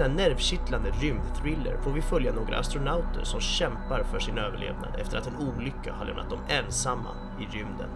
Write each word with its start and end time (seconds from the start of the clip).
denna 0.00 0.14
nervkittlande 0.14 0.90
rymdthriller 1.00 1.76
får 1.82 1.90
vi 1.90 2.02
följa 2.02 2.32
några 2.32 2.58
astronauter 2.58 3.24
som 3.24 3.40
kämpar 3.40 4.02
för 4.02 4.18
sin 4.18 4.38
överlevnad 4.38 4.96
efter 5.00 5.18
att 5.18 5.26
en 5.26 5.36
olycka 5.36 5.92
har 5.92 6.04
lämnat 6.04 6.30
dem 6.30 6.38
ensamma 6.48 7.10
i 7.40 7.56
rymden. 7.56 7.88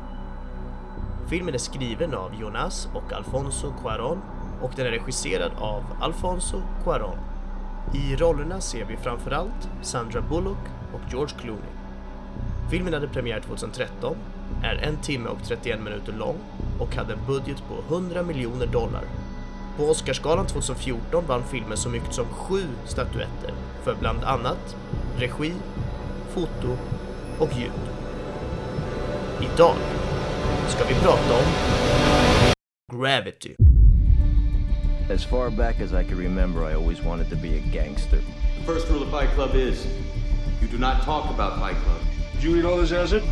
Filmen 1.29 1.55
är 1.55 1.59
skriven 1.59 2.15
av 2.15 2.35
Jonas 2.41 2.89
och 2.95 3.13
Alfonso 3.13 3.73
Cuarón 3.83 4.19
och 4.63 4.73
den 4.77 4.87
är 4.87 4.91
regisserad 4.91 5.53
av 5.59 5.85
Alfonso 6.01 6.63
Cuarón. 6.85 7.19
I 7.95 8.17
rollerna 8.17 8.61
ser 8.61 8.85
vi 8.85 8.97
framförallt 8.97 9.69
Sandra 9.83 10.21
Bullock 10.21 10.65
och 10.95 11.13
George 11.13 11.37
Clooney. 11.41 11.73
Filmen 12.71 12.95
hade 12.95 13.09
premiär 13.09 13.41
2013, 13.41 14.17
är 14.63 14.75
en 14.75 14.97
timme 14.97 15.29
och 15.29 15.43
31 15.45 15.81
minuter 15.81 16.13
lång 16.13 16.37
och 16.81 16.97
hade 16.97 17.13
en 17.13 17.27
budget 17.27 17.63
på 17.69 17.95
100 17.95 18.23
miljoner 18.23 18.67
dollar. 18.67 19.24
På 19.77 19.85
Oscarsgalan 19.85 20.47
2014 20.47 21.25
vann 21.27 21.43
filmen 21.51 21.77
så 21.77 21.89
mycket 21.89 22.15
som 22.15 22.27
sju 22.27 22.63
statyetter 22.85 23.55
för 23.83 23.95
bland 23.95 24.25
annat 24.25 24.77
regi, 25.19 25.53
foto 26.35 26.77
och 27.39 27.53
ljud. 27.53 27.71
Idag 29.41 29.77
ska 30.69 30.85
vi 30.85 30.95
prata 30.95 31.35
om 31.35 31.45
Gravity. 33.01 33.55
As 35.15 35.25
far 35.25 35.51
back 35.51 35.81
as 35.81 35.93
I 35.93 36.09
can 36.09 36.19
remember, 36.19 36.71
I 36.71 36.75
always 36.75 37.03
wanted 37.05 37.31
to 37.31 37.37
be 37.37 37.49
a 37.49 37.63
gangster. 37.73 38.19
The 38.59 38.73
first 38.73 38.91
rule 38.91 39.03
of 39.03 39.11
Fight 39.11 39.35
Club 39.35 39.55
is 39.55 39.87
you 40.63 40.69
do 40.69 40.79
not 40.79 41.03
talk 41.05 41.31
about 41.31 41.59
Fight 41.61 41.77
Club. 41.85 42.01
Did 42.33 42.45
you 42.45 42.57
eat 42.57 42.65
all 42.65 42.81
this 42.81 42.93
acid? 42.93 43.23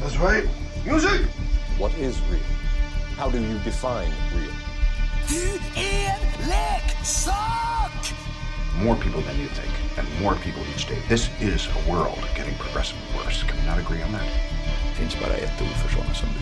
That's 0.00 0.16
right. 0.16 0.44
Music! 0.86 1.20
What 1.78 1.92
is 1.98 2.20
real? 2.30 2.40
How 3.18 3.30
do 3.30 3.38
you 3.38 3.58
define 3.64 4.12
real? 4.34 4.65
Du 5.28 5.58
är 5.80 6.16
leksak! 6.48 8.14
More 8.84 8.96
people 8.96 9.22
than 9.22 9.40
you 9.40 9.48
think, 9.48 9.72
and 9.98 10.06
more 10.22 10.36
people 10.36 10.62
each 10.74 10.86
day. 10.88 10.98
This 11.08 11.30
is 11.40 11.66
a 11.66 11.90
world 11.90 12.20
getting 12.36 12.54
progressively 12.54 13.02
worse. 13.16 13.42
Can 13.42 13.56
we 13.58 13.66
not 13.66 13.78
agree 13.78 14.02
on 14.04 14.12
that? 14.12 14.22
Det 14.88 14.94
finns 14.94 15.20
bara 15.20 15.34
ett 15.34 15.62
ord 15.62 15.76
för 15.82 15.94
sådana 15.94 16.14
som 16.14 16.28
du. 16.28 16.40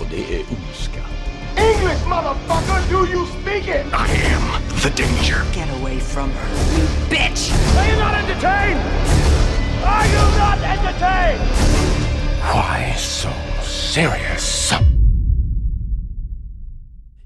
Och 0.00 0.06
det 0.10 0.34
är 0.36 0.40
ondska. 0.40 1.02
English, 1.56 2.06
motherfucker! 2.06 2.80
Do 2.90 3.06
you 3.06 3.26
speak 3.40 3.68
it? 3.68 3.86
I 3.92 4.08
am 4.34 4.44
the 4.82 4.90
danger. 4.90 5.38
Get 5.54 5.70
away 5.80 5.98
from 6.00 6.30
her, 6.30 6.48
you 6.76 6.86
bitch! 7.10 7.52
Are 7.78 7.88
you 7.90 7.96
not 7.96 8.14
entertained? 8.14 8.80
Are 9.84 10.06
you 10.06 10.24
not 10.38 10.58
entertained? 10.58 11.40
Why 12.42 12.94
so 12.96 13.30
serious? 13.62 14.74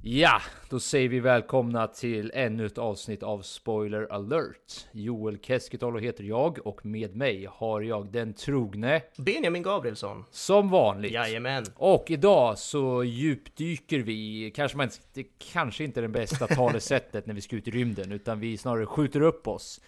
Ja, 0.06 0.42
då 0.68 0.80
säger 0.80 1.08
vi 1.08 1.20
välkomna 1.20 1.86
till 1.86 2.30
ännu 2.34 2.66
ett 2.66 2.78
avsnitt 2.78 3.22
av 3.22 3.42
Spoiler 3.42 4.12
alert. 4.12 4.86
Joel 4.92 5.38
Keskitalo 5.38 5.98
heter 5.98 6.24
jag 6.24 6.66
och 6.66 6.86
med 6.86 7.16
mig 7.16 7.48
har 7.50 7.80
jag 7.80 8.12
den 8.12 8.34
trogne 8.34 9.02
Benjamin 9.16 9.62
Gabrielsson. 9.62 10.24
som 10.30 10.70
vanligt. 10.70 11.12
Jajamän. 11.12 11.64
Och 11.76 12.10
idag 12.10 12.58
så 12.58 13.04
djupdyker 13.04 13.98
vi, 13.98 14.52
kanske 14.54 14.76
man 14.76 14.86
inte, 14.86 14.96
det 15.14 15.26
kanske 15.52 15.84
inte 15.84 16.00
är 16.00 16.02
det 16.02 16.08
bästa 16.08 16.46
talesättet 16.46 17.26
när 17.26 17.34
vi 17.34 17.40
ska 17.40 17.56
ut 17.56 17.68
i 17.68 17.70
rymden, 17.70 18.12
utan 18.12 18.40
vi 18.40 18.56
snarare 18.56 18.86
skjuter 18.86 19.20
upp 19.20 19.48
oss. 19.48 19.80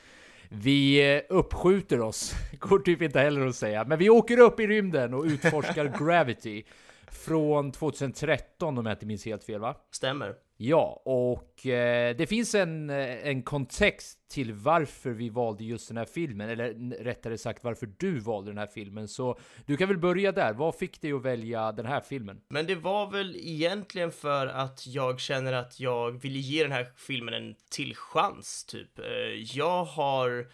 Vi 0.48 1.22
uppskjuter 1.28 2.00
oss, 2.00 2.34
går 2.58 2.78
typ 2.78 3.02
inte 3.02 3.20
heller 3.20 3.46
att 3.46 3.56
säga, 3.56 3.84
men 3.84 3.98
vi 3.98 4.10
åker 4.10 4.38
upp 4.38 4.60
i 4.60 4.66
rymden 4.66 5.14
och 5.14 5.24
utforskar 5.24 5.98
Gravity 6.04 6.64
från 7.16 7.72
2013 7.72 8.78
om 8.78 8.86
jag 8.86 8.94
inte 8.94 9.06
minns 9.06 9.24
helt 9.24 9.44
fel 9.44 9.60
va? 9.60 9.76
Stämmer. 9.90 10.34
Ja, 10.58 11.02
och 11.04 11.66
eh, 11.66 12.16
det 12.16 12.26
finns 12.26 12.54
en, 12.54 12.90
eh, 12.90 13.26
en 13.28 13.42
kontext 13.42 14.18
till 14.28 14.52
varför 14.52 15.10
vi 15.10 15.28
valde 15.28 15.64
just 15.64 15.88
den 15.88 15.96
här 15.96 16.04
filmen, 16.04 16.48
eller 16.50 16.72
rättare 17.04 17.38
sagt 17.38 17.64
varför 17.64 17.88
du 17.98 18.18
valde 18.18 18.50
den 18.50 18.58
här 18.58 18.66
filmen. 18.66 19.08
Så 19.08 19.38
du 19.66 19.76
kan 19.76 19.88
väl 19.88 19.98
börja 19.98 20.32
där. 20.32 20.52
Vad 20.52 20.74
fick 20.74 21.00
dig 21.00 21.12
att 21.12 21.22
välja 21.22 21.72
den 21.72 21.86
här 21.86 22.00
filmen? 22.00 22.40
Men 22.48 22.66
det 22.66 22.74
var 22.74 23.10
väl 23.10 23.36
egentligen 23.36 24.12
för 24.12 24.46
att 24.46 24.86
jag 24.86 25.20
känner 25.20 25.52
att 25.52 25.80
jag 25.80 26.10
ville 26.10 26.38
ge 26.38 26.62
den 26.62 26.72
här 26.72 26.86
filmen 26.96 27.34
en 27.34 27.54
till 27.70 27.96
chans, 27.96 28.64
typ. 28.64 28.98
Eh, 28.98 29.04
Jag 29.56 29.84
har, 29.84 30.46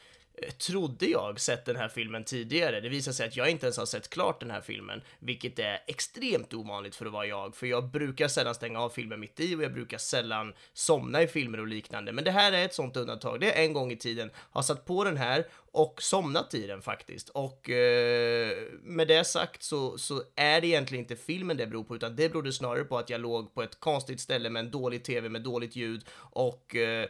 trodde 0.58 1.06
jag, 1.06 1.40
sett 1.40 1.64
den 1.64 1.76
här 1.76 1.88
filmen 1.88 2.24
tidigare. 2.24 2.80
Det 2.80 2.88
visar 2.88 3.12
sig 3.12 3.26
att 3.26 3.36
jag 3.36 3.50
inte 3.50 3.66
ens 3.66 3.76
har 3.76 3.86
sett 3.86 4.10
klart 4.10 4.40
den 4.40 4.50
här 4.50 4.60
filmen, 4.60 5.02
vilket 5.18 5.58
är 5.58 5.78
extremt 5.86 6.54
ovanligt 6.54 6.96
för 6.96 7.06
att 7.06 7.12
vara 7.12 7.26
jag, 7.26 7.56
för 7.56 7.66
jag 7.66 7.90
brukar 7.90 8.28
sällan 8.28 8.54
stänga 8.54 8.80
av 8.80 8.88
filmer 8.90 9.16
mitt 9.16 9.40
i 9.40 9.56
och 9.56 9.62
jag 9.62 9.72
brukar 9.72 9.98
sällan 9.98 10.52
somna 10.72 11.22
i 11.22 11.26
filmer 11.26 11.60
och 11.60 11.66
liknande. 11.66 12.12
Men 12.12 12.24
det 12.24 12.30
här 12.30 12.52
är 12.52 12.64
ett 12.64 12.74
sånt 12.74 12.96
undantag. 12.96 13.40
Det 13.40 13.58
är 13.58 13.64
en 13.64 13.72
gång 13.72 13.92
i 13.92 13.96
tiden 13.96 14.30
har 14.36 14.62
satt 14.62 14.84
på 14.84 15.04
den 15.04 15.16
här 15.16 15.46
och 15.72 16.02
somnat 16.02 16.54
i 16.54 16.66
den 16.66 16.82
faktiskt. 16.82 17.28
Och 17.28 17.70
eh, 17.70 18.56
med 18.82 19.08
det 19.08 19.24
sagt 19.24 19.62
så, 19.62 19.98
så 19.98 20.22
är 20.36 20.60
det 20.60 20.66
egentligen 20.66 21.04
inte 21.04 21.16
filmen 21.16 21.56
det 21.56 21.66
beror 21.66 21.84
på, 21.84 21.96
utan 21.96 22.16
det 22.16 22.28
berodde 22.28 22.52
snarare 22.52 22.84
på 22.84 22.98
att 22.98 23.10
jag 23.10 23.20
låg 23.20 23.54
på 23.54 23.62
ett 23.62 23.80
konstigt 23.80 24.20
ställe 24.20 24.50
med 24.50 24.60
en 24.64 24.70
dålig 24.70 25.04
tv 25.04 25.28
med 25.28 25.42
dåligt 25.42 25.76
ljud 25.76 26.04
och 26.14 26.76
eh, 26.76 27.02
eh, 27.02 27.08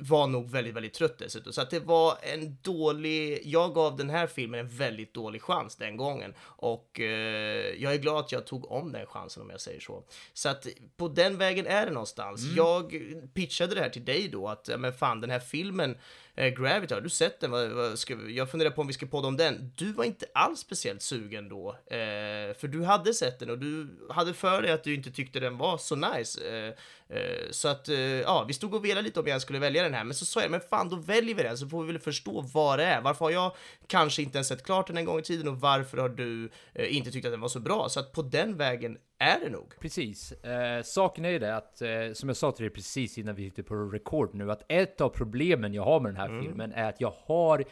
var 0.00 0.26
nog 0.26 0.50
väldigt, 0.50 0.74
väldigt 0.74 0.94
trött 0.94 1.18
dessutom. 1.18 1.52
Så 1.52 1.60
att 1.60 1.70
det 1.70 1.80
var 1.80 2.18
en 2.22 2.56
dålig, 2.62 3.40
jag 3.44 3.74
gav 3.74 3.96
den 3.96 4.10
här 4.10 4.26
filmen 4.26 4.60
en 4.60 4.68
väldigt 4.68 5.14
dålig 5.14 5.42
chans 5.42 5.76
den 5.76 5.96
gången 5.96 6.34
och 6.40 7.00
eh, 7.00 7.74
jag 7.82 7.94
är 7.94 7.98
glad 7.98 8.18
att 8.18 8.32
jag 8.32 8.46
tog 8.46 8.70
om 8.70 8.92
den 8.92 9.06
chansen 9.06 9.42
om 9.42 9.50
jag 9.50 9.60
säger 9.60 9.80
så. 9.80 10.04
Så 10.32 10.48
att 10.48 10.66
på 10.96 11.08
den 11.08 11.38
vägen 11.38 11.66
är 11.66 11.86
det 11.86 11.92
någonstans. 11.92 12.42
Jag 12.56 12.94
pitchade 13.34 13.74
det 13.74 13.80
här 13.80 13.90
till 13.90 14.04
dig 14.04 14.28
då 14.28 14.48
att, 14.48 14.70
men 14.78 14.92
fan 14.92 15.20
den 15.20 15.30
här 15.30 15.40
filmen 15.40 15.96
eh, 16.34 16.48
Gravity, 16.48 16.94
har 16.94 17.00
du 17.00 17.08
sett 17.08 17.40
den? 17.40 17.50
Vad, 17.50 17.70
vad 17.70 17.98
ska, 17.98 18.16
jag 18.28 18.50
funderar 18.50 18.70
på 18.70 18.80
om 18.80 18.86
vi 18.86 18.92
ska 18.92 19.06
podda 19.06 19.28
om 19.28 19.36
den. 19.36 19.72
Du 19.76 19.92
var 19.92 20.04
inte 20.04 20.26
alls 20.34 20.60
speciellt 20.60 21.02
sugen 21.02 21.48
då, 21.48 21.68
eh, 21.70 22.54
för 22.58 22.68
du 22.68 22.84
hade 22.84 23.14
sett 23.14 23.38
den 23.38 23.50
och 23.50 23.58
du 23.58 23.98
hade 24.10 24.34
för 24.34 24.62
dig 24.62 24.72
att 24.72 24.84
du 24.84 24.94
inte 24.94 25.10
tyckte 25.10 25.40
den 25.40 25.58
var 25.58 25.78
så 25.78 25.96
nice. 25.96 26.40
Eh, 26.48 26.74
eh, 27.16 27.50
så 27.50 27.68
att, 27.68 27.88
eh, 27.88 28.00
ja, 28.00 28.44
vi 28.48 28.54
stod 28.54 28.74
och 28.74 28.84
velade 28.84 29.02
lite 29.02 29.20
om 29.20 29.26
jag 29.26 29.42
skulle 29.42 29.58
välja 29.58 29.82
den 29.82 29.94
här, 29.94 30.04
men 30.04 30.14
så 30.14 30.24
sa 30.24 30.42
jag, 30.42 30.50
men 30.50 30.60
fan, 30.60 30.88
då 30.88 30.96
väljer 30.96 31.34
vi 31.34 31.42
den 31.42 31.58
så 31.58 31.68
får 31.68 31.82
vi 31.82 31.92
väl 31.92 32.00
förstå 32.00 32.40
vad 32.40 32.78
det 32.78 32.84
är. 32.84 33.00
Varför 33.00 33.24
har 33.24 33.32
jag 33.32 33.56
kanske 33.86 34.22
inte 34.22 34.38
ens 34.38 34.48
sett 34.48 34.64
klart 34.64 34.86
den 34.86 34.96
en 34.96 35.04
gång 35.04 35.18
i 35.18 35.22
tiden 35.22 35.48
och 35.48 35.60
varför 35.60 35.98
har 35.98 36.08
du 36.08 36.50
eh, 36.74 36.96
inte 36.96 37.10
tyckt 37.10 37.26
att 37.26 37.32
den 37.32 37.40
var 37.40 37.48
så 37.48 37.60
bra? 37.60 37.88
Så 37.88 38.00
att 38.00 38.12
på 38.12 38.22
den 38.22 38.56
vägen 38.56 38.98
är 39.20 39.40
det 39.40 39.50
nog. 39.50 39.74
Precis. 39.80 40.32
Eh, 40.32 40.82
saken 40.82 41.24
är 41.24 41.30
ju 41.30 41.38
det 41.38 41.56
att, 41.56 41.82
eh, 41.82 42.12
som 42.12 42.28
jag 42.28 42.36
sa 42.36 42.52
till 42.52 42.62
dig 42.64 42.70
precis 42.70 43.18
innan 43.18 43.34
vi 43.34 43.42
gick 43.42 43.66
på 43.66 43.74
record 43.74 44.34
nu, 44.34 44.52
att 44.52 44.64
ett 44.68 45.00
av 45.00 45.08
problemen 45.08 45.74
jag 45.74 45.84
har 45.84 46.00
med 46.00 46.14
den 46.14 46.20
här 46.20 46.40
filmen 46.42 46.72
är 46.72 46.88
att 46.88 47.00
jag 47.00 47.12
har 47.24 47.64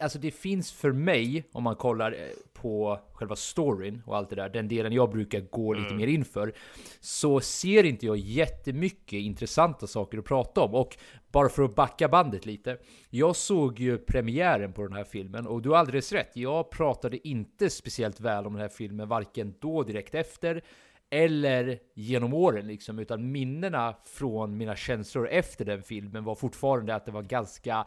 Alltså 0.00 0.18
det 0.18 0.30
finns 0.30 0.72
för 0.72 0.92
mig, 0.92 1.44
om 1.52 1.62
man 1.62 1.76
kollar 1.76 2.12
eh, 2.12 2.18
på 2.52 3.00
själva 3.12 3.36
storyn 3.36 4.02
och 4.06 4.16
allt 4.16 4.30
det 4.30 4.36
där, 4.36 4.48
den 4.48 4.68
delen 4.68 4.92
jag 4.92 5.10
brukar 5.10 5.40
gå 5.40 5.72
lite 5.72 5.94
mer 5.94 6.06
inför, 6.06 6.54
så 7.00 7.40
ser 7.40 7.84
inte 7.84 8.06
jag 8.06 8.16
jättemycket 8.16 9.12
intressanta 9.12 9.86
saker 9.86 10.18
att 10.18 10.24
prata 10.24 10.60
om. 10.60 10.74
Och 10.74 10.96
bara 11.32 11.48
för 11.48 11.62
att 11.62 11.74
backa 11.74 12.08
bandet 12.08 12.46
lite. 12.46 12.78
Jag 13.10 13.36
såg 13.36 13.80
ju 13.80 13.98
premiären 13.98 14.72
på 14.72 14.82
den 14.82 14.92
här 14.92 15.04
filmen 15.04 15.46
och 15.46 15.62
du 15.62 15.68
har 15.68 15.76
alldeles 15.76 16.12
rätt. 16.12 16.30
Jag 16.36 16.70
pratade 16.70 17.28
inte 17.28 17.70
speciellt 17.70 18.20
väl 18.20 18.46
om 18.46 18.52
den 18.52 18.62
här 18.62 18.68
filmen, 18.68 19.08
varken 19.08 19.54
då 19.60 19.82
direkt 19.82 20.14
efter 20.14 20.62
eller 21.10 21.78
genom 21.94 22.34
åren 22.34 22.66
liksom, 22.66 22.98
utan 22.98 23.32
minnena 23.32 23.94
från 24.04 24.56
mina 24.56 24.76
känslor 24.76 25.28
efter 25.28 25.64
den 25.64 25.82
filmen 25.82 26.24
var 26.24 26.34
fortfarande 26.34 26.94
att 26.94 27.06
det 27.06 27.12
var 27.12 27.22
ganska 27.22 27.86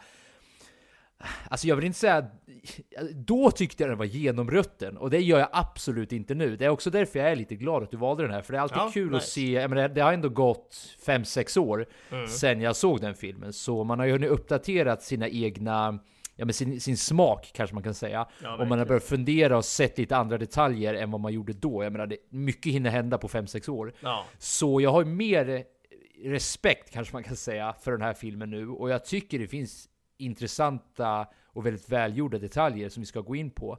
Alltså 1.50 1.68
jag 1.68 1.76
vill 1.76 1.86
inte 1.86 2.00
säga... 2.00 2.26
Då 3.14 3.52
tyckte 3.52 3.84
jag 3.84 3.90
den 3.92 3.98
var 3.98 4.06
genomrutten, 4.06 4.98
och 4.98 5.10
det 5.10 5.20
gör 5.20 5.40
jag 5.40 5.50
absolut 5.52 6.12
inte 6.12 6.36
nu. 6.36 6.56
Det 6.58 6.66
är 6.66 6.70
också 6.70 6.90
därför 6.90 7.20
jag 7.20 7.32
är 7.32 7.36
lite 7.36 7.56
glad 7.56 7.84
att 7.84 7.92
du 7.92 7.98
valde 7.98 8.24
den 8.24 8.32
här, 8.32 8.42
för 8.42 8.54
det 8.54 8.58
är 8.60 8.62
alltid 8.62 8.78
Ja, 8.78 8.92
kul 8.94 9.08
att 9.08 9.22
nice. 9.22 9.32
se... 9.32 9.52
Jag 9.52 9.70
menar, 9.70 9.90
det 9.90 10.02
har 10.02 10.14
ändå 10.14 10.30
gått 10.30 10.96
5-6 11.06 11.60
år 11.60 11.86
Mm. 12.12 12.28
sen 12.28 12.62
jag 12.62 12.76
såg 12.76 13.02
den 13.02 13.16
filmen, 13.16 13.54
så 13.54 13.84
man 13.84 14.00
har 14.00 14.06
ju 14.06 14.12
hunnit 14.12 14.30
uppdaterat 14.30 15.04
sina 15.04 15.30
egna... 15.30 16.00
Ja 16.38 16.46
men 16.46 16.54
sin, 16.54 16.82
sin 16.82 16.98
smak 16.98 17.52
kanske 17.54 17.74
man 17.74 17.84
kan 17.84 17.94
säga. 17.94 18.28
och 18.60 18.68
man 18.68 18.80
har 18.80 18.86
börjat 18.86 19.04
fundera 19.04 19.58
och 19.58 19.66
sett 19.66 19.98
lite 19.98 20.16
andra 20.18 20.38
detaljer 20.38 20.94
än 20.94 21.12
vad 21.12 21.22
man 21.22 21.34
gjorde 21.34 21.54
då. 21.54 21.84
Jag 21.84 21.92
menar, 21.92 22.08
det, 22.08 22.18
mycket 22.30 22.74
hinner 22.74 22.90
hända 22.90 23.18
på 23.18 23.28
5-6 23.28 23.70
år. 23.70 23.94
Ja. 24.00 24.26
Så 24.38 24.82
jag 24.82 24.92
har 24.92 25.02
ju 25.04 25.10
mer 25.10 25.64
respekt 26.24 26.92
kanske 26.94 27.16
man 27.16 27.24
kan 27.24 27.36
säga 27.36 27.76
för 27.82 27.92
den 27.92 28.02
här 28.02 28.14
filmen 28.14 28.50
nu 28.50 28.70
och 28.70 28.90
jag 28.90 29.06
tycker 29.06 29.40
det 29.40 29.48
finns 29.48 29.90
intressanta 30.18 31.28
och 31.46 31.66
väldigt 31.66 31.90
välgjorda 31.90 32.38
detaljer 32.38 32.90
som 32.90 33.02
vi 33.02 33.08
ska 33.08 33.22
gå 33.22 33.36
in 33.36 33.52
på. 33.52 33.78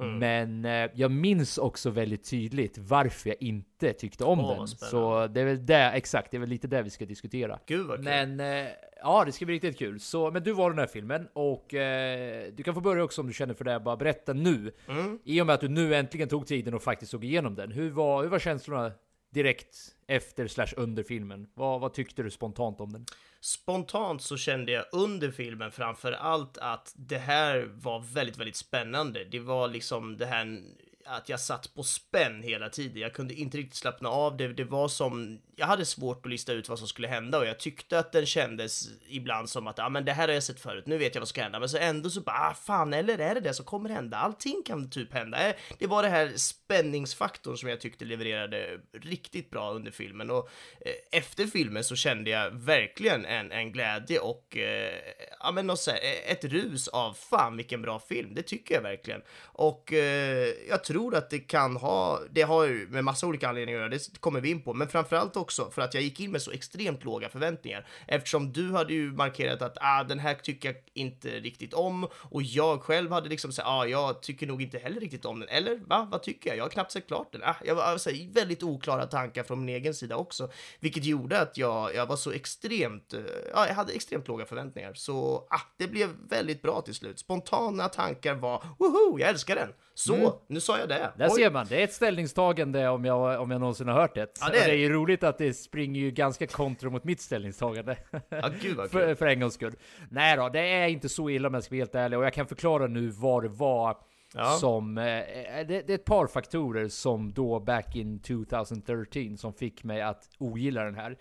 Mm. 0.00 0.18
Men 0.18 0.64
eh, 0.64 0.90
jag 0.94 1.10
minns 1.10 1.58
också 1.58 1.90
väldigt 1.90 2.30
tydligt 2.30 2.78
varför 2.78 3.30
jag 3.30 3.36
inte 3.42 3.92
tyckte 3.92 4.24
om 4.24 4.40
Åh, 4.40 4.56
den. 4.56 4.68
Så 4.68 5.26
det 5.26 5.40
är 5.40 5.44
väl 5.44 5.66
det, 5.66 5.90
exakt, 5.94 6.30
det 6.30 6.36
är 6.36 6.38
väl 6.38 6.48
lite 6.48 6.68
det 6.68 6.82
vi 6.82 6.90
ska 6.90 7.06
diskutera. 7.06 7.58
Gud 7.66 7.86
vad 7.86 7.96
kul. 7.96 8.04
Men 8.04 8.40
eh, 8.40 8.70
ja, 9.02 9.24
det 9.24 9.32
ska 9.32 9.44
bli 9.44 9.54
riktigt 9.54 9.78
kul. 9.78 10.00
Så, 10.00 10.30
men 10.30 10.42
du 10.42 10.52
var 10.52 10.70
den 10.70 10.78
här 10.78 10.86
filmen 10.86 11.28
och 11.32 11.74
eh, 11.74 12.52
du 12.52 12.62
kan 12.62 12.74
få 12.74 12.80
börja 12.80 13.04
också 13.04 13.20
om 13.20 13.26
du 13.26 13.32
känner 13.32 13.54
för 13.54 13.64
det. 13.64 13.80
Bara 13.80 13.96
berätta 13.96 14.32
nu. 14.32 14.72
Mm. 14.88 15.18
I 15.24 15.40
och 15.40 15.46
med 15.46 15.54
att 15.54 15.60
du 15.60 15.68
nu 15.68 15.94
äntligen 15.94 16.28
tog 16.28 16.46
tiden 16.46 16.74
och 16.74 16.82
faktiskt 16.82 17.10
såg 17.10 17.24
igenom 17.24 17.54
den. 17.54 17.72
Hur 17.72 17.90
var, 17.90 18.22
hur 18.22 18.30
var 18.30 18.38
känslorna 18.38 18.92
direkt 19.30 19.76
efter 20.08 20.48
slash 20.48 20.68
under 20.76 21.02
filmen. 21.02 21.46
Vad, 21.54 21.80
vad 21.80 21.94
tyckte 21.94 22.22
du 22.22 22.30
spontant 22.30 22.80
om 22.80 22.92
den? 22.92 23.06
Spontant 23.40 24.22
så 24.22 24.36
kände 24.36 24.72
jag 24.72 24.84
under 24.92 25.30
filmen 25.30 25.72
framför 25.72 26.12
allt 26.12 26.58
att 26.58 26.92
det 26.96 27.18
här 27.18 27.70
var 27.74 28.00
väldigt, 28.00 28.38
väldigt 28.38 28.56
spännande. 28.56 29.24
Det 29.24 29.40
var 29.40 29.68
liksom 29.68 30.16
det 30.16 30.26
här 30.26 30.62
att 31.04 31.28
jag 31.28 31.40
satt 31.40 31.74
på 31.74 31.82
spänn 31.82 32.42
hela 32.42 32.68
tiden. 32.68 33.02
Jag 33.02 33.12
kunde 33.12 33.34
inte 33.34 33.58
riktigt 33.58 33.76
slappna 33.76 34.08
av. 34.08 34.36
Det, 34.36 34.48
det 34.48 34.64
var 34.64 34.88
som, 34.88 35.40
jag 35.58 35.66
hade 35.66 35.84
svårt 35.84 36.26
att 36.26 36.30
lista 36.30 36.52
ut 36.52 36.68
vad 36.68 36.78
som 36.78 36.88
skulle 36.88 37.08
hända 37.08 37.38
och 37.38 37.46
jag 37.46 37.58
tyckte 37.58 37.98
att 37.98 38.12
den 38.12 38.26
kändes 38.26 38.88
ibland 39.08 39.50
som 39.50 39.66
att, 39.66 39.78
ja 39.78 39.86
ah, 39.86 39.88
men 39.88 40.04
det 40.04 40.12
här 40.12 40.28
har 40.28 40.34
jag 40.34 40.42
sett 40.42 40.60
förut, 40.60 40.86
nu 40.86 40.98
vet 40.98 41.14
jag 41.14 41.20
vad 41.20 41.28
som 41.28 41.32
ska 41.32 41.42
hända. 41.42 41.58
Men 41.58 41.68
så 41.68 41.78
ändå 41.78 42.10
så 42.10 42.20
bara, 42.20 42.36
ah, 42.36 42.54
fan, 42.54 42.94
eller 42.94 43.18
är 43.18 43.34
det 43.34 43.40
det 43.40 43.54
som 43.54 43.64
kommer 43.64 43.90
hända? 43.90 44.16
Allting 44.16 44.62
kan 44.66 44.90
typ 44.90 45.12
hända. 45.12 45.48
Eh, 45.48 45.54
det 45.78 45.86
var 45.86 46.02
det 46.02 46.08
här 46.08 46.32
spänningsfaktorn 46.36 47.56
som 47.56 47.68
jag 47.68 47.80
tyckte 47.80 48.04
levererade 48.04 48.80
riktigt 48.92 49.50
bra 49.50 49.72
under 49.72 49.90
filmen 49.90 50.30
och 50.30 50.50
eh, 50.80 51.18
efter 51.18 51.46
filmen 51.46 51.84
så 51.84 51.96
kände 51.96 52.30
jag 52.30 52.50
verkligen 52.50 53.24
en, 53.24 53.52
en 53.52 53.72
glädje 53.72 54.18
och 54.18 54.56
eh, 54.56 54.92
ja 55.40 55.52
men 55.52 55.66
något 55.66 55.80
så 55.80 55.90
här, 55.90 55.98
eh, 55.98 56.32
ett 56.32 56.44
rus 56.44 56.88
av 56.88 57.12
fan 57.12 57.56
vilken 57.56 57.82
bra 57.82 57.98
film. 57.98 58.34
Det 58.34 58.42
tycker 58.42 58.74
jag 58.74 58.82
verkligen. 58.82 59.20
Och 59.42 59.92
eh, 59.92 60.48
jag 60.68 60.84
tror 60.84 60.98
tror 60.98 61.18
att 61.18 61.30
det 61.30 61.38
kan 61.38 61.76
ha, 61.76 62.20
det 62.30 62.42
har 62.42 62.64
ju 62.64 62.88
med 62.88 63.04
massa 63.04 63.26
olika 63.26 63.48
anledningar 63.48 63.78
att 63.80 63.90
göra, 63.90 64.00
det 64.12 64.20
kommer 64.20 64.40
vi 64.40 64.50
in 64.50 64.62
på, 64.62 64.74
men 64.74 64.88
framförallt 64.88 65.36
också 65.36 65.47
för 65.52 65.82
att 65.82 65.94
jag 65.94 66.02
gick 66.02 66.20
in 66.20 66.32
med 66.32 66.42
så 66.42 66.50
extremt 66.50 67.04
låga 67.04 67.28
förväntningar 67.28 67.86
eftersom 68.06 68.52
du 68.52 68.72
hade 68.72 68.92
ju 68.92 69.12
markerat 69.12 69.62
att 69.62 69.76
ah, 69.80 70.04
den 70.04 70.18
här 70.18 70.34
tycker 70.34 70.68
jag 70.68 70.76
inte 70.94 71.28
riktigt 71.28 71.74
om 71.74 72.08
och 72.12 72.42
jag 72.42 72.82
själv 72.82 73.12
hade 73.12 73.28
liksom 73.28 73.52
sagt 73.52 73.68
ah, 73.68 73.86
jag 73.86 74.22
tycker 74.22 74.46
nog 74.46 74.62
inte 74.62 74.78
heller 74.78 75.00
riktigt 75.00 75.24
om 75.24 75.40
den. 75.40 75.48
Eller 75.48 75.76
va, 75.76 76.08
vad 76.10 76.22
tycker 76.22 76.50
jag? 76.50 76.58
Jag 76.58 76.64
har 76.64 76.70
knappt 76.70 76.92
sett 76.92 77.06
klart 77.06 77.32
den. 77.32 77.42
Ah, 77.44 77.56
jag 77.64 77.74
var 77.74 77.82
alltså, 77.82 78.10
väldigt 78.32 78.62
oklara 78.62 79.06
tankar 79.06 79.42
från 79.42 79.64
min 79.64 79.74
egen 79.74 79.94
sida 79.94 80.16
också, 80.16 80.50
vilket 80.80 81.04
gjorde 81.04 81.40
att 81.40 81.56
jag, 81.58 81.94
jag 81.94 82.06
var 82.06 82.16
så 82.16 82.30
extremt, 82.30 83.14
eh, 83.14 83.20
ja, 83.54 83.66
jag 83.66 83.74
hade 83.74 83.92
extremt 83.92 84.28
låga 84.28 84.46
förväntningar. 84.46 84.94
Så 84.94 85.46
ah, 85.50 85.60
det 85.76 85.86
blev 85.86 86.08
väldigt 86.28 86.62
bra 86.62 86.80
till 86.80 86.94
slut. 86.94 87.18
Spontana 87.18 87.88
tankar 87.88 88.34
var 88.34 88.64
woho, 88.78 89.18
jag 89.18 89.28
älskar 89.28 89.54
den. 89.54 89.72
Så, 89.98 90.14
mm. 90.14 90.30
nu 90.46 90.60
sa 90.60 90.78
jag 90.78 90.88
det. 90.88 91.12
Där 91.16 91.28
Oj. 91.28 91.34
ser 91.34 91.50
man, 91.50 91.66
det 91.68 91.80
är 91.80 91.84
ett 91.84 91.92
ställningstagande 91.92 92.88
om 92.88 93.04
jag, 93.04 93.40
om 93.40 93.50
jag 93.50 93.60
någonsin 93.60 93.88
har 93.88 94.00
hört 94.00 94.14
det. 94.14 94.38
Ja, 94.40 94.48
det, 94.52 94.58
är... 94.58 94.66
det 94.66 94.72
är 94.72 94.76
ju 94.76 94.92
roligt 94.92 95.22
att 95.22 95.38
det 95.38 95.54
springer 95.54 96.00
ju 96.00 96.10
ganska 96.10 96.46
kontra 96.46 96.90
mot 96.90 97.04
mitt 97.04 97.20
ställningstagande. 97.20 97.96
Ja, 98.28 98.50
gud 98.60 98.76
vad 98.76 98.90
för, 98.90 99.14
för 99.14 99.26
en 99.26 99.40
gång 99.40 99.50
skull. 99.50 99.74
Nej 100.10 100.36
då, 100.36 100.48
det 100.48 100.60
är 100.60 100.88
inte 100.88 101.08
så 101.08 101.30
illa 101.30 101.48
om 101.48 101.54
jag 101.54 101.64
ska 101.64 101.74
vara 101.74 101.80
helt 101.80 101.94
ärlig 101.94 102.18
och 102.18 102.24
jag 102.24 102.32
kan 102.32 102.46
förklara 102.46 102.86
nu 102.86 103.08
vad 103.08 103.42
det 103.42 103.48
var 103.48 103.96
ja. 104.34 104.50
som... 104.50 104.98
Eh, 104.98 105.04
det, 105.04 105.64
det, 105.66 105.90
är 105.90 105.94
ett 105.94 106.04
par 106.04 106.26
faktorer 106.26 106.88
som 106.88 107.32
då 107.32 107.60
back 107.60 107.96
in 107.96 108.20
2013 108.20 109.38
som 109.38 109.52
fick 109.52 109.84
mig 109.84 110.02
att 110.02 110.30
ogilla 110.38 110.84
den 110.84 110.94
här. 110.94 111.16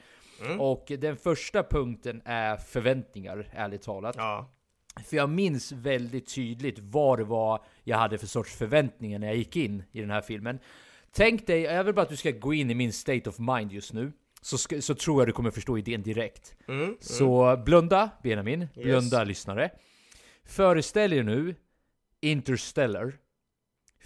Mm. 0.46 0.62
Och 0.62 0.92
den 1.00 1.18
första 1.18 1.64
punkten 1.64 2.22
är 2.26 2.58
förväntningar, 2.58 3.50
ärligt 3.54 3.82
talat. 3.82 4.16
Ja. 4.18 4.50
För 5.06 5.18
jag 5.18 5.30
minns 5.30 5.72
väldigt 5.72 6.36
tydligt 6.36 6.80
vad 6.80 7.20
det 7.20 7.24
var 7.24 7.66
jag 7.84 7.98
hade 7.98 8.18
för 8.18 8.28
sorts 8.28 8.56
förväntningar 8.56 9.20
när 9.20 9.28
jag 9.28 9.36
gick 9.36 9.56
in 9.56 9.84
i 9.92 10.02
den 10.02 10.10
här 10.10 10.22
filmen. 10.22 10.60
Tänk 11.12 11.48
dig, 11.48 11.62
jag 11.62 11.84
vill 11.84 11.94
bara 11.94 12.02
att 12.02 12.10
du 12.10 12.16
ska 12.16 12.32
gå 12.32 12.54
in 12.54 12.72
i 12.72 12.76
min 12.76 12.94
state 12.94 13.30
of 13.30 13.40
mind 13.40 13.72
just 13.72 13.94
nu. 13.94 14.12
Så, 14.42 14.58
ska, 14.58 14.82
så 14.82 14.96
tror 14.96 15.22
jag 15.22 15.28
du 15.28 15.32
kommer 15.32 15.52
förstå 15.52 15.78
idén 15.78 16.04
direkt. 16.04 16.56
Mm, 16.68 16.84
mm. 16.84 16.98
Så 17.00 17.62
blunda 17.66 18.10
Benjamin, 18.24 18.62
yes. 18.62 18.70
blunda 18.74 19.24
lyssnare. 19.24 19.72
Föreställ 20.46 21.14
er 21.14 21.24
nu 21.24 21.56
Interstellar. 22.22 23.14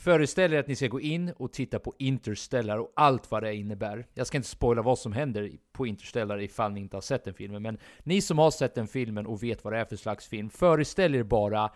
Föreställ 0.01 0.53
er 0.53 0.59
att 0.59 0.67
ni 0.67 0.75
ska 0.75 0.87
gå 0.87 1.01
in 1.01 1.33
och 1.37 1.53
titta 1.53 1.79
på 1.79 1.93
Interstellar 1.97 2.77
och 2.77 2.93
allt 2.95 3.31
vad 3.31 3.43
det 3.43 3.55
innebär. 3.55 4.07
Jag 4.13 4.27
ska 4.27 4.37
inte 4.37 4.49
spoila 4.49 4.81
vad 4.81 4.99
som 4.99 5.13
händer 5.13 5.51
på 5.71 5.87
Interstellar 5.87 6.41
ifall 6.41 6.71
ni 6.71 6.79
inte 6.79 6.97
har 6.97 7.01
sett 7.01 7.23
den 7.23 7.33
filmen, 7.33 7.61
men 7.61 7.77
ni 8.03 8.21
som 8.21 8.37
har 8.39 8.51
sett 8.51 8.75
den 8.75 8.87
filmen 8.87 9.25
och 9.25 9.43
vet 9.43 9.63
vad 9.63 9.73
det 9.73 9.79
är 9.79 9.85
för 9.85 9.95
slags 9.95 10.27
film, 10.27 10.49
föreställ 10.49 11.15
er 11.15 11.23
bara 11.23 11.71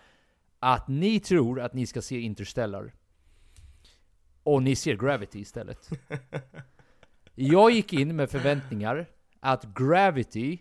att 0.59 0.87
ni 0.87 1.19
tror 1.19 1.61
att 1.61 1.73
ni 1.73 1.87
ska 1.87 2.01
se 2.01 2.19
Interstellar. 2.19 2.93
Och 4.43 4.63
ni 4.63 4.75
ser 4.75 4.95
Gravity 4.95 5.39
istället. 5.39 5.89
Jag 7.35 7.71
gick 7.71 7.93
in 7.93 8.15
med 8.15 8.29
förväntningar 8.29 9.05
att 9.39 9.65
Gravity 9.65 10.59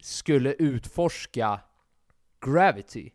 skulle 0.00 0.52
utforska 0.52 1.60
Gravity. 2.46 3.10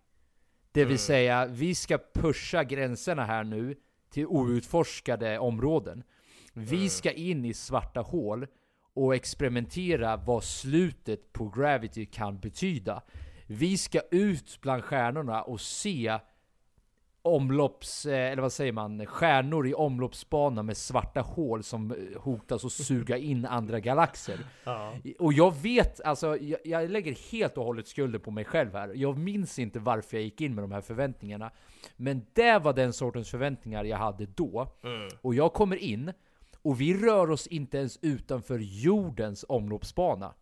Det 0.75 0.81
vill 0.81 0.87
mm. 0.87 0.97
säga, 0.97 1.45
vi 1.45 1.75
ska 1.75 1.99
pusha 2.13 2.63
gränserna 2.63 3.25
här 3.25 3.43
nu 3.43 3.75
till 4.09 4.25
outforskade 4.25 5.39
områden. 5.39 6.03
Vi 6.53 6.77
mm. 6.77 6.89
ska 6.89 7.11
in 7.11 7.45
i 7.45 7.53
svarta 7.53 8.01
hål 8.01 8.47
och 8.93 9.15
experimentera 9.15 10.17
vad 10.17 10.43
slutet 10.43 11.33
på 11.33 11.49
Gravity 11.49 12.05
kan 12.05 12.39
betyda. 12.39 13.01
Vi 13.45 13.77
ska 13.77 14.01
ut 14.11 14.57
bland 14.61 14.83
stjärnorna 14.83 15.41
och 15.41 15.61
se 15.61 16.19
omlopps, 17.25 18.05
eh, 18.05 18.31
eller 18.31 18.41
vad 18.41 18.53
säger 18.53 18.71
man, 18.71 19.05
stjärnor 19.05 19.67
i 19.67 19.73
omloppsbana 19.73 20.63
med 20.63 20.77
svarta 20.77 21.21
hål 21.21 21.63
som 21.63 21.91
eh, 21.91 22.21
hotas 22.21 22.65
att 22.65 22.71
suga 22.71 23.17
in 23.17 23.45
andra 23.45 23.79
galaxer. 23.79 24.39
Ja. 24.63 24.93
Och 25.19 25.33
jag 25.33 25.55
vet, 25.55 26.01
alltså 26.01 26.37
jag, 26.37 26.59
jag, 26.63 26.89
lägger 26.89 27.31
helt 27.31 27.57
och 27.57 27.65
hållet 27.65 27.87
skulden 27.87 28.21
på 28.21 28.31
mig 28.31 28.45
själv 28.45 28.73
här. 28.73 28.91
Jag 28.95 29.17
minns 29.17 29.59
inte 29.59 29.79
varför 29.79 30.17
jag 30.17 30.23
gick 30.23 30.41
in 30.41 30.55
med 30.55 30.63
de 30.63 30.71
här 30.71 30.81
förväntningarna. 30.81 31.51
Men 31.95 32.25
det 32.33 32.59
var 32.59 32.73
den 32.73 32.93
sortens 32.93 33.31
förväntningar 33.31 33.83
jag 33.83 33.97
hade 33.97 34.25
då. 34.25 34.67
Mm. 34.83 35.09
Och 35.21 35.35
jag 35.35 35.53
kommer 35.53 35.75
in, 35.75 36.13
och 36.61 36.81
vi 36.81 36.93
rör 36.93 37.31
oss 37.31 37.47
inte 37.47 37.77
ens 37.77 37.99
utanför 38.01 38.59
jordens 38.59 39.45
omloppsbana. 39.49 40.33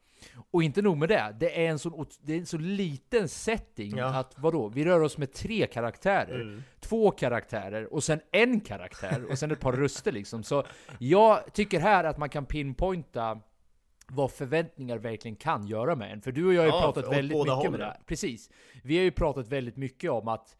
Och 0.52 0.64
inte 0.64 0.81
nog 0.81 0.98
med 0.98 1.10
det, 1.10 1.36
det 1.40 1.66
är 1.66 1.70
en 1.70 1.80
så, 1.80 2.06
det 2.22 2.34
är 2.34 2.38
en 2.38 2.46
så 2.46 2.58
liten 2.58 3.30
setting 3.30 3.98
ja. 3.98 4.06
att 4.06 4.36
vadå? 4.38 4.68
Vi 4.68 4.86
rör 4.86 5.00
oss 5.00 5.18
med 5.18 5.34
tre 5.34 5.68
karaktärer. 5.68 6.42
Mm. 6.42 6.64
Två 6.80 7.12
karaktärer 7.12 7.94
och 7.94 8.04
sen 8.04 8.20
en 8.31 8.60
karaktär 8.60 9.25
och 9.30 9.40
sen 9.40 9.52
ett 9.52 9.60
par 9.60 9.74
röster 9.74 10.12
liksom. 10.12 10.44
Så 10.44 10.64
jag 11.00 11.54
tycker 11.54 11.80
här 11.80 12.04
att 12.04 12.18
man 12.18 12.30
kan 12.30 12.46
pinpointa 12.46 13.40
vad 14.08 14.31
förväntningar 14.31 14.98
verkligen 14.98 15.36
kan 15.36 15.68
göra 15.68 15.96
med 15.96 16.12
en. 16.12 16.22
För 16.22 16.31
du 16.31 16.46
och 16.46 16.54
jag 16.54 16.62
har 16.62 16.68
ju 16.68 16.74
ja, 16.74 16.81
pratat 16.81 17.12
väldigt 17.12 17.38
mycket 17.38 17.54
hållen. 17.54 17.72
med 17.72 17.80
det 17.80 17.86
här. 17.86 18.00
Precis. 18.06 18.50
Vi 18.84 18.98
har 18.98 19.04
ju 19.04 19.12
pratat 19.12 19.48
väldigt 19.48 19.78
mycket 19.78 20.12
om 20.12 20.28
att 20.28 20.58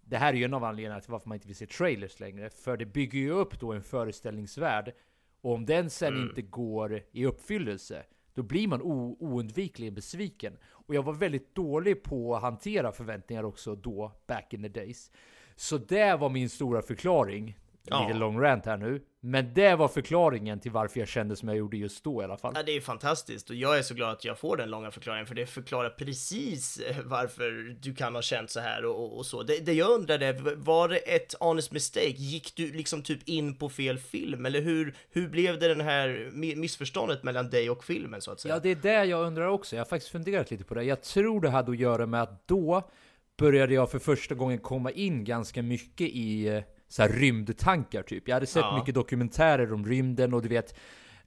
det 0.00 0.16
här 0.16 0.32
är 0.32 0.36
ju 0.36 0.44
en 0.44 0.54
av 0.54 0.64
anledningarna 0.64 1.00
till 1.00 1.10
varför 1.10 1.28
man 1.28 1.36
inte 1.36 1.46
vill 1.46 1.56
se 1.56 1.66
trailers 1.66 2.20
längre. 2.20 2.50
För 2.50 2.76
det 2.76 2.86
bygger 2.86 3.18
ju 3.18 3.30
upp 3.30 3.60
då 3.60 3.72
en 3.72 3.82
föreställningsvärld. 3.82 4.92
Och 5.40 5.54
om 5.54 5.66
den 5.66 5.90
sen 5.90 6.14
mm. 6.14 6.28
inte 6.28 6.42
går 6.42 7.02
i 7.12 7.26
uppfyllelse, 7.26 8.02
då 8.36 8.42
blir 8.42 8.68
man 8.68 8.82
oundvikligen 8.82 9.94
besviken. 9.94 10.56
Och 10.64 10.94
jag 10.94 11.02
var 11.02 11.12
väldigt 11.12 11.54
dålig 11.54 12.02
på 12.02 12.36
att 12.36 12.42
hantera 12.42 12.92
förväntningar 12.92 13.44
också 13.44 13.74
då, 13.74 14.12
back 14.26 14.54
in 14.54 14.62
the 14.62 14.68
days. 14.68 15.10
Så 15.54 15.78
det 15.78 16.16
var 16.16 16.28
min 16.28 16.50
stora 16.50 16.82
förklaring 16.82 17.58
Ja. 17.90 18.06
Lite 18.06 18.18
long 18.18 18.40
rant 18.40 18.66
här 18.66 18.76
nu. 18.76 19.02
Men 19.20 19.54
det 19.54 19.74
var 19.74 19.88
förklaringen 19.88 20.60
till 20.60 20.70
varför 20.70 21.00
jag 21.00 21.08
kände 21.08 21.36
som 21.36 21.48
jag 21.48 21.58
gjorde 21.58 21.76
just 21.76 22.04
då 22.04 22.22
i 22.22 22.24
alla 22.24 22.36
fall. 22.36 22.52
Ja, 22.56 22.62
det 22.62 22.76
är 22.76 22.80
fantastiskt 22.80 23.50
och 23.50 23.56
jag 23.56 23.78
är 23.78 23.82
så 23.82 23.94
glad 23.94 24.12
att 24.12 24.24
jag 24.24 24.38
får 24.38 24.56
den 24.56 24.70
långa 24.70 24.90
förklaringen 24.90 25.26
för 25.26 25.34
det 25.34 25.46
förklarar 25.46 25.90
precis 25.90 26.78
eh, 26.78 26.96
varför 27.04 27.76
du 27.80 27.94
kan 27.94 28.14
ha 28.14 28.22
känt 28.22 28.50
så 28.50 28.60
här 28.60 28.84
och, 28.84 29.18
och 29.18 29.26
så. 29.26 29.42
Det, 29.42 29.66
det 29.66 29.72
jag 29.72 29.90
undrade, 29.90 30.32
var 30.56 30.88
det 30.88 30.96
ett 30.96 31.34
honest 31.40 31.72
mistake? 31.72 32.14
Gick 32.16 32.56
du 32.56 32.72
liksom 32.72 33.02
typ 33.02 33.28
in 33.28 33.56
på 33.56 33.68
fel 33.68 33.98
film 33.98 34.46
eller 34.46 34.60
hur, 34.60 34.94
hur 35.10 35.28
blev 35.28 35.58
det 35.58 35.68
den 35.68 35.80
här 35.80 36.30
missförståndet 36.56 37.22
mellan 37.22 37.50
dig 37.50 37.70
och 37.70 37.84
filmen 37.84 38.20
så 38.20 38.30
att 38.30 38.40
säga? 38.40 38.54
Ja, 38.54 38.60
det 38.60 38.70
är 38.70 38.76
det 38.76 39.04
jag 39.04 39.26
undrar 39.26 39.46
också. 39.46 39.76
Jag 39.76 39.80
har 39.80 39.88
faktiskt 39.88 40.12
funderat 40.12 40.50
lite 40.50 40.64
på 40.64 40.74
det. 40.74 40.82
Jag 40.82 41.02
tror 41.02 41.40
det 41.40 41.50
hade 41.50 41.70
att 41.70 41.78
göra 41.78 42.06
med 42.06 42.22
att 42.22 42.48
då 42.48 42.90
började 43.36 43.74
jag 43.74 43.90
för 43.90 43.98
första 43.98 44.34
gången 44.34 44.58
komma 44.58 44.90
in 44.90 45.24
ganska 45.24 45.62
mycket 45.62 46.08
i 46.08 46.48
eh, 46.48 46.62
så 46.88 47.02
här 47.02 47.08
rymdtankar 47.08 48.02
typ. 48.02 48.28
Jag 48.28 48.36
hade 48.36 48.46
sett 48.46 48.62
ja. 48.62 48.78
mycket 48.78 48.94
dokumentärer 48.94 49.72
om 49.72 49.86
rymden 49.86 50.34
och 50.34 50.42
du 50.42 50.48
vet 50.48 50.74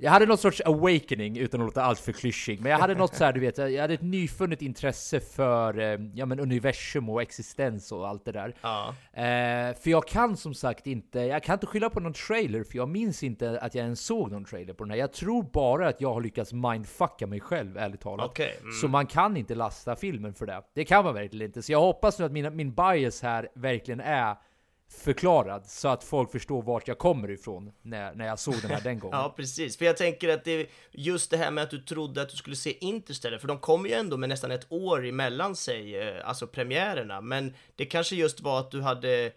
jag 0.02 0.12
hade 0.12 0.26
något 0.26 0.40
sorts 0.40 0.62
awakening 0.66 1.38
utan 1.38 1.62
att 1.62 1.68
låta 1.68 1.84
allt 1.84 2.00
för 2.00 2.12
klyschig. 2.12 2.62
Men 2.62 2.72
jag 2.72 2.80
hade 2.80 2.96
något 2.96 3.16
så 3.16 3.24
här, 3.24 3.34
du 3.34 3.40
vet, 3.40 3.58
jag 3.58 3.82
hade 3.82 3.94
ett 3.94 4.02
nyfunnet 4.02 4.62
intresse 4.62 5.20
för 5.20 5.80
eh, 5.80 6.00
ja, 6.14 6.26
men 6.26 6.40
universum 6.40 7.10
och 7.10 7.22
existens 7.22 7.92
och 7.92 8.08
allt 8.08 8.26
det 8.26 8.32
där. 8.32 8.56
Ja. 8.62 8.96
Eh, 9.14 9.76
för 9.76 9.90
jag 9.90 10.08
kan 10.08 10.38
som 10.38 10.54
sagt 10.54 10.88
inte, 10.88 11.20
jag 11.20 11.44
kan 11.44 11.54
inte 11.54 11.66
skylla 11.66 11.90
på 11.90 12.00
någon 12.00 12.14
trailer, 12.14 12.64
för 12.64 12.78
jag 12.78 12.90
minns 12.90 13.24
inte 13.24 13.60
att 13.60 13.76
jag 13.76 13.84
ens 13.84 14.02
såg 14.02 14.32
någon 14.32 14.46
trailer 14.46 14.74
på 14.74 14.84
den 14.84 14.92
här. 14.92 14.98
Jag 14.98 15.14
tror 15.14 15.44
bara 15.44 15.88
att 15.88 16.02
jag 16.02 16.14
har 16.14 16.22
lyckats 16.22 16.54
mindfucka 16.54 17.28
mig 17.28 17.40
själv, 17.40 17.78
ärligt 17.78 18.02
talat. 18.02 18.30
Okay. 18.30 18.52
Mm. 18.62 18.72
Så 18.72 18.88
man 18.88 19.06
kan 19.06 19.38
inte 19.38 19.56
lasta 19.56 19.96
filmen 19.96 20.34
för 20.34 20.46
det. 20.46 20.62
Det 20.76 20.86
kan 20.86 21.04
man 21.04 21.14
verkligen 21.14 21.46
inte. 21.46 21.62
Så 21.62 21.72
jag 21.72 21.82
hoppas 21.82 22.20
nu 22.20 22.26
att 22.26 22.32
min, 22.32 22.56
min 22.56 22.74
bias 22.74 23.22
här 23.22 23.48
verkligen 23.56 24.00
är 24.00 24.36
förklarad 24.90 25.66
så 25.66 25.88
att 25.88 26.04
folk 26.04 26.32
förstår 26.32 26.62
vart 26.62 26.88
jag 26.88 26.98
kommer 26.98 27.32
ifrån 27.32 27.72
när, 27.82 28.14
när 28.16 28.26
jag 28.26 28.40
såg 28.40 28.56
den 28.62 28.72
här 28.72 28.82
den 28.82 29.00
gången. 29.00 29.20
ja, 29.20 29.34
precis. 29.38 29.78
För 29.78 29.86
jag 29.86 29.98
tänker 29.98 30.30
att 30.30 30.44
det 30.44 30.52
är 30.52 30.68
just 30.92 31.32
det 31.32 31.38
här 31.38 31.52
med 31.52 31.64
att 31.64 31.70
du 31.70 31.78
trodde 31.78 32.22
att 32.22 32.30
du 32.30 32.38
skulle 32.38 32.56
se 32.56 32.86
Interstellar, 32.86 33.38
för 33.38 33.48
de 33.48 33.60
kom 33.60 33.86
ju 33.86 33.94
ändå 33.94 34.18
med 34.18 34.30
nästan 34.30 34.52
ett 34.52 34.72
år 34.72 35.06
emellan 35.06 35.56
sig, 35.56 35.96
eh, 35.98 36.28
alltså 36.28 36.48
premiärerna, 36.48 37.22
men 37.22 37.54
det 37.76 37.86
kanske 37.86 38.16
just 38.16 38.42
var 38.42 38.60
att 38.60 38.72
du 38.72 38.82
hade 38.82 39.32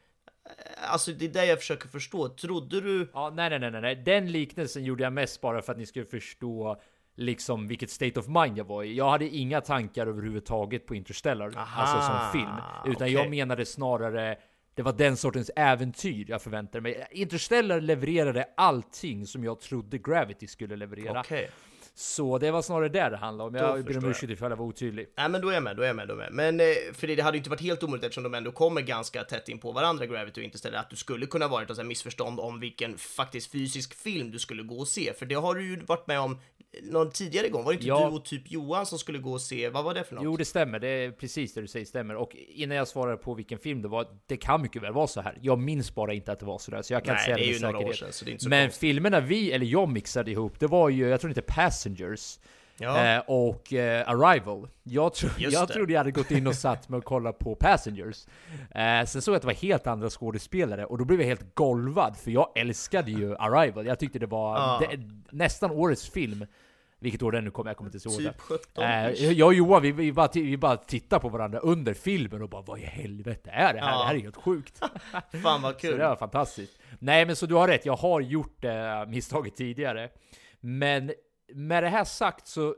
Alltså 0.91 1.13
det 1.13 1.25
är 1.25 1.29
det 1.29 1.47
jag 1.47 1.59
försöker 1.59 1.89
förstå. 1.89 2.29
Trodde 2.29 2.81
du... 2.81 3.11
Ja, 3.15 3.31
nej, 3.35 3.51
nej, 3.59 3.71
nej, 3.71 3.81
nej. 3.81 3.97
Den 3.97 4.33
liknelsen 4.33 4.85
gjorde 4.85 5.03
jag 5.03 5.13
mest 5.13 5.41
bara 5.41 5.63
för 5.63 5.73
att 5.73 5.79
ni 5.79 5.87
skulle 5.87 6.05
förstå 6.05 6.81
liksom 7.17 7.69
vilket 7.69 7.91
state 7.91 8.21
of 8.21 8.27
mind 8.29 8.59
jag 8.59 8.65
var 8.65 8.83
i. 8.83 8.95
Jag 8.97 9.11
hade 9.11 9.29
inga 9.29 9.61
tankar 9.61 10.07
överhuvudtaget 10.07 10.87
på 10.87 10.95
Interstellar, 10.95 11.53
Aha, 11.57 11.83
alltså 11.83 12.07
som 12.07 12.41
film, 12.41 12.57
utan 12.85 13.07
okej. 13.07 13.13
jag 13.13 13.31
menade 13.31 13.67
snarare 13.67 14.39
det 14.75 14.83
var 14.83 14.93
den 14.93 15.17
sortens 15.17 15.51
äventyr 15.57 16.25
jag 16.29 16.43
förväntade 16.43 16.83
mig. 16.83 17.07
Interstellar 17.11 17.81
levererade 17.81 18.47
allting 18.57 19.27
som 19.27 19.45
jag 19.45 19.61
trodde 19.61 19.99
Gravity 19.99 20.47
skulle 20.47 20.77
leverera. 20.77 21.21
Okej. 21.21 21.51
Så 21.95 22.39
det 22.39 22.51
var 22.51 22.63
snarare 22.63 22.89
det 22.89 23.09
det 23.09 23.17
handlade 23.17 23.49
om. 23.49 23.55
Jag 23.55 23.85
ber 23.85 23.99
om 23.99 24.11
ursäkt 24.11 24.33
ifall 24.33 24.51
jag 24.51 24.57
var 24.57 24.65
otydlig. 24.65 25.07
Nej 25.17 25.29
men 25.29 25.41
då 25.41 25.49
är 25.49 25.55
jag 25.55 25.63
med, 25.63 25.77
då 25.77 25.83
är 25.83 25.87
jag 25.87 25.97
med, 25.97 26.09
då 26.09 26.15
är 26.15 26.25
jag 26.25 26.33
med. 26.33 26.57
Men 26.59 26.69
eh, 26.69 26.95
för 26.95 27.07
det, 27.07 27.15
det 27.15 27.23
hade 27.23 27.37
ju 27.37 27.39
inte 27.39 27.51
varit 27.51 27.61
helt 27.61 27.83
omöjligt 27.83 28.05
eftersom 28.05 28.23
de 28.23 28.35
ändå 28.35 28.53
kommer 28.53 28.81
ganska 28.81 29.25
tätt 29.25 29.49
in 29.49 29.59
på 29.59 29.73
varandra, 29.73 30.07
Gravity 30.07 30.41
och 30.41 30.45
Interstellar, 30.45 30.81
att 30.81 30.91
du 30.91 30.97
skulle 30.97 31.27
kunna 31.27 31.49
varit 31.49 31.71
ett 31.71 31.87
missförstånd 31.87 32.41
om 32.41 32.61
vilken 32.61 32.99
faktiskt 32.99 33.53
fysisk 33.53 33.95
film 33.95 34.31
du 34.31 34.39
skulle 34.39 34.63
gå 34.63 34.79
och 34.79 34.89
se. 34.89 35.13
För 35.19 35.27
det 35.27 35.35
har 35.35 35.55
du 35.55 35.65
ju 35.65 35.81
varit 35.81 36.07
med 36.07 36.21
om 36.21 36.41
någon 36.83 37.11
tidigare 37.11 37.49
gång. 37.49 37.65
Var 37.65 37.73
det 37.73 37.77
inte 37.77 37.87
Ja. 37.87 38.09
du 38.11 38.17
och 38.17 38.25
typ 38.25 38.51
Johan 38.51 38.87
som 38.87 38.99
skulle 38.99 39.19
gå 39.19 39.33
och 39.33 39.41
se, 39.41 39.69
vad 39.69 39.85
var 39.85 39.95
det 39.95 40.05
för 40.05 40.15
något? 40.15 40.25
Jo, 40.25 40.37
det 40.37 40.45
stämmer. 40.45 40.79
Det 40.79 40.89
är 40.89 41.11
precis 41.11 41.55
det 41.55 41.61
du 41.61 41.67
säger 41.67 41.87
stämmer. 41.87 42.17
Och 42.17 42.37
innan 42.37 42.77
jag 42.77 42.89
svarar 42.89 43.17
på 43.17 43.35
vilken 43.35 43.59
film 43.59 43.83
det 43.83 43.89
var, 43.89 44.07
det 44.27 44.37
kan 44.37 44.63
mycket 44.63 44.83
väl 44.83 44.93
vara 44.93 45.07
så 45.07 45.21
här. 45.21 45.39
Jag 45.43 45.59
minns 45.59 45.95
bara 45.95 46.15
inte 46.15 46.33
att 46.33 46.39
det 46.39 46.47
var 46.47 46.59
så 46.59 46.71
där, 46.71 46.83
så 46.83 46.93
jag 46.93 47.05
kan 47.05 47.15
Nej, 47.15 47.25
säga 47.25 47.37
det 47.37 47.47
med 47.47 47.55
säkerhet. 47.55 48.15
sedan, 48.15 48.51
Men 48.51 48.65
konstigt. 48.67 48.81
filmerna 48.81 49.21
vi, 49.21 49.53
eller 49.53 49.67
jag 49.67 49.89
mixade 49.89 50.31
ihop, 50.31 50.61
det 50.61 50.67
var 50.67 50.89
ju, 50.89 51.09
jag 51.09 51.21
tror 51.21 51.31
inte 51.31 51.43
Passengers. 51.43 52.39
Ja. 52.79 53.05
Eh, 53.17 53.23
och 53.27 53.73
eh, 53.73 54.09
Arrival. 54.09 54.69
Jag, 54.83 55.15
tro, 55.15 55.29
Just 55.39 55.53
jag 55.55 55.69
det. 55.69 55.73
trodde 55.75 55.93
jag 55.93 56.01
hade 56.01 56.11
gått 56.11 56.31
in 56.31 56.47
och 56.47 56.55
satt 56.55 56.89
mig 56.89 56.99
och 56.99 57.05
kollat 57.05 57.39
på 57.39 57.55
Passengers. 57.55 58.27
Eh, 58.71 59.05
sen 59.07 59.23
såg 59.23 59.33
jag 59.33 59.37
att 59.37 59.43
det 59.43 59.47
var 59.47 59.55
helt 59.55 59.87
andra 59.87 60.11
skådespelare 60.11 60.85
och 60.85 60.99
då 60.99 61.05
blev 61.05 61.21
jag 61.21 61.27
helt 61.29 61.55
golvad 61.55 62.17
för 62.17 62.31
jag 62.31 62.49
älskade 62.55 63.11
ju 63.11 63.37
Arrival. 63.37 63.87
Jag 63.87 63.99
tyckte 63.99 64.19
det 64.19 64.27
var 64.27 64.57
Ja. 64.57 64.83
det, 64.91 65.01
nästan 65.31 65.71
årets 65.71 66.11
film. 66.11 66.47
Vilket 66.99 67.23
år 67.23 67.33
det 67.33 67.41
nu 67.41 67.51
kommer, 67.51 67.71
jag 67.71 67.77
kommer 67.77 67.95
inte 67.95 68.09
ihåg. 68.09 68.19
Typ 68.19 68.41
17 68.41 68.85
Eh, 68.85 69.11
jag 69.33 69.47
och 69.47 69.55
Johan, 69.55 69.83
vi, 69.83 69.93
vi, 69.93 70.13
bara, 70.13 70.29
vi 70.35 70.57
bara 70.57 70.77
tittar 70.77 71.19
på 71.19 71.29
varandra 71.29 71.59
under 71.59 71.95
filmen 71.95 72.43
och 72.43 72.49
bara 72.49 72.63
vad 72.63 72.79
i 72.79 72.83
helvete 72.85 73.51
är 73.53 73.75
det 73.75 73.81
här? 73.81 73.91
Ja. 73.93 73.99
Det 73.99 74.05
här 74.07 74.15
är 74.15 74.19
helt 74.21 74.37
sjukt. 74.37 74.79
Fan 75.43 75.63
vad 75.63 75.73
Så 75.75 75.79
kul. 75.81 75.99
det 75.99 76.09
var 76.09 76.17
fantastiskt. 76.17 76.79
Nej 76.99 77.27
men 77.27 77.37
så 77.37 77.47
du 77.47 77.55
har 77.55 77.69
rätt, 77.69 77.87
jag 77.87 77.97
har 77.97 78.21
gjort 78.21 78.65
eh, 78.65 79.07
misstaget 79.07 79.57
tidigare. 79.57 80.09
Men 80.61 81.13
med 81.55 81.83
det 81.83 81.89
här 81.89 82.05
sagt 82.05 82.47
så 82.47 82.75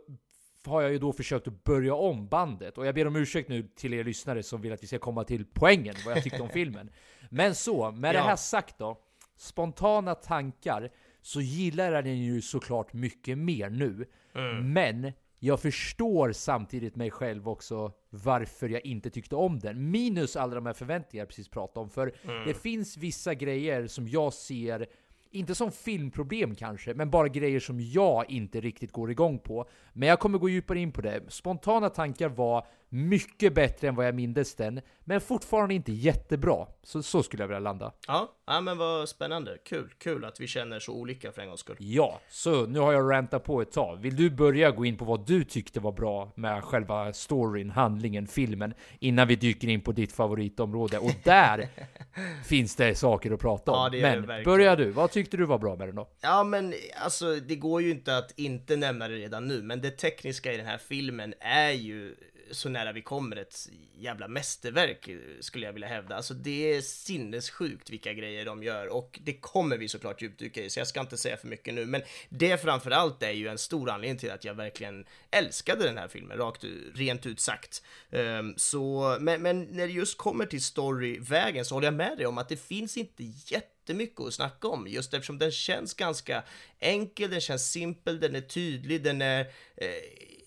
har 0.67 0.83
jag 0.83 0.93
ju 0.93 0.99
då 0.99 1.13
försökt 1.13 1.49
att 1.49 1.65
börja 1.65 1.95
om 1.95 2.29
bandet. 2.29 2.79
Och 2.79 2.87
jag 2.87 2.95
ber 2.95 3.07
om 3.07 3.17
ursäkt 3.17 3.49
nu 3.49 3.63
till 3.77 3.95
er 3.95 4.05
lyssnare 4.05 4.43
som 4.43 4.61
vill 4.61 4.73
att 4.73 4.83
vi 4.83 4.87
ska 4.87 4.99
komma 4.99 5.25
till 5.25 5.45
poängen, 5.53 5.95
vad 6.07 6.17
jag 6.17 6.23
tyckte 6.25 6.43
om 6.43 6.49
filmen. 6.53 6.91
Men 7.31 7.55
så, 7.55 7.91
med 7.91 8.15
det 8.15 8.19
Ja. 8.19 8.25
här 8.25 8.37
sagt 8.37 8.79
då. 8.79 9.01
Spontana 9.37 10.15
tankar, 10.15 10.91
så 11.23 11.41
gillar 11.41 11.93
jag 11.93 12.05
den 12.05 12.19
ju 12.23 12.41
såklart 12.43 12.93
mycket 12.93 13.39
mer 13.39 13.71
nu. 13.71 14.07
Men 14.63 15.13
jag 15.39 15.61
förstår 15.61 16.33
samtidigt 16.33 16.97
mig 16.97 17.11
själv 17.11 17.49
också 17.49 17.93
varför 18.11 18.69
jag 18.69 18.85
inte 18.87 19.11
tyckte 19.11 19.37
om 19.37 19.59
den. 19.59 19.91
Minus 19.91 20.37
alla 20.37 20.55
de 20.55 20.67
här 20.67 20.73
förväntningarna 20.73 21.23
jag 21.23 21.29
precis 21.29 21.49
pratade 21.49 21.81
om. 21.85 21.91
För 21.91 22.15
det 22.47 22.55
finns 22.55 22.97
vissa 22.97 23.35
grejer 23.35 23.87
som 23.87 24.09
jag 24.09 24.33
ser, 24.33 24.87
inte 25.35 25.55
som 25.55 25.73
filmproblem 25.73 26.55
kanske, 26.55 26.95
men 26.95 27.11
bara 27.11 27.29
grejer 27.29 27.61
som 27.61 27.81
jag 27.81 28.31
inte 28.31 28.61
riktigt 28.61 28.93
går 28.93 29.11
igång 29.11 29.39
på. 29.39 29.69
Men 29.93 30.09
jag 30.09 30.21
kommer 30.21 30.39
gå 30.39 30.49
djupare 30.49 30.81
in 30.81 30.93
på 30.93 31.01
det. 31.01 31.21
Spontana 31.29 31.91
tankar 31.91 32.29
var 32.29 32.67
mycket 32.95 33.55
bättre 33.55 33.89
än 33.89 33.95
vad 33.95 34.07
jag 34.07 34.15
mindes 34.15 34.55
den, 34.55 34.81
men 35.05 35.21
fortfarande 35.21 35.75
inte 35.75 35.93
jättebra. 35.93 36.67
Så, 36.83 37.03
så 37.03 37.23
skulle 37.23 37.43
jag 37.43 37.49
vilja 37.49 37.59
landa. 37.61 37.93
Ja, 38.07 38.33
ja, 38.47 38.61
men 38.61 38.79
vad 38.79 39.09
spännande. 39.09 39.59
Kul, 39.65 39.91
kul 39.99 40.25
att 40.25 40.41
vi 40.41 40.47
känner 40.47 40.81
så 40.81 40.93
olika 40.93 41.33
för 41.33 41.43
en 41.43 41.49
gångs 41.49 41.61
skull. 41.61 41.77
Ja, 41.79 42.21
så 42.29 42.67
nu 42.67 42.79
har 42.79 42.93
jag 42.93 43.11
rantat 43.13 43.45
på 43.45 43.63
ett 43.63 43.73
tag. 43.73 43.97
Vill 43.97 44.17
du 44.17 44.31
börja 44.31 44.71
gå 44.71 44.85
in 44.85 44.97
på 44.97 45.05
vad 45.05 45.27
du 45.27 45.45
tyckte 45.45 45.81
var 45.81 45.93
bra 45.93 46.33
med 46.35 46.65
själva 46.65 47.13
storyn, 47.13 47.71
handlingen, 47.71 48.27
filmen 48.27 48.75
innan 48.99 49.29
vi 49.29 49.37
dyker 49.37 49.69
in 49.69 49.81
på 49.81 49.93
ditt 49.93 50.13
favoritområde? 50.13 50.99
Och 50.99 51.13
där 51.25 51.69
finns 52.45 52.77
det 52.77 52.95
saker 52.95 53.31
att 53.31 53.41
prata 53.41 53.73
om. 53.73 53.79
Ja, 53.79 53.89
det 53.89 53.97
det 53.97 54.03
Men 54.03 54.27
verkligen. 54.27 54.45
börja 54.45 54.77
du, 54.77 54.91
vad 54.91 55.11
tyckte 55.11 55.37
du 55.37 55.45
var 55.45 55.59
bra 55.59 55.77
med 55.77 55.89
den 55.89 55.97
då? 55.97 56.09
Ja, 56.21 56.45
men 56.45 56.75
alltså 57.05 57.35
det 57.35 57.57
går 57.57 57.83
ju 57.83 57.91
inte 57.91 58.17
att 58.17 58.33
inte 58.37 58.77
nämna 58.77 59.09
det 59.09 59.15
redan 59.15 59.47
nu, 59.47 59.63
men 59.63 59.81
det 59.81 59.91
tekniska 59.91 60.53
i 60.53 60.57
den 60.57 60.67
här 60.67 60.79
filmen 60.79 61.35
är 61.41 61.71
ju 61.71 62.15
så 62.55 62.69
nära 62.69 62.93
vi 62.93 63.03
kommer 63.03 63.37
ett 63.37 63.69
jävla 63.99 64.29
mästerverk 64.29 65.09
skulle 65.41 65.67
jag 65.67 65.73
vilja 65.73 65.89
hävda. 65.89 66.17
Alltså 66.17 66.35
det 66.35 66.75
är 66.75 66.81
sinnessjukt 66.81 67.91
vilka 67.91 68.13
grejer 68.13 68.45
de 68.45 68.63
gör 68.63 68.87
och 68.87 69.21
det 69.23 69.33
kommer 69.33 69.79
vi 69.79 69.89
såklart 69.89 70.23
djupdyka 70.23 70.63
i, 70.63 70.71
så 70.71 70.81
jag 70.81 70.87
ska 70.87 71.01
inte 71.01 71.17
säga 71.17 71.37
för 71.37 71.49
mycket 71.49 71.75
nu, 71.75 71.87
men 71.87 72.03
det 72.29 72.63
framförallt 72.63 73.23
är 73.23 73.31
ju 73.31 73.49
en 73.49 73.59
stor 73.59 73.91
anledning 73.91 74.19
till 74.19 74.31
att 74.31 74.45
jag 74.45 74.55
verkligen 74.55 75.05
älskade 75.31 75.85
den 75.85 75.99
här 75.99 76.09
filmen, 76.09 76.39
rakt 76.39 76.65
rent 76.95 77.27
ut 77.27 77.41
sagt. 77.41 77.83
Ehm, 78.11 78.55
så, 78.57 79.17
men, 79.21 79.43
men 79.43 79.63
när 79.63 79.87
det 79.87 79.93
just 79.93 80.19
kommer 80.19 80.47
till 80.47 80.63
storyvägen 80.63 81.65
så 81.65 81.75
håller 81.75 81.87
jag 81.87 81.95
med 81.95 82.19
dig 82.19 82.27
om 82.27 82.39
att 82.39 82.49
det 82.49 82.57
finns 82.57 82.97
inte 82.97 83.25
jätte 83.25 83.75
jättemycket 83.85 84.21
att 84.21 84.35
snacka 84.35 84.69
om 84.69 84.87
just 84.89 85.15
eftersom 85.15 85.39
den 85.39 85.51
känns 85.51 85.95
ganska 85.95 86.43
enkel, 86.79 87.31
den 87.31 87.41
känns 87.41 87.71
simpel, 87.71 88.21
den 88.21 88.35
är 88.35 88.41
tydlig, 88.41 89.03
den 89.03 89.23
är 89.23 89.41
eh, 89.77 89.87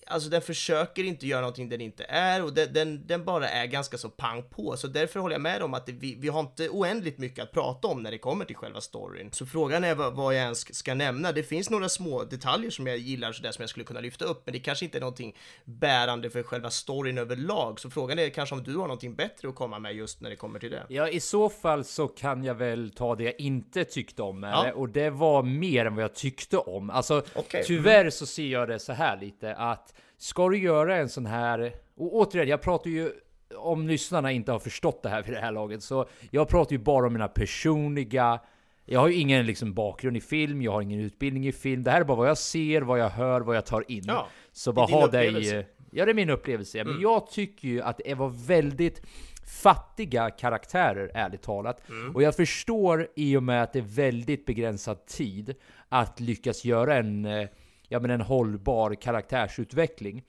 Alltså 0.09 0.29
den 0.29 0.41
försöker 0.41 1.03
inte 1.03 1.27
göra 1.27 1.41
någonting 1.41 1.69
den 1.69 1.81
inte 1.81 2.03
är 2.03 2.43
och 2.43 2.53
den, 2.53 2.73
den, 2.73 3.07
den 3.07 3.25
bara 3.25 3.49
är 3.49 3.65
ganska 3.65 3.97
så 3.97 4.09
pang 4.09 4.43
på. 4.49 4.77
Så 4.77 4.87
därför 4.87 5.19
håller 5.19 5.35
jag 5.35 5.41
med 5.41 5.61
om 5.61 5.73
att 5.73 5.85
det, 5.85 5.91
vi, 5.91 6.15
vi 6.19 6.27
har 6.27 6.39
inte 6.39 6.69
oändligt 6.69 7.17
mycket 7.17 7.43
att 7.43 7.51
prata 7.51 7.87
om 7.87 8.03
när 8.03 8.11
det 8.11 8.17
kommer 8.17 8.45
till 8.45 8.55
själva 8.55 8.81
storyn. 8.81 9.29
Så 9.31 9.45
frågan 9.45 9.83
är 9.83 9.95
vad, 9.95 10.13
vad 10.13 10.35
jag 10.35 10.41
ens 10.43 10.75
ska 10.75 10.93
nämna. 10.93 11.31
Det 11.31 11.43
finns 11.43 11.69
några 11.69 11.89
små 11.89 12.23
detaljer 12.23 12.71
som 12.71 12.87
jag 12.87 12.97
gillar 12.97 13.31
sådär 13.31 13.51
som 13.51 13.61
jag 13.63 13.69
skulle 13.69 13.85
kunna 13.85 13.99
lyfta 13.99 14.25
upp, 14.25 14.41
men 14.45 14.53
det 14.53 14.59
kanske 14.59 14.85
inte 14.85 14.97
är 14.97 14.99
någonting 14.99 15.35
bärande 15.65 16.29
för 16.29 16.43
själva 16.43 16.69
storyn 16.69 17.17
överlag. 17.17 17.79
Så 17.79 17.89
frågan 17.89 18.19
är 18.19 18.29
kanske 18.29 18.55
om 18.55 18.63
du 18.63 18.75
har 18.75 18.83
någonting 18.83 19.15
bättre 19.15 19.49
att 19.49 19.55
komma 19.55 19.79
med 19.79 19.95
just 19.95 20.21
när 20.21 20.29
det 20.29 20.35
kommer 20.35 20.59
till 20.59 20.71
det. 20.71 20.85
Ja, 20.89 21.09
i 21.09 21.19
så 21.19 21.49
fall 21.49 21.83
så 21.83 22.07
kan 22.07 22.43
jag 22.43 22.55
väl 22.55 22.91
ta 22.91 23.15
det 23.15 23.23
jag 23.23 23.39
inte 23.39 23.83
tyckte 23.83 24.21
om 24.21 24.43
Ja. 24.43 24.71
och 24.73 24.89
det 24.89 25.09
var 25.09 25.43
mer 25.43 25.85
än 25.85 25.95
vad 25.95 26.03
jag 26.03 26.15
tyckte 26.15 26.57
om. 26.57 26.89
Alltså, 26.89 27.23
Okej. 27.35 27.63
tyvärr 27.65 28.09
så 28.09 28.25
ser 28.25 28.47
jag 28.47 28.67
det 28.67 28.79
så 28.79 28.93
här 28.93 29.19
lite 29.19 29.55
att 29.55 29.93
ska 30.17 30.50
du 30.50 30.57
göra 30.57 30.95
en 30.95 31.09
sån 31.09 31.25
här, 31.25 31.74
och 31.95 32.15
återigen, 32.15 32.50
jag 32.50 32.62
pratar 32.62 32.89
ju 32.89 33.12
om 33.55 33.88
lyssnarna 33.88 34.31
inte 34.31 34.51
har 34.51 34.59
förstått 34.59 35.03
det 35.03 35.09
här 35.09 35.24
vid 35.24 35.33
det 35.33 35.39
här 35.39 35.51
laget, 35.51 35.83
så 35.83 36.05
jag 36.31 36.47
pratar 36.47 36.71
ju 36.71 36.77
bara 36.77 37.07
om 37.07 37.13
mina 37.13 37.27
personliga 37.27 38.39
jag 38.89 39.00
har 39.00 39.07
ju 39.07 39.13
ingen 39.13 39.45
liksom 39.45 39.74
bakgrund 39.74 40.17
i 40.17 40.21
film, 40.21 40.62
jag 40.62 40.71
har 40.71 40.81
ingen 40.81 41.00
utbildning 41.00 41.47
i 41.47 41.51
film. 41.51 41.83
Det 41.83 41.91
här 41.91 42.01
är 42.01 42.05
bara 42.05 42.17
vad 42.17 42.29
jag 42.29 42.38
ser, 42.38 42.81
vad 42.81 43.00
jag 43.00 43.09
hör, 43.09 43.41
vad 43.41 43.55
jag 43.55 43.65
tar 43.65 43.91
in. 43.91 44.03
Ja, 44.07 44.27
så 44.51 44.74
bara 44.74 44.86
ha 44.86 45.07
dig... 45.07 45.65
Ja, 45.91 46.05
det 46.05 46.12
är 46.12 46.15
min 46.15 46.29
upplevelse. 46.29 46.83
Men 46.83 47.01
jag 47.01 47.27
tycker 47.27 47.67
ju 47.67 47.81
att 47.81 48.01
det 48.05 48.13
var 48.13 48.29
väldigt 48.47 49.01
fattiga 49.63 50.29
karaktärer, 50.29 51.12
ärligt 51.13 51.41
talat. 51.41 51.81
Och 52.13 52.24
jag 52.24 52.36
förstår 52.36 53.07
i 53.15 53.38
och 53.38 53.43
med 53.43 53.63
att 53.63 53.74
det 53.74 53.79
är 53.79 53.95
väldigt 53.95 54.45
begränsad 54.45 55.05
tid 55.05 55.55
att 55.89 56.19
lyckas 56.19 56.65
göra 56.65 56.95
en, 56.95 57.25
eh, 57.25 57.47
ja, 57.88 58.00
men 58.00 58.12
en 58.12 58.22
hållbar 58.22 58.96
karaktärsutveckling. 58.96 60.24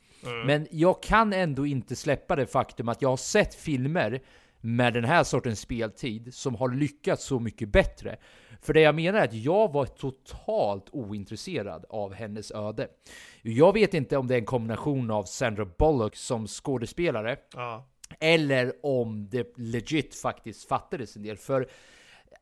Men 0.46 0.66
jag 0.70 1.02
kan 1.02 1.32
ändå 1.32 1.66
inte 1.66 1.96
släppa 1.96 2.36
det 2.36 2.46
faktum 2.46 2.88
att 2.88 3.02
jag 3.02 3.08
har 3.08 3.16
sett 3.16 3.54
filmer 3.54 4.20
med 4.60 4.94
den 4.94 5.04
här 5.04 5.24
sortens 5.24 5.60
speltid 5.60 6.34
som 6.34 6.54
har 6.54 6.68
lyckats 6.68 7.24
så 7.24 7.38
mycket 7.38 7.68
bättre. 7.68 8.16
För 8.62 8.74
det 8.74 8.80
jag 8.80 8.94
menar 8.94 9.18
är 9.18 9.24
att 9.24 9.34
jag 9.34 9.72
var 9.72 9.86
totalt 9.86 10.86
ointresserad 10.92 11.84
av 11.88 12.14
hennes 12.14 12.50
öde. 12.52 12.88
Jag 13.42 13.72
vet 13.72 13.94
inte 13.94 14.16
om 14.16 14.26
det 14.26 14.34
är 14.34 14.38
en 14.38 14.44
kombination 14.44 15.10
av 15.10 15.24
Sandra 15.24 15.64
Bullock 15.78 16.16
som 16.16 16.46
skådespelare 16.46 17.36
Ja. 17.54 17.88
eller 18.20 18.72
om 18.82 19.28
det 19.30 19.52
legit 19.58 20.14
faktiskt 20.14 20.68
fattades 20.68 21.16
en 21.16 21.22
del. 21.22 21.36
För 21.36 21.68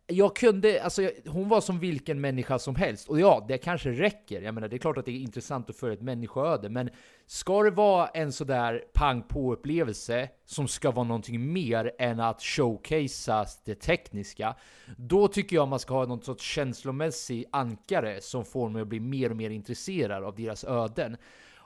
jag 0.09 0.37
kunde, 0.37 0.83
alltså 0.83 1.03
jag- 1.03 1.13
hon 1.27 1.49
var 1.49 1.61
som 1.61 1.79
vilken 1.79 2.21
människa 2.21 2.59
som 2.59 2.77
helst. 2.77 3.09
Och 3.09 3.21
ja, 3.21 3.45
det 3.49 3.59
kanske 3.59 3.91
räcker. 3.91 4.43
Jag 4.43 4.55
menar, 4.55 4.69
det 4.69 4.77
är 4.77 4.79
klart 4.79 4.99
att 4.99 5.05
det 5.05 5.11
är 5.13 5.21
intressant 5.21 5.71
att 5.71 5.77
följa 5.77 5.95
ett 5.95 6.03
människoöde. 6.03 6.69
Men 6.69 6.91
ska 7.27 7.63
det 7.63 7.71
vara 7.71 8.07
en 8.09 8.33
sådär 8.33 8.85
pang 8.95 9.23
på 9.23 9.53
upplevelse 9.53 10.29
som 10.45 10.69
ska 10.69 10.91
vara 10.91 11.07
någonting 11.07 11.53
mer 11.53 11.93
än 11.99 12.21
att 12.21 12.43
showcasea 12.43 13.47
det 13.65 13.75
tekniska. 13.75 14.55
Då 14.97 15.29
tycker 15.29 15.57
jag 15.57 15.69
man 15.69 15.79
ska 15.79 15.95
ha 15.95 16.07
någon 16.07 16.23
sorts 16.23 16.45
känslomässig 16.45 17.45
ankare 17.53 18.21
som 18.21 18.45
får 18.45 18.69
mig 18.69 18.83
att 18.83 18.89
bli 18.89 19.01
mer 19.01 19.31
och 19.31 19.37
mer 19.37 19.51
intresserad 19.51 20.25
av 20.25 20.35
deras 20.35 20.65
öden. 20.65 21.17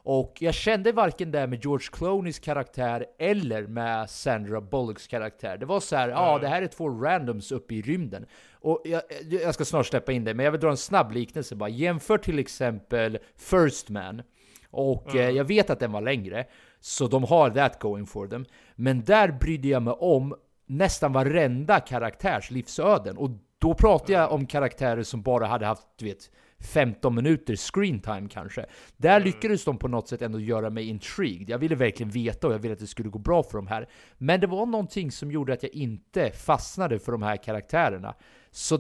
Och 0.03 0.37
jag 0.41 0.55
kände 0.55 0.93
varken 0.93 1.31
det 1.31 1.47
med 1.47 1.65
George 1.65 1.87
Clooneys 1.93 2.39
karaktär 2.39 3.07
eller 3.19 3.67
med 3.67 4.11
Sandra 4.11 4.61
Bullocks 4.61 5.07
karaktär. 5.07 5.57
Det 5.59 5.67
var 5.67 5.81
så 5.81 5.97
här, 5.97 6.09
ja 6.09 6.39
det 6.39 6.49
här 6.49 6.63
är 6.63 6.67
två 6.67 6.89
randoms 6.89 7.53
uppe 7.53 7.75
i 7.75 7.83
rymden. 7.83 8.27
Och 8.53 8.83
jag, 8.85 9.03
jag 9.31 9.55
ska 9.55 9.65
snart 9.65 9.87
släppa 9.87 10.13
in 10.13 10.25
det, 10.25 10.35
men 10.35 10.45
jag 10.45 10.53
vill 10.53 10.61
dra 10.61 10.71
en 10.71 10.77
snabb 10.77 11.13
liknelse 11.13 11.57
bara. 11.57 11.69
Jämför 11.69 12.19
till 12.19 12.39
exempel 12.39 13.19
First 13.37 13.89
Man. 13.89 14.23
Och 14.71 15.17
eh, 15.17 15.31
jag 15.31 15.45
vet 15.45 15.71
att 15.71 15.81
den 15.81 15.93
var 15.93 16.01
längre, 16.01 16.47
så 16.81 17.07
de 17.07 17.25
har 17.25 17.51
that 17.51 17.79
going 17.79 18.07
for 18.07 18.27
them. 18.27 18.45
Men 18.75 19.05
där 19.05 19.33
brydde 19.33 19.69
jag 19.69 19.83
mig 19.83 19.95
om 19.99 20.35
nästan 20.67 21.13
varenda 21.13 21.81
karaktärs 21.81 22.51
livsöden. 22.51 23.17
Och 23.17 23.31
då 23.59 23.75
pratar 23.75 24.15
jag 24.15 24.33
om 24.33 24.47
karaktärer 24.47 25.03
som 25.03 25.23
bara 25.23 25.47
hade 25.47 25.67
haft, 25.67 25.87
du 25.97 26.05
vet, 26.05 26.31
15 26.61 27.15
minuter 27.15 27.57
screen 27.57 28.01
time 28.01 28.29
kanske. 28.31 28.67
Där 28.97 29.21
lyckades 29.21 29.65
de 29.65 29.79
på 29.79 29.89
något 29.89 30.09
sätt 30.09 30.23
ändå 30.23 30.41
göra 30.41 30.71
mig 30.71 30.89
intrigued. 30.89 31.51
Jag 31.51 31.59
ville 31.59 31.75
verkligen 31.75 32.11
veta 32.11 32.47
och 32.47 32.53
jag 32.53 32.59
ville 32.59 32.73
att 32.73 32.81
det 32.81 32.87
skulle 32.87 33.09
gå 33.09 33.19
bra 33.19 33.43
för 33.43 33.59
de 33.59 33.67
här. 33.67 33.89
Men 34.19 34.41
det 34.41 34.47
var 34.47 34.67
någonting 34.67 35.11
som 35.11 35.31
gjorde 35.31 35.53
att 35.53 35.63
jag 35.63 35.73
inte 35.73 36.31
fastnade 36.31 36.99
för 36.99 37.13
de 37.13 37.23
här 37.23 37.37
karaktärerna. 37.37 38.15
Så 38.51 38.79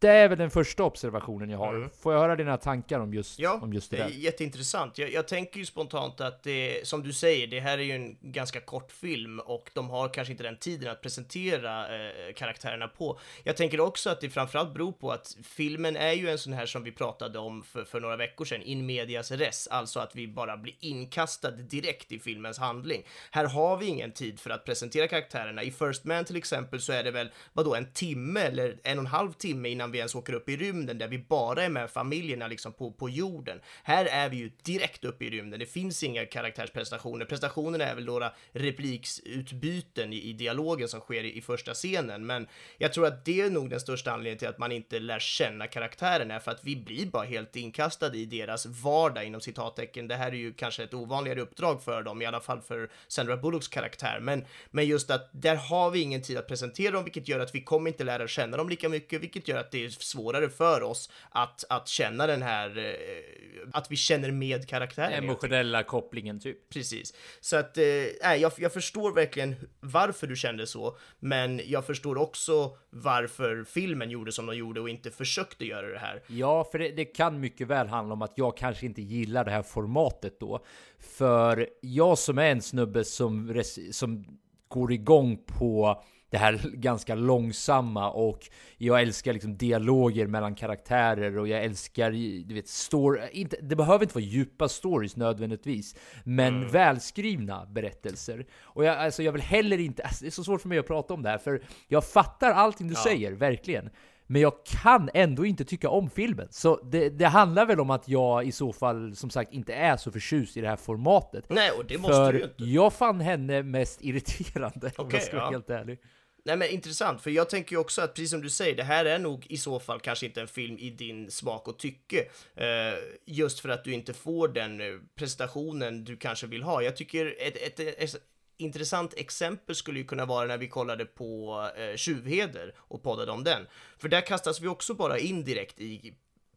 det 0.00 0.08
är 0.08 0.28
väl 0.28 0.38
den 0.38 0.50
första 0.50 0.84
observationen 0.84 1.50
jag 1.50 1.58
har. 1.58 1.90
Får 2.02 2.12
jag 2.12 2.20
höra 2.20 2.36
dina 2.36 2.56
tankar 2.56 3.00
om 3.00 3.14
just, 3.14 3.38
Ja, 3.38 3.58
om 3.62 3.72
just 3.72 3.90
det 3.90 3.96
det 3.96 4.02
är 4.02 4.08
där? 4.08 4.14
jätteintressant. 4.14 4.98
Jag, 4.98 5.12
jag 5.12 5.28
tänker 5.28 5.58
ju 5.58 5.66
spontant 5.66 6.20
att 6.20 6.42
det, 6.42 6.86
som 6.86 7.02
du 7.02 7.12
säger, 7.12 7.46
det 7.46 7.60
här 7.60 7.78
är 7.78 7.82
ju 7.82 7.92
en 7.92 8.16
ganska 8.20 8.60
kort 8.60 8.92
film 8.92 9.40
och 9.40 9.70
de 9.74 9.90
har 9.90 10.08
kanske 10.08 10.32
inte 10.32 10.44
den 10.44 10.56
tiden 10.56 10.90
att 10.90 11.02
presentera 11.02 11.96
eh, 11.96 12.32
karaktärerna 12.36 12.88
på. 12.88 13.18
Jag 13.44 13.56
tänker 13.56 13.80
också 13.80 14.10
att 14.10 14.20
det 14.20 14.30
framförallt 14.30 14.72
beror 14.74 14.92
på 14.92 15.12
att 15.12 15.36
filmen 15.44 15.96
är 15.96 16.12
ju 16.12 16.28
en 16.30 16.38
sån 16.38 16.52
här 16.52 16.66
som 16.66 16.84
vi 16.84 16.92
pratade 16.92 17.38
om 17.38 17.62
för, 17.62 17.84
för 17.84 18.00
några 18.00 18.16
veckor 18.16 18.44
sedan, 18.44 18.62
in 18.62 18.86
medias 18.86 19.30
res, 19.30 19.66
alltså 19.70 20.00
att 20.00 20.16
vi 20.16 20.28
bara 20.28 20.56
blir 20.56 20.74
inkastade 20.80 21.62
direkt 21.62 22.12
i 22.12 22.18
filmens 22.18 22.58
handling. 22.58 23.02
Här 23.30 23.44
har 23.44 23.76
vi 23.76 23.86
ingen 23.86 24.12
tid 24.12 24.40
för 24.40 24.50
att 24.50 24.64
presentera 24.64 25.08
karaktärerna. 25.08 25.62
I 25.62 25.70
First 25.70 26.04
Man 26.04 26.24
till 26.24 26.36
exempel 26.36 26.80
så 26.80 26.92
är 26.92 27.04
det 27.04 27.10
väl, 27.10 27.30
vadå, 27.52 27.74
en 27.74 27.92
timme 27.92 28.40
eller 28.40 28.76
en 28.82 28.98
och 28.98 29.04
en 29.04 29.06
halv 29.06 29.32
timme 29.32 29.68
innan 29.68 29.89
vi 29.92 29.98
ens 29.98 30.14
åker 30.14 30.32
upp 30.32 30.48
i 30.48 30.56
rymden 30.56 30.98
där 30.98 31.08
vi 31.08 31.18
bara 31.18 31.62
är 31.62 31.68
med 31.68 31.90
familjerna 31.90 32.46
liksom 32.46 32.72
på, 32.72 32.92
på 32.92 33.08
jorden. 33.08 33.60
Här 33.82 34.04
är 34.04 34.28
vi 34.28 34.36
ju 34.36 34.50
direkt 34.62 35.04
uppe 35.04 35.24
i 35.24 35.30
rymden. 35.30 35.60
Det 35.60 35.66
finns 35.66 36.02
inga 36.02 36.26
karaktärsprestationer. 36.26 37.24
Prestationerna 37.24 37.84
är 37.84 37.94
väl 37.94 38.04
några 38.04 38.32
repliksutbyten 38.52 40.12
i, 40.12 40.22
i 40.22 40.32
dialogen 40.32 40.88
som 40.88 41.00
sker 41.00 41.24
i, 41.24 41.36
i 41.36 41.40
första 41.40 41.74
scenen, 41.74 42.26
men 42.26 42.46
jag 42.78 42.92
tror 42.92 43.06
att 43.06 43.24
det 43.24 43.40
är 43.40 43.50
nog 43.50 43.70
den 43.70 43.80
största 43.80 44.12
anledningen 44.12 44.38
till 44.38 44.48
att 44.48 44.58
man 44.58 44.72
inte 44.72 44.98
lär 44.98 45.18
känna 45.18 45.66
karaktärerna, 45.66 46.40
för 46.40 46.50
att 46.50 46.64
vi 46.64 46.76
blir 46.76 47.06
bara 47.06 47.24
helt 47.24 47.56
inkastade 47.56 48.18
i 48.18 48.24
deras 48.24 48.66
vardag 48.66 49.24
inom 49.24 49.40
citattecken. 49.40 50.08
Det 50.08 50.16
här 50.16 50.32
är 50.32 50.36
ju 50.36 50.52
kanske 50.52 50.84
ett 50.84 50.94
ovanligare 50.94 51.40
uppdrag 51.40 51.82
för 51.82 52.02
dem, 52.02 52.22
i 52.22 52.26
alla 52.26 52.40
fall 52.40 52.60
för 52.60 52.90
Sandra 53.08 53.36
Bullocks 53.36 53.68
karaktär, 53.68 54.18
men, 54.20 54.44
men 54.70 54.86
just 54.86 55.10
att 55.10 55.28
där 55.32 55.56
har 55.56 55.90
vi 55.90 56.00
ingen 56.00 56.22
tid 56.22 56.38
att 56.38 56.48
presentera 56.48 56.92
dem, 56.92 57.04
vilket 57.04 57.28
gör 57.28 57.40
att 57.40 57.54
vi 57.54 57.62
kommer 57.62 57.90
inte 57.90 58.04
lära 58.04 58.28
känna 58.28 58.56
dem 58.56 58.68
lika 58.68 58.88
mycket, 58.88 59.22
vilket 59.22 59.48
gör 59.48 59.58
att 59.58 59.70
det 59.70 59.79
är 59.84 59.88
svårare 59.88 60.48
för 60.48 60.82
oss 60.82 61.10
att, 61.30 61.64
att 61.68 61.88
känna 61.88 62.26
den 62.26 62.42
här, 62.42 62.78
eh, 62.78 63.68
att 63.72 63.90
vi 63.90 63.96
känner 63.96 64.30
med 64.30 64.68
karaktären. 64.68 65.12
Emotionella 65.12 65.82
kopplingen 65.82 66.40
typ. 66.40 66.68
Precis. 66.68 67.14
Så 67.40 67.56
att, 67.56 67.76
nej, 68.22 68.40
jag, 68.40 68.52
jag 68.56 68.72
förstår 68.72 69.12
verkligen 69.12 69.56
varför 69.80 70.26
du 70.26 70.36
kände 70.36 70.66
så, 70.66 70.96
men 71.18 71.60
jag 71.64 71.86
förstår 71.86 72.18
också 72.18 72.76
varför 72.90 73.64
filmen 73.64 74.10
gjorde 74.10 74.32
som 74.32 74.46
de 74.46 74.56
gjorde 74.56 74.80
och 74.80 74.88
inte 74.88 75.10
försökte 75.10 75.64
göra 75.64 75.86
det 75.88 75.98
här. 75.98 76.22
Ja, 76.26 76.68
för 76.72 76.78
det, 76.78 76.88
det 76.88 77.04
kan 77.04 77.40
mycket 77.40 77.68
väl 77.68 77.88
handla 77.88 78.12
om 78.12 78.22
att 78.22 78.32
jag 78.36 78.56
kanske 78.56 78.86
inte 78.86 79.02
gillar 79.02 79.44
det 79.44 79.50
här 79.50 79.62
formatet 79.62 80.40
då. 80.40 80.64
För 80.98 81.68
jag 81.80 82.18
som 82.18 82.38
är 82.38 82.50
en 82.50 82.62
snubbe 82.62 83.04
som, 83.04 83.62
som 83.92 84.38
går 84.68 84.92
igång 84.92 85.36
på 85.46 86.02
det 86.30 86.38
här 86.38 86.60
ganska 86.72 87.14
långsamma 87.14 88.10
och 88.10 88.48
jag 88.76 89.02
älskar 89.02 89.32
liksom 89.32 89.56
dialoger 89.56 90.26
mellan 90.26 90.54
karaktärer 90.54 91.38
och 91.38 91.48
jag 91.48 91.64
älskar, 91.64 92.10
du 92.48 92.54
vet, 92.54 92.68
story, 92.68 93.20
inte, 93.32 93.56
det 93.62 93.76
behöver 93.76 94.04
inte 94.04 94.14
vara 94.14 94.24
djupa 94.24 94.68
stories 94.68 95.16
nödvändigtvis, 95.16 95.96
men 96.24 96.68
välskrivna 96.68 97.66
berättelser. 97.66 98.46
Och 98.62 98.84
jag, 98.84 98.96
alltså 98.96 99.22
jag 99.22 99.32
vill 99.32 99.42
heller 99.42 99.78
inte, 99.78 100.02
alltså 100.02 100.24
det 100.24 100.28
är 100.28 100.30
så 100.30 100.44
svårt 100.44 100.60
för 100.60 100.68
mig 100.68 100.78
att 100.78 100.86
prata 100.86 101.14
om 101.14 101.22
det 101.22 101.28
här, 101.28 101.38
för 101.38 101.62
jag 101.88 102.04
fattar 102.04 102.50
allting 102.50 102.88
du 102.88 102.94
säger, 102.94 103.32
verkligen. 103.32 103.90
Men 104.30 104.42
jag 104.42 104.52
kan 104.66 105.10
ändå 105.14 105.46
inte 105.46 105.64
tycka 105.64 105.88
om 105.88 106.10
filmen. 106.10 106.48
Så 106.50 106.80
det, 106.82 107.08
det 107.08 107.26
handlar 107.26 107.66
väl 107.66 107.80
om 107.80 107.90
att 107.90 108.08
jag 108.08 108.46
i 108.46 108.52
så 108.52 108.72
fall, 108.72 109.16
som 109.16 109.30
sagt, 109.30 109.52
inte 109.52 109.74
är 109.74 109.96
så 109.96 110.12
förtjust 110.12 110.56
i 110.56 110.60
det 110.60 110.68
här 110.68 110.76
formatet. 110.76 111.44
Nej, 111.48 111.70
och 111.70 111.84
det 111.88 111.98
måste 111.98 112.14
För 112.14 112.32
du 112.32 112.38
ju 112.38 112.44
inte. 112.44 112.64
jag 112.64 112.92
fann 112.92 113.20
henne 113.20 113.62
mest 113.62 114.00
irriterande, 114.04 114.86
om 114.96 115.06
Okej, 115.06 115.18
jag 115.18 115.22
ska 115.22 115.36
vara 115.36 115.46
ja. 115.46 115.50
helt 115.50 115.70
ärlig. 115.70 115.98
Nej 116.44 116.56
men 116.56 116.68
intressant, 116.68 117.22
för 117.22 117.30
jag 117.30 117.50
tänker 117.50 117.72
ju 117.72 117.78
också 117.78 118.02
att 118.02 118.14
precis 118.14 118.30
som 118.30 118.42
du 118.42 118.50
säger, 118.50 118.76
det 118.76 118.82
här 118.82 119.04
är 119.04 119.18
nog 119.18 119.46
i 119.48 119.56
så 119.56 119.80
fall 119.80 120.00
kanske 120.00 120.26
inte 120.26 120.40
en 120.40 120.48
film 120.48 120.78
i 120.78 120.90
din 120.90 121.30
smak 121.30 121.68
och 121.68 121.78
tycke. 121.78 122.28
Eh, 122.54 122.94
just 123.24 123.60
för 123.60 123.68
att 123.68 123.84
du 123.84 123.92
inte 123.92 124.14
får 124.14 124.48
den 124.48 124.80
eh, 124.80 124.86
prestationen 125.14 126.04
du 126.04 126.16
kanske 126.16 126.46
vill 126.46 126.62
ha. 126.62 126.82
Jag 126.82 126.96
tycker 126.96 127.36
ett, 127.38 127.56
ett, 127.56 127.80
ett, 127.80 128.22
intressant 128.56 129.14
exempel 129.14 129.74
skulle 129.74 129.98
ju 129.98 130.04
kunna 130.04 130.26
vara 130.26 130.46
när 130.46 130.58
vi 130.58 130.68
kollade 130.68 131.04
på 131.04 131.60
eh, 131.76 131.96
Tjuvheder 131.96 132.74
och 132.78 133.02
poddade 133.02 133.32
om 133.32 133.44
den. 133.44 133.66
För 133.98 134.08
där 134.08 134.20
kastas 134.20 134.60
vi 134.60 134.68
också 134.68 134.94
bara 134.94 135.18
in 135.18 135.44
direkt 135.44 135.80
i 135.80 136.14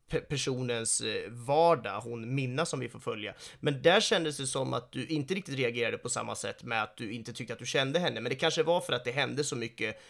pe- 0.09 0.19
personens 0.19 1.01
eh, 1.01 1.29
vardag, 1.31 1.99
hon 2.01 2.35
Minna 2.35 2.65
som 2.65 2.79
vi 2.79 2.89
får 2.89 2.99
följa. 2.99 3.33
Men 3.59 3.81
där 3.81 3.99
kändes 3.99 4.37
det 4.37 4.47
som 4.47 4.73
att 4.73 4.91
du 4.91 5.05
inte 5.07 5.33
riktigt 5.33 5.55
reagerade 5.57 5.97
på 5.97 6.09
samma 6.09 6.35
sätt 6.35 6.63
med 6.63 6.83
att 6.83 6.97
du 6.97 7.11
inte 7.11 7.33
tyckte 7.33 7.53
att 7.53 7.59
du 7.59 7.65
kände 7.65 7.99
henne. 7.99 8.21
Men 8.21 8.29
det 8.29 8.35
kanske 8.35 8.63
var 8.63 8.81
för 8.81 8.93
att 8.93 9.05
det 9.05 9.11
hände 9.11 9.43
så 9.43 9.55
mycket 9.55 10.01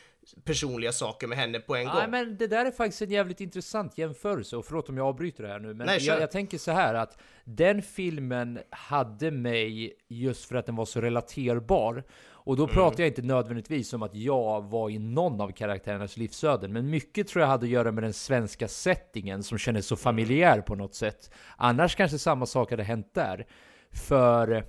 personliga 0.43 0.91
saker 0.91 1.27
med 1.27 1.37
henne 1.37 1.59
på 1.59 1.75
en 1.75 1.85
Nej 1.85 2.01
gång. 2.01 2.11
men 2.11 2.37
det 2.37 2.47
där 2.47 2.65
är 2.65 2.71
faktiskt 2.71 3.01
en 3.01 3.11
jävligt 3.11 3.41
intressant 3.41 3.97
jämförelse, 3.97 4.57
och 4.57 4.65
förlåt 4.65 4.89
om 4.89 4.97
jag 4.97 5.07
avbryter 5.07 5.43
det 5.43 5.49
här 5.49 5.59
nu, 5.59 5.73
men 5.73 5.87
Nej, 5.87 5.99
jag, 6.01 6.21
jag 6.21 6.31
tänker 6.31 6.57
så 6.57 6.71
här 6.71 6.93
att 6.93 7.17
den 7.43 7.81
filmen 7.81 8.59
hade 8.69 9.31
mig 9.31 9.95
just 10.07 10.45
för 10.45 10.55
att 10.55 10.65
den 10.65 10.75
var 10.75 10.85
så 10.85 11.01
relaterbar. 11.01 12.03
Och 12.45 12.57
då 12.57 12.67
pratar 12.67 13.03
jag 13.03 13.07
inte 13.07 13.21
nödvändigtvis 13.21 13.93
om 13.93 14.03
att 14.03 14.15
jag 14.15 14.61
var 14.61 14.89
i 14.89 14.99
någon 14.99 15.41
av 15.41 15.51
karaktärernas 15.51 16.17
livsöden, 16.17 16.73
men 16.73 16.89
mycket 16.89 17.27
tror 17.27 17.41
jag 17.41 17.49
hade 17.49 17.63
att 17.65 17.69
göra 17.69 17.91
med 17.91 18.03
den 18.03 18.13
svenska 18.13 18.67
settingen 18.67 19.43
som 19.43 19.57
kändes 19.57 19.87
så 19.87 19.95
familjär 19.95 20.61
på 20.61 20.75
något 20.75 20.95
sätt. 20.95 21.31
Annars 21.57 21.95
kanske 21.95 22.17
samma 22.19 22.45
sak 22.45 22.71
hade 22.71 22.83
hänt 22.83 23.13
där. 23.13 23.45
För 23.91 24.65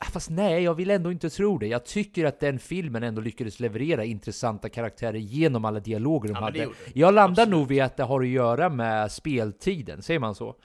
Ah, 0.00 0.04
Fast 0.04 0.30
nej, 0.30 0.62
jag 0.62 0.74
vill 0.74 0.90
ändå 0.90 1.12
inte 1.12 1.30
tro 1.30 1.58
det. 1.58 1.66
Jag 1.66 1.84
tycker 1.84 2.24
att 2.24 2.40
den 2.40 2.58
filmen 2.58 3.02
ändå 3.02 3.20
lyckades 3.20 3.60
leverera 3.60 4.04
intressanta 4.04 4.68
karaktärer 4.68 5.18
genom 5.18 5.64
alla 5.64 5.80
dialoger 5.80 6.28
de 6.28 6.34
Ja, 6.34 6.40
hade. 6.40 6.68
Jag 6.94 7.14
landar 7.14 7.46
nog 7.46 7.68
vid 7.68 7.82
att 7.82 7.96
det 7.96 8.02
har 8.02 8.20
att 8.20 8.28
göra 8.28 8.68
med 8.68 9.12
speltiden, 9.12 10.02
säger 10.02 10.20
man 10.20 10.34
så? 10.34 10.56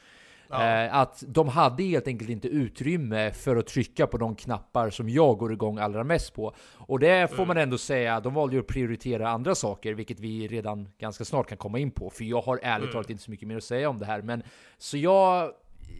Eh, 0.53 0.95
att 0.95 1.23
de 1.27 1.47
hade 1.47 1.83
helt 1.83 2.07
enkelt 2.07 2.29
inte 2.29 2.47
utrymme 2.47 3.31
för 3.31 3.55
att 3.55 3.67
trycka 3.67 4.07
på 4.07 4.17
de 4.17 4.35
knappar 4.35 4.89
som 4.89 5.09
jag 5.09 5.37
går 5.37 5.53
igång 5.53 5.77
allra 5.77 6.03
mest 6.03 6.33
på. 6.33 6.53
Och 6.77 6.99
det 6.99 7.35
får 7.35 7.45
man 7.45 7.57
ändå 7.57 7.77
säga, 7.77 8.19
de 8.19 8.33
valde 8.33 8.55
ju 8.55 8.59
att 8.59 8.67
prioritera 8.67 9.29
andra 9.29 9.55
saker, 9.55 9.93
vilket 9.93 10.19
vi 10.19 10.47
redan 10.47 10.89
ganska 10.97 11.25
snart 11.25 11.49
kan 11.49 11.57
komma 11.57 11.79
in 11.79 11.91
på. 11.91 12.09
För 12.09 12.23
jag 12.23 12.41
har 12.41 12.59
ärligt 12.63 12.91
talat 12.91 13.09
inte 13.09 13.23
så 13.23 13.31
mycket 13.31 13.47
mer 13.47 13.57
att 13.57 13.63
säga 13.63 13.89
om 13.89 13.99
det 13.99 14.05
här. 14.05 14.21
Men 14.21 14.43
så 14.77 14.97
jag, 14.97 15.51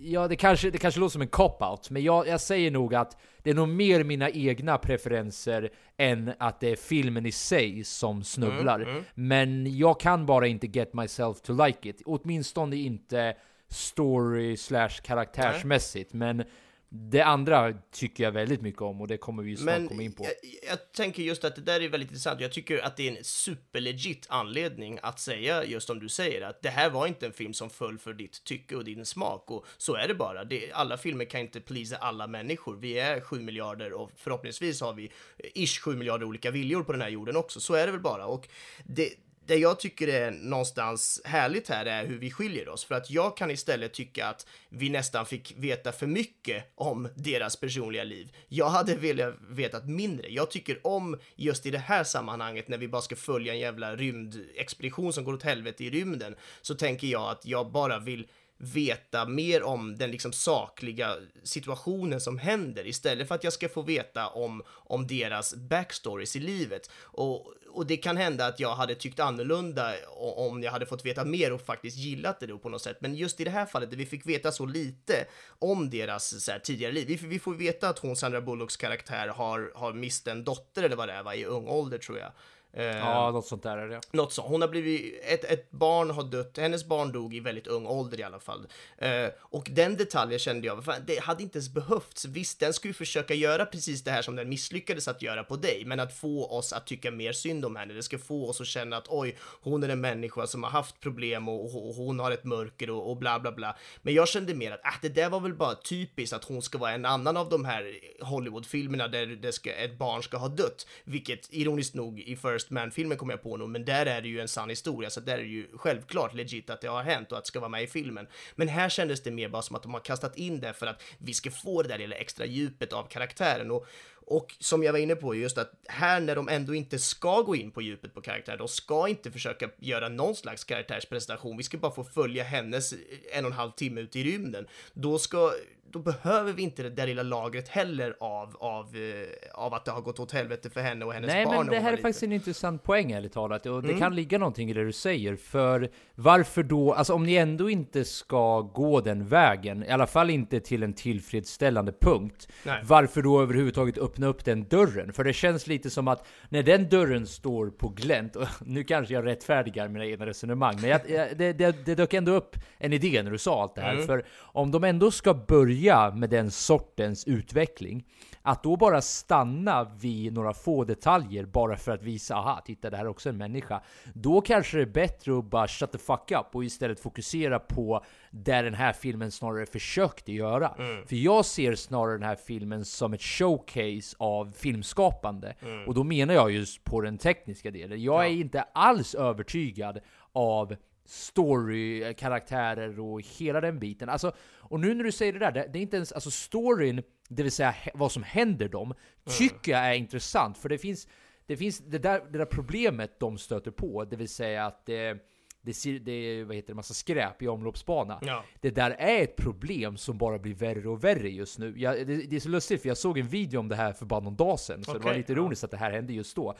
Ja, 0.01 0.27
det 0.27 0.35
kanske, 0.35 0.69
det 0.71 0.77
kanske 0.77 0.99
låter 0.99 1.11
som 1.11 1.21
en 1.21 1.27
cop-out, 1.27 1.89
men 1.91 2.03
jag, 2.03 2.27
jag 2.27 2.41
säger 2.41 2.71
nog 2.71 2.95
att 2.95 3.17
det 3.43 3.49
är 3.49 3.53
nog 3.53 3.69
mer 3.69 4.03
mina 4.03 4.29
egna 4.29 4.77
preferenser 4.77 5.69
än 5.97 6.33
att 6.37 6.59
det 6.59 6.71
är 6.71 6.75
filmen 6.75 7.25
i 7.25 7.31
sig 7.31 7.83
som 7.83 8.23
snubblar. 8.23 9.03
Men 9.13 9.77
jag 9.77 9.99
kan 9.99 10.25
bara 10.25 10.47
inte 10.47 10.67
get 10.67 10.93
myself 10.93 11.41
to 11.41 11.65
like 11.65 11.89
it. 11.89 12.01
Åtminstone 12.05 12.75
inte 12.75 13.35
story 13.69 14.57
slash 14.57 14.89
karaktärsmässigt. 15.03 16.13
Men 16.13 16.43
det 16.91 17.21
andra 17.21 17.73
tycker 17.91 18.23
jag 18.23 18.31
väldigt 18.31 18.61
mycket 18.61 18.81
om 18.81 19.01
och 19.01 19.07
det 19.07 19.17
kommer 19.17 19.43
vi 19.43 19.49
ju 19.49 19.57
snart 19.57 19.87
komma 19.87 20.03
in 20.03 20.11
på. 20.11 20.23
Jag, 20.23 20.33
jag 20.69 20.91
tänker 20.91 21.23
just 21.23 21.43
att 21.43 21.55
det 21.55 21.61
där 21.61 21.81
är 21.81 21.89
väldigt 21.89 22.09
intressant. 22.09 22.41
Jag 22.41 22.51
tycker 22.51 22.85
att 22.85 22.97
det 22.97 23.07
är 23.07 23.17
en 23.17 23.23
superlegit 23.23 24.25
anledning 24.29 24.99
att 25.01 25.19
säga 25.19 25.63
just 25.63 25.87
som 25.87 25.99
du 25.99 26.09
säger 26.09 26.41
att 26.41 26.61
det 26.61 26.69
här 26.69 26.89
var 26.89 27.07
inte 27.07 27.25
en 27.25 27.33
film 27.33 27.53
som 27.53 27.69
föll 27.69 27.97
för 27.97 28.13
ditt 28.13 28.43
tycke 28.43 28.75
och 28.75 28.83
din 28.83 29.05
smak 29.05 29.51
och 29.51 29.65
så 29.77 29.95
är 29.95 30.07
det 30.07 30.15
bara. 30.15 30.43
Det, 30.43 30.71
alla 30.71 30.97
filmer 30.97 31.25
kan 31.25 31.41
inte 31.41 31.59
pleasa 31.59 31.95
alla 31.95 32.27
människor. 32.27 32.75
Vi 32.75 32.99
är 32.99 33.21
7 33.21 33.39
miljarder 33.39 33.93
och 33.93 34.11
förhoppningsvis 34.15 34.81
har 34.81 34.93
vi 34.93 35.11
ish 35.55 35.79
7 35.81 35.95
miljarder 35.95 36.25
olika 36.25 36.51
viljor 36.51 36.83
på 36.83 36.91
den 36.91 37.01
här 37.01 37.09
jorden 37.09 37.35
också. 37.35 37.59
Så 37.59 37.73
är 37.73 37.85
det 37.85 37.91
väl 37.91 38.01
bara 38.01 38.25
och 38.25 38.47
det 38.83 39.09
det 39.49 39.55
jag 39.55 39.79
tycker 39.79 40.07
är 40.07 40.31
någonstans 40.31 41.21
härligt 41.25 41.69
här 41.69 41.85
är 41.85 42.05
hur 42.05 42.17
vi 42.17 42.31
skiljer 42.31 42.69
oss, 42.69 42.85
för 42.85 42.95
att 42.95 43.09
jag 43.09 43.37
kan 43.37 43.51
istället 43.51 43.93
tycka 43.93 44.27
att 44.27 44.47
vi 44.69 44.89
nästan 44.89 45.25
fick 45.25 45.53
veta 45.57 45.91
för 45.91 46.07
mycket 46.07 46.71
om 46.75 47.07
deras 47.15 47.55
personliga 47.55 48.03
liv. 48.03 48.35
Jag 48.47 48.69
hade 48.69 48.95
velat 48.95 49.35
veta 49.49 49.83
mindre. 49.83 50.27
Jag 50.29 50.51
tycker 50.51 50.87
om 50.87 51.19
just 51.35 51.65
i 51.65 51.71
det 51.71 51.77
här 51.77 52.03
sammanhanget 52.03 52.67
när 52.67 52.77
vi 52.77 52.87
bara 52.87 53.01
ska 53.01 53.15
följa 53.15 53.53
en 53.53 53.59
jävla 53.59 53.95
rymdexpedition 53.95 55.13
som 55.13 55.23
går 55.23 55.33
åt 55.33 55.43
helvete 55.43 55.83
i 55.83 55.89
rymden, 55.89 56.35
så 56.61 56.75
tänker 56.75 57.07
jag 57.07 57.29
att 57.31 57.45
jag 57.45 57.71
bara 57.71 57.99
vill 57.99 58.27
veta 58.61 59.25
mer 59.25 59.63
om 59.63 59.97
den 59.97 60.11
liksom 60.11 60.33
sakliga 60.33 61.15
situationen 61.43 62.21
som 62.21 62.37
händer 62.37 62.87
istället 62.87 63.27
för 63.27 63.35
att 63.35 63.43
jag 63.43 63.53
ska 63.53 63.69
få 63.69 63.81
veta 63.81 64.27
om, 64.27 64.63
om 64.67 65.07
deras 65.07 65.55
backstories 65.55 66.35
i 66.35 66.39
livet. 66.39 66.91
Och, 67.01 67.53
och 67.71 67.85
det 67.85 67.97
kan 67.97 68.17
hända 68.17 68.45
att 68.45 68.59
jag 68.59 68.75
hade 68.75 68.95
tyckt 68.95 69.19
annorlunda 69.19 69.93
om 70.35 70.63
jag 70.63 70.71
hade 70.71 70.85
fått 70.85 71.05
veta 71.05 71.25
mer 71.25 71.53
och 71.53 71.61
faktiskt 71.61 71.97
gillat 71.97 72.39
det 72.39 72.47
då 72.47 72.57
på 72.57 72.69
något 72.69 72.81
sätt. 72.81 72.97
Men 73.01 73.15
just 73.15 73.39
i 73.39 73.43
det 73.43 73.49
här 73.49 73.65
fallet 73.65 73.89
där 73.89 73.97
vi 73.97 74.05
fick 74.05 74.25
veta 74.25 74.51
så 74.51 74.65
lite 74.65 75.25
om 75.59 75.89
deras 75.89 76.43
så 76.43 76.51
här, 76.51 76.59
tidigare 76.59 76.91
liv. 76.91 77.07
Vi, 77.07 77.27
vi 77.27 77.39
får 77.39 77.53
veta 77.53 77.89
att 77.89 77.99
hon, 77.99 78.15
Sandra 78.15 78.41
Bullocks 78.41 78.77
karaktär, 78.77 79.27
har, 79.27 79.71
har 79.75 79.93
mist 79.93 80.27
en 80.27 80.43
dotter 80.43 80.83
eller 80.83 80.95
vad 80.95 81.07
det 81.09 81.13
är, 81.13 81.23
va, 81.23 81.35
i 81.35 81.45
ung 81.45 81.67
ålder 81.67 81.97
tror 81.97 82.17
jag. 82.17 82.31
Eh, 82.73 82.85
Ja, 82.85 83.31
något 83.31 83.45
sånt 83.45 83.63
där 83.63 83.77
är 83.77 83.87
det. 83.87 84.01
något 84.11 84.33
sånt. 84.33 84.47
Hon 84.47 84.61
har 84.61 84.67
blivit, 84.67 85.19
ett, 85.23 85.43
ett 85.43 85.71
barn 85.71 86.09
har 86.09 86.23
dött, 86.23 86.57
hennes 86.57 86.85
barn 86.85 87.11
dog 87.11 87.33
i 87.35 87.39
väldigt 87.39 87.67
ung 87.67 87.85
ålder 87.87 88.19
i 88.19 88.23
alla 88.23 88.39
fall. 88.39 88.67
Eh, 88.97 89.27
och 89.39 89.67
den 89.71 89.97
detaljen 89.97 90.39
kände 90.39 90.67
jag, 90.67 90.85
fan, 90.85 91.01
det 91.07 91.19
hade 91.19 91.43
inte 91.43 91.57
ens 91.57 91.69
behövts. 91.69 92.25
Visst, 92.25 92.59
den 92.59 92.73
skulle 92.73 92.93
försöka 92.93 93.33
göra 93.33 93.65
precis 93.65 94.03
det 94.03 94.11
här 94.11 94.21
som 94.21 94.35
den 94.35 94.49
misslyckades 94.49 95.07
att 95.07 95.21
göra 95.21 95.43
på 95.43 95.55
dig, 95.55 95.83
men 95.85 95.99
att 95.99 96.13
få 96.17 96.45
oss 96.45 96.73
att 96.73 96.87
tycka 96.87 97.11
mer 97.11 97.33
synd 97.33 97.65
om 97.65 97.75
henne. 97.75 97.93
Det 97.93 98.03
ska 98.03 98.17
få 98.17 98.49
oss 98.49 98.61
att 98.61 98.67
känna 98.67 98.97
att 98.97 99.07
oj, 99.07 99.37
hon 99.61 99.83
är 99.83 99.89
en 99.89 100.01
människa 100.01 100.47
som 100.47 100.63
har 100.63 100.71
haft 100.71 100.99
problem 100.99 101.49
och, 101.49 101.65
och, 101.75 101.89
och 101.89 101.95
hon 101.95 102.19
har 102.19 102.31
ett 102.31 102.43
mörker 102.43 102.89
och, 102.89 103.09
och 103.11 103.17
bla 103.17 103.39
bla 103.39 103.51
bla. 103.51 103.75
Men 104.01 104.13
jag 104.13 104.27
kände 104.27 104.55
mer 104.55 104.71
att, 104.71 104.85
äh, 104.85 104.91
det 105.01 105.09
där 105.09 105.29
var 105.29 105.39
väl 105.39 105.53
bara 105.53 105.75
typiskt 105.75 106.33
att 106.33 106.43
hon 106.43 106.61
ska 106.61 106.77
vara 106.77 106.91
en 106.91 107.05
annan 107.05 107.37
av 107.37 107.49
de 107.49 107.65
här 107.65 107.99
Hollywood-filmerna 108.21 109.07
där 109.07 109.25
det 109.25 109.51
ska, 109.51 109.71
ett 109.73 109.97
barn 109.97 110.23
ska 110.23 110.37
ha 110.37 110.47
dött, 110.47 110.87
vilket 111.03 111.53
ironiskt 111.53 111.95
nog 111.95 112.19
i 112.19 112.35
First 112.59 112.69
Man-filmen 112.69 113.17
kommer 113.17 113.33
jag 113.33 113.43
på 113.43 113.57
nu, 113.57 113.67
men 113.67 113.85
där 113.85 114.05
är 114.05 114.21
det 114.21 114.27
ju 114.27 114.39
en 114.39 114.47
sann 114.47 114.69
historia, 114.69 115.09
så 115.09 115.19
där 115.19 115.33
är 115.33 115.37
det 115.37 115.43
ju 115.43 115.67
självklart 115.73 116.33
legit 116.33 116.69
att 116.69 116.81
det 116.81 116.87
har 116.87 117.03
hänt 117.03 117.31
och 117.31 117.37
att 117.37 117.43
det 117.43 117.47
ska 117.47 117.59
vara 117.59 117.69
med 117.69 117.83
i 117.83 117.87
filmen. 117.87 118.27
Men 118.55 118.67
här 118.67 118.89
kändes 118.89 119.23
det 119.23 119.31
mer 119.31 119.49
bara 119.49 119.61
som 119.61 119.75
att 119.75 119.83
de 119.83 119.93
har 119.93 119.99
kastat 119.99 120.37
in 120.37 120.59
det 120.59 120.73
för 120.73 120.87
att 120.87 121.03
vi 121.17 121.33
ska 121.33 121.51
få 121.51 121.81
det 121.83 121.89
där 121.89 121.97
lilla 121.97 122.15
extra 122.15 122.45
djupet 122.45 122.93
av 122.93 123.03
karaktären 123.03 123.71
och 123.71 123.87
och 124.31 124.55
som 124.59 124.83
jag 124.83 124.91
var 124.91 124.99
inne 124.99 125.15
på, 125.15 125.35
just 125.35 125.57
att 125.57 125.71
här 125.87 126.19
när 126.19 126.35
de 126.35 126.49
ändå 126.49 126.75
inte 126.75 126.99
ska 126.99 127.41
gå 127.41 127.55
in 127.55 127.71
på 127.71 127.81
djupet 127.81 128.13
på 128.13 128.21
karaktären, 128.21 128.57
de 128.57 128.67
ska 128.67 129.07
inte 129.07 129.31
försöka 129.31 129.69
göra 129.79 130.09
någon 130.09 130.35
slags 130.35 130.63
karaktärspresentation, 130.63 131.57
vi 131.57 131.63
ska 131.63 131.77
bara 131.77 131.91
få 131.91 132.03
följa 132.03 132.43
hennes 132.43 132.93
en 133.31 133.45
och 133.45 133.51
en 133.51 133.57
halv 133.57 133.71
timme 133.71 134.01
ute 134.01 134.19
i 134.19 134.23
rymden. 134.23 134.67
Då 134.93 135.19
ska, 135.19 135.51
då 135.91 135.99
behöver 135.99 136.53
vi 136.53 136.61
inte 136.63 136.83
det 136.83 136.89
där 136.89 137.07
lilla 137.07 137.23
lagret 137.23 137.67
heller 137.67 138.15
av, 138.19 138.55
av, 138.59 138.95
eh, 138.95 139.61
av 139.63 139.73
att 139.73 139.85
det 139.85 139.91
har 139.91 140.01
gått 140.01 140.19
åt 140.19 140.31
helvete 140.31 140.69
för 140.69 140.81
henne 140.81 141.05
och 141.05 141.13
hennes 141.13 141.27
Nej, 141.31 141.45
barn 141.45 141.55
men 141.57 141.65
när 141.65 141.73
det 141.73 141.79
här 141.79 141.93
är 141.93 141.97
faktiskt 141.97 142.21
liten. 142.21 142.31
en 142.31 142.35
intressant 142.35 142.83
poäng 142.83 143.11
ärligt 143.11 143.33
talat. 143.33 143.65
Och 143.65 143.81
det 143.81 143.87
Mm. 143.87 143.99
kan 143.99 144.15
ligga 144.15 144.37
någonting 144.37 144.69
i 144.69 144.73
det 144.73 144.83
du 144.85 144.91
säger. 144.91 145.35
För 145.35 145.89
varför 146.15 146.63
då, 146.63 146.93
alltså 146.93 147.13
om 147.13 147.23
ni 147.25 147.35
ändå 147.35 147.69
inte 147.69 148.05
ska 148.05 148.61
gå 148.61 149.01
den 149.01 149.27
vägen, 149.27 149.83
i 149.83 149.89
alla 149.89 150.07
fall 150.07 150.29
inte 150.29 150.59
till 150.59 150.83
en 150.83 150.93
tillfredsställande 150.93 151.91
punkt. 152.01 152.47
Nej. 152.63 152.81
Varför 152.83 153.21
då 153.21 153.41
överhuvudtaget 153.41 153.97
öppna 153.97 154.27
upp 154.27 154.45
den 154.45 154.63
dörren? 154.67 155.13
För 155.13 155.23
det 155.23 155.33
känns 155.33 155.67
lite 155.67 155.89
som 155.89 156.07
att 156.07 156.27
när 156.49 156.63
den 156.63 156.89
dörren 156.89 157.27
står 157.27 157.69
på 157.69 157.87
glänt, 157.89 158.35
och 158.35 158.47
nu 158.65 158.83
kanske 158.83 159.13
jag 159.13 159.25
rättfärdigar 159.25 159.87
mina 159.87 160.05
egna 160.05 160.25
resonemang, 160.25 160.75
men 160.81 160.89
jag, 160.89 161.01
jag, 161.09 161.27
det, 161.37 161.53
det, 161.53 161.85
det 161.85 161.95
dök 161.95 162.13
ändå 162.13 162.31
upp 162.31 162.55
en 162.77 162.93
idé 162.93 163.23
när 163.23 163.31
du 163.31 163.37
sa 163.37 163.61
allt 163.61 163.75
det 163.75 163.81
här. 163.81 163.97
För 163.97 164.23
om 164.39 164.71
de 164.71 164.83
ändå 164.83 165.11
ska 165.11 165.33
börja 165.33 165.78
med 166.13 166.29
den 166.29 166.51
sortens 166.51 167.27
utveckling, 167.27 168.05
att 168.41 168.63
då 168.63 168.75
bara 168.75 169.01
stanna 169.01 169.83
vid 169.83 170.33
några 170.33 170.53
få 170.53 170.83
detaljer 170.83 171.45
bara 171.45 171.77
för 171.77 171.91
att 171.91 172.03
visa, 172.03 172.35
aha, 172.35 172.61
titta 172.65 172.89
det 172.89 172.97
här 172.97 173.05
är 173.05 173.09
också 173.09 173.29
en 173.29 173.37
människa. 173.37 173.81
Då 174.13 174.41
kanske 174.41 174.77
det 174.77 174.83
är 174.83 174.85
bättre 174.85 175.37
att 175.37 175.45
bara 175.45 175.67
shut 175.67 175.91
the 175.91 175.97
fuck 175.97 176.31
up 176.31 176.55
och 176.55 176.63
istället 176.63 176.99
fokusera 176.99 177.59
på 177.59 178.03
där 178.31 178.63
den 178.63 178.73
här 178.73 178.93
filmen 178.93 179.31
snarare 179.31 179.65
försökte 179.65 180.31
göra. 180.31 180.73
För 181.07 181.15
jag 181.15 181.45
ser 181.45 181.75
snarare 181.75 182.13
den 182.13 182.23
här 182.23 182.35
filmen 182.35 182.85
som 182.85 183.13
ett 183.13 183.21
showcase 183.21 184.15
av 184.19 184.51
filmskapande. 184.51 185.55
Och 185.87 185.93
då 185.93 186.03
menar 186.03 186.33
jag 186.33 186.51
just 186.51 186.83
på 186.83 187.01
den 187.01 187.17
tekniska 187.17 187.71
delen. 187.71 188.03
Jag 188.03 188.25
är 188.25 188.29
inte 188.29 188.61
alls 188.61 189.15
övertygad 189.15 189.99
av 190.31 190.75
story, 191.09 192.13
karaktärer 192.13 192.99
och 192.99 193.21
hela 193.21 193.61
den 193.61 193.79
biten. 193.79 194.09
Alltså, 194.09 194.31
och 194.57 194.79
nu 194.79 194.93
när 194.93 195.03
du 195.03 195.11
säger 195.11 195.33
det 195.33 195.39
där, 195.39 195.51
det, 195.51 195.69
det 195.73 195.79
är 195.79 195.81
inte 195.81 195.95
ens, 195.95 196.11
alltså 196.11 196.31
storyn, 196.31 197.03
det 197.29 197.43
vill 197.43 197.51
säga 197.51 197.75
vad 197.93 198.11
som 198.11 198.23
händer 198.23 198.69
dem, 198.69 198.93
tycker 199.37 199.71
jag 199.71 199.89
är 199.89 199.93
intressant. 199.93 200.57
För 200.57 200.69
det 200.69 200.77
finns, 200.77 201.07
det 201.45 201.57
finns 201.57 201.79
det 201.79 201.97
där, 201.97 202.21
det 202.31 202.37
där 202.37 202.45
problemet 202.45 203.19
de 203.19 203.37
stöter 203.37 203.71
på, 203.71 204.05
det 204.05 204.15
vill 204.15 204.29
säga 204.29 204.65
att 204.65 204.85
det, 204.85 205.17
det, 205.61 205.99
det 205.99 206.43
vad 206.43 206.55
heter 206.55 206.67
det, 206.67 206.75
massa 206.75 206.93
skräp 206.93 207.41
i 207.41 207.47
omloppsbana. 207.47 208.19
Ja. 208.21 208.43
Det 208.61 208.69
där 208.69 208.91
är 208.91 209.23
ett 209.23 209.35
problem 209.35 209.97
som 209.97 210.17
bara 210.17 210.39
blir 210.39 210.53
värre 210.53 210.89
och 210.89 211.03
värre 211.03 211.29
just 211.29 211.59
nu. 211.59 211.73
Jag, 211.77 212.07
det, 212.07 212.15
det 212.15 212.35
är 212.35 212.39
så 212.39 212.49
lustigt, 212.49 212.81
för 212.81 212.89
jag 212.89 212.97
såg 212.97 213.17
en 213.17 213.27
video 213.27 213.59
om 213.59 213.67
det 213.67 213.75
här 213.75 213.93
för 213.93 214.05
bara 214.05 214.19
någon 214.19 214.35
dag 214.35 214.59
sedan, 214.59 214.83
så 214.83 214.93
det 214.93 214.99
var 214.99 215.13
lite 215.13 215.33
ja. 215.33 215.37
ironiskt 215.39 215.63
att 215.63 215.71
det 215.71 215.77
här 215.77 215.91
hände 215.91 216.13
just 216.13 216.35
då 216.35 216.57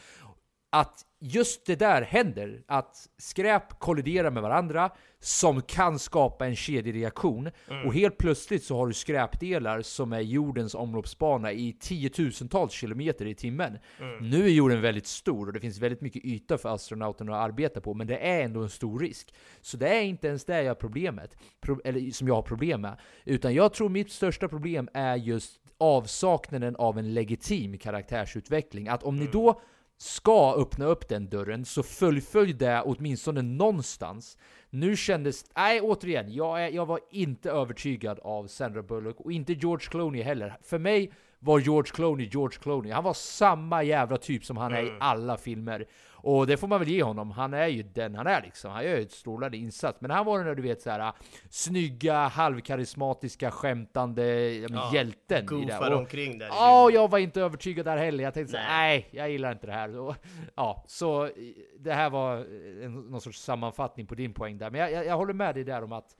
att 0.69 1.05
just 1.19 1.65
det 1.65 1.75
där 1.75 2.01
händer, 2.01 2.63
att 2.67 3.09
skräp 3.17 3.79
kolliderar 3.79 4.31
med 4.31 4.43
varandra 4.43 4.91
som 5.21 5.61
kan 5.61 5.99
skapa 5.99 6.45
en 6.45 6.55
kedjereaktion 6.55 7.51
och 7.85 7.93
helt 7.93 8.17
plötsligt 8.17 8.63
så 8.63 8.77
har 8.77 8.87
du 8.87 8.93
skräpdelar 8.93 9.81
som 9.81 10.13
är 10.13 10.19
jordens 10.19 10.75
omloppsbana 10.75 11.51
i 11.51 11.73
tiotusentals 11.79 12.71
kilometer 12.71 13.25
i 13.25 13.35
timmen. 13.35 13.77
Nu 14.21 14.45
är 14.45 14.49
jorden 14.49 14.81
väldigt 14.81 15.07
stor 15.07 15.47
och 15.47 15.53
det 15.53 15.59
finns 15.59 15.79
väldigt 15.79 16.01
mycket 16.01 16.25
yta 16.25 16.57
för 16.57 16.69
astronauterna 16.69 17.35
att 17.35 17.49
arbeta 17.49 17.81
på, 17.81 17.93
men 17.93 18.07
det 18.07 18.17
är 18.17 18.43
ändå 18.43 18.61
en 18.61 18.69
stor 18.69 18.99
risk. 18.99 19.33
Så 19.61 19.77
det 19.77 19.89
är 19.89 20.01
inte 20.01 20.27
ens 20.27 20.45
det 20.45 20.61
jag 20.61 20.69
har 20.69 20.75
problemet, 20.75 21.37
pro- 21.61 21.81
eller 21.83 22.11
som 22.11 22.27
jag 22.27 22.35
har 22.35 22.41
problem 22.41 22.81
med, 22.81 22.99
utan 23.25 23.53
jag 23.53 23.73
tror 23.73 23.89
mitt 23.89 24.11
största 24.11 24.47
problem 24.47 24.89
är 24.93 25.15
just 25.15 25.59
avsaknaden 25.77 26.75
av 26.75 26.99
en 26.99 27.13
legitim 27.13 27.77
karaktärsutveckling. 27.77 28.87
Att 28.87 29.03
om 29.03 29.15
ni 29.15 29.27
då 29.31 29.61
ska 30.01 30.53
öppna 30.53 30.85
upp 30.85 31.07
den 31.07 31.29
dörren, 31.29 31.65
så 31.65 31.83
fullfölj 31.83 32.53
det 32.53 32.81
åtminstone 32.85 33.41
någonstans. 33.41 34.37
Nu 34.69 34.95
kändes, 34.95 35.45
nej 35.55 35.81
återigen, 35.81 36.33
jag, 36.33 36.63
är, 36.63 36.69
jag 36.69 36.85
var 36.85 36.99
inte 37.11 37.51
övertygad 37.51 38.19
av 38.19 38.47
Sandra 38.47 38.83
Bullock 38.83 39.19
och 39.19 39.31
inte 39.31 39.53
George 39.53 39.87
Clooney 39.89 40.21
heller. 40.21 40.57
För 40.61 40.79
mig 40.79 41.11
var 41.39 41.59
George 41.59 41.91
Clooney 41.91 42.29
George 42.31 42.59
Clooney. 42.61 42.91
Han 42.91 43.03
var 43.03 43.13
samma 43.13 43.83
jävla 43.83 44.17
typ 44.17 44.45
som 44.45 44.57
han 44.57 44.73
är 44.73 44.83
i 44.83 44.91
alla 44.99 45.37
filmer. 45.37 45.85
Och 46.21 46.47
det 46.47 46.57
får 46.57 46.67
man 46.67 46.79
väl 46.79 46.89
ge 46.89 47.03
honom. 47.03 47.31
Han 47.31 47.53
är 47.53 47.67
ju 47.67 47.83
den 47.83 48.15
han 48.15 48.27
är 48.27 48.41
liksom. 48.41 48.71
Han 48.71 48.83
gör 48.83 48.95
ju 48.95 49.01
ett 49.01 49.11
strålande 49.11 49.57
insats. 49.57 50.01
Men 50.01 50.11
han 50.11 50.25
var 50.25 50.37
den 50.37 50.47
där 50.47 50.55
du 50.55 50.61
vet 50.61 50.81
såhär 50.81 51.13
snygga, 51.49 52.27
halvkarismatiska, 52.27 53.51
skämtande 53.51 54.53
ja, 54.53 54.91
hjälten. 54.93 55.45
Goofar 55.45 55.91
omkring 55.91 56.37
där. 56.37 56.47
Ja, 56.47 56.89
jag 56.89 57.11
var 57.11 57.19
inte 57.19 57.41
övertygad 57.41 57.85
där 57.85 57.97
heller. 57.97 58.23
Jag 58.23 58.33
tänkte 58.33 58.51
såhär, 58.51 58.67
nej, 58.67 59.07
jag 59.11 59.31
gillar 59.31 59.51
inte 59.51 59.67
det 59.67 59.73
här. 59.73 59.97
Och, 59.97 60.15
ja, 60.55 60.83
så 60.87 61.25
eh, 61.25 61.31
det 61.79 61.93
här 61.93 62.09
var 62.09 62.37
en, 62.83 62.93
någon 62.93 63.21
sorts 63.21 63.41
sammanfattning 63.41 64.07
på 64.07 64.15
din 64.15 64.33
poäng 64.33 64.57
där. 64.57 64.69
Men 64.69 64.81
jag, 64.81 64.91
jag, 64.91 65.05
jag 65.05 65.17
håller 65.17 65.33
med 65.33 65.55
dig 65.55 65.63
där 65.63 65.83
om 65.83 65.91
att 65.91 66.15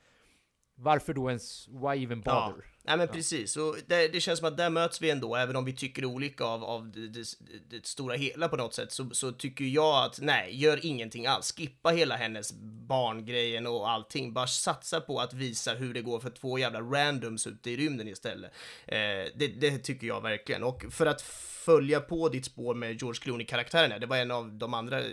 varför 0.80 1.14
då 1.14 1.30
ens, 1.30 1.68
why 1.68 2.04
even 2.04 2.24
Ja, 2.26 2.32
bother? 2.50 2.66
nej 2.84 2.98
men 2.98 3.08
precis. 3.08 3.58
Och 3.58 3.76
det, 3.88 4.08
det 4.08 4.22
känns 4.22 4.40
som 4.40 4.48
att 4.48 4.58
där 4.58 4.70
möts 4.70 5.02
vi 5.02 5.10
ändå, 5.10 5.36
även 5.36 5.56
om 5.56 5.66
vi 5.66 5.74
tycker 5.74 6.06
olika 6.06 6.44
av, 6.44 6.64
av 6.64 6.92
det, 6.92 7.08
det, 7.08 7.26
det 7.70 7.86
stora 7.86 8.16
hela 8.16 8.50
på 8.50 8.58
något 8.58 8.74
sätt, 8.74 8.92
så, 8.92 9.10
så 9.10 9.32
tycker 9.32 9.66
jag 9.66 10.06
att 10.06 10.20
nej, 10.22 10.62
gör 10.62 10.86
ingenting 10.86 11.28
alls. 11.28 11.54
Skippa 11.58 11.90
hela 11.90 12.16
hennes 12.16 12.54
barngrejen 12.88 13.68
och 13.68 13.90
allting. 13.90 14.34
Bara 14.34 14.48
satsa 14.48 15.02
på 15.02 15.20
att 15.20 15.34
visa 15.34 15.74
hur 15.74 15.94
det 15.94 16.02
går 16.02 16.20
för 16.20 16.30
två 16.30 16.58
jävla 16.58 16.82
randoms 16.82 17.48
ute 17.48 17.72
i 17.72 17.78
rymden 17.78 18.08
istället. 18.08 18.52
Eh, 18.88 18.98
det, 19.36 19.78
tycker 19.78 20.08
jag 20.08 20.22
verkligen. 20.22 20.64
Och 20.64 20.86
för 20.92 21.06
att 21.06 21.22
följa 21.22 22.00
på 22.00 22.30
ditt 22.30 22.46
spår 22.46 22.76
med 22.76 23.02
George 23.02 23.22
Clooney-karaktären, 23.22 24.02
det 24.02 24.08
var 24.08 24.18
en 24.18 24.32
av 24.32 24.54
de 24.54 24.74
andra 24.74 25.00
eh, 25.00 25.06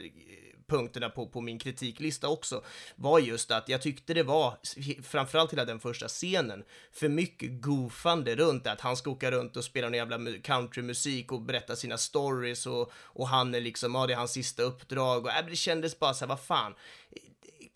punkterna 0.67 1.09
på, 1.09 1.29
på 1.29 1.41
min 1.41 1.59
kritiklista 1.59 2.29
också, 2.29 2.65
var 2.97 3.19
just 3.19 3.51
att 3.51 3.69
jag 3.69 3.83
tyckte 3.83 4.15
det 4.15 4.23
var, 4.23 4.59
framförallt 5.03 5.53
hela 5.53 5.65
den 5.65 5.81
första 5.81 6.09
scenen, 6.09 6.65
för 6.93 7.09
mycket 7.09 7.63
goofande 7.63 8.37
runt 8.37 8.67
att 8.67 8.81
han 8.81 8.97
ska 8.97 9.11
åka 9.11 9.31
runt 9.31 9.57
och 9.57 9.65
spela 9.65 9.89
någon 9.89 9.99
jävla 9.99 10.39
countrymusik 10.43 11.33
och 11.33 11.43
berätta 11.43 11.77
sina 11.77 11.99
stories 11.99 12.67
och, 12.67 12.93
och 12.95 13.29
han 13.29 13.55
är 13.55 13.61
liksom, 13.61 13.95
ja 13.95 14.07
det 14.07 14.13
är 14.13 14.17
hans 14.17 14.33
sista 14.33 14.63
uppdrag. 14.63 15.25
Och 15.25 15.33
äh, 15.33 15.47
det 15.47 15.57
kändes 15.57 15.99
bara 15.99 16.15
så 16.15 16.25
här, 16.25 16.29
vad 16.29 16.41
fan, 16.41 16.75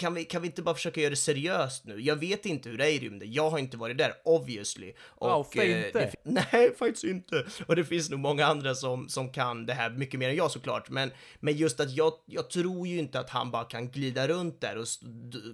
kan 0.01 0.15
vi, 0.15 0.25
kan 0.25 0.43
vi 0.43 0.49
inte 0.49 0.63
bara 0.63 0.75
försöka 0.75 1.01
göra 1.01 1.11
det 1.11 1.17
seriöst 1.17 1.85
nu? 1.85 2.01
Jag 2.01 2.17
vet 2.17 2.47
inte 2.47 2.69
hur 2.69 2.79
det 2.79 2.87
är 2.87 2.91
i 2.91 2.99
rymden, 2.99 3.33
jag 3.33 3.51
har 3.51 3.59
inte 3.59 3.77
varit 3.77 3.99
där, 3.99 4.13
obviously. 4.25 4.93
Och, 5.01 5.29
varför 5.29 5.61
eh, 5.61 5.87
inte? 5.87 6.13
nej, 6.23 6.75
faktiskt 6.79 7.05
inte. 7.05 7.47
Och 7.67 7.77
det 7.77 7.85
finns 7.85 8.11
nog 8.11 8.21
många 8.21 8.47
andra 8.47 8.75
som, 8.75 9.09
som 9.09 9.33
kan 9.33 9.67
det 9.67 9.73
här 9.73 9.91
mycket 9.91 10.21
mer 10.21 10.29
än 10.29 10.37
jag 10.37 10.51
såklart. 10.51 10.91
Men, 10.91 11.11
men 11.41 11.57
just 11.57 11.81
att 11.81 11.91
jag, 11.91 12.13
jag 12.27 12.51
tror 12.51 12.87
ju 12.87 12.99
inte 12.99 13.21
att 13.21 13.31
han 13.31 13.51
bara 13.51 13.65
kan 13.65 13.91
glida 13.91 14.29
runt 14.29 14.61
där 14.61 14.79
och 14.79 14.87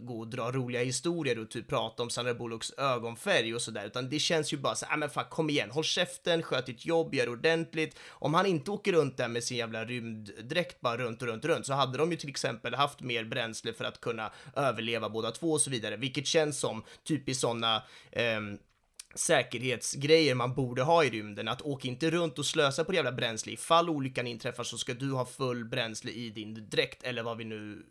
gå 0.01 0.19
och 0.19 0.29
dra 0.29 0.53
roliga 0.53 0.85
historier 0.85 1.39
och 1.39 1.51
typ 1.51 1.69
prata 1.69 2.03
om 2.03 2.11
Sandra 2.11 2.35
Bullocks 2.35 2.73
ögonfärg 2.79 3.55
och 3.55 3.63
sådär. 3.63 3.87
Utan 3.87 4.11
det 4.11 4.19
känns 4.19 4.53
ju 4.53 4.57
bara 4.57 4.75
så 4.75 4.87
här, 4.87 4.97
men 4.97 5.11
fan 5.11 5.25
kom 5.31 5.51
igen, 5.51 5.71
håll 5.71 5.85
käften, 5.85 6.43
sköt 6.43 6.67
ditt 6.67 6.87
jobb, 6.87 7.15
gör 7.15 7.29
ordentligt. 7.29 7.99
Om 8.09 8.35
han 8.35 8.47
inte 8.47 8.71
åker 8.71 8.93
runt 8.93 9.17
där 9.17 9.29
med 9.29 9.45
sin 9.45 9.57
jävla 9.57 9.85
rymddräkt 9.85 10.81
bara 10.81 10.97
runt 10.97 11.23
och 11.23 11.29
runt 11.29 11.45
och 11.45 11.51
runt 11.51 11.67
så 11.67 11.73
hade 11.73 11.99
de 11.99 12.11
ju 12.11 12.17
till 12.17 12.31
exempel 12.31 12.75
haft 12.75 13.01
mer 13.01 13.25
bränsle 13.25 13.73
för 13.73 13.85
att 13.85 14.01
kunna 14.01 14.33
överleva 14.57 15.09
båda 15.09 15.31
två 15.31 15.53
och 15.53 15.61
så 15.61 15.71
vidare, 15.71 15.97
vilket 15.97 16.27
känns 16.27 16.59
som 16.59 16.83
typiskt 17.05 17.41
sådana 17.41 17.83
eh, 18.13 18.41
säkerhetsgrejer 19.15 20.35
man 20.35 20.55
borde 20.55 20.83
ha 20.83 21.05
i 21.05 21.11
rymden. 21.11 21.49
Att 21.49 21.63
åka 21.63 21.89
inte 21.89 22.11
runt 22.11 22.39
och 22.39 22.47
slösa 22.47 22.85
på 22.85 22.93
det 22.93 22.97
jävla 22.97 23.13
bränsle. 23.13 23.53
Ifall 23.53 23.91
olyckan 23.91 24.27
inträffar 24.27 24.65
så 24.65 24.79
ska 24.79 24.95
du 24.95 25.13
ha 25.13 25.27
full 25.27 25.65
bränsle 25.65 26.11
i 26.11 26.31
din 26.31 26.69
dräkt 26.71 27.03
eller 27.03 27.23
vad 27.23 27.37
vi 27.37 27.45
nu 27.45 27.87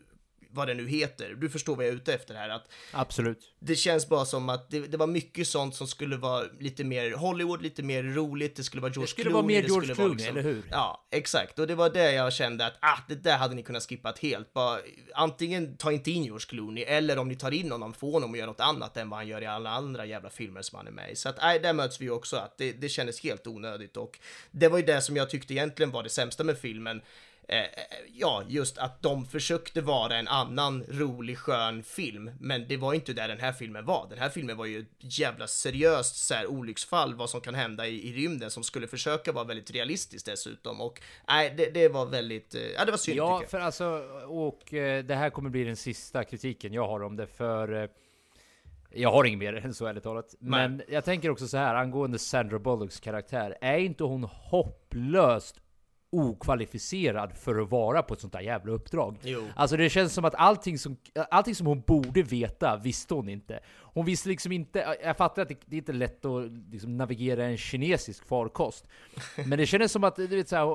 vad 0.55 0.67
det 0.67 0.73
nu 0.73 0.87
heter. 0.87 1.33
Du 1.33 1.49
förstår 1.49 1.75
vad 1.75 1.85
jag 1.85 1.91
är 1.91 1.95
ute 1.95 2.13
efter 2.13 2.35
här, 2.35 2.49
att 2.49 2.67
Absolut. 2.91 3.39
det 3.59 3.75
känns 3.75 4.09
bara 4.09 4.25
som 4.25 4.49
att 4.49 4.69
det, 4.69 4.79
det 4.79 4.97
var 4.97 5.07
mycket 5.07 5.47
sånt 5.47 5.75
som 5.75 5.87
skulle 5.87 6.17
vara 6.17 6.43
lite 6.59 6.83
mer 6.83 7.11
Hollywood, 7.11 7.61
lite 7.61 7.83
mer 7.83 8.03
roligt, 8.03 8.55
det 8.55 8.63
skulle 8.63 8.81
vara 8.81 8.91
George 8.91 9.03
Det 9.05 9.09
skulle 9.09 9.29
Clooney. 9.29 9.33
vara 9.55 9.61
mer 9.61 9.67
George 9.67 9.93
vara 9.93 10.07
liksom- 10.07 10.25
Clooney, 10.25 10.27
eller 10.27 10.41
hur? 10.55 10.63
Ja, 10.71 11.07
exakt. 11.11 11.59
Och 11.59 11.67
det 11.67 11.75
var 11.75 11.89
det 11.89 12.11
jag 12.11 12.33
kände 12.33 12.65
att, 12.65 12.73
ah, 12.79 12.97
det 13.07 13.15
där 13.15 13.37
hade 13.37 13.55
ni 13.55 13.63
kunnat 13.63 13.83
skippa 13.89 14.13
helt. 14.21 14.53
Bara, 14.53 14.79
antingen 15.13 15.77
ta 15.77 15.91
inte 15.91 16.11
in 16.11 16.23
George 16.23 16.45
Clooney, 16.49 16.83
eller 16.83 17.17
om 17.17 17.27
ni 17.27 17.35
tar 17.35 17.51
in 17.51 17.71
honom, 17.71 17.93
få 17.93 18.11
honom 18.11 18.31
att 18.31 18.37
göra 18.37 18.47
något 18.47 18.59
annat 18.59 18.97
än 18.97 19.09
vad 19.09 19.19
han 19.19 19.27
gör 19.27 19.41
i 19.41 19.45
alla 19.45 19.69
andra 19.69 20.05
jävla 20.05 20.29
filmer 20.29 20.61
som 20.61 20.77
han 20.77 20.87
är 20.87 20.91
med 20.91 21.11
i. 21.11 21.15
Så 21.15 21.29
att, 21.29 21.37
nej, 21.41 21.59
där 21.59 21.73
möts 21.73 22.01
vi 22.01 22.09
också 22.09 22.35
att 22.37 22.57
det, 22.57 22.71
det 22.71 22.89
kändes 22.89 23.23
helt 23.23 23.47
onödigt 23.47 23.97
och 23.97 24.19
det 24.51 24.67
var 24.67 24.77
ju 24.77 24.85
det 24.85 25.01
som 25.01 25.15
jag 25.17 25.29
tyckte 25.29 25.53
egentligen 25.53 25.91
var 25.91 26.03
det 26.03 26.09
sämsta 26.09 26.43
med 26.43 26.57
filmen. 26.57 27.01
Eh, 27.47 27.65
ja, 28.13 28.43
just 28.47 28.77
att 28.77 29.01
de 29.01 29.25
försökte 29.25 29.81
vara 29.81 30.15
en 30.15 30.27
annan 30.27 30.83
rolig, 30.89 31.37
skön 31.37 31.83
film, 31.83 32.31
men 32.39 32.67
det 32.67 32.77
var 32.77 32.93
inte 32.93 33.13
där 33.13 33.27
den 33.27 33.39
här 33.39 33.51
filmen 33.51 33.85
var. 33.85 34.07
Den 34.09 34.19
här 34.19 34.29
filmen 34.29 34.57
var 34.57 34.65
ju 34.65 34.79
ett 34.79 35.19
jävla 35.19 35.47
seriöst 35.47 36.15
så 36.15 36.33
här, 36.33 36.47
olycksfall, 36.47 37.15
vad 37.15 37.29
som 37.29 37.41
kan 37.41 37.55
hända 37.55 37.87
i, 37.87 38.09
i 38.09 38.13
rymden, 38.13 38.51
som 38.51 38.63
skulle 38.63 38.87
försöka 38.87 39.31
vara 39.31 39.43
väldigt 39.43 39.71
realistiskt 39.71 40.25
dessutom. 40.25 40.81
Och 40.81 41.01
nej, 41.27 41.53
det, 41.57 41.73
det 41.73 41.87
var 41.87 42.05
väldigt, 42.05 42.55
eh, 42.55 42.61
ja 42.61 42.85
det 42.85 42.91
var 42.91 42.97
synd 42.97 43.17
Ja, 43.17 43.43
för 43.47 43.59
alltså, 43.59 43.85
och 44.27 44.73
eh, 44.73 45.03
det 45.03 45.15
här 45.15 45.29
kommer 45.29 45.49
bli 45.49 45.63
den 45.63 45.75
sista 45.75 46.23
kritiken 46.23 46.73
jag 46.73 46.87
har 46.87 47.03
om 47.03 47.15
det, 47.15 47.27
för 47.27 47.83
eh, 47.83 47.89
jag 48.89 49.11
har 49.11 49.25
inget 49.25 49.39
mer 49.39 49.53
än 49.53 49.73
så 49.73 49.85
ärligt 49.85 50.03
talat. 50.03 50.35
Men 50.39 50.81
jag 50.87 51.05
tänker 51.05 51.29
också 51.29 51.47
så 51.47 51.57
här 51.57 51.75
angående 51.75 52.19
Sandra 52.19 52.59
Bullocks 52.59 52.99
karaktär. 52.99 53.57
Är 53.61 53.77
inte 53.77 54.03
hon 54.03 54.23
hopplöst 54.23 55.61
okvalificerad 56.19 57.33
för 57.37 57.61
att 57.61 57.69
vara 57.69 58.01
på 58.03 58.13
ett 58.13 58.21
sånt 58.21 58.33
där 58.33 58.39
jävla 58.39 58.71
uppdrag? 58.71 59.17
Jo. 59.23 59.43
Alltså 59.55 59.77
det 59.77 59.89
känns 59.89 60.13
som 60.13 60.25
att 60.25 60.35
allting 60.35 60.77
som, 60.79 60.97
allting 61.31 61.55
som 61.55 61.67
hon 61.67 61.81
borde 61.81 62.21
veta 62.23 62.77
visste 62.77 63.13
hon 63.13 63.29
inte. 63.29 63.59
Hon 63.81 64.05
visste 64.05 64.29
liksom 64.29 64.51
inte, 64.51 64.97
jag 65.03 65.17
fattar 65.17 65.41
att 65.41 65.47
det, 65.49 65.57
det 65.65 65.75
är 65.75 65.77
inte 65.77 65.93
lätt 65.93 66.25
att 66.25 66.51
liksom 66.71 66.97
navigera 66.97 67.45
en 67.45 67.57
kinesisk 67.57 68.27
farkost. 68.27 68.87
Men 69.47 69.57
det 69.57 69.65
kändes 69.65 69.91
som 69.91 70.03
att, 70.03 70.15
du 70.15 70.27
vet 70.27 70.49
såhär, 70.49 70.65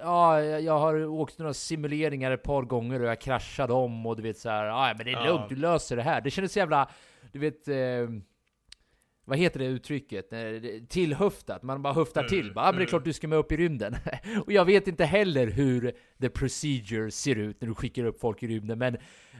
ja, 0.00 0.40
jag 0.42 0.78
har 0.78 1.04
åkt 1.06 1.38
några 1.38 1.54
simuleringar 1.54 2.30
ett 2.30 2.42
par 2.42 2.62
gånger 2.62 3.00
och 3.02 3.08
jag 3.08 3.20
kraschade 3.20 3.72
om 3.72 4.06
och 4.06 4.16
du 4.16 4.22
vet 4.22 4.38
såhär, 4.38 4.64
ja 4.64 4.94
men 4.96 5.06
det 5.06 5.12
är 5.12 5.24
Ja. 5.24 5.24
lugnt, 5.32 5.48
du 5.48 5.56
löser 5.56 5.96
det 5.96 6.02
här. 6.02 6.20
Det 6.20 6.30
kändes 6.30 6.52
så 6.52 6.58
jävla, 6.58 6.90
du 7.32 7.38
vet, 7.38 7.68
eh, 7.68 7.74
vad 9.30 9.38
heter 9.38 9.58
det 9.58 9.66
uttrycket? 9.66 10.30
Det- 10.30 10.88
Tillhöftat, 10.88 11.62
man 11.62 11.82
bara 11.82 11.92
höftar 11.94 12.22
till. 12.24 12.52
Bara, 12.54 12.64
ah, 12.68 12.72
men 12.72 12.78
det 12.78 12.84
är 12.84 12.86
klart 12.86 13.04
du 13.04 13.12
ska 13.12 13.28
med 13.28 13.38
upp 13.38 13.52
i 13.52 13.56
rymden. 13.56 13.96
och 14.46 14.52
jag 14.52 14.64
vet 14.64 14.88
inte 14.88 15.04
heller 15.04 15.46
hur 15.46 15.92
the 16.20 16.28
procedure 16.28 17.10
ser 17.10 17.36
ut 17.36 17.60
när 17.60 17.68
du 17.68 17.74
skickar 17.74 18.04
upp 18.04 18.20
folk 18.20 18.42
i 18.42 18.46
rymden, 18.46 18.78
men 18.78 18.96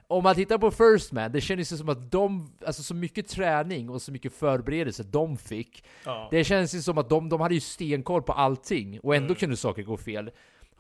om 0.07 0.22
man 0.24 0.35
tittar 0.35 0.59
på 0.59 0.70
First 0.70 1.12
Man, 1.12 1.33
det 1.33 1.40
känns 1.40 1.72
ju 1.72 1.76
som 1.76 1.88
att 1.88 2.11
de, 2.12 2.53
alltså 2.66 2.83
så 2.83 2.94
mycket 2.94 3.29
träning 3.29 3.90
och 3.90 4.03
så 4.03 4.12
mycket 4.12 4.33
förberedelse 4.33 5.03
de 5.03 5.37
fick. 5.37 5.85
Ja. 6.05 6.29
Det 6.31 6.44
känns 6.44 6.74
ju 6.74 6.83
som 6.83 6.98
att 6.98 7.09
de, 7.09 7.29
de 7.29 7.40
hade 7.40 7.55
ju 7.55 7.61
stenkoll 7.61 8.22
på 8.22 8.33
allting, 8.33 9.00
och 9.00 9.16
ändå 9.16 9.35
kunde 9.35 9.57
saker 9.57 9.83
gå 9.83 9.96
fel. 9.96 10.31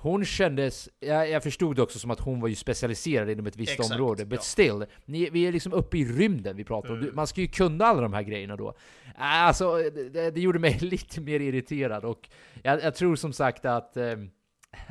Hon 0.02 0.24
kändes, 0.24 0.88
jag, 1.00 1.30
jag 1.30 1.42
förstod 1.42 1.76
det 1.76 1.82
också 1.82 1.98
som 1.98 2.10
att 2.10 2.20
hon 2.20 2.40
var 2.40 2.48
ju 2.48 2.54
specialiserad 2.54 3.30
inom 3.30 3.46
ett 3.46 3.56
visst 3.56 3.72
Exakt, 3.72 3.90
område, 3.92 4.24
but 4.26 4.38
ja. 4.38 4.42
still, 4.42 4.86
ni, 5.04 5.30
vi 5.30 5.46
är 5.46 5.52
liksom 5.52 5.72
uppe 5.72 5.98
i 5.98 6.04
rymden 6.04 6.56
vi 6.56 6.64
pratar 6.64 6.92
om. 6.92 7.00
Du- 7.00 7.12
Man 7.12 7.26
ska 7.26 7.40
ju 7.40 7.46
kunna 7.48 7.84
alla 7.84 8.00
de 8.00 8.12
här 8.12 8.22
grejerna 8.22 8.56
då. 8.56 8.74
Alltså, 9.16 9.76
det, 10.12 10.30
det 10.30 10.40
gjorde 10.40 10.58
mig 10.58 10.78
lite 10.80 11.20
mer 11.20 11.40
irriterad 11.40 12.04
och 12.04 12.28
jag, 12.62 12.82
jag 12.82 12.94
tror 12.94 13.16
som 13.16 13.32
sagt 13.32 13.64
att, 13.64 13.96
eh, 13.96 14.12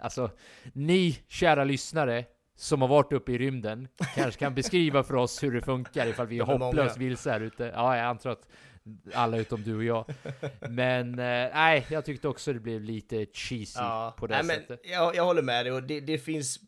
alltså, 0.02 0.30
ni 0.74 1.19
kära 1.28 1.63
lyssnare 1.63 2.26
som 2.56 2.82
har 2.82 2.88
varit 2.88 3.13
uppe 3.13 3.32
i 3.32 3.38
rymden 3.38 3.88
kanske 4.15 4.39
kan 4.39 4.56
beskriva 4.56 5.04
för 5.04 5.15
oss 5.15 5.43
hur 5.43 5.52
det 5.52 5.62
funkar 5.62 6.08
ifall 6.08 6.28
vi 6.28 6.39
är 6.39 6.43
hopplöst 6.43 6.98
vilse 6.98 7.32
här 7.32 7.39
ute. 7.41 7.72
Ja, 7.76 7.98
jag 7.98 8.06
antar 8.06 8.30
att 8.30 8.48
alla 9.13 9.38
utom 9.38 9.63
du 9.63 9.75
och 9.75 9.84
jag. 9.84 10.06
Men 10.69 11.10
eh, 11.19 11.49
nej, 11.54 11.86
jag 11.89 12.06
tyckte 12.06 12.28
också 12.28 12.54
det 12.54 12.60
blev 12.60 12.82
lite 12.82 13.25
cheesy 13.34 13.80
på 14.17 14.28
det 14.28 14.36
nej, 14.36 14.43
men 14.43 14.56
sättet. 14.56 14.82
jag, 14.84 15.15
jag 15.15 15.25
håller 15.25 15.41
med 15.41 15.65
dig 15.65 15.71
och 15.71 15.84
det, 15.84 15.99
det 15.99 16.17
finns 16.17 16.60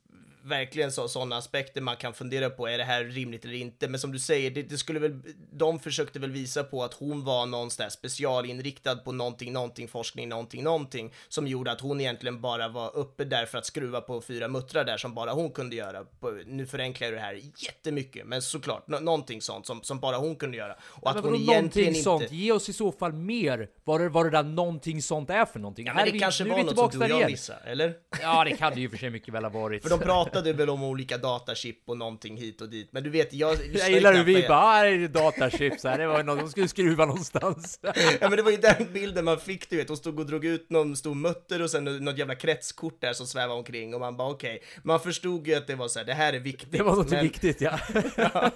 verkligen 0.43 0.91
så, 0.91 1.08
sådana 1.08 1.38
aspekter 1.38 1.82
man 1.82 1.95
kan 1.95 2.13
fundera 2.13 2.49
på. 2.49 2.67
Är 2.67 2.77
det 2.77 2.84
här 2.84 3.04
rimligt 3.04 3.45
eller 3.45 3.54
inte? 3.54 3.88
Men 3.88 3.99
som 3.99 4.12
du 4.12 4.19
säger, 4.19 4.51
det, 4.51 4.63
det 4.63 4.77
skulle 4.77 4.99
väl, 4.99 5.19
de 5.51 5.80
försökte 5.80 6.19
väl 6.19 6.32
visa 6.32 6.63
på 6.63 6.84
att 6.84 6.93
hon 6.93 7.23
var 7.23 7.45
någonstans 7.45 7.93
specialinriktad 7.93 8.95
på 8.95 9.12
någonting, 9.12 9.54
någonting, 9.54 9.88
forskning, 9.88 10.30
någonting, 10.30 10.63
någonting 10.63 11.13
som 11.30 11.47
gjorde 11.47 11.71
att 11.71 11.82
hon 11.82 12.01
egentligen 12.01 12.41
bara 12.41 12.67
var 12.67 12.95
uppe 12.95 13.23
där 13.23 13.45
för 13.45 13.58
att 13.58 13.65
skruva 13.65 14.01
på 14.01 14.21
fyra 14.21 14.47
muttrar 14.47 14.84
där 14.84 14.97
som 14.97 15.13
bara 15.15 15.32
hon 15.34 15.51
kunde 15.51 15.75
göra. 15.75 16.06
Nu 16.45 16.65
förenklar 16.65 17.08
jag 17.08 17.15
det 17.15 17.19
här 17.21 17.41
jättemycket, 17.58 18.25
men 18.27 18.41
såklart, 18.41 18.88
nå- 18.88 18.99
någonting 18.99 19.41
sånt 19.41 19.65
som, 19.65 19.84
som 19.84 19.99
bara 19.99 20.17
hon 20.17 20.36
kunde 20.36 20.58
göra. 20.58 20.73
Och 20.84 21.01
Men 21.04 21.17
att 21.17 21.23
hon 21.25 21.36
egentligen 21.36 21.89
inte... 21.89 22.01
sånt? 22.04 22.32
Ge 22.32 22.51
oss 22.51 22.69
i 22.69 22.73
så 22.73 22.91
fall 22.91 23.13
mer 23.13 23.69
vad 23.84 24.01
det, 24.01 24.10
vad 24.10 24.25
det 24.25 24.30
där 24.30 24.43
någonting 24.43 25.01
sånt 25.01 25.30
är 25.30 25.45
för 25.45 25.60
någonting. 25.60 25.86
Ja, 25.86 25.91
Här 25.91 25.95
men 25.95 26.01
är 26.01 26.06
det 26.06 26.13
vi- 26.13 26.19
kanske 26.19 26.43
var 26.43 26.63
något 26.63 26.91
som 26.93 26.99
du 26.99 27.13
och 27.13 27.21
jag 27.21 27.32
missade, 27.32 27.60
eller? 27.65 27.93
Ja, 28.21 28.43
det 28.43 28.51
kan 28.58 28.73
det 28.73 28.80
ju 28.82 28.89
för 28.89 28.97
sig 28.97 29.10
mycket 29.10 29.34
väl 29.34 29.43
ha 29.43 29.49
varit. 29.49 29.82
För 29.84 29.89
de 29.89 29.99
pratade 30.31 30.53
väl 30.53 30.69
om 30.69 30.83
olika 30.83 31.17
datachip 31.17 31.77
och 31.85 31.97
någonting 31.97 32.37
hit 32.37 32.61
och 32.61 32.69
dit, 32.69 32.89
men 32.93 33.03
du 33.03 33.09
vet, 33.09 33.33
jag... 33.33 33.57
Jag 33.73 33.91
gillar 33.91 34.13
hur 34.13 34.23
vi 34.23 34.47
bara, 34.47 34.87
är 34.87 34.97
det 34.97 35.07
datachips 35.07 35.83
här, 35.83 35.97
det 35.97 36.07
var 36.07 36.17
ju 36.17 36.23
något 36.23 36.39
de 36.39 36.49
skulle 36.49 36.67
skruva 36.67 37.05
någonstans. 37.05 37.79
Ja 38.21 38.29
men 38.29 38.31
det 38.31 38.41
var 38.41 38.51
ju 38.51 38.57
den 38.57 38.93
bilden 38.93 39.25
man 39.25 39.39
fick, 39.39 39.69
du 39.69 39.77
vet, 39.77 39.87
hon 39.87 39.97
stod 39.97 40.19
och 40.19 40.25
drog 40.25 40.45
ut 40.45 40.69
någon 40.69 40.95
stor 40.95 41.15
mutter 41.15 41.61
och 41.61 41.69
sen 41.71 41.83
något 41.83 42.17
jävla 42.17 42.35
kretskort 42.35 43.01
där 43.01 43.13
som 43.13 43.27
svävade 43.27 43.53
omkring 43.59 43.93
och 43.93 43.99
man 43.99 44.17
bara 44.17 44.29
okej, 44.31 44.63
man 44.83 44.99
förstod 44.99 45.47
ju 45.47 45.55
att 45.55 45.67
det 45.67 45.75
var 45.75 45.87
så 45.87 45.99
här, 45.99 46.05
det 46.05 46.13
här 46.13 46.33
är 46.33 46.39
viktigt. 46.39 46.71
Det 46.71 46.83
var 46.83 46.95
något 46.95 47.09
men- 47.11 47.23
viktigt 47.23 47.61
ja. 47.61 47.79
ja, 48.15 48.51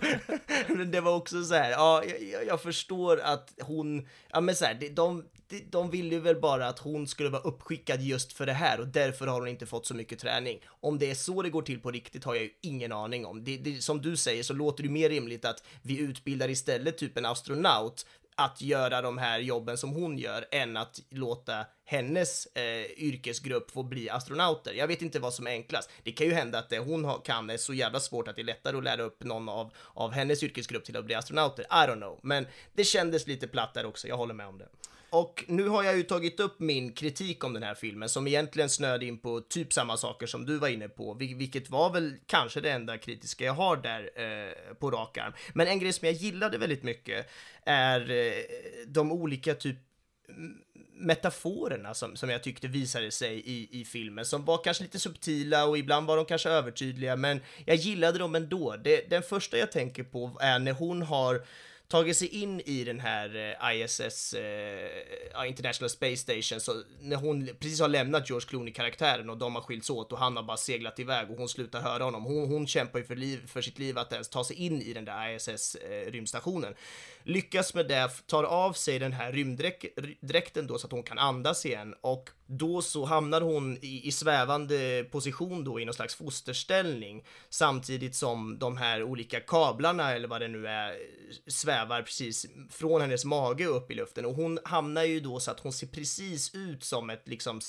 men 0.67 0.91
det 0.91 1.01
var 1.01 1.15
också 1.15 1.43
så 1.43 1.53
här, 1.55 1.71
ja, 1.71 2.03
jag, 2.07 2.23
jag- 2.33 2.47
jag 2.47 2.61
förstår 2.61 3.19
att 3.23 3.53
hon, 3.61 4.07
ja 4.31 4.41
men 4.41 4.55
så 4.55 4.65
här, 4.65 4.89
de, 4.95 5.23
de, 5.69 5.89
ville 5.89 6.15
ju 6.15 6.21
väl 6.21 6.39
bara 6.39 6.67
att 6.67 6.79
hon 6.79 7.07
skulle 7.07 7.29
vara 7.29 7.41
uppskickad 7.41 8.01
just 8.01 8.33
för 8.33 8.45
det 8.45 8.53
här 8.53 8.79
och 8.79 8.87
därför 8.87 9.27
har 9.27 9.39
hon 9.39 9.49
inte 9.49 9.65
fått 9.65 9.85
så 9.85 9.93
mycket 9.93 10.19
träning. 10.19 10.59
Om 10.67 10.99
det 10.99 11.11
är 11.11 11.15
så 11.15 11.41
det 11.41 11.49
går 11.49 11.61
till 11.61 11.79
på 11.79 11.91
riktigt 11.91 12.23
har 12.23 12.35
jag 12.35 12.43
ju 12.43 12.49
ingen 12.61 12.91
aning 12.91 13.25
om. 13.25 13.43
Det, 13.43 13.57
det, 13.57 13.83
som 13.83 14.01
du 14.01 14.17
säger 14.17 14.43
så 14.43 14.53
låter 14.53 14.83
det 14.83 14.89
mer 14.89 15.09
rimligt 15.09 15.45
att 15.45 15.63
vi 15.81 15.99
utbildar 15.99 16.49
istället 16.49 16.97
typ 16.97 17.17
en 17.17 17.25
astronaut 17.25 18.05
att 18.35 18.61
göra 18.61 19.01
de 19.01 19.17
här 19.17 19.39
jobben 19.39 19.77
som 19.77 19.89
hon 19.89 20.17
gör 20.17 20.45
än 20.51 20.77
att 20.77 21.01
låta 21.09 21.65
hennes 21.85 22.45
eh, 22.45 22.85
yrkesgrupp 22.97 23.71
få 23.71 23.83
bli 23.83 24.09
astronauter. 24.09 24.73
Jag 24.73 24.87
vet 24.87 25.01
inte 25.01 25.19
vad 25.19 25.33
som 25.33 25.47
är 25.47 25.51
enklast. 25.51 25.89
Det 26.03 26.11
kan 26.11 26.27
ju 26.27 26.33
hända 26.33 26.59
att 26.59 26.69
det 26.69 26.79
hon 26.79 27.05
har, 27.05 27.21
kan 27.25 27.49
är 27.49 27.57
så 27.57 27.73
jävla 27.73 27.99
svårt 27.99 28.27
att 28.27 28.35
det 28.35 28.41
är 28.41 28.43
lättare 28.43 28.77
att 28.77 28.83
lära 28.83 29.03
upp 29.03 29.23
någon 29.23 29.49
av, 29.49 29.73
av 29.93 30.11
hennes 30.11 30.43
yrkesgrupp 30.43 30.85
till 30.85 30.97
att 30.97 31.05
bli 31.05 31.15
astronauter. 31.15 31.63
I 31.63 31.87
don't 31.87 31.95
know, 31.95 32.19
men 32.23 32.47
det 32.73 32.83
kändes 32.83 33.27
lite 33.27 33.47
platt 33.47 33.73
där 33.73 33.85
också. 33.85 34.07
Jag 34.07 34.17
håller 34.17 34.33
med 34.33 34.47
om 34.47 34.57
det. 34.57 34.67
Och 35.15 35.45
nu 35.47 35.67
har 35.67 35.83
jag 35.83 35.97
ju 35.97 36.03
tagit 36.03 36.39
upp 36.39 36.59
min 36.59 36.93
kritik 36.93 37.43
om 37.43 37.53
den 37.53 37.63
här 37.63 37.75
filmen 37.75 38.09
som 38.09 38.27
egentligen 38.27 38.69
snöade 38.69 39.05
in 39.05 39.17
på 39.17 39.41
typ 39.41 39.73
samma 39.73 39.97
saker 39.97 40.27
som 40.27 40.45
du 40.45 40.57
var 40.57 40.67
inne 40.67 40.89
på, 40.89 41.13
vilket 41.13 41.69
var 41.69 41.93
väl 41.93 42.15
kanske 42.25 42.61
det 42.61 42.71
enda 42.71 42.97
kritiska 42.97 43.45
jag 43.45 43.53
har 43.53 43.77
där 43.77 44.09
eh, 44.15 44.73
på 44.73 44.91
rak 44.91 45.17
arm. 45.17 45.33
Men 45.53 45.67
en 45.67 45.79
grej 45.79 45.93
som 45.93 46.05
jag 46.05 46.15
gillade 46.15 46.57
väldigt 46.57 46.83
mycket 46.83 47.29
är 47.65 48.11
eh, 48.11 48.33
de 48.87 49.11
olika 49.11 49.53
typ 49.53 49.77
metaforerna 50.93 51.93
som, 51.93 52.15
som 52.15 52.29
jag 52.29 52.43
tyckte 52.43 52.67
visade 52.67 53.11
sig 53.11 53.39
i, 53.45 53.81
i 53.81 53.85
filmen, 53.85 54.25
som 54.25 54.45
var 54.45 54.63
kanske 54.63 54.83
lite 54.83 54.99
subtila 54.99 55.65
och 55.65 55.77
ibland 55.77 56.07
var 56.07 56.17
de 56.17 56.25
kanske 56.25 56.49
övertydliga, 56.49 57.15
men 57.15 57.41
jag 57.65 57.75
gillade 57.75 58.19
dem 58.19 58.35
ändå. 58.35 58.75
Det, 58.83 59.09
den 59.09 59.23
första 59.23 59.57
jag 59.57 59.71
tänker 59.71 60.03
på 60.03 60.37
är 60.41 60.59
när 60.59 60.73
hon 60.73 61.01
har 61.01 61.41
tagit 61.87 62.17
sig 62.17 62.27
in 62.27 62.61
i 62.65 62.83
den 62.83 62.99
här 62.99 63.55
eh, 63.61 63.75
ISS, 63.75 64.33
eh, 64.33 64.89
ja, 65.33 65.45
International 65.45 65.89
Space 65.89 66.17
Station, 66.17 66.59
så 66.59 66.83
när 67.01 67.15
hon 67.15 67.49
precis 67.59 67.79
har 67.79 67.87
lämnat 67.87 68.29
George 68.29 68.47
Clooney-karaktären 68.47 69.29
och 69.29 69.37
de 69.37 69.55
har 69.55 69.61
skilts 69.61 69.89
åt 69.89 70.11
och 70.11 70.19
han 70.19 70.35
har 70.35 70.43
bara 70.43 70.57
seglat 70.57 70.99
iväg 70.99 71.31
och 71.31 71.37
hon 71.37 71.49
slutar 71.49 71.81
höra 71.81 72.03
honom. 72.03 72.23
Hon, 72.23 72.47
hon 72.49 72.67
kämpar 72.67 72.99
ju 72.99 73.05
för, 73.05 73.15
liv, 73.15 73.47
för 73.47 73.61
sitt 73.61 73.79
liv 73.79 73.97
att 73.97 74.13
ens 74.13 74.29
ta 74.29 74.43
sig 74.43 74.55
in 74.55 74.81
i 74.81 74.93
den 74.93 75.05
där 75.05 75.35
ISS-rymdstationen. 75.35 76.71
Eh, 76.71 76.77
Lyckas 77.27 77.73
med 77.73 77.87
det, 77.87 78.09
tar 78.27 78.43
av 78.43 78.73
sig 78.73 78.99
den 78.99 79.13
här 79.13 79.31
rymddräkten 79.31 80.67
då 80.67 80.77
så 80.77 80.87
att 80.87 80.91
hon 80.91 81.03
kan 81.03 81.19
andas 81.19 81.65
igen. 81.65 81.95
Och 82.01 82.29
då 82.45 82.81
så 82.81 83.05
hamnar 83.05 83.41
hon 83.41 83.77
i, 83.81 84.07
i 84.07 84.11
svävande 84.11 85.03
position 85.11 85.63
då 85.63 85.79
i 85.79 85.85
någon 85.85 85.93
slags 85.93 86.15
fosterställning. 86.15 87.25
Samtidigt 87.49 88.15
som 88.15 88.59
de 88.59 88.77
här 88.77 89.03
olika 89.03 89.39
kablarna 89.39 90.13
eller 90.13 90.27
vad 90.27 90.41
det 90.41 90.47
nu 90.47 90.67
är 90.67 90.97
svävar 91.47 92.01
precis 92.01 92.45
från 92.69 93.01
hennes 93.01 93.25
mage 93.25 93.65
upp 93.65 93.91
i 93.91 93.93
luften. 93.93 94.25
Och 94.25 94.35
hon 94.35 94.59
hamnar 94.63 95.03
ju 95.03 95.19
då 95.19 95.39
så 95.39 95.51
att 95.51 95.59
hon 95.59 95.73
ser 95.73 95.87
precis 95.87 96.55
ut 96.55 96.83
som 96.83 97.09
ett 97.09 97.27
liksom 97.27 97.61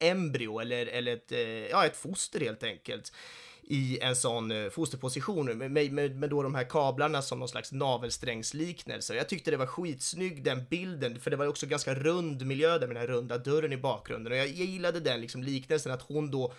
embryo 0.00 0.58
eller, 0.58 0.86
eller 0.86 1.12
ett, 1.12 1.32
eh, 1.32 1.40
ja, 1.40 1.86
ett 1.86 1.96
foster 1.96 2.40
helt 2.40 2.62
enkelt 2.62 3.12
i 3.70 3.98
en 4.02 4.16
sån 4.16 4.50
eh, 4.50 4.70
fosterposition 4.70 5.58
med, 5.58 5.70
med, 5.70 5.92
med, 6.16 6.30
då 6.30 6.42
de 6.42 6.54
här 6.54 6.64
kablarna 6.64 7.22
som 7.22 7.38
någon 7.38 7.48
slags 7.48 7.72
navelsträngsliknelse. 7.72 9.14
Jag 9.14 9.28
tyckte 9.28 9.50
det 9.50 9.56
var 9.56 9.66
skitsnygg 9.66 10.44
den 10.44 10.64
bilden, 10.70 11.20
för 11.20 11.30
det 11.30 11.36
var 11.36 11.46
också 11.46 11.66
ganska 11.66 11.94
rund 11.94 12.46
miljö 12.46 12.78
där 12.78 12.86
med 12.86 12.96
den 12.96 13.00
här 13.00 13.06
runda 13.06 13.38
dörren 13.38 13.72
i 13.72 13.76
bakgrunden. 13.76 14.32
Och 14.32 14.38
jag, 14.38 14.46
jag 14.46 14.66
gillade 14.66 15.00
den 15.00 15.20
liksom 15.20 15.42
liknelsen 15.42 15.92
att 15.92 16.02
hon 16.02 16.30
då 16.30 16.52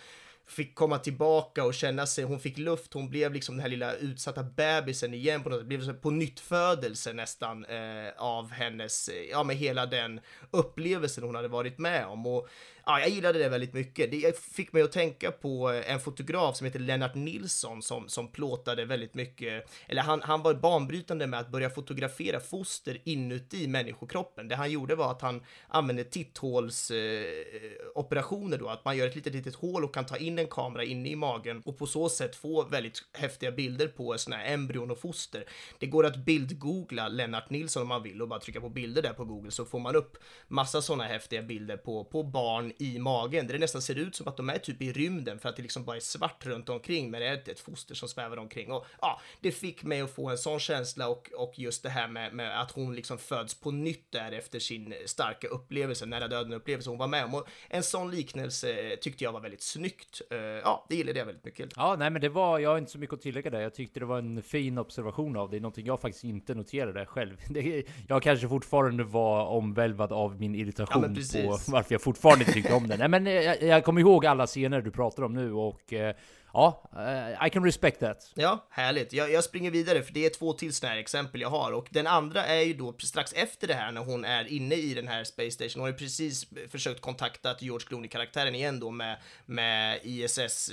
fick 0.46 0.74
komma 0.74 0.98
tillbaka 0.98 1.64
och 1.64 1.74
känna 1.74 2.06
sig, 2.06 2.24
hon 2.24 2.40
fick 2.40 2.58
luft, 2.58 2.92
hon 2.94 3.10
blev 3.10 3.32
liksom 3.32 3.54
den 3.54 3.62
här 3.62 3.70
lilla 3.70 3.94
utsatta 3.94 4.42
bebisen 4.42 5.14
igen 5.14 5.42
på 5.42 5.48
något 5.48 5.58
sätt, 5.58 5.68
blev 5.68 6.00
på 6.00 6.10
nytt 6.10 6.40
födelse 6.40 7.12
nästan 7.12 7.64
eh, 7.64 8.08
av 8.16 8.50
hennes, 8.50 9.08
eh, 9.08 9.22
ja 9.30 9.42
med 9.42 9.56
hela 9.56 9.86
den 9.86 10.20
upplevelsen 10.50 11.24
hon 11.24 11.34
hade 11.34 11.48
varit 11.48 11.78
med 11.78 12.06
om. 12.06 12.26
Och 12.26 12.48
ja, 12.86 13.00
jag 13.00 13.08
gillade 13.08 13.38
det 13.38 13.48
väldigt 13.48 13.72
mycket. 13.72 14.10
Det 14.10 14.38
fick 14.38 14.72
mig 14.72 14.82
att 14.82 14.92
tänka 14.92 15.30
på 15.30 15.70
eh, 15.70 15.92
en 15.92 16.00
fotograf 16.00 16.56
som 16.56 16.64
heter 16.64 16.78
Lennart 16.78 17.14
Nilsson 17.14 17.82
som, 17.82 18.08
som 18.08 18.28
plåtade 18.28 18.84
väldigt 18.84 19.14
mycket, 19.14 19.70
eller 19.88 20.02
han, 20.02 20.22
han 20.22 20.42
var 20.42 20.54
banbrytande 20.54 21.26
med 21.26 21.40
att 21.40 21.48
börja 21.48 21.70
fotografera 21.70 22.40
foster 22.40 22.98
inuti 23.04 23.66
människokroppen. 23.66 24.48
Det 24.48 24.56
han 24.56 24.70
gjorde 24.70 24.94
var 24.94 25.10
att 25.10 25.22
han 25.22 25.42
använde 25.68 26.04
titthålsoperationer 26.04 28.56
eh, 28.56 28.60
då, 28.60 28.68
att 28.68 28.84
man 28.84 28.96
gör 28.96 29.06
ett 29.06 29.14
litet, 29.14 29.34
litet 29.34 29.54
hål 29.54 29.84
och 29.84 29.94
kan 29.94 30.06
ta 30.06 30.16
in 30.16 30.38
en 30.38 30.46
kamera 30.46 30.84
inne 30.84 31.08
i 31.08 31.16
magen 31.16 31.62
och 31.64 31.78
på 31.78 31.86
så 31.86 32.08
sätt 32.08 32.36
få 32.36 32.64
väldigt 32.64 33.02
häftiga 33.12 33.52
bilder 33.52 33.88
på 33.88 34.18
sådana 34.18 34.42
här 34.42 34.54
embryon 34.54 34.90
och 34.90 34.98
foster. 34.98 35.44
Det 35.78 35.86
går 35.86 36.06
att 36.06 36.16
bildgoogla 36.16 37.08
Lennart 37.08 37.50
Nilsson 37.50 37.82
om 37.82 37.88
man 37.88 38.02
vill 38.02 38.22
och 38.22 38.28
bara 38.28 38.40
trycka 38.40 38.60
på 38.60 38.68
bilder 38.68 39.02
där 39.02 39.12
på 39.12 39.24
Google 39.24 39.50
så 39.50 39.64
får 39.64 39.78
man 39.78 39.96
upp 39.96 40.18
massa 40.48 40.82
sådana 40.82 41.04
häftiga 41.04 41.42
bilder 41.42 41.76
på, 41.76 42.04
på 42.04 42.22
barn 42.22 42.71
i 42.78 42.98
magen 42.98 43.46
där 43.46 43.54
det 43.54 43.60
nästan 43.60 43.82
ser 43.82 43.98
ut 43.98 44.16
som 44.16 44.28
att 44.28 44.36
de 44.36 44.50
är 44.50 44.58
typ 44.58 44.82
i 44.82 44.92
rymden 44.92 45.38
för 45.38 45.48
att 45.48 45.56
det 45.56 45.62
liksom 45.62 45.84
bara 45.84 45.96
är 45.96 46.00
svart 46.00 46.46
runt 46.46 46.68
omkring 46.68 47.10
men 47.10 47.20
det 47.20 47.26
är 47.26 47.50
ett 47.50 47.60
foster 47.60 47.94
som 47.94 48.08
svävar 48.08 48.36
omkring 48.36 48.72
och 48.72 48.86
ja, 49.00 49.20
det 49.40 49.52
fick 49.52 49.82
mig 49.82 50.00
att 50.00 50.14
få 50.14 50.30
en 50.30 50.38
sån 50.38 50.60
känsla 50.60 51.08
och, 51.08 51.30
och 51.36 51.58
just 51.58 51.82
det 51.82 51.90
här 51.90 52.08
med, 52.08 52.34
med 52.34 52.60
att 52.60 52.70
hon 52.70 52.94
liksom 52.94 53.18
föds 53.18 53.54
på 53.54 53.70
nytt 53.70 54.12
där 54.12 54.32
efter 54.32 54.58
sin 54.58 54.94
starka 55.06 55.48
upplevelse, 55.48 56.06
nära 56.06 56.28
döden 56.28 56.52
upplevelse 56.52 56.90
hon 56.90 56.98
var 56.98 57.06
med 57.06 57.24
om 57.24 57.34
och 57.34 57.48
en 57.68 57.82
sån 57.82 58.10
liknelse 58.10 58.96
tyckte 59.00 59.24
jag 59.24 59.32
var 59.32 59.40
väldigt 59.40 59.62
snyggt. 59.62 60.22
Uh, 60.32 60.38
ja, 60.38 60.86
det 60.88 60.96
gillade 60.96 61.18
jag 61.18 61.26
väldigt 61.26 61.44
mycket. 61.44 61.72
Ja, 61.76 61.96
nej, 61.98 62.10
men 62.10 62.22
det 62.22 62.28
var, 62.28 62.58
jag 62.58 62.70
har 62.70 62.78
inte 62.78 62.90
så 62.90 62.98
mycket 62.98 63.14
att 63.14 63.20
tillägga 63.20 63.50
där. 63.50 63.60
Jag 63.60 63.74
tyckte 63.74 64.00
det 64.00 64.06
var 64.06 64.18
en 64.18 64.42
fin 64.42 64.78
observation 64.78 65.36
av 65.36 65.50
det, 65.50 65.60
någonting 65.60 65.86
jag 65.86 66.00
faktiskt 66.00 66.24
inte 66.24 66.54
noterade 66.54 67.06
själv. 67.06 67.36
Jag 68.08 68.22
kanske 68.22 68.48
fortfarande 68.48 69.04
var 69.04 69.46
omvälvad 69.46 70.12
av 70.12 70.40
min 70.40 70.54
irritation 70.54 71.16
ja, 71.32 71.42
på 71.42 71.58
varför 71.66 71.94
jag 71.94 72.02
fortfarande 72.02 72.44
inte 72.44 72.61
tyckte 72.62 72.76
om 72.76 72.88
den. 72.88 72.98
Nej, 72.98 73.08
men 73.08 73.26
eh, 73.26 73.32
jag, 73.32 73.62
jag 73.62 73.84
kommer 73.84 74.00
ihåg 74.00 74.26
alla 74.26 74.46
scener 74.46 74.80
du 74.80 74.90
pratar 74.90 75.22
om 75.22 75.34
nu 75.34 75.52
och 75.52 75.92
eh, 75.92 76.16
ja, 76.52 76.90
uh, 76.96 77.46
I 77.46 77.50
can 77.50 77.64
respect 77.64 78.00
that. 78.00 78.32
Ja, 78.34 78.66
härligt. 78.70 79.12
Jag, 79.12 79.32
jag, 79.32 79.44
springer 79.44 79.70
vidare 79.70 80.02
för 80.02 80.12
det 80.12 80.26
är 80.26 80.30
två 80.30 80.52
till 80.52 80.72
sådana 80.72 80.94
här 80.94 81.00
exempel 81.00 81.40
jag 81.40 81.50
har 81.50 81.72
och 81.72 81.88
den 81.90 82.06
andra 82.06 82.46
är 82.46 82.60
ju 82.60 82.74
då 82.74 82.94
strax 82.98 83.32
efter 83.32 83.68
det 83.68 83.74
här 83.74 83.92
när 83.92 84.00
hon 84.00 84.24
är 84.24 84.52
inne 84.52 84.74
i 84.74 84.94
den 84.94 85.08
här 85.08 85.24
Space 85.24 85.50
Station. 85.50 85.80
Hon 85.80 85.80
har 85.80 85.88
ju 85.88 85.98
precis 85.98 86.46
försökt 86.68 87.00
kontakta 87.00 87.56
George 87.60 87.86
Clooney-karaktären 87.86 88.54
igen 88.54 88.80
då 88.80 88.90
med, 88.90 89.16
med 89.46 89.98
ISS 90.02 90.70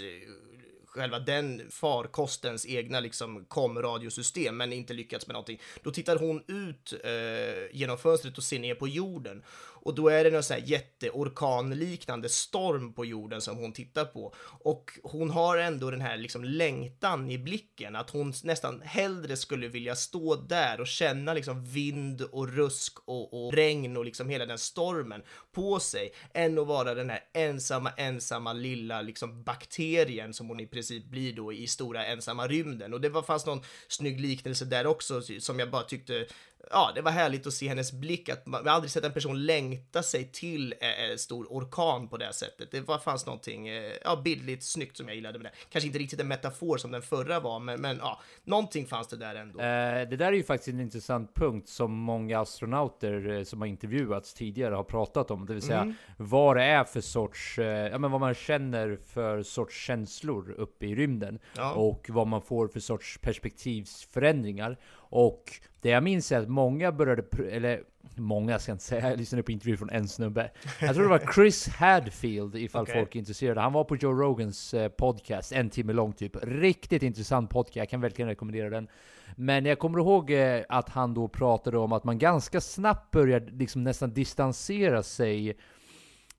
själva 0.90 1.20
den 1.20 1.62
farkostens 1.70 2.66
egna 2.66 3.00
liksom 3.00 3.46
komradiosystem 3.46 4.58
men 4.58 4.74
inte 4.74 4.94
lyckats 4.94 5.28
med 5.28 5.34
någonting. 5.34 5.62
Då 5.84 5.92
tittar 5.92 6.16
hon 6.16 6.44
ut 6.48 6.94
eh, 7.04 7.78
genom 7.78 7.98
fönstret 7.98 8.38
och 8.38 8.44
ser 8.44 8.60
ner 8.60 8.76
på 8.76 8.88
jorden 8.88 9.44
och 9.82 9.96
då 9.96 10.10
är 10.10 10.24
det 10.24 10.30
någon 10.30 10.44
sån 10.44 10.58
här 10.58 10.64
jätteorkanliknande 10.66 12.30
storm 12.30 12.94
på 12.94 13.06
jorden 13.06 13.42
som 13.42 13.58
hon 13.58 13.74
tittar 13.74 14.06
på. 14.06 14.34
Och 14.64 14.92
hon 15.04 15.30
har 15.30 15.58
ändå 15.58 15.92
den 15.92 16.02
här 16.02 16.18
liksom 16.18 16.44
längtan 16.44 17.32
i 17.32 17.38
blicken 17.38 17.96
att 17.96 18.10
hon 18.10 18.34
nästan 18.44 18.82
hellre 18.82 19.38
skulle 19.38 19.68
vilja 19.68 19.96
stå 19.96 20.36
där 20.36 20.82
och 20.82 20.88
känna 20.88 21.34
liksom 21.34 21.66
vind 21.66 22.22
och 22.22 22.48
rusk 22.48 22.98
och, 23.06 23.46
och 23.46 23.54
regn 23.54 23.98
och 23.98 24.06
liksom 24.06 24.30
hela 24.30 24.46
den 24.46 24.58
stormen 24.58 25.22
på 25.60 25.80
sig 25.80 26.14
än 26.34 26.60
att 26.60 26.68
vara 26.68 26.94
den 26.94 27.10
här 27.10 27.24
ensamma, 27.34 27.92
ensamma 27.98 28.54
lilla 28.54 29.02
liksom 29.02 29.44
bakterien 29.44 30.34
som 30.34 30.48
hon 30.48 30.60
i 30.60 30.68
princip 30.68 31.06
blir 31.06 31.34
då 31.34 31.54
i 31.54 31.68
stora 31.68 32.06
ensamma 32.06 32.48
rymden 32.48 32.94
och 32.94 33.02
det 33.02 33.10
var 33.10 33.22
fanns 33.22 33.46
någon 33.46 33.62
snygg 33.88 34.20
liknelse 34.20 34.66
där 34.66 34.88
också 34.88 35.22
som 35.22 35.60
jag 35.60 35.72
bara 35.72 35.84
tyckte 35.84 36.26
ja, 36.72 36.92
det 36.96 37.02
var 37.02 37.12
härligt 37.12 37.48
att 37.48 37.54
se 37.54 37.68
hennes 37.68 37.92
blick, 37.92 38.30
att 38.30 38.46
man, 38.46 38.68
har 38.68 38.74
aldrig 38.74 38.92
sett 38.92 39.06
en 39.06 39.12
person 39.12 39.46
längta 39.46 40.04
sig 40.04 40.32
till 40.32 40.74
en 40.80 41.18
stor 41.18 41.48
orkan 41.50 42.08
på 42.08 42.18
det 42.18 42.34
sättet. 42.34 42.72
Det 42.72 42.82
var, 42.82 42.98
fanns 42.98 43.26
någonting, 43.26 43.68
eh, 43.68 43.94
ja, 44.04 44.22
bildligt 44.24 44.64
snyggt 44.64 44.98
som 44.98 45.08
jag 45.08 45.16
gillade 45.16 45.40
med 45.40 45.46
det. 45.46 45.58
Kanske 45.70 45.88
inte 45.88 46.00
riktigt 46.00 46.20
en 46.20 46.28
metafor 46.28 46.78
som 46.78 46.92
den 46.92 47.02
förra 47.02 47.40
var, 47.40 47.60
men, 47.60 47.82
men 47.82 47.98
ja, 47.98 48.20
någonting 48.44 48.86
fanns 48.86 49.08
det 49.08 49.18
där 49.18 49.36
ändå. 49.36 49.60
Eh, 49.60 50.10
det 50.10 50.18
där 50.18 50.28
är 50.28 50.32
ju 50.32 50.44
faktiskt 50.44 50.68
en 50.68 50.80
intressant 50.80 51.36
punkt 51.36 51.70
som 51.70 51.92
många 51.92 52.40
astronauter 52.40 53.30
eh, 53.30 53.44
som 53.44 53.62
har 53.62 53.68
intervjuats 53.68 54.34
tidigare 54.34 54.76
har 54.76 54.84
pratat 54.84 55.32
om, 55.32 55.46
det 55.50 55.54
vill 55.54 55.64
säga 55.64 55.82
mm. 55.82 55.94
vad 56.18 56.56
det 56.56 56.64
är 56.64 56.84
för 56.84 57.02
sorts, 57.02 57.60
eh, 57.60 57.92
ja 57.92 57.98
men 57.98 58.12
vad 58.12 58.22
man 58.22 58.34
känner 58.34 58.98
för 59.06 59.44
sorts 59.44 59.86
känslor 59.86 60.56
uppe 60.58 60.86
i 60.86 60.96
rymden 60.96 61.40
ja. 61.56 61.74
och 61.74 62.10
vad 62.10 62.28
man 62.28 62.42
får 62.42 62.68
för 62.68 62.80
sorts 62.80 63.18
perspektivsförändringar. 63.22 64.78
Och 65.10 65.62
det 65.82 65.90
jag 65.90 66.04
minns 66.04 66.32
är 66.32 66.40
att 66.40 66.50
många 66.50 66.92
började, 66.92 67.24
eller 67.52 67.84
många 68.16 68.60
ska 68.60 68.70
jag 68.70 68.76
inte 68.76 68.86
säga, 68.86 69.10
jag 69.10 69.18
lyssnade 69.18 69.44
på 69.44 69.52
intervju 69.52 69.78
från 69.78 69.90
en 69.90 70.08
snubbe. 70.08 70.52
Jag 70.82 70.96
tror 70.96 71.04
det 71.04 71.10
var 71.10 71.34
Chris 71.34 71.68
Hadfield, 71.68 72.56
ifall 72.56 72.84
okay. 72.84 72.96
folk 72.96 73.16
är 73.16 73.20
intresserade. 73.20 73.62
Han 73.62 73.74
var 73.74 73.84
på 73.84 73.96
Joe 73.96 74.14
Rogans 74.14 74.74
eh, 74.74 74.90
podcast, 74.90 75.52
en 75.52 75.70
timme 75.70 75.94
lång 75.94 76.14
typ. 76.14 76.36
Riktigt 76.42 77.04
intressant 77.04 77.50
podcast, 77.50 77.76
jag 77.76 77.90
kan 77.90 78.02
verkligen 78.02 78.30
rekommendera 78.30 78.70
den. 78.70 78.88
Men 79.36 79.66
jag 79.66 79.80
kommer 79.80 80.00
ihåg 80.00 80.32
eh, 80.32 80.62
att 80.70 80.90
han 80.90 81.14
då 81.14 81.28
pratade 81.28 81.78
om 81.78 81.92
att 81.92 82.04
man 82.04 82.18
ganska 82.18 82.62
snabbt 82.62 83.12
började 83.12 83.52
liksom 83.52 83.84
nästan 83.84 84.14
distansera 84.14 85.04
sig 85.04 85.58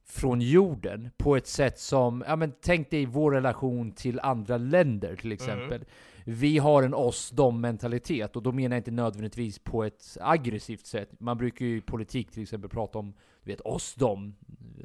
från 0.06 0.40
jorden 0.40 1.10
på 1.16 1.36
ett 1.36 1.46
sätt 1.46 1.78
som, 1.78 2.24
ja 2.26 2.36
men 2.36 2.52
tänk 2.60 2.90
dig 2.90 3.06
vår 3.06 3.32
relation 3.32 3.92
till 3.92 4.20
andra 4.20 4.56
länder 4.56 5.16
till 5.16 5.32
exempel. 5.32 5.76
Mm 5.76 5.86
vi 6.32 6.58
har 6.58 6.82
en 6.82 6.94
oss-dom 6.94 7.60
mentalitet 7.60 8.36
och 8.36 8.42
då 8.42 8.52
menar 8.52 8.76
jag 8.76 8.80
inte 8.80 8.90
nödvändigtvis 8.90 9.58
på 9.58 9.84
ett 9.84 10.16
aggressivt 10.20 10.86
sätt. 10.86 11.10
Man 11.20 11.38
brukar 11.38 11.66
ju 11.66 11.76
i 11.76 11.80
politik 11.80 12.30
till 12.30 12.42
exempel 12.42 12.70
prata 12.70 12.98
om 12.98 13.14
du 13.44 13.50
vet 13.50 13.60
oss-dom. 13.60 14.34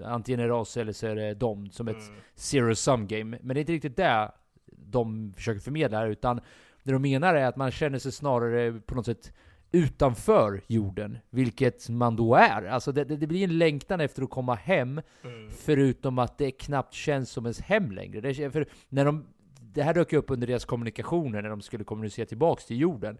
Antingen 0.03 0.39
är 0.39 0.47
det 0.47 0.53
oss 0.53 0.77
eller 0.77 0.93
så 0.93 1.07
är 1.07 1.15
det 1.15 1.33
dom 1.33 1.69
som 1.69 1.87
ett 1.87 2.07
mm. 2.07 2.19
zero-sum 2.35 3.07
game. 3.07 3.37
Men 3.41 3.53
det 3.53 3.59
är 3.59 3.61
inte 3.61 3.73
riktigt 3.73 3.97
det 3.97 4.31
de 4.67 5.33
försöker 5.33 5.59
förmedla 5.59 5.97
här, 5.97 6.07
utan 6.07 6.41
det 6.83 6.91
de 6.91 7.01
menar 7.01 7.35
är 7.35 7.45
att 7.45 7.55
man 7.55 7.71
känner 7.71 7.99
sig 7.99 8.11
snarare 8.11 8.79
på 8.79 8.95
något 8.95 9.05
sätt 9.05 9.33
utanför 9.71 10.61
jorden, 10.67 11.17
vilket 11.29 11.89
man 11.89 12.15
då 12.15 12.35
är. 12.35 12.65
Alltså 12.65 12.91
det, 12.91 13.03
det, 13.03 13.27
blir 13.27 13.43
en 13.43 13.57
längtan 13.57 14.01
efter 14.01 14.23
att 14.23 14.29
komma 14.29 14.55
hem, 14.55 15.01
mm. 15.23 15.51
förutom 15.51 16.19
att 16.19 16.37
det 16.37 16.51
knappt 16.51 16.93
känns 16.93 17.29
som 17.29 17.45
ens 17.45 17.61
hem 17.61 17.91
längre. 17.91 18.21
Det, 18.21 18.51
för 18.51 18.67
när 18.89 19.05
de 19.05 19.25
det 19.75 19.83
här 19.83 19.93
dök 19.93 20.13
upp 20.13 20.31
under 20.31 20.47
deras 20.47 20.65
kommunikationer 20.65 21.41
när 21.41 21.49
de 21.49 21.61
skulle 21.61 21.83
kommunicera 21.83 22.25
tillbaks 22.25 22.65
till 22.65 22.79
jorden. 22.79 23.17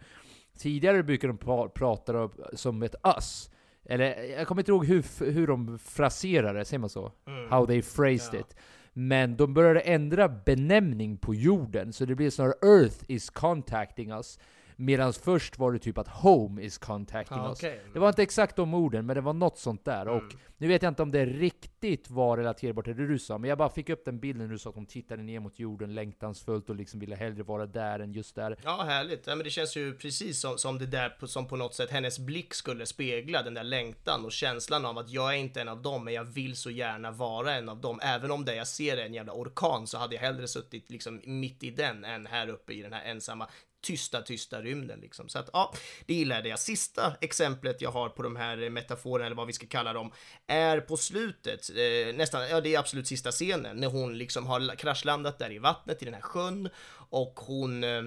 Tidigare 0.58 1.04
brukade 1.04 1.34
de 1.34 1.70
prata 1.74 2.30
som 2.54 2.84
ett 2.84 2.96
us. 3.18 3.52
Eller 3.86 4.24
jag 4.24 4.48
kommer 4.48 4.62
inte 4.62 4.72
ihåg 4.72 4.86
hur, 4.86 5.32
hur 5.32 5.48
de 5.48 5.80
fraserade 5.80 6.65
säger 6.65 6.80
man 6.80 6.89
så? 6.89 7.12
Mm. 7.28 7.50
How 7.50 7.65
they 7.65 7.82
phrased 7.82 8.34
ja. 8.34 8.39
it. 8.39 8.56
Men 8.94 9.38
de 9.38 9.54
började 9.54 9.80
ändra 9.80 10.30
benämning 10.30 11.18
på 11.18 11.36
jorden, 11.36 11.94
så 11.94 12.06
det 12.06 12.15
blir 12.15 12.30
snarare 12.30 12.54
Earth 12.62 12.98
is 13.08 13.30
contacting 13.30 14.12
us. 14.12 14.39
Medan 14.75 15.13
först 15.13 15.59
var 15.59 15.71
det 15.71 15.79
typ 15.79 15.97
att 15.97 16.07
Home 16.07 16.61
is 16.61 16.77
contacting 16.77 17.38
ah, 17.38 17.49
us. 17.49 17.57
Okay. 17.57 17.79
Det 17.93 17.99
var 17.99 18.09
inte 18.09 18.23
exakt 18.23 18.55
de 18.55 18.73
orden, 18.73 19.05
men 19.05 19.15
det 19.15 19.21
var 19.21 19.33
något 19.33 19.57
sånt 19.57 19.85
där. 19.85 20.01
Mm. 20.01 20.15
Och 20.15 20.33
nu 20.57 20.67
vet 20.67 20.81
jag 20.81 20.91
inte 20.91 21.03
om 21.03 21.11
det 21.11 21.25
riktigt 21.25 22.09
var 22.09 22.38
relaterbart 22.38 22.85
till 22.85 22.95
det 22.95 23.07
du 23.07 23.19
sa, 23.19 23.38
men 23.38 23.49
jag 23.49 23.57
bara 23.57 23.69
fick 23.69 23.89
upp 23.89 24.05
den 24.05 24.19
bilden 24.19 24.49
du 24.49 24.57
sa 24.57 24.69
att 24.69 24.75
de 24.75 24.85
tittade 24.85 25.23
ner 25.23 25.39
mot 25.39 25.59
jorden 25.59 25.95
längtansfullt 25.95 26.69
och 26.69 26.75
liksom 26.75 26.99
ville 26.99 27.15
hellre 27.15 27.43
vara 27.43 27.65
där 27.65 27.99
än 27.99 28.13
just 28.13 28.35
där. 28.35 28.57
Ja, 28.63 28.83
härligt. 28.83 29.27
Ja, 29.27 29.35
men 29.35 29.43
det 29.43 29.49
känns 29.49 29.77
ju 29.77 29.93
precis 29.93 30.41
som, 30.41 30.57
som 30.57 30.79
det 30.79 30.85
där 30.85 31.25
som 31.25 31.47
på 31.47 31.55
något 31.55 31.75
sätt 31.75 31.91
hennes 31.91 32.19
blick 32.19 32.53
skulle 32.53 32.85
spegla 32.85 33.43
den 33.43 33.53
där 33.53 33.63
längtan 33.63 34.25
och 34.25 34.31
känslan 34.31 34.85
av 34.85 34.97
att 34.97 35.09
jag 35.09 35.33
är 35.33 35.38
inte 35.38 35.61
en 35.61 35.69
av 35.69 35.81
dem, 35.81 36.05
men 36.05 36.13
jag 36.13 36.23
vill 36.23 36.55
så 36.55 36.69
gärna 36.69 37.11
vara 37.11 37.53
en 37.53 37.69
av 37.69 37.81
dem. 37.81 37.99
Även 38.03 38.31
om 38.31 38.45
det 38.45 38.55
jag 38.55 38.67
ser 38.67 38.97
är 38.97 39.05
en 39.05 39.13
jävla 39.13 39.33
orkan 39.33 39.88
så 39.88 39.97
hade 39.97 40.15
jag 40.15 40.21
hellre 40.21 40.47
suttit 40.47 40.89
liksom 40.89 41.21
mitt 41.25 41.63
i 41.63 41.71
den 41.71 42.05
än 42.05 42.25
här 42.25 42.49
uppe 42.49 42.73
i 42.73 42.81
den 42.81 42.93
här 42.93 43.05
ensamma 43.05 43.47
tysta, 43.86 44.21
tysta 44.21 44.62
rymden 44.62 45.00
liksom. 45.00 45.30
Så 45.30 45.39
att 45.39 45.50
ja, 45.54 45.74
det 46.06 46.13
gillade 46.13 46.50
jag. 46.50 46.60
Sista 46.60 47.13
exemplet 47.21 47.82
jag 47.82 47.91
har 47.91 48.10
på 48.10 48.24
de 48.24 48.36
här 48.36 48.69
metaforerna, 48.69 49.26
eller 49.26 49.36
vad 49.36 49.48
vi 49.48 49.54
ska 49.54 49.67
kalla 49.67 49.93
dem, 49.93 50.12
är 50.48 50.80
på 50.80 50.98
slutet, 50.98 51.69
eh, 51.69 52.15
nästan, 52.15 52.50
ja 52.50 52.62
det 52.62 52.76
är 52.76 52.80
absolut 52.80 53.07
sista 53.07 53.32
scenen, 53.32 53.78
när 53.78 53.88
hon 53.88 54.18
liksom 54.18 54.47
har 54.47 54.76
kraschlandat 54.76 55.39
där 55.39 55.51
i 55.51 55.59
vattnet 55.59 56.01
i 56.01 56.05
den 56.05 56.14
här 56.14 56.22
sjön 56.22 56.70
och 57.09 57.39
hon 57.39 57.84
eh, 57.84 58.03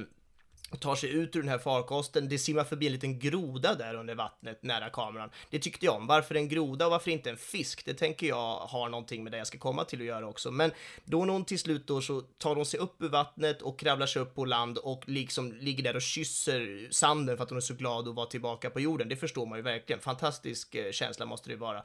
tar 0.76 0.96
sig 0.96 1.10
ut 1.10 1.36
ur 1.36 1.40
den 1.40 1.48
här 1.48 1.58
farkosten. 1.58 2.28
Det 2.28 2.38
simmar 2.38 2.64
förbi 2.64 2.86
en 2.86 2.92
liten 2.92 3.18
groda 3.18 3.74
där 3.74 3.94
under 3.94 4.14
vattnet 4.14 4.62
nära 4.62 4.90
kameran. 4.90 5.30
Det 5.50 5.58
tyckte 5.58 5.86
jag 5.86 5.94
om. 5.94 6.06
Varför 6.06 6.34
en 6.34 6.48
groda 6.48 6.84
och 6.84 6.90
varför 6.90 7.10
inte 7.10 7.30
en 7.30 7.36
fisk? 7.36 7.84
Det 7.84 7.94
tänker 7.94 8.26
jag 8.26 8.56
har 8.56 8.88
någonting 8.88 9.24
med 9.24 9.32
det 9.32 9.38
jag 9.38 9.46
ska 9.46 9.58
komma 9.58 9.84
till 9.84 10.00
att 10.00 10.06
göra 10.06 10.28
också. 10.28 10.50
Men 10.50 10.70
då 11.04 11.24
när 11.24 11.32
hon 11.32 11.44
till 11.44 11.58
slut 11.58 11.86
då 11.86 12.00
så 12.00 12.20
tar 12.20 12.56
hon 12.56 12.66
sig 12.66 12.80
upp 12.80 13.02
ur 13.02 13.08
vattnet 13.08 13.62
och 13.62 13.78
kravlar 13.78 14.06
sig 14.06 14.22
upp 14.22 14.34
på 14.34 14.44
land 14.44 14.78
och 14.78 15.08
liksom 15.08 15.52
ligger 15.52 15.82
där 15.82 15.96
och 15.96 16.02
kysser 16.02 16.88
sanden 16.90 17.36
för 17.36 17.44
att 17.44 17.50
hon 17.50 17.56
är 17.56 17.60
så 17.60 17.74
glad 17.74 18.08
att 18.08 18.14
vara 18.14 18.26
tillbaka 18.26 18.70
på 18.70 18.80
jorden. 18.80 19.08
Det 19.08 19.16
förstår 19.16 19.46
man 19.46 19.58
ju 19.58 19.62
verkligen. 19.62 20.00
Fantastisk 20.00 20.74
eh, 20.74 20.92
känsla 20.92 21.26
måste 21.26 21.50
det 21.50 21.56
vara. 21.56 21.82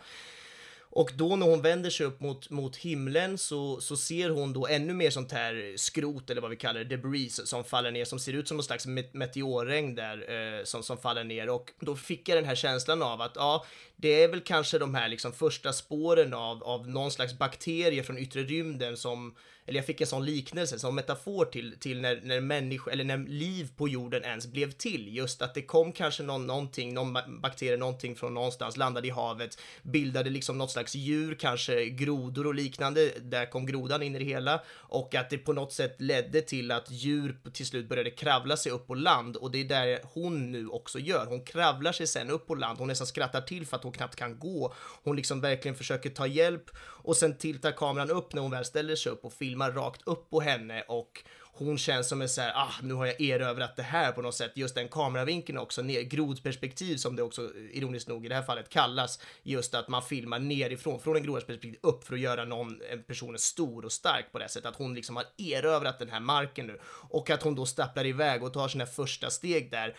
Och 0.95 1.11
då 1.15 1.35
när 1.35 1.45
hon 1.45 1.61
vänder 1.61 1.89
sig 1.89 2.05
upp 2.05 2.19
mot, 2.19 2.49
mot 2.49 2.75
himlen 2.75 3.37
så, 3.37 3.81
så 3.81 3.97
ser 3.97 4.29
hon 4.29 4.53
då 4.53 4.67
ännu 4.67 4.93
mer 4.93 5.09
sånt 5.09 5.31
här 5.31 5.73
skrot 5.77 6.29
eller 6.29 6.41
vad 6.41 6.49
vi 6.49 6.55
kallar 6.55 6.79
det, 6.79 6.95
debris 6.95 7.47
som 7.47 7.63
faller 7.63 7.91
ner 7.91 8.05
som 8.05 8.19
ser 8.19 8.33
ut 8.33 8.47
som 8.47 8.57
någon 8.57 8.63
slags 8.63 8.87
meteorregn 9.11 9.95
där 9.95 10.31
eh, 10.31 10.63
som, 10.63 10.83
som 10.83 10.97
faller 10.97 11.23
ner. 11.23 11.49
Och 11.49 11.71
då 11.79 11.95
fick 11.95 12.29
jag 12.29 12.37
den 12.37 12.45
här 12.45 12.55
känslan 12.55 13.01
av 13.01 13.21
att 13.21 13.31
ja, 13.35 13.65
det 13.95 14.23
är 14.23 14.27
väl 14.27 14.41
kanske 14.41 14.77
de 14.77 14.95
här 14.95 15.07
liksom 15.07 15.33
första 15.33 15.73
spåren 15.73 16.33
av, 16.33 16.63
av 16.63 16.89
någon 16.89 17.11
slags 17.11 17.37
bakterier 17.37 18.03
från 18.03 18.17
yttre 18.17 18.43
rymden 18.43 18.97
som 18.97 19.35
eller 19.65 19.79
jag 19.79 19.85
fick 19.85 20.01
en 20.01 20.07
sån 20.07 20.25
liknelse 20.25 20.79
som 20.79 20.95
metafor 20.95 21.45
till, 21.45 21.79
till 21.79 22.01
när, 22.01 22.21
när 22.23 22.41
människor, 22.41 22.91
eller 22.91 23.03
när 23.03 23.17
liv 23.17 23.69
på 23.77 23.87
jorden 23.87 24.23
ens 24.23 24.47
blev 24.47 24.71
till. 24.71 25.15
Just 25.15 25.41
att 25.41 25.53
det 25.53 25.61
kom 25.61 25.91
kanske 25.91 26.23
någon, 26.23 26.47
någonting, 26.47 26.93
någon 26.93 27.17
bakterie, 27.41 27.77
någonting 27.77 28.15
från 28.15 28.33
någonstans, 28.33 28.77
landade 28.77 29.07
i 29.07 29.11
havet, 29.11 29.61
bildade 29.81 30.29
liksom 30.29 30.57
något 30.57 30.71
slags 30.71 30.95
djur, 30.95 31.35
kanske 31.35 31.85
grodor 31.85 32.47
och 32.47 32.55
liknande. 32.55 33.11
Där 33.21 33.45
kom 33.45 33.65
grodan 33.65 34.03
in 34.03 34.15
i 34.15 34.19
det 34.19 34.25
hela 34.25 34.61
och 34.71 35.15
att 35.15 35.29
det 35.29 35.37
på 35.37 35.53
något 35.53 35.73
sätt 35.73 35.95
ledde 36.01 36.41
till 36.41 36.71
att 36.71 36.91
djur 36.91 37.37
till 37.53 37.65
slut 37.65 37.89
började 37.89 38.11
kravla 38.11 38.57
sig 38.57 38.71
upp 38.71 38.87
på 38.87 38.95
land 38.95 39.35
och 39.35 39.51
det 39.51 39.61
är 39.61 39.65
där 39.65 39.99
hon 40.13 40.51
nu 40.51 40.67
också 40.67 40.99
gör. 40.99 41.25
Hon 41.25 41.45
kravlar 41.45 41.91
sig 41.91 42.07
sen 42.07 42.29
upp 42.29 42.47
på 42.47 42.55
land. 42.55 42.79
Hon 42.79 42.87
nästan 42.87 43.07
skrattar 43.07 43.41
till 43.41 43.67
för 43.67 43.77
att 43.77 43.83
hon 43.83 43.92
knappt 43.93 44.15
kan 44.15 44.39
gå. 44.39 44.73
Hon 45.03 45.15
liksom 45.15 45.41
verkligen 45.41 45.75
försöker 45.75 46.09
ta 46.09 46.27
hjälp 46.27 46.69
och 46.79 47.17
sen 47.17 47.37
tiltar 47.37 47.71
kameran 47.71 48.11
upp 48.11 48.33
när 48.33 48.41
hon 48.41 48.51
väl 48.51 48.65
ställer 48.65 48.95
sig 48.95 49.11
upp 49.11 49.25
och 49.25 49.33
filmar 49.33 49.71
rakt 49.71 50.01
upp 50.05 50.29
på 50.29 50.41
henne 50.41 50.81
och 50.87 51.23
hon 51.55 51.77
känns 51.77 52.09
som 52.09 52.21
en 52.21 52.29
så 52.29 52.41
här, 52.41 52.51
ah, 52.55 52.73
nu 52.81 52.93
har 52.93 53.05
jag 53.05 53.21
erövrat 53.21 53.75
det 53.75 53.83
här 53.83 54.11
på 54.11 54.21
något 54.21 54.35
sätt. 54.35 54.51
Just 54.55 54.75
den 54.75 54.87
kameravinkeln 54.87 55.57
också, 55.57 55.81
ner, 55.81 56.01
grodperspektiv 56.01 56.97
som 56.97 57.15
det 57.15 57.23
också 57.23 57.51
ironiskt 57.71 58.07
nog 58.07 58.25
i 58.25 58.29
det 58.29 58.35
här 58.35 58.41
fallet 58.41 58.69
kallas. 58.69 59.19
Just 59.43 59.75
att 59.75 59.87
man 59.87 60.01
filmar 60.01 60.39
nerifrån, 60.39 60.99
från 60.99 61.15
en 61.15 61.23
grodperspektiv 61.23 61.75
upp 61.81 62.03
för 62.03 62.13
att 62.13 62.19
göra 62.19 62.45
någon 62.45 62.81
en 62.91 63.03
person 63.03 63.39
stor 63.39 63.85
och 63.85 63.91
stark 63.91 64.31
på 64.31 64.39
det 64.39 64.49
sättet. 64.49 64.69
Att 64.69 64.75
hon 64.75 64.95
liksom 64.95 65.15
har 65.15 65.25
erövrat 65.37 65.99
den 65.99 66.09
här 66.09 66.19
marken 66.19 66.67
nu 66.67 66.79
och 67.09 67.29
att 67.29 67.43
hon 67.43 67.55
då 67.55 67.65
stapplar 67.65 68.05
iväg 68.05 68.43
och 68.43 68.53
tar 68.53 68.67
sina 68.67 68.85
första 68.85 69.29
steg 69.29 69.71
där. 69.71 69.95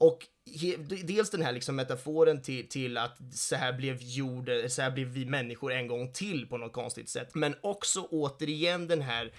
Och 0.00 0.26
dels 1.04 1.30
den 1.30 1.42
här 1.42 1.52
liksom 1.52 1.76
metaforen 1.76 2.42
till, 2.42 2.68
till 2.68 2.98
att 2.98 3.18
så 3.32 3.56
här 3.56 3.72
blev 3.72 4.02
jorden, 4.02 4.70
så 4.70 4.82
här 4.82 4.90
blev 4.90 5.08
vi 5.08 5.24
människor 5.24 5.72
en 5.72 5.86
gång 5.86 6.12
till 6.12 6.46
på 6.48 6.58
något 6.58 6.72
konstigt 6.72 7.08
sätt, 7.08 7.34
men 7.34 7.54
också 7.60 8.08
återigen 8.10 8.88
den 8.88 9.02
här 9.02 9.32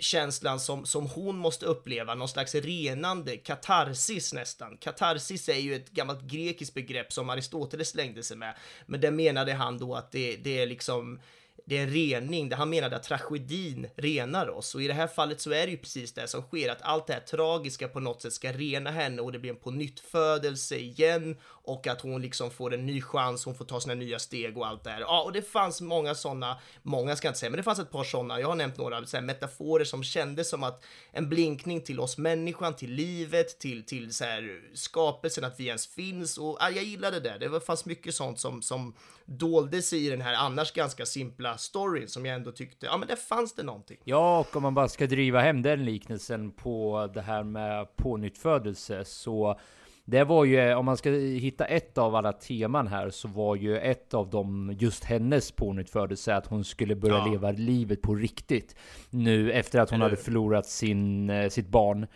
känslan 0.00 0.60
som, 0.60 0.86
som 0.86 1.06
hon 1.06 1.36
måste 1.36 1.66
uppleva, 1.66 2.14
någon 2.14 2.28
slags 2.28 2.54
renande, 2.54 3.36
katarsis 3.36 4.32
nästan. 4.32 4.76
Katarsis 4.76 5.48
är 5.48 5.58
ju 5.58 5.74
ett 5.74 5.90
gammalt 5.90 6.22
grekiskt 6.22 6.74
begrepp 6.74 7.12
som 7.12 7.30
Aristoteles 7.30 7.88
slängde 7.88 8.22
sig 8.22 8.36
med, 8.36 8.56
men 8.86 9.00
det 9.00 9.10
menade 9.10 9.52
han 9.52 9.78
då 9.78 9.94
att 9.94 10.12
det, 10.12 10.36
det 10.36 10.62
är 10.62 10.66
liksom 10.66 11.20
det 11.68 11.78
är 11.78 11.82
en 11.82 11.90
rening, 11.90 12.52
han 12.52 12.70
menade 12.70 12.96
att 12.96 13.02
tragedin 13.02 13.86
renar 13.96 14.48
oss 14.48 14.74
och 14.74 14.82
i 14.82 14.86
det 14.86 14.94
här 14.94 15.06
fallet 15.06 15.40
så 15.40 15.50
är 15.50 15.66
det 15.66 15.72
ju 15.72 15.78
precis 15.78 16.12
det 16.12 16.28
som 16.28 16.42
sker, 16.42 16.70
att 16.70 16.82
allt 16.82 17.06
det 17.06 17.12
här 17.12 17.20
tragiska 17.20 17.88
på 17.88 18.00
något 18.00 18.22
sätt 18.22 18.32
ska 18.32 18.52
rena 18.52 18.90
henne 18.90 19.22
och 19.22 19.32
det 19.32 19.38
blir 19.38 19.50
en 19.50 19.56
pånyttfödelse 19.56 20.76
igen 20.76 21.36
och 21.44 21.86
att 21.86 22.00
hon 22.00 22.22
liksom 22.22 22.50
får 22.50 22.74
en 22.74 22.86
ny 22.86 23.02
chans, 23.02 23.44
hon 23.44 23.54
får 23.54 23.64
ta 23.64 23.80
sina 23.80 23.94
nya 23.94 24.18
steg 24.18 24.58
och 24.58 24.66
allt 24.66 24.84
det 24.84 24.90
här. 24.90 25.00
Ja, 25.00 25.22
och 25.22 25.32
det 25.32 25.42
fanns 25.42 25.80
många 25.80 26.14
sådana, 26.14 26.60
många 26.82 27.16
ska 27.16 27.26
jag 27.26 27.30
inte 27.30 27.40
säga, 27.40 27.50
men 27.50 27.56
det 27.56 27.62
fanns 27.62 27.78
ett 27.78 27.90
par 27.90 28.04
sådana, 28.04 28.40
jag 28.40 28.48
har 28.48 28.54
nämnt 28.54 28.76
några 28.76 29.06
så 29.06 29.16
här, 29.16 29.24
metaforer 29.24 29.84
som 29.84 30.04
kändes 30.04 30.50
som 30.50 30.62
att 30.62 30.84
en 31.12 31.28
blinkning 31.28 31.80
till 31.80 32.00
oss 32.00 32.18
människan, 32.18 32.76
till 32.76 32.90
livet, 32.90 33.58
till, 33.58 33.86
till 33.86 34.14
så 34.14 34.24
här, 34.24 34.60
skapelsen, 34.74 35.44
att 35.44 35.60
vi 35.60 35.66
ens 35.66 35.86
finns 35.86 36.38
och 36.38 36.56
ja, 36.60 36.70
jag 36.70 36.84
gillade 36.84 37.20
det. 37.20 37.38
Det 37.38 37.60
fanns 37.60 37.84
mycket 37.84 38.14
sånt 38.14 38.40
som, 38.40 38.62
som 38.62 38.94
dolde 39.24 39.82
sig 39.82 40.06
i 40.06 40.10
den 40.10 40.20
här 40.20 40.34
annars 40.34 40.72
ganska 40.72 41.06
simpla 41.06 41.55
storyn 41.56 42.08
som 42.08 42.26
jag 42.26 42.34
ändå 42.34 42.52
tyckte, 42.52 42.86
ja 42.86 42.96
men 42.96 43.08
det 43.08 43.16
fanns 43.16 43.54
det 43.54 43.62
någonting. 43.62 43.98
Ja, 44.04 44.38
och 44.38 44.56
om 44.56 44.62
man 44.62 44.74
bara 44.74 44.88
ska 44.88 45.06
driva 45.06 45.40
hem 45.40 45.62
den 45.62 45.84
liknelsen 45.84 46.50
på 46.50 47.10
det 47.14 47.22
här 47.22 47.42
med 47.42 47.96
pånyttfödelse 47.96 49.04
så 49.04 49.60
det 50.08 50.24
var 50.24 50.44
ju, 50.44 50.74
om 50.74 50.84
man 50.84 50.96
ska 50.96 51.10
hitta 51.10 51.64
ett 51.64 51.98
av 51.98 52.14
alla 52.14 52.32
teman 52.32 52.86
här, 52.86 53.10
så 53.10 53.28
var 53.28 53.56
ju 53.56 53.78
ett 53.78 54.14
av 54.14 54.30
dem 54.30 54.76
just 54.78 55.04
hennes 55.04 55.52
pånyttfödelse, 55.52 56.34
att 56.34 56.46
hon 56.46 56.64
skulle 56.64 56.94
börja 56.94 57.16
ja. 57.16 57.26
leva 57.26 57.50
livet 57.50 58.02
på 58.02 58.14
riktigt. 58.14 58.76
Nu 59.10 59.52
efter 59.52 59.80
att 59.80 59.90
hon 59.90 60.00
Eller... 60.00 60.10
hade 60.10 60.22
förlorat 60.22 60.66
sin, 60.66 61.30
eh, 61.30 61.48
sitt 61.48 61.68
barn. 61.68 62.06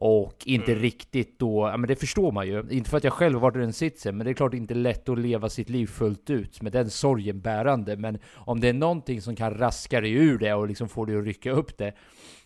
Och 0.00 0.34
inte 0.44 0.72
mm. 0.72 0.82
riktigt 0.82 1.38
då, 1.38 1.68
ja 1.72 1.76
men 1.76 1.88
det 1.88 1.96
förstår 1.96 2.32
man 2.32 2.46
ju. 2.46 2.64
Inte 2.70 2.90
för 2.90 2.96
att 2.96 3.04
jag 3.04 3.12
själv 3.12 3.40
varit 3.40 3.56
i 3.56 3.58
den 3.58 3.72
sitsen, 3.72 4.16
men 4.16 4.24
det 4.24 4.30
är 4.30 4.34
klart 4.34 4.54
inte 4.54 4.74
lätt 4.74 5.08
att 5.08 5.18
leva 5.18 5.48
sitt 5.48 5.68
liv 5.68 5.86
fullt 5.86 6.30
ut 6.30 6.62
med 6.62 6.72
den 6.72 6.90
sorgen 6.90 7.40
bärande. 7.40 7.96
Men 7.96 8.18
om 8.34 8.60
det 8.60 8.68
är 8.68 8.72
någonting 8.72 9.22
som 9.22 9.36
kan 9.36 9.54
raska 9.54 10.00
dig 10.00 10.12
ur 10.12 10.38
det 10.38 10.54
och 10.54 10.68
liksom 10.68 10.88
få 10.88 11.04
dig 11.04 11.18
att 11.18 11.24
rycka 11.24 11.50
upp 11.50 11.78
det, 11.78 11.92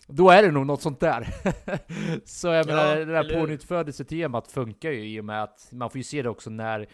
då 0.07 0.29
är 0.29 0.43
det 0.43 0.51
nog 0.51 0.65
något 0.65 0.81
sånt 0.81 0.99
där. 0.99 1.27
så 2.25 2.47
jag 2.47 2.57
ja, 2.57 2.65
menar, 2.65 2.95
det 2.95 3.05
där 3.05 3.39
pånyttfödelsetemat 3.39 4.51
funkar 4.51 4.91
ju 4.91 5.09
i 5.09 5.19
och 5.19 5.25
med 5.25 5.43
att 5.43 5.67
man 5.71 5.89
får 5.89 5.97
ju 5.97 6.03
se 6.03 6.21
det 6.21 6.29
också 6.29 6.49
när 6.49 6.87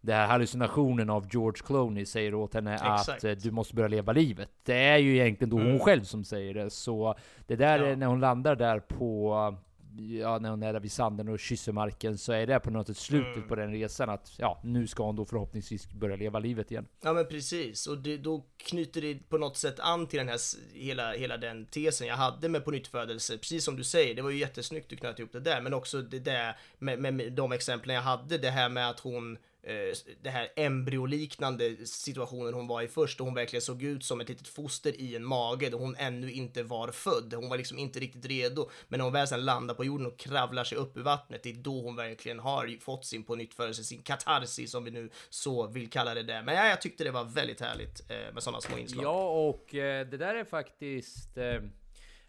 det 0.00 0.12
här 0.12 0.26
hallucinationen 0.26 1.10
av 1.10 1.26
George 1.32 1.62
Clooney 1.66 2.06
säger 2.06 2.34
åt 2.34 2.54
henne 2.54 2.74
Exakt. 2.74 3.08
att 3.08 3.24
eh, 3.24 3.30
du 3.30 3.50
måste 3.50 3.74
börja 3.74 3.88
leva 3.88 4.12
livet. 4.12 4.48
Det 4.62 4.74
är 4.74 4.98
ju 4.98 5.16
egentligen 5.16 5.50
då 5.50 5.58
mm. 5.58 5.70
hon 5.70 5.80
själv 5.80 6.02
som 6.02 6.24
säger 6.24 6.54
det. 6.54 6.70
Så 6.70 7.14
det 7.46 7.56
där, 7.56 7.78
ja. 7.78 7.96
när 7.96 8.06
hon 8.06 8.20
landar 8.20 8.56
där 8.56 8.80
på 8.80 9.54
ja, 9.96 10.38
när 10.38 10.50
hon 10.50 10.62
är 10.62 10.72
där 10.72 10.80
vid 10.80 10.92
sanden 10.92 11.28
och 11.28 11.38
kysser 11.38 11.72
marken 11.72 12.18
så 12.18 12.32
är 12.32 12.46
det 12.46 12.60
på 12.60 12.70
något 12.70 12.86
sätt 12.86 12.96
slutet 12.96 13.36
mm. 13.36 13.48
på 13.48 13.54
den 13.54 13.72
resan 13.72 14.10
att 14.10 14.32
ja, 14.38 14.60
nu 14.64 14.86
ska 14.86 15.02
hon 15.04 15.16
då 15.16 15.24
förhoppningsvis 15.24 15.92
börja 15.92 16.16
leva 16.16 16.38
livet 16.38 16.70
igen. 16.70 16.86
Ja 17.00 17.12
men 17.12 17.26
precis, 17.26 17.86
och 17.86 17.98
det, 17.98 18.16
då 18.16 18.44
knyter 18.56 19.00
det 19.00 19.28
på 19.28 19.38
något 19.38 19.56
sätt 19.56 19.80
an 19.80 20.06
till 20.06 20.18
den 20.18 20.28
här 20.28 20.38
hela, 20.74 21.12
hela 21.12 21.36
den 21.36 21.66
tesen 21.66 22.06
jag 22.06 22.16
hade 22.16 22.48
med 22.48 22.64
pånyttfödelse, 22.64 23.38
precis 23.38 23.64
som 23.64 23.76
du 23.76 23.84
säger, 23.84 24.14
det 24.14 24.22
var 24.22 24.30
ju 24.30 24.38
jättesnyggt 24.38 24.90
du 24.90 24.96
knöt 24.96 25.18
ihop 25.18 25.32
det 25.32 25.40
där, 25.40 25.60
men 25.60 25.74
också 25.74 26.02
det 26.02 26.18
där 26.18 26.56
med, 26.78 26.98
med, 26.98 27.14
med 27.14 27.32
de 27.32 27.52
exemplen 27.52 27.94
jag 27.96 28.02
hade, 28.02 28.38
det 28.38 28.50
här 28.50 28.68
med 28.68 28.90
att 28.90 29.00
hon 29.00 29.38
Eh, 29.66 30.14
det 30.22 30.30
här 30.30 30.48
embryoliknande 30.56 31.86
situationen 31.86 32.54
hon 32.54 32.66
var 32.66 32.82
i 32.82 32.88
först 32.88 33.20
och 33.20 33.26
hon 33.26 33.34
verkligen 33.34 33.62
såg 33.62 33.82
ut 33.82 34.04
som 34.04 34.20
ett 34.20 34.28
litet 34.28 34.48
foster 34.48 35.00
i 35.00 35.16
en 35.16 35.24
mage 35.24 35.70
då 35.70 35.78
hon 35.78 35.96
ännu 35.96 36.32
inte 36.32 36.62
var 36.62 36.88
född. 36.88 37.34
Hon 37.34 37.48
var 37.48 37.56
liksom 37.56 37.78
inte 37.78 38.00
riktigt 38.00 38.26
redo. 38.26 38.70
Men 38.88 38.98
när 38.98 39.04
hon 39.04 39.12
väl 39.12 39.28
sen 39.28 39.44
landar 39.44 39.74
på 39.74 39.84
jorden 39.84 40.06
och 40.06 40.18
kravlar 40.18 40.64
sig 40.64 40.78
upp 40.78 40.96
ur 40.96 41.02
vattnet, 41.02 41.42
det 41.42 41.50
är 41.50 41.54
då 41.54 41.82
hon 41.82 41.96
verkligen 41.96 42.38
har 42.38 42.80
fått 42.80 43.04
sin 43.04 43.24
pånyttfödelse, 43.24 43.84
sin 43.84 44.02
katarsis 44.02 44.74
om 44.74 44.84
vi 44.84 44.90
nu 44.90 45.10
så 45.30 45.66
vill 45.66 45.90
kalla 45.90 46.14
det 46.14 46.22
där. 46.22 46.42
Men 46.42 46.54
ja, 46.54 46.68
jag 46.68 46.80
tyckte 46.80 47.04
det 47.04 47.10
var 47.10 47.24
väldigt 47.24 47.60
härligt 47.60 48.10
eh, 48.10 48.34
med 48.34 48.42
sådana 48.42 48.60
små 48.60 48.78
inslag. 48.78 49.04
Ja, 49.04 49.48
och 49.48 49.74
eh, 49.74 50.06
det 50.06 50.16
där 50.16 50.34
är 50.34 50.44
faktiskt 50.44 51.36
eh 51.36 51.60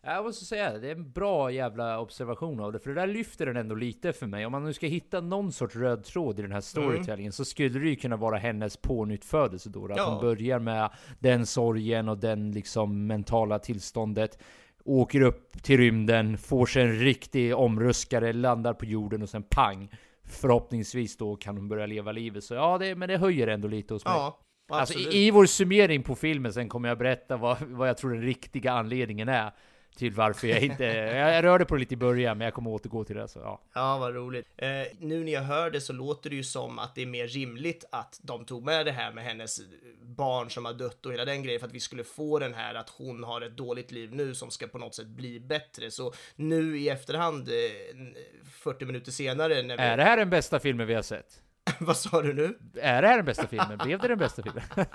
jag 0.05 0.23
måste 0.23 0.45
säga 0.45 0.77
det 0.77 0.87
är 0.87 0.95
en 0.95 1.11
bra 1.11 1.51
jävla 1.51 1.99
observation 1.99 2.59
av 2.59 2.71
det, 2.71 2.79
för 2.79 2.89
det 2.89 3.01
där 3.01 3.07
lyfter 3.07 3.45
den 3.45 3.57
ändå 3.57 3.75
lite 3.75 4.13
för 4.13 4.27
mig. 4.27 4.45
Om 4.45 4.51
man 4.51 4.63
nu 4.63 4.73
ska 4.73 4.87
hitta 4.87 5.21
någon 5.21 5.51
sorts 5.51 5.75
röd 5.75 6.03
tråd 6.03 6.39
i 6.39 6.41
den 6.41 6.51
här 6.51 6.61
storytellingen 6.61 7.19
mm. 7.19 7.31
så 7.31 7.45
skulle 7.45 7.79
det 7.79 7.89
ju 7.89 7.95
kunna 7.95 8.15
vara 8.15 8.37
hennes 8.37 8.77
pånyttfödelse 8.77 9.69
då. 9.69 9.85
Att 9.85 9.97
ja. 9.97 10.09
hon 10.09 10.21
börjar 10.21 10.59
med 10.59 10.89
den 11.19 11.45
sorgen 11.45 12.09
och 12.09 12.17
den 12.17 12.51
liksom 12.51 13.07
mentala 13.07 13.59
tillståndet. 13.59 14.39
Åker 14.83 15.21
upp 15.21 15.63
till 15.63 15.77
rymden, 15.77 16.37
får 16.37 16.65
sig 16.65 16.83
en 16.83 16.99
riktig 16.99 17.55
omruskare, 17.55 18.33
landar 18.33 18.73
på 18.73 18.85
jorden 18.85 19.21
och 19.21 19.29
sen 19.29 19.43
pang. 19.43 19.89
Förhoppningsvis 20.23 21.17
då 21.17 21.35
kan 21.35 21.57
hon 21.57 21.67
börja 21.67 21.85
leva 21.85 22.11
livet. 22.11 22.43
Så 22.43 22.53
ja, 22.53 22.77
det, 22.77 22.95
men 22.95 23.09
det 23.09 23.17
höjer 23.17 23.47
ändå 23.47 23.67
lite 23.67 23.93
hos 23.93 24.05
mig. 24.05 24.13
Ja. 24.13 24.39
Alltså, 24.69 24.99
i, 24.99 25.27
i, 25.27 25.31
vår 25.31 25.45
summering 25.45 26.03
på 26.03 26.15
filmen 26.15 26.53
sen 26.53 26.69
kommer 26.69 26.89
jag 26.89 26.97
berätta 26.97 27.37
vad, 27.37 27.61
vad 27.61 27.89
jag 27.89 27.97
tror 27.97 28.13
den 28.13 28.21
riktiga 28.21 28.71
anledningen 28.71 29.29
är 29.29 29.51
till 29.95 30.11
varför 30.11 30.47
jag 30.47 30.61
inte... 30.61 30.83
jag 30.83 31.43
rörde 31.43 31.65
på 31.65 31.75
det 31.75 31.79
lite 31.79 31.93
i 31.93 31.97
början, 31.97 32.37
men 32.37 32.45
jag 32.45 32.53
kommer 32.53 32.71
återgå 32.71 33.03
till 33.03 33.15
det. 33.15 33.27
Så, 33.27 33.39
ja. 33.39 33.61
ja, 33.73 33.97
vad 33.97 34.15
roligt. 34.15 34.45
Eh, 34.57 34.69
nu 34.99 35.23
när 35.23 35.31
jag 35.31 35.41
hör 35.41 35.71
det 35.71 35.81
så 35.81 35.93
låter 35.93 36.29
det 36.29 36.35
ju 36.35 36.43
som 36.43 36.79
att 36.79 36.95
det 36.95 37.01
är 37.01 37.05
mer 37.05 37.27
rimligt 37.27 37.85
att 37.91 38.19
de 38.23 38.45
tog 38.45 38.63
med 38.63 38.85
det 38.85 38.91
här 38.91 39.11
med 39.11 39.23
hennes 39.23 39.61
barn 40.01 40.49
som 40.49 40.65
har 40.65 40.73
dött 40.73 41.05
och 41.05 41.13
hela 41.13 41.25
den 41.25 41.43
grejen 41.43 41.59
för 41.59 41.67
att 41.67 41.73
vi 41.73 41.79
skulle 41.79 42.03
få 42.03 42.39
den 42.39 42.53
här 42.53 42.75
att 42.75 42.89
hon 42.89 43.23
har 43.23 43.41
ett 43.41 43.57
dåligt 43.57 43.91
liv 43.91 44.15
nu 44.15 44.35
som 44.35 44.51
ska 44.51 44.67
på 44.67 44.77
något 44.77 44.95
sätt 44.95 45.07
bli 45.07 45.39
bättre. 45.39 45.91
Så 45.91 46.13
nu 46.35 46.79
i 46.79 46.89
efterhand, 46.89 47.49
eh, 47.49 47.53
40 48.51 48.85
minuter 48.85 49.11
senare... 49.11 49.61
När 49.61 49.77
vi... 49.77 49.83
Är 49.83 49.97
det 49.97 50.03
här 50.03 50.17
den 50.17 50.29
bästa 50.29 50.59
filmen 50.59 50.87
vi 50.87 50.93
har 50.93 51.01
sett? 51.01 51.41
Vad 51.79 51.97
sa 51.97 52.21
du 52.21 52.33
nu? 52.33 52.59
Är 52.81 53.01
det 53.01 53.07
här 53.07 53.15
den 53.15 53.25
bästa 53.25 53.47
filmen? 53.47 53.77
Blev 53.83 53.99
det 53.99 54.07
den 54.07 54.17
bästa 54.17 54.43
filmen? 54.43 54.63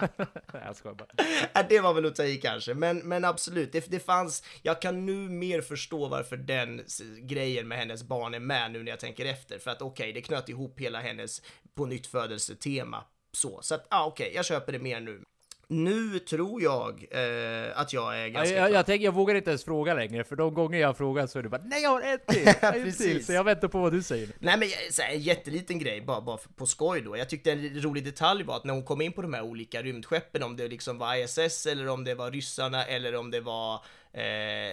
jag 0.52 0.76
skojar 0.76 0.94
bara. 0.94 1.62
det 1.62 1.80
var 1.80 1.94
väl 1.94 2.06
att 2.06 2.14
ta 2.16 2.24
i 2.24 2.36
kanske, 2.36 2.74
men, 2.74 2.98
men 2.98 3.24
absolut, 3.24 3.72
det, 3.72 3.90
det 3.90 4.00
fanns, 4.00 4.44
jag 4.62 4.82
kan 4.82 5.06
nu 5.06 5.12
mer 5.12 5.60
förstå 5.60 6.08
varför 6.08 6.36
den 6.36 6.82
grejen 7.18 7.68
med 7.68 7.78
hennes 7.78 8.02
barn 8.02 8.34
är 8.34 8.40
med 8.40 8.72
nu 8.72 8.82
när 8.82 8.90
jag 8.90 9.00
tänker 9.00 9.26
efter, 9.26 9.58
för 9.58 9.70
att 9.70 9.82
okej, 9.82 10.04
okay, 10.04 10.12
det 10.12 10.20
knöt 10.20 10.48
ihop 10.48 10.80
hela 10.80 11.00
hennes 11.00 11.42
på 11.74 11.86
nytt 11.86 12.06
födelsetema 12.06 13.04
så, 13.32 13.58
så 13.62 13.74
att, 13.74 13.86
ah, 13.90 14.06
okej, 14.06 14.24
okay, 14.24 14.36
jag 14.36 14.44
köper 14.44 14.72
det 14.72 14.78
mer 14.78 15.00
nu. 15.00 15.24
Nu 15.72 16.18
tror 16.18 16.62
jag 16.62 17.06
eh, 17.10 17.80
att 17.80 17.92
jag 17.92 18.16
är 18.16 18.20
Jag, 18.22 18.32
ganska 18.32 18.54
jag, 18.56 18.66
klar. 18.68 18.76
jag, 18.76 18.86
tänker, 18.86 19.04
jag 19.04 19.12
vågar 19.12 19.34
inte 19.34 19.50
ens 19.50 19.64
fråga 19.64 19.94
längre, 19.94 20.24
för 20.24 20.36
de 20.36 20.54
gånger 20.54 20.78
jag 20.78 20.88
har 20.88 20.94
frågat 20.94 21.30
så 21.30 21.38
är 21.38 21.42
det 21.42 21.48
bara 21.48 21.62
Nej 21.64 21.82
jag 21.82 21.90
har 21.90 22.02
ett 22.14 22.26
till! 22.26 22.48
En 22.60 22.72
till! 22.72 22.82
Precis. 22.84 23.26
Så 23.26 23.32
jag 23.32 23.44
väntar 23.44 23.68
på 23.68 23.80
vad 23.80 23.92
du 23.92 24.02
säger. 24.02 24.28
Nej 24.38 24.58
men 24.58 24.68
jag- 24.68 24.94
så 24.94 25.02
här, 25.02 25.12
en 25.14 25.20
jätteliten 25.20 25.78
grej, 25.78 26.00
bara, 26.00 26.20
bara 26.20 26.38
på 26.56 26.66
skoj 26.66 27.00
då. 27.00 27.16
Jag 27.16 27.28
tyckte 27.28 27.52
en 27.52 27.82
rolig 27.82 28.04
detalj 28.04 28.44
var 28.44 28.56
att 28.56 28.64
när 28.64 28.74
hon 28.74 28.84
kom 28.84 29.00
in 29.00 29.12
på 29.12 29.22
de 29.22 29.34
här 29.34 29.42
olika 29.42 29.82
rymdskeppen, 29.82 30.42
om 30.42 30.56
det 30.56 30.68
liksom 30.68 30.98
var 30.98 31.16
ISS 31.24 31.66
eller 31.66 31.88
om 31.88 32.04
det 32.04 32.14
var 32.14 32.30
ryssarna 32.30 32.84
eller 32.84 33.14
om 33.14 33.30
det 33.30 33.40
var 33.40 33.84
eh, 34.12 34.24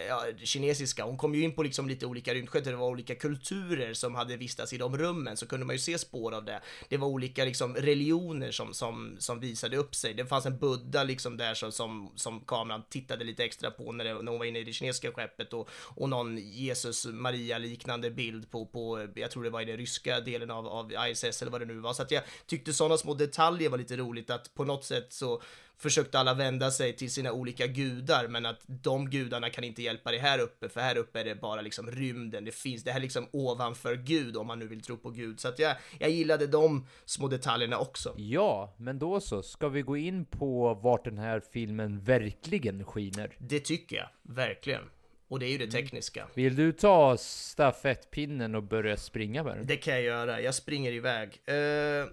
ja, 0.08 0.24
kinesiska. 0.44 1.04
Hon 1.04 1.18
kom 1.18 1.36
ju 1.36 1.44
in 1.44 1.56
på 1.56 1.64
liksom 1.64 1.88
lite 1.88 2.06
olika 2.06 2.34
rymdskepp 2.34 2.64
där 2.64 2.72
det 2.72 2.78
var 2.78 2.88
olika 2.88 3.16
kulturer 3.16 3.94
som 3.94 4.16
hade 4.16 4.38
vistats 4.38 4.74
i 4.74 4.78
de 4.78 4.98
rummen, 4.98 5.38
så 5.38 5.48
kunde 5.48 5.66
man 5.66 5.76
ju 5.76 5.80
se 5.80 5.98
spår 5.98 6.32
av 6.34 6.46
det. 6.46 6.62
Det 6.90 6.98
var 6.98 7.08
olika 7.08 7.46
liksom 7.46 7.76
religioner 7.76 8.52
som, 8.52 8.74
som, 8.74 9.16
som 9.20 9.40
visade 9.40 9.78
upp 9.78 9.96
sig. 9.96 10.14
Det 10.14 10.26
fanns 10.26 10.46
en 10.46 10.58
Buddha 10.58 11.04
liksom 11.04 11.38
där 11.38 11.54
som, 11.54 11.72
som, 11.72 12.12
som 12.16 12.42
kameran 12.42 12.84
tittade 12.90 13.26
lite 13.26 13.44
extra 13.44 13.72
på 13.72 13.92
när, 13.92 14.06
det, 14.06 14.14
när 14.14 14.32
hon 14.32 14.40
var 14.40 14.46
inne 14.46 14.60
i 14.60 14.64
det 14.64 14.74
kinesiska 14.74 15.12
skeppet 15.12 15.54
och, 15.54 15.70
och 15.72 16.10
någon 16.10 16.38
Jesus 16.38 17.06
Maria 17.06 17.58
liknande 17.58 18.12
bild 18.12 18.52
på, 18.52 18.66
på, 18.66 19.08
jag 19.16 19.32
tror 19.32 19.44
det 19.44 19.50
var 19.50 19.62
i 19.62 19.66
den 19.66 19.78
ryska 19.78 20.20
delen 20.20 20.52
av, 20.52 20.68
av 20.68 20.92
ISS 21.10 21.42
eller 21.42 21.52
vad 21.52 21.62
det 21.62 21.66
nu 21.66 21.80
var. 21.80 21.94
Så 21.94 22.02
att 22.02 22.12
jag 22.12 22.24
tyckte 22.46 22.74
sådana 22.74 22.98
små 22.98 23.14
detaljer 23.14 23.70
var 23.70 23.78
lite 23.78 23.98
roligt 23.98 24.30
att 24.30 24.54
på 24.54 24.64
något 24.64 24.86
sätt 24.86 25.14
så 25.14 25.42
försökte 25.80 26.20
alla 26.20 26.34
vända 26.34 26.72
sig 26.72 26.94
till 26.94 27.12
sina 27.12 27.32
olika 27.32 27.68
gudar, 27.68 28.28
men 28.28 28.46
att 28.46 28.62
de 28.66 29.10
gudarna 29.10 29.50
kan 29.50 29.64
inte 29.64 29.82
hjälpa 29.84 30.12
dig 30.12 30.20
här 30.20 30.40
uppe, 30.40 30.70
för 30.70 30.82
här 30.82 30.98
uppe 30.98 31.20
är 31.20 31.26
det 31.26 31.36
bara 31.36 31.62
liksom 31.62 31.92
rymden, 31.92 32.46
det 32.46 32.52
finns, 32.52 32.84
det 32.84 32.92
här 32.92 33.00
är 33.00 33.04
liksom 33.04 33.28
ovanför 33.32 33.96
Gud, 33.96 34.38
om 34.38 34.48
man 34.48 34.60
nu 34.60 34.68
vill 34.68 34.82
tro 34.82 34.98
på 34.98 35.10
Gud. 35.10 35.40
Så 35.40 35.48
att 35.48 35.60
jag, 35.60 35.76
jag 36.00 36.10
gillade 36.10 36.48
de 36.48 36.88
små 37.06 37.28
detaljerna 37.28 37.78
också. 37.78 38.16
Ja, 38.18 38.76
men 38.78 39.00
då 39.00 39.20
så. 39.20 39.44
Ska 39.44 39.70
vi 39.70 39.82
gå 39.82 39.98
in 39.98 40.26
på 40.26 40.74
vart 40.74 41.04
den 41.04 41.18
här 41.18 41.42
filmen 41.54 42.00
verkligen 42.04 42.86
skiner? 42.86 43.36
Det 43.38 43.60
tycker 43.60 43.96
jag, 43.96 44.10
verkligen. 44.36 44.82
Och 45.30 45.40
det 45.40 45.46
är 45.46 45.50
ju 45.50 45.56
Mm. 45.56 45.70
det 45.70 45.72
tekniska. 45.78 46.28
Vill 46.34 46.56
du 46.56 46.72
ta 46.72 47.18
stafettpinnen 47.18 48.56
och 48.56 48.64
börja 48.64 48.98
springa 48.98 49.44
med 49.44 49.58
den? 49.58 49.68
Det 49.68 49.78
kan 49.78 49.94
jag 49.94 50.04
göra, 50.04 50.42
jag 50.42 50.56
springer 50.56 50.92
iväg. 50.92 51.30
Eh, 51.46 51.54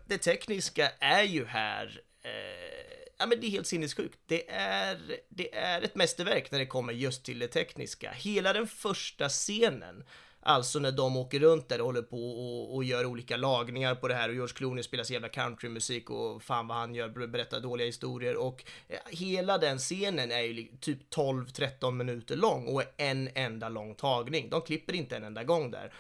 det 0.07 0.19
tekniska 0.19 0.89
är 1.01 1.23
ju 1.23 1.45
här, 1.45 2.01
eh, 2.23 2.84
ja 3.25 3.29
men 3.29 3.41
det 3.41 3.47
är 3.47 3.51
helt 3.51 3.67
sinnessjukt. 3.67 4.19
Det 4.27 4.51
är, 4.51 4.99
det 5.29 5.55
är 5.55 5.83
ett 5.83 5.95
mästerverk 5.95 6.51
när 6.51 6.59
det 6.59 6.67
kommer 6.67 6.93
just 6.93 7.25
till 7.25 7.39
det 7.39 7.49
tekniska. 7.49 8.11
Hela 8.11 8.53
den 8.53 8.67
första 8.67 9.29
scenen, 9.29 10.05
alltså 10.41 10.79
när 10.79 10.93
de 10.93 11.17
åker 11.17 11.41
runt 11.41 11.69
där 11.69 11.81
och 11.81 11.87
håller 11.87 12.03
på 12.03 12.17
och, 12.17 12.75
och 12.75 12.85
gör 12.85 13.07
olika 13.07 13.37
lagningar 13.37 13.95
på 13.95 14.09
det 14.09 14.15
här 14.15 14.29
och 14.29 14.35
George 14.35 14.55
Clooney 14.55 14.83
spelar 14.83 15.05
så 15.05 15.13
jävla 15.13 15.29
countrymusik 15.29 16.11
och 16.11 16.43
fan 16.43 16.67
vad 16.67 16.77
han 16.77 16.95
gör, 16.95 17.27
berättar 17.27 17.61
dåliga 17.61 17.87
historier 17.87 18.37
och 18.37 18.65
eh, 18.89 18.99
hela 19.07 19.59
den 19.59 19.79
scenen 19.79 20.33
är 20.33 20.41
ju 20.41 20.67
typ 20.81 21.15
12-13 21.15 21.91
minuter 21.91 22.37
lång 22.37 22.67
och 22.67 22.83
är 22.83 22.89
en 22.97 23.29
enda 23.35 23.69
lång 23.69 23.95
tagning. 23.95 24.51
De 24.51 24.63
klipper 24.63 24.93
inte 24.93 25.17
en 25.17 25.25
enda 25.25 25.45
gång 25.45 25.71
där. 25.71 25.93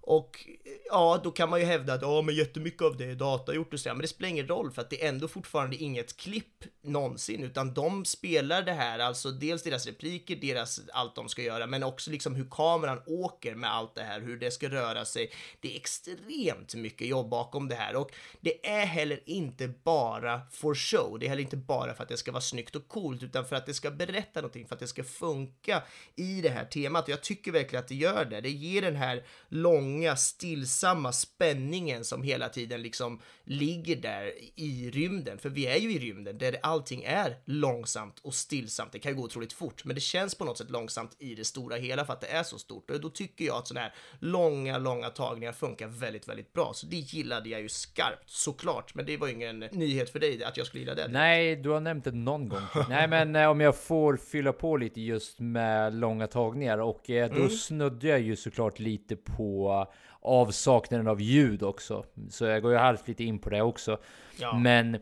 Och 0.00 0.46
ja, 0.90 1.20
då 1.24 1.30
kan 1.30 1.50
man 1.50 1.60
ju 1.60 1.66
hävda 1.66 1.94
att 1.94 2.02
ja, 2.02 2.22
men 2.22 2.34
jättemycket 2.34 2.82
av 2.82 2.96
det 2.96 3.04
är 3.04 3.14
datagjort 3.14 3.74
och 3.74 3.80
så, 3.80 3.88
men 3.88 3.98
det 3.98 4.08
spelar 4.08 4.28
ingen 4.28 4.48
roll 4.48 4.70
för 4.70 4.82
att 4.82 4.90
det 4.90 5.04
är 5.04 5.08
ändå 5.08 5.28
fortfarande 5.28 5.76
inget 5.76 6.16
klipp 6.16 6.64
någonsin, 6.82 7.42
utan 7.44 7.74
de 7.74 8.04
spelar 8.04 8.62
det 8.62 8.72
här, 8.72 8.98
alltså 8.98 9.30
dels 9.30 9.62
deras 9.62 9.86
repliker, 9.86 10.36
deras 10.36 10.80
allt 10.92 11.14
de 11.14 11.28
ska 11.28 11.42
göra, 11.42 11.66
men 11.66 11.82
också 11.82 12.10
liksom 12.10 12.34
hur 12.34 12.48
kameran 12.50 13.02
åker 13.06 13.54
med 13.54 13.72
allt 13.72 13.94
det 13.94 14.02
här, 14.02 14.20
hur 14.20 14.36
det 14.36 14.50
ska 14.50 14.68
röra 14.68 15.04
sig. 15.04 15.30
Det 15.60 15.72
är 15.72 15.76
extremt 15.76 16.74
mycket 16.74 17.06
jobb 17.06 17.28
bakom 17.28 17.68
det 17.68 17.74
här 17.74 17.96
och 17.96 18.12
det 18.40 18.66
är 18.66 18.86
heller 18.86 19.22
inte 19.26 19.68
bara 19.68 20.40
for 20.50 20.74
show. 20.74 21.18
Det 21.18 21.26
är 21.26 21.28
heller 21.28 21.42
inte 21.42 21.56
bara 21.56 21.94
för 21.94 22.02
att 22.02 22.08
det 22.08 22.16
ska 22.16 22.32
vara 22.32 22.40
snyggt 22.40 22.76
och 22.76 22.88
coolt, 22.88 23.22
utan 23.22 23.46
för 23.46 23.56
att 23.56 23.66
det 23.66 23.74
ska 23.74 23.90
berätta 23.90 24.40
någonting, 24.40 24.66
för 24.66 24.74
att 24.74 24.80
det 24.80 24.86
ska 24.86 25.04
funka 25.04 25.82
i 26.16 26.40
det 26.40 26.48
här 26.48 26.64
temat. 26.64 27.04
Och 27.04 27.10
jag 27.10 27.22
tycker 27.22 27.52
verkligen 27.52 27.82
att 27.82 27.88
det 27.88 27.94
gör 27.94 28.24
det. 28.24 28.40
Det 28.40 28.50
ger 28.50 28.82
den 28.82 28.96
här 28.96 29.26
långa, 29.48 29.97
stillsamma 30.16 31.12
spänningen 31.12 32.04
som 32.04 32.22
hela 32.22 32.48
tiden 32.48 32.82
liksom 32.82 33.20
ligger 33.44 33.96
där 33.96 34.32
i 34.56 34.90
rymden. 34.90 35.38
För 35.38 35.48
vi 35.48 35.66
är 35.66 35.76
ju 35.76 35.92
i 35.92 35.98
rymden 35.98 36.38
där 36.38 36.56
allting 36.62 37.02
är 37.04 37.36
långsamt 37.44 38.18
och 38.22 38.34
stillsamt. 38.34 38.92
Det 38.92 38.98
kan 38.98 39.12
ju 39.12 39.18
gå 39.18 39.24
otroligt 39.24 39.52
fort, 39.52 39.84
men 39.84 39.94
det 39.94 40.00
känns 40.00 40.34
på 40.34 40.44
något 40.44 40.58
sätt 40.58 40.70
långsamt 40.70 41.16
i 41.18 41.34
det 41.34 41.44
stora 41.44 41.76
hela 41.76 42.04
för 42.04 42.12
att 42.12 42.20
det 42.20 42.26
är 42.26 42.42
så 42.42 42.58
stort. 42.58 42.90
Och 42.90 43.00
då 43.00 43.10
tycker 43.10 43.44
jag 43.44 43.56
att 43.56 43.68
sådana 43.68 43.80
här 43.80 43.94
långa, 44.20 44.78
långa 44.78 45.10
tagningar 45.10 45.52
funkar 45.52 45.86
väldigt, 45.86 46.28
väldigt 46.28 46.52
bra. 46.52 46.72
Så 46.74 46.86
det 46.86 46.96
gillade 46.96 47.48
jag 47.48 47.60
ju 47.60 47.68
skarpt, 47.68 48.30
såklart. 48.30 48.94
Men 48.94 49.06
det 49.06 49.16
var 49.16 49.26
ju 49.26 49.34
ingen 49.34 49.58
nyhet 49.58 50.10
för 50.10 50.18
dig 50.18 50.44
att 50.44 50.56
jag 50.56 50.66
skulle 50.66 50.80
gilla 50.80 50.94
det. 50.94 51.08
Nej, 51.08 51.56
du 51.56 51.68
har 51.68 51.80
nämnt 51.80 52.04
det 52.04 52.12
någon 52.12 52.48
gång. 52.48 52.62
Nej, 52.88 53.08
men 53.08 53.36
eh, 53.36 53.50
om 53.50 53.60
jag 53.60 53.76
får 53.76 54.16
fylla 54.16 54.52
på 54.52 54.76
lite 54.76 55.00
just 55.00 55.38
med 55.38 55.94
långa 55.94 56.26
tagningar 56.26 56.78
och 56.78 57.10
eh, 57.10 57.34
då 57.34 57.48
snuddar 57.48 58.08
jag 58.08 58.20
ju 58.20 58.36
såklart 58.36 58.78
lite 58.78 59.16
på 59.16 59.77
avsaknaden 60.20 61.08
av 61.08 61.20
ljud 61.20 61.62
också. 61.62 62.04
Så 62.30 62.44
jag 62.44 62.62
går 62.62 62.72
ju 62.72 62.78
halvt 62.78 63.08
lite 63.08 63.24
in 63.24 63.38
på 63.38 63.50
det 63.50 63.62
också. 63.62 63.98
Ja. 64.38 64.58
Men 64.58 64.98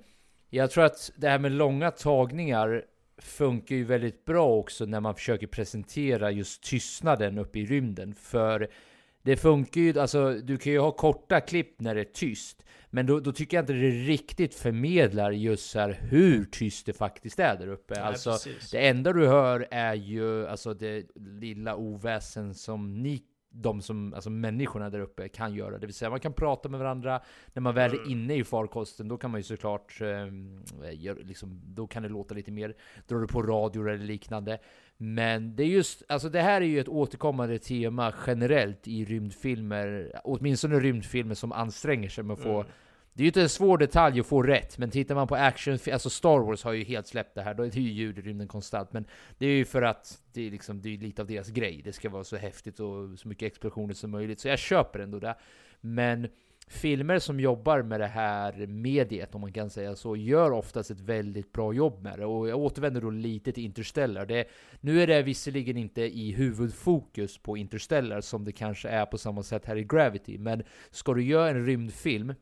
jag 0.51 0.71
tror 0.71 0.85
att 0.85 1.11
det 1.17 1.29
här 1.29 1.39
med 1.39 1.53
långa 1.53 1.91
tagningar 1.91 2.85
funkar 3.19 3.77
ju 3.77 3.85
väldigt 3.85 4.25
bra 4.25 4.49
också 4.49 4.85
när 4.85 5.01
man 5.01 5.15
försöker 5.15 5.47
presentera 5.47 6.31
just 6.31 6.63
tystnaden 6.63 7.39
uppe 7.39 7.59
i 7.59 7.67
rymden. 7.67 8.15
För 8.15 8.69
det 9.23 9.37
funkar 9.37 9.81
ju, 9.81 10.01
alltså 10.01 10.33
du 10.33 10.57
kan 10.57 10.73
ju 10.73 10.79
ha 10.79 10.91
korta 10.91 11.41
klipp 11.41 11.81
när 11.81 11.95
det 11.95 12.01
är 12.01 12.05
tyst. 12.05 12.63
Men 12.91 13.07
då, 13.07 13.21
då 13.21 13.33
tycker 13.33 13.57
jag 13.57 13.63
inte 13.63 13.73
det 13.73 13.91
riktigt 13.91 14.55
förmedlar 14.55 15.31
just 15.31 15.71
så 15.71 15.79
här 15.79 15.99
hur 16.01 16.45
tyst 16.45 16.87
det 16.87 16.93
faktiskt 16.93 17.39
är 17.39 17.57
där 17.57 17.69
uppe. 17.69 17.95
Nej, 17.95 18.03
alltså 18.03 18.31
precis. 18.31 18.71
det 18.71 18.89
enda 18.89 19.13
du 19.13 19.27
hör 19.27 19.67
är 19.71 19.95
ju 19.95 20.47
alltså 20.47 20.75
det 20.75 21.07
lilla 21.15 21.77
oväsen 21.77 22.55
som 22.55 23.03
ni 23.03 23.23
de 23.63 23.83
som, 23.83 24.15
alltså 24.15 24.31
människorna 24.31 24.91
där 24.91 25.01
uppe 25.01 25.29
kan 25.29 25.55
göra. 25.55 25.79
Det 25.79 25.87
vill 25.87 25.95
säga 25.95 26.11
man 26.11 26.21
kan 26.21 26.33
prata 26.33 26.69
med 26.69 26.81
varandra. 26.81 27.21
När 27.53 27.61
man 27.61 27.75
väl 27.75 27.95
är 27.95 28.11
inne 28.11 28.35
i 28.35 28.45
farkosten, 28.45 29.09
då 29.09 29.17
kan 29.17 29.31
man 29.31 29.41
ju 29.41 29.45
såklart, 29.45 30.01
eh, 30.01 30.09
gör, 30.93 31.17
liksom, 31.25 31.61
då 31.65 31.87
kan 31.87 32.03
det 32.03 32.09
låta 32.09 32.35
lite 32.35 32.51
mer. 32.51 32.75
Drar 33.07 33.19
du 33.19 33.27
på 33.27 33.43
radio 33.43 33.89
eller 33.89 34.05
liknande. 34.05 34.59
Men 34.97 35.57
det 35.57 35.63
är 35.63 35.67
just, 35.67 36.03
alltså 36.09 36.29
det 36.29 36.41
här 36.41 36.61
är 36.61 36.67
ju 36.67 36.81
ett 36.81 36.89
återkommande 36.89 37.59
tema 37.59 38.15
generellt 38.27 38.89
i 38.89 39.05
rymdfilmer. 39.05 40.21
Åtminstone 40.25 40.81
rymdfilmer 40.81 41.35
som 41.35 41.53
anstränger 41.53 42.09
sig 42.09 42.25
med 42.25 42.35
att 42.35 42.43
få 42.43 42.65
det 43.17 43.23
är 43.23 43.25
ju 43.25 43.29
inte 43.29 43.43
en 43.43 43.49
svår 43.49 43.79
detalj 43.79 44.21
att 44.21 44.27
få 44.27 44.43
rätt, 44.43 44.79
men 44.79 44.91
tittar 44.91 45.15
man 45.15 45.29
på 45.29 45.37
action, 45.37 45.79
alltså 45.93 46.11
Star 46.11 46.39
Wars 46.39 46.65
har 46.65 46.73
ju 46.73 46.85
helt 46.85 47.07
släppt 47.07 47.35
det 47.35 47.43
här, 47.43 47.55
då 47.55 47.63
är 47.63 47.71
det 47.71 47.81
ju 47.81 47.93
ljud 47.93 48.19
i 48.19 48.23
rymden 48.23 48.49
konstant, 48.49 48.93
men 48.93 49.05
det 49.39 49.47
är 49.47 49.51
ju 49.51 49.65
för 49.65 49.83
att 49.83 50.21
det 50.33 50.47
är 50.47 50.51
liksom, 50.51 50.83
det 50.83 50.95
är 50.95 50.99
lite 50.99 51.23
av 51.23 51.29
deras 51.29 51.49
grej. 51.49 51.81
Det 51.85 51.93
ska 51.93 52.09
vara 52.09 52.25
så 52.25 52.37
häftigt 52.37 52.81
och 52.81 53.19
så 53.19 53.29
mycket 53.29 53.47
explosioner 53.47 53.95
som 53.95 54.11
möjligt, 54.11 54.41
så 54.41 54.49
jag 54.49 54.59
köper 54.59 54.99
ändå 54.99 55.19
det. 55.19 55.35
Men 55.81 56.29
filmer 56.69 57.19
som 57.19 57.41
jobbar 57.41 57.83
med 57.83 58.01
det 58.01 58.07
här 58.07 58.67
mediet, 58.67 59.35
om 59.35 59.41
man 59.41 59.53
kan 59.53 59.71
säga 59.71 59.97
så, 59.97 60.17
gör 60.17 60.51
oftast 60.51 60.91
ett 60.91 61.01
väldigt 61.01 61.53
bra 61.53 61.73
jobb 61.73 62.03
med 62.03 62.19
det. 62.19 62.25
Och 62.25 62.49
jag 62.49 62.59
återvänder 62.59 63.01
då 63.01 63.11
lite 63.11 63.53
till 63.53 63.65
Interstellar. 63.65 64.27
Det, 64.27 64.45
nu 64.81 65.03
är 65.03 65.07
det 65.07 65.23
visserligen 65.23 65.77
inte 65.77 66.03
i 66.03 66.33
huvudfokus 66.33 67.39
på 67.39 67.57
Interstellar 67.57 68.21
som 68.21 68.45
det 68.45 68.53
kanske 68.53 68.89
är 68.89 69.07
på 69.07 69.19
samma 69.19 69.43
sätt 69.43 69.67
här 69.67 69.77
i 69.77 69.85
Gravity, 69.85 70.39
men 70.39 70.63
ska 70.91 71.15
du 71.15 71.25
göra 71.25 71.51
en 71.51 71.67
rymdfilm 71.67 72.35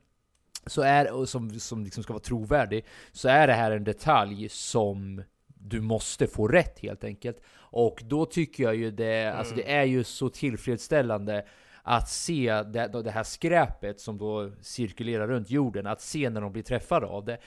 så 0.65 0.81
är, 0.81 1.11
och 1.11 1.29
som, 1.29 1.59
som 1.59 1.83
liksom 1.83 2.03
ska 2.03 2.13
vara 2.13 2.23
trovärdig, 2.23 2.85
så 3.11 3.29
är 3.29 3.47
det 3.47 3.53
här 3.53 3.71
en 3.71 3.83
detalj 3.83 4.49
som 4.49 5.23
du 5.47 5.81
måste 5.81 6.27
få 6.27 6.47
rätt 6.47 6.79
helt 6.79 7.03
enkelt. 7.03 7.41
Och 7.57 8.01
då 8.05 8.25
tycker 8.25 8.63
jag 8.63 8.75
ju 8.75 8.91
det, 8.91 9.33
alltså 9.33 9.55
det 9.55 9.71
är 9.71 9.83
ju 9.83 10.03
så 10.03 10.29
tillfredsställande 10.29 11.45
att 11.83 12.09
se 12.09 12.63
det, 12.63 13.01
det 13.03 13.11
här 13.11 13.23
skräpet 13.23 13.99
som 13.99 14.17
då 14.17 14.51
cirkulerar 14.61 15.27
runt 15.27 15.49
jorden, 15.49 15.87
att 15.87 16.01
se 16.01 16.29
när 16.29 16.41
de 16.41 16.51
blir 16.51 16.63
träffade 16.63 17.05
av 17.05 17.25
det. 17.25 17.37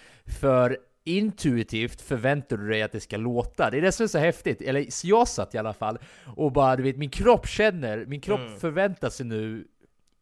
För 0.40 0.78
intuitivt 1.04 2.00
förväntar 2.00 2.56
du 2.56 2.68
dig 2.68 2.82
att 2.82 2.92
det 2.92 3.00
ska 3.00 3.16
låta. 3.16 3.70
Det 3.70 3.78
är 3.78 3.82
det 3.82 3.92
som 3.92 4.04
är 4.04 4.08
så 4.08 4.18
häftigt. 4.18 4.62
Eller 4.62 4.86
jag 5.06 5.28
satt 5.28 5.54
i 5.54 5.58
alla 5.58 5.72
fall 5.72 5.98
och 6.36 6.52
bara, 6.52 6.76
du 6.76 6.82
vet, 6.82 6.96
min 6.96 7.10
kropp 7.10 7.46
känner, 7.46 8.06
min 8.06 8.20
kropp 8.20 8.60
förväntar 8.60 9.10
sig 9.10 9.26
nu, 9.26 9.66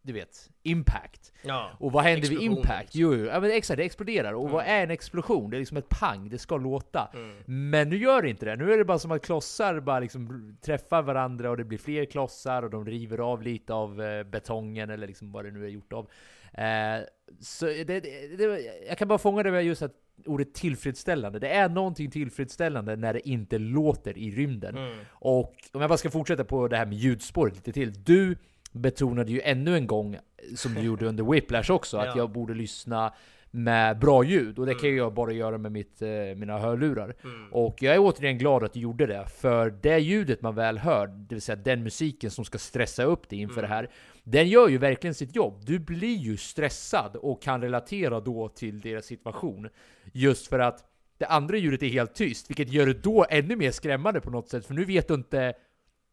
du 0.06 0.12
vet, 0.12 0.50
impact. 0.62 1.32
Ja. 1.42 1.70
Och 1.80 1.92
vad 1.92 2.04
händer 2.04 2.28
vid 2.28 2.40
impact? 2.40 2.94
liksom. 2.94 3.00
Jo, 3.00 3.14
jo, 3.14 3.24
ja, 3.24 3.40
men 3.40 3.50
exakt, 3.50 3.76
det 3.76 3.84
exploderar. 3.84 4.32
Och 4.32 4.50
vad 4.50 4.64
är 4.64 4.82
en 4.82 4.90
explosion? 4.90 5.50
Det 5.50 5.56
är 5.56 5.58
liksom 5.58 5.76
ett 5.76 5.88
pang, 5.88 6.28
det 6.28 6.38
ska 6.38 6.56
låta. 6.56 7.10
Men 7.44 7.88
nu 7.88 7.96
gör 7.96 8.22
det 8.22 8.30
inte 8.30 8.46
det. 8.46 8.56
Nu 8.56 8.72
är 8.72 8.78
det 8.78 8.84
bara 8.84 8.98
som 8.98 9.10
att 9.10 9.22
klossar 9.22 9.80
bara 9.80 10.00
liksom 10.00 10.56
träffar 10.60 11.02
varandra 11.02 11.50
och 11.50 11.56
det 11.56 11.64
blir 11.64 11.78
fler 11.78 12.04
klossar 12.04 12.62
och 12.62 12.70
de 12.70 12.86
river 12.86 13.18
av 13.18 13.42
lite 13.42 13.74
av 13.74 14.02
eh, 14.02 14.24
betongen 14.24 14.90
eller 14.90 15.06
liksom 15.06 15.32
vad 15.32 15.44
det 15.44 15.50
nu 15.50 15.64
är 15.64 15.68
gjort 15.68 15.92
av. 15.92 16.10
Eh, 16.52 17.00
så 17.40 17.66
det, 17.66 17.84
det, 17.84 18.36
det, 18.36 18.60
jag 18.88 18.98
kan 18.98 19.08
bara 19.08 19.18
fånga 19.18 19.42
det 19.42 19.50
med 19.50 19.64
just 19.64 19.82
att 19.82 19.92
ordet 20.26 20.54
tillfredsställande. 20.54 21.38
Det 21.38 21.48
är 21.48 21.68
någonting 21.68 22.10
tillfredsställande 22.10 22.96
när 22.96 23.12
det 23.12 23.28
inte 23.28 23.58
låter 23.58 24.18
i 24.18 24.30
rymden. 24.30 24.76
Och 25.08 25.54
om 25.72 25.80
jag 25.80 25.90
bara 25.90 25.98
ska 25.98 26.10
fortsätta 26.10 26.44
på 26.44 26.68
det 26.68 26.76
här 26.76 26.86
med 26.86 26.98
ljudspåret 26.98 27.54
lite 27.54 27.72
till. 27.72 28.04
Du 28.04 28.36
betonade 28.76 29.32
ju 29.32 29.40
ännu 29.40 29.76
en 29.76 29.86
gång, 29.86 30.18
som 30.56 30.74
du 30.74 30.80
gjorde 30.80 31.06
under 31.06 31.24
Whiplash 31.24 31.70
också, 31.72 31.96
att 31.96 32.06
Ja. 32.06 32.16
jag 32.16 32.30
borde 32.30 32.54
lyssna 32.54 33.14
med 33.50 33.98
bra 33.98 34.24
ljud 34.24 34.58
och 34.58 34.66
det 34.66 34.74
kan 34.74 34.96
jag 34.96 35.14
bara 35.14 35.32
göra 35.32 35.58
med 35.58 35.72
mitt, 35.72 36.02
eh, 36.02 36.08
mina 36.36 36.58
hörlurar. 36.58 37.14
Och 37.52 37.82
jag 37.82 37.94
är 37.94 37.98
återigen 37.98 38.38
glad 38.38 38.64
att 38.64 38.72
du 38.72 38.80
gjorde 38.80 39.06
det, 39.06 39.26
för 39.26 39.70
det 39.70 39.98
ljudet 39.98 40.42
man 40.42 40.54
väl 40.54 40.78
hör, 40.78 41.06
det 41.06 41.34
vill 41.34 41.42
säga 41.42 41.56
den 41.56 41.82
musiken 41.82 42.30
som 42.30 42.44
ska 42.44 42.58
stressa 42.58 43.02
upp 43.04 43.28
dig 43.28 43.38
inför 43.40 43.62
det 43.62 43.68
här, 43.68 43.90
den 44.24 44.48
gör 44.48 44.68
ju 44.68 44.78
verkligen 44.78 45.14
sitt 45.14 45.36
jobb. 45.36 45.62
Du 45.66 45.78
blir 45.78 46.16
ju 46.16 46.36
stressad 46.36 47.16
och 47.16 47.42
kan 47.42 47.60
relatera 47.62 48.20
då 48.20 48.48
till 48.48 48.80
deras 48.80 49.04
situation. 49.06 49.68
Just 50.12 50.46
för 50.46 50.58
att 50.58 50.84
det 51.18 51.26
andra 51.26 51.56
ljudet 51.56 51.82
är 51.82 51.88
helt 51.88 52.14
tyst, 52.14 52.50
vilket 52.50 52.72
gör 52.72 52.86
det 52.86 53.02
då 53.02 53.26
ännu 53.30 53.56
mer 53.56 53.70
skrämmande 53.70 54.20
på 54.20 54.30
något 54.30 54.48
sätt, 54.48 54.66
för 54.66 54.74
nu 54.74 54.84
vet 54.84 55.08
du 55.08 55.14
inte 55.14 55.54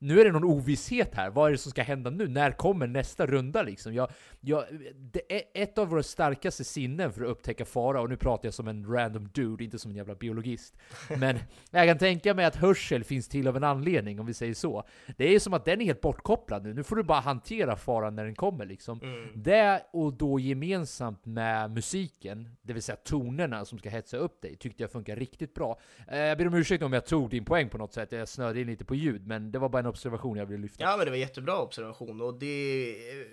nu 0.04 0.22
är 0.22 0.26
det 0.26 0.32
någon 0.32 0.44
ovisshet 0.44 1.16
här. 1.16 1.30
Vad 1.30 1.48
är 1.48 1.52
det 1.52 1.58
som 1.58 1.72
ska 1.72 1.84
hända 1.84 2.10
nu? 2.10 2.28
När 2.28 2.52
kommer 2.52 2.88
nästa 2.88 3.26
runda 3.26 3.64
liksom? 3.64 3.94
Jag, 3.94 4.12
jag, 4.42 4.64
det 4.96 5.36
är 5.36 5.64
ett 5.64 5.78
av 5.78 5.88
våra 5.88 6.04
starkaste 6.04 6.64
sinnen 6.64 7.14
för 7.14 7.22
att 7.22 7.30
upptäcka 7.30 7.66
fara, 7.66 8.02
och 8.02 8.10
nu 8.10 8.18
pratar 8.18 8.48
jag 8.48 8.54
som 8.54 8.68
en 8.68 8.86
random 8.94 9.30
dude, 9.34 9.64
inte 9.64 9.80
som 9.80 9.92
en 9.92 9.98
jävla 9.98 10.16
biologist. 10.16 10.76
Men 11.18 11.40
jag 11.72 11.88
kan 11.88 11.98
tänka 11.98 12.34
mig 12.34 12.46
att 12.46 12.56
hörsel 12.56 13.04
finns 13.04 13.28
till 13.28 13.48
av 13.48 13.58
en 13.58 13.64
anledning, 13.64 14.20
om 14.20 14.26
vi 14.26 14.34
säger 14.34 14.54
så. 14.54 14.84
Det 15.18 15.26
är 15.28 15.32
ju 15.32 15.40
som 15.40 15.54
att 15.54 15.66
den 15.66 15.82
är 15.82 15.86
helt 15.86 16.02
bortkopplad 16.02 16.64
nu. 16.64 16.74
Nu 16.74 16.84
får 16.84 16.96
du 16.96 17.04
bara 17.04 17.20
hantera 17.20 17.76
faran 17.76 18.16
när 18.16 18.26
den 18.26 18.36
kommer 18.36 18.66
liksom. 18.66 19.00
Det 19.36 19.84
och 19.94 20.14
då 20.14 20.40
gemensamt 20.40 21.26
med 21.26 21.72
musiken, 21.72 22.50
det 22.62 22.74
vill 22.74 22.84
säga 22.84 22.96
tonerna 22.96 23.66
som 23.66 23.80
ska 23.80 23.90
hetsa 23.90 24.18
upp 24.18 24.42
dig, 24.42 24.56
tyckte 24.56 24.84
jag 24.84 24.92
funkar 24.92 25.16
riktigt 25.16 25.54
bra. 25.54 25.80
Eh, 26.08 26.20
Jag 26.20 26.38
ber 26.38 26.48
om 26.48 26.54
ursäkt 26.54 26.84
om 26.84 26.94
jag 26.94 27.06
tog 27.06 27.30
din 27.30 27.46
poäng 27.46 27.70
på 27.70 27.78
något 27.78 27.94
sätt, 27.94 28.12
jag 28.12 28.28
snöade 28.28 28.62
in 28.62 28.68
lite 28.68 28.86
på 28.86 28.96
ljud, 28.96 29.28
men 29.28 29.52
det 29.52 29.60
var 29.60 29.70
bara 29.70 29.80
en 29.80 29.86
observation 29.94 30.38
jag 30.38 30.46
ville 30.46 30.62
lyfta. 30.62 30.84
Ja, 30.84 30.98
men 30.98 31.06
det 31.06 31.12
var 31.12 31.18
jättebra 31.18 31.62
observation 31.62 32.22
och 32.22 32.34
det 32.34 32.46
är 32.46 33.22
eh, 33.22 33.26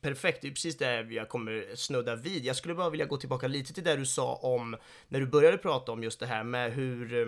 perfekt. 0.00 0.42
Det 0.42 0.48
är 0.48 0.52
precis 0.52 0.76
det 0.76 1.00
jag 1.00 1.28
kommer 1.28 1.74
snudda 1.74 2.16
vid. 2.16 2.44
Jag 2.44 2.56
skulle 2.56 2.74
bara 2.74 2.90
vilja 2.90 3.06
gå 3.06 3.16
tillbaka 3.16 3.48
lite 3.48 3.72
till 3.74 3.84
det 3.84 3.96
du 3.96 4.06
sa 4.06 4.34
om 4.34 4.76
när 5.08 5.20
du 5.20 5.26
började 5.26 5.58
prata 5.58 5.92
om 5.92 6.02
just 6.02 6.20
det 6.20 6.26
här 6.26 6.44
med 6.44 6.72
hur 6.72 7.14
eh, 7.14 7.26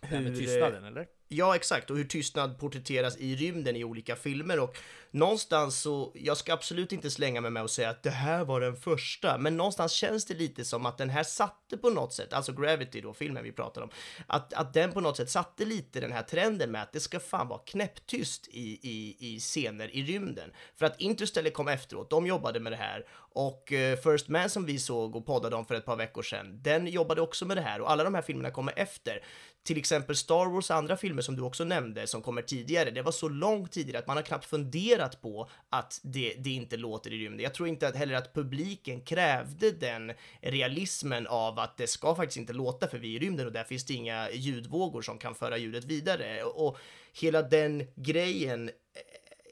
Det 0.00 0.06
här 0.06 0.20
med 0.20 0.30
hur, 0.32 0.36
tystnaden, 0.38 0.84
eller? 0.84 1.06
Ja, 1.28 1.56
exakt. 1.56 1.90
Och 1.90 1.96
hur 1.96 2.04
tystnad 2.04 2.58
porträtteras 2.58 3.16
i 3.16 3.36
rymden 3.36 3.76
i 3.76 3.84
olika 3.84 4.16
filmer. 4.16 4.60
Och 4.60 4.76
någonstans 5.10 5.80
så, 5.80 6.12
jag 6.14 6.36
ska 6.36 6.52
absolut 6.52 6.92
inte 6.92 7.10
slänga 7.10 7.40
mig 7.40 7.50
med 7.50 7.62
och 7.62 7.70
säga 7.70 7.90
att 7.90 8.02
det 8.02 8.10
här 8.10 8.44
var 8.44 8.60
den 8.60 8.76
första, 8.76 9.38
men 9.38 9.56
någonstans 9.56 9.92
känns 9.92 10.24
det 10.24 10.34
lite 10.34 10.64
som 10.64 10.86
att 10.86 10.98
den 10.98 11.10
här 11.10 11.22
satte 11.22 11.76
på 11.76 11.90
något 11.90 12.12
sätt, 12.12 12.32
alltså 12.32 12.52
Gravity 12.52 13.00
då, 13.00 13.14
filmen 13.14 13.44
vi 13.44 13.52
pratar 13.52 13.82
om, 13.82 13.90
att, 14.26 14.52
att 14.52 14.74
den 14.74 14.92
på 14.92 15.00
något 15.00 15.16
sätt 15.16 15.30
satte 15.30 15.64
lite 15.64 16.00
den 16.00 16.12
här 16.12 16.22
trenden 16.22 16.70
med 16.70 16.82
att 16.82 16.92
det 16.92 17.00
ska 17.00 17.20
fan 17.20 17.48
vara 17.48 17.60
knäpptyst 17.66 18.48
i, 18.48 18.78
i, 18.82 19.16
i 19.20 19.40
scener 19.40 19.96
i 19.96 20.02
rymden. 20.02 20.50
För 20.76 20.86
att 20.86 21.00
Interstellar 21.00 21.50
kom 21.50 21.68
efteråt, 21.68 22.10
de 22.10 22.26
jobbade 22.26 22.60
med 22.60 22.72
det 22.72 22.76
här 22.76 23.06
och 23.36 23.72
eh, 23.72 23.98
First 23.98 24.28
Man 24.28 24.50
som 24.50 24.66
vi 24.66 24.78
såg 24.78 25.16
och 25.16 25.26
poddade 25.26 25.56
om 25.56 25.66
för 25.66 25.74
ett 25.74 25.84
par 25.84 25.96
veckor 25.96 26.22
sedan, 26.22 26.62
den 26.62 26.86
jobbade 26.86 27.20
också 27.20 27.46
med 27.46 27.56
det 27.56 27.60
här 27.60 27.80
och 27.80 27.90
alla 27.90 28.04
de 28.04 28.14
här 28.14 28.22
filmerna 28.22 28.50
kommer 28.50 28.72
efter. 28.76 29.22
Till 29.66 29.78
exempel 29.78 30.16
Star 30.16 30.46
Wars 30.46 30.70
och 30.70 30.76
andra 30.76 30.96
filmer 30.96 31.22
som 31.22 31.36
du 31.36 31.42
också 31.42 31.64
nämnde 31.64 32.06
som 32.06 32.22
kommer 32.22 32.42
tidigare, 32.42 32.90
det 32.90 33.02
var 33.02 33.12
så 33.12 33.28
långt 33.28 33.72
tidigare 33.72 33.98
att 33.98 34.06
man 34.06 34.16
har 34.16 34.24
knappt 34.24 34.44
funderat 34.44 35.22
på 35.22 35.50
att 35.70 36.00
det, 36.02 36.34
det 36.38 36.50
inte 36.50 36.76
låter 36.76 37.12
i 37.12 37.18
rymden. 37.18 37.44
Jag 37.44 37.54
tror 37.54 37.68
inte 37.68 37.88
att 37.88 37.96
heller 37.96 38.14
att 38.14 38.34
publiken 38.34 39.00
krävde 39.00 39.70
den 39.70 40.12
realismen 40.40 41.26
av 41.26 41.58
att 41.58 41.76
det 41.76 41.86
ska 41.86 42.14
faktiskt 42.14 42.36
inte 42.36 42.52
låta 42.52 42.88
för 42.88 42.98
vi 42.98 43.16
är 43.16 43.22
i 43.22 43.26
rymden 43.26 43.46
och 43.46 43.52
där 43.52 43.64
finns 43.64 43.84
det 43.84 43.94
inga 43.94 44.30
ljudvågor 44.30 45.02
som 45.02 45.18
kan 45.18 45.34
föra 45.34 45.58
ljudet 45.58 45.84
vidare. 45.84 46.42
Och 46.42 46.78
hela 47.12 47.42
den 47.42 47.86
grejen 47.94 48.70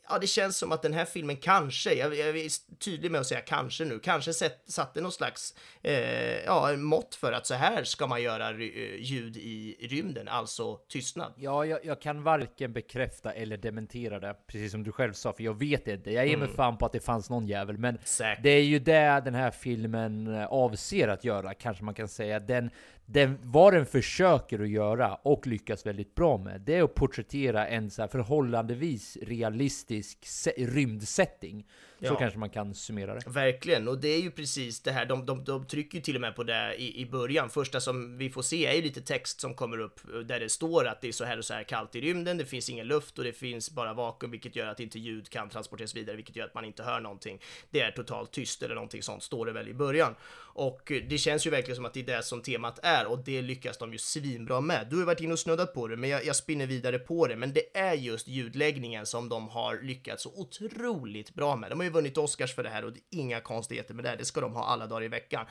ja, 0.09 0.19
det 0.19 0.27
känns 0.27 0.57
som 0.57 0.73
att 0.73 0.83
den 0.83 0.93
här 0.93 1.05
filmen 1.05 1.37
kanske, 1.37 1.95
jag, 1.95 2.15
jag 2.17 2.29
är 2.29 2.77
tydlig 2.79 3.11
med 3.11 3.21
att 3.21 3.27
säga 3.27 3.41
kanske 3.41 3.85
nu, 3.85 3.99
kanske 3.99 4.33
sett, 4.33 4.65
satte 4.67 5.01
någon 5.01 5.13
slags 5.13 5.55
eh, 5.83 6.45
ja, 6.45 6.77
mått 6.77 7.15
för 7.15 7.33
att 7.33 7.47
så 7.47 7.55
här 7.55 7.85
ska 7.85 8.07
man 8.07 8.23
göra 8.23 8.51
eh, 8.51 8.57
ljud 8.99 9.37
i 9.37 9.77
rymden, 9.81 10.29
alltså 10.29 10.77
tystnad. 10.77 11.33
Ja, 11.37 11.67
jag, 11.67 11.85
jag 11.85 12.01
kan 12.01 12.23
varken 12.23 12.73
bekräfta 12.73 13.33
eller 13.33 13.57
dementera 13.57 14.21
det, 14.21 14.35
precis 14.47 14.73
som 14.73 14.83
du 14.83 14.93
själv 14.93 15.13
sa, 15.13 15.33
för 15.33 15.45
jag 15.45 15.59
vet 15.59 15.89
inte. 15.89 16.11
Jag 16.11 16.27
ger 16.27 16.37
mig 16.37 16.49
fan 16.49 16.79
på 16.79 16.87
att 16.87 16.93
det 16.93 17.01
fanns 17.01 17.31
någon 17.31 17.47
jävel, 17.47 17.79
men 17.79 17.99
Säkert. 18.05 18.43
det 18.43 18.51
är 18.51 18.65
ju 18.65 18.79
det 18.79 19.23
den 19.25 19.35
här 19.35 19.51
filmen 19.51 20.35
eh, 20.35 20.47
avser 20.47 21.09
att 21.09 21.25
göra, 21.25 21.55
kanske 21.55 21.85
man 21.85 21.95
kan 21.95 22.09
säga. 22.09 22.41
Den, 22.41 22.71
den, 23.07 23.39
vad 23.43 23.73
den 23.73 23.87
försöker 23.87 24.61
att 24.61 24.69
göra 24.69 25.15
och 25.15 25.47
lyckas 25.47 25.87
väldigt 25.87 26.15
bra 26.15 26.39
med, 26.39 26.61
det 26.61 26.75
är 26.75 26.83
att 26.83 26.95
porträttera 26.95 27.67
en 27.67 27.91
så 27.91 28.03
här 28.03 28.09
förhållandevis 28.09 29.19
realistisk 29.23 29.94
se- 30.03 30.55
rymdsetting. 30.57 31.65
Så 32.09 32.15
Ja. 32.15 32.19
kanske 32.19 32.39
man 32.39 32.51
kan 32.51 32.75
summera 32.75 33.15
det. 33.15 33.21
Verkligen, 33.27 33.89
och 33.89 33.99
det 33.99 34.09
är 34.09 34.21
ju 34.21 34.31
precis 34.31 34.81
det 34.83 34.93
här, 34.93 35.07
de, 35.07 35.27
de, 35.27 35.45
de 35.45 35.67
trycker 35.67 35.99
ju 35.99 36.03
till 36.03 36.15
och 36.15 36.21
med 36.21 36.37
på 36.37 36.43
det 36.45 36.75
i, 36.79 37.01
i 37.01 37.07
början. 37.07 37.51
Första 37.51 37.81
som 37.81 38.19
vi 38.19 38.31
får 38.31 38.43
se 38.43 38.67
är 38.67 38.73
ju 38.75 38.83
lite 38.83 39.01
text 39.01 39.41
som 39.41 39.55
kommer 39.55 39.79
upp 39.79 40.01
eh, 40.15 40.19
där 40.21 40.41
det 40.41 40.49
står 40.49 40.87
att 40.87 41.01
det 41.01 41.09
är 41.09 41.13
så 41.13 41.25
här 41.25 41.39
och 41.39 41.45
så 41.45 41.55
här 41.55 41.63
kallt 41.63 41.95
i 41.97 42.01
rymden, 42.01 42.39
det 42.39 42.45
finns 42.45 42.71
ingen 42.71 42.87
luft 42.87 43.19
och 43.19 43.25
det 43.25 43.33
finns 43.33 43.71
bara 43.71 43.95
vakuum, 43.95 44.31
vilket 44.31 44.57
gör 44.57 44.67
att 44.67 44.81
inte 44.81 44.99
ljud 44.99 45.29
kan 45.31 45.49
transporteras 45.49 45.97
vidare, 45.97 46.17
vilket 46.17 46.37
gör 46.37 46.45
att 46.45 46.55
man 46.55 46.65
inte 46.65 46.83
hör 46.83 47.01
någonting. 47.01 47.41
Det 47.71 47.81
är 47.81 47.91
totalt 47.91 48.33
tyst 48.33 48.63
eller 48.63 48.75
någonting 48.75 49.03
sånt, 49.03 49.23
står 49.23 49.47
det 49.47 49.53
väl 49.53 49.69
i 49.69 49.75
början. 49.75 50.15
Och 50.37 50.93
eh, 50.93 51.03
det 51.09 51.19
känns 51.19 51.47
ju 51.47 51.51
verkligen 51.51 51.77
som 51.77 51.85
att 51.85 51.95
det 51.95 52.01
är 52.01 52.17
det 52.17 52.23
som 52.23 52.43
temat 52.43 52.79
är 52.83 53.07
och 53.07 53.19
det 53.25 53.43
lyckas 53.43 53.79
de 53.79 53.93
ju 53.93 53.99
svinbra 53.99 54.61
med. 54.61 54.87
Du 54.91 54.97
har 54.97 55.05
varit 55.05 55.21
inne 55.21 55.33
och 55.33 55.39
snuddat 55.39 55.75
på 55.75 55.89
det, 55.89 55.97
men 55.97 56.11
jag, 56.11 56.25
jag 56.27 56.37
spinner 56.37 56.67
vidare 56.67 56.99
på 56.99 57.27
det. 57.27 57.37
Men 57.37 57.53
det 57.53 57.77
är 57.77 57.95
just 57.95 58.29
ljudläggningen 58.29 59.07
som 59.07 59.29
de 59.29 59.49
har 59.49 59.83
lyckats 59.83 60.23
så 60.23 60.31
otroligt 60.35 61.35
bra 61.35 61.57
med. 61.57 61.71
De 61.71 61.79
har 61.81 61.85
ju 61.85 61.91
vunnit 61.95 62.19
Oscars 62.19 62.55
för 62.55 62.63
det 62.63 62.69
här 62.69 62.85
och 62.85 62.93
det 62.93 62.99
är 62.99 63.21
inga 63.21 63.41
konstigheter 63.41 63.95
med 63.95 64.05
det. 64.05 64.17
Det 64.17 64.25
ska 64.25 64.41
de 64.41 64.53
ha 64.53 64.65
alla 64.65 64.87
dagar 64.87 65.05
i 65.05 65.09
veckan. 65.09 65.47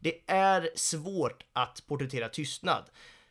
Det 0.00 0.20
är 0.26 0.70
svårt 0.74 1.44
att 1.52 1.82
porträttera 1.86 2.28
tystnad. 2.28 2.84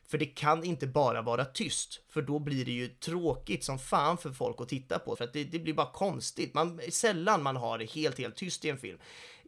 För 0.08 0.18
det 0.18 0.26
kan 0.26 0.64
inte 0.64 0.86
bara 0.86 1.22
vara 1.22 1.44
tyst, 1.44 2.00
för 2.08 2.22
då 2.22 2.38
blir 2.38 2.64
det 2.64 2.70
ju 2.70 2.88
tråkigt 2.88 3.64
som 3.64 3.78
fan 3.78 4.18
för 4.18 4.30
folk 4.30 4.60
att 4.60 4.68
titta 4.68 4.98
på, 4.98 5.16
för 5.16 5.24
att 5.24 5.32
det, 5.32 5.44
det 5.44 5.58
blir 5.58 5.74
bara 5.74 5.92
konstigt. 5.92 6.54
Man, 6.54 6.80
sällan 6.90 7.42
man 7.42 7.56
har 7.56 7.78
det 7.78 7.84
helt, 7.84 8.18
helt 8.18 8.36
tyst 8.36 8.64
i 8.64 8.70
en 8.70 8.78
film. 8.78 8.98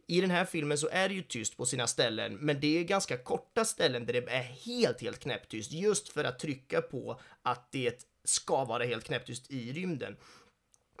I 0.07 0.21
den 0.21 0.31
här 0.31 0.45
filmen 0.45 0.77
så 0.77 0.89
är 0.91 1.09
det 1.09 1.15
ju 1.15 1.21
tyst 1.21 1.57
på 1.57 1.65
sina 1.65 1.87
ställen, 1.87 2.35
men 2.35 2.59
det 2.59 2.79
är 2.79 2.83
ganska 2.83 3.17
korta 3.17 3.65
ställen 3.65 4.05
där 4.05 4.13
det 4.13 4.29
är 4.29 4.43
helt, 4.43 5.01
helt 5.01 5.19
knäpptyst, 5.19 5.71
just 5.71 6.09
för 6.09 6.23
att 6.23 6.39
trycka 6.39 6.81
på 6.81 7.19
att 7.41 7.71
det 7.71 8.05
ska 8.23 8.65
vara 8.65 8.83
helt 8.83 9.03
knäpptyst 9.03 9.51
i 9.51 9.73
rymden. 9.73 10.17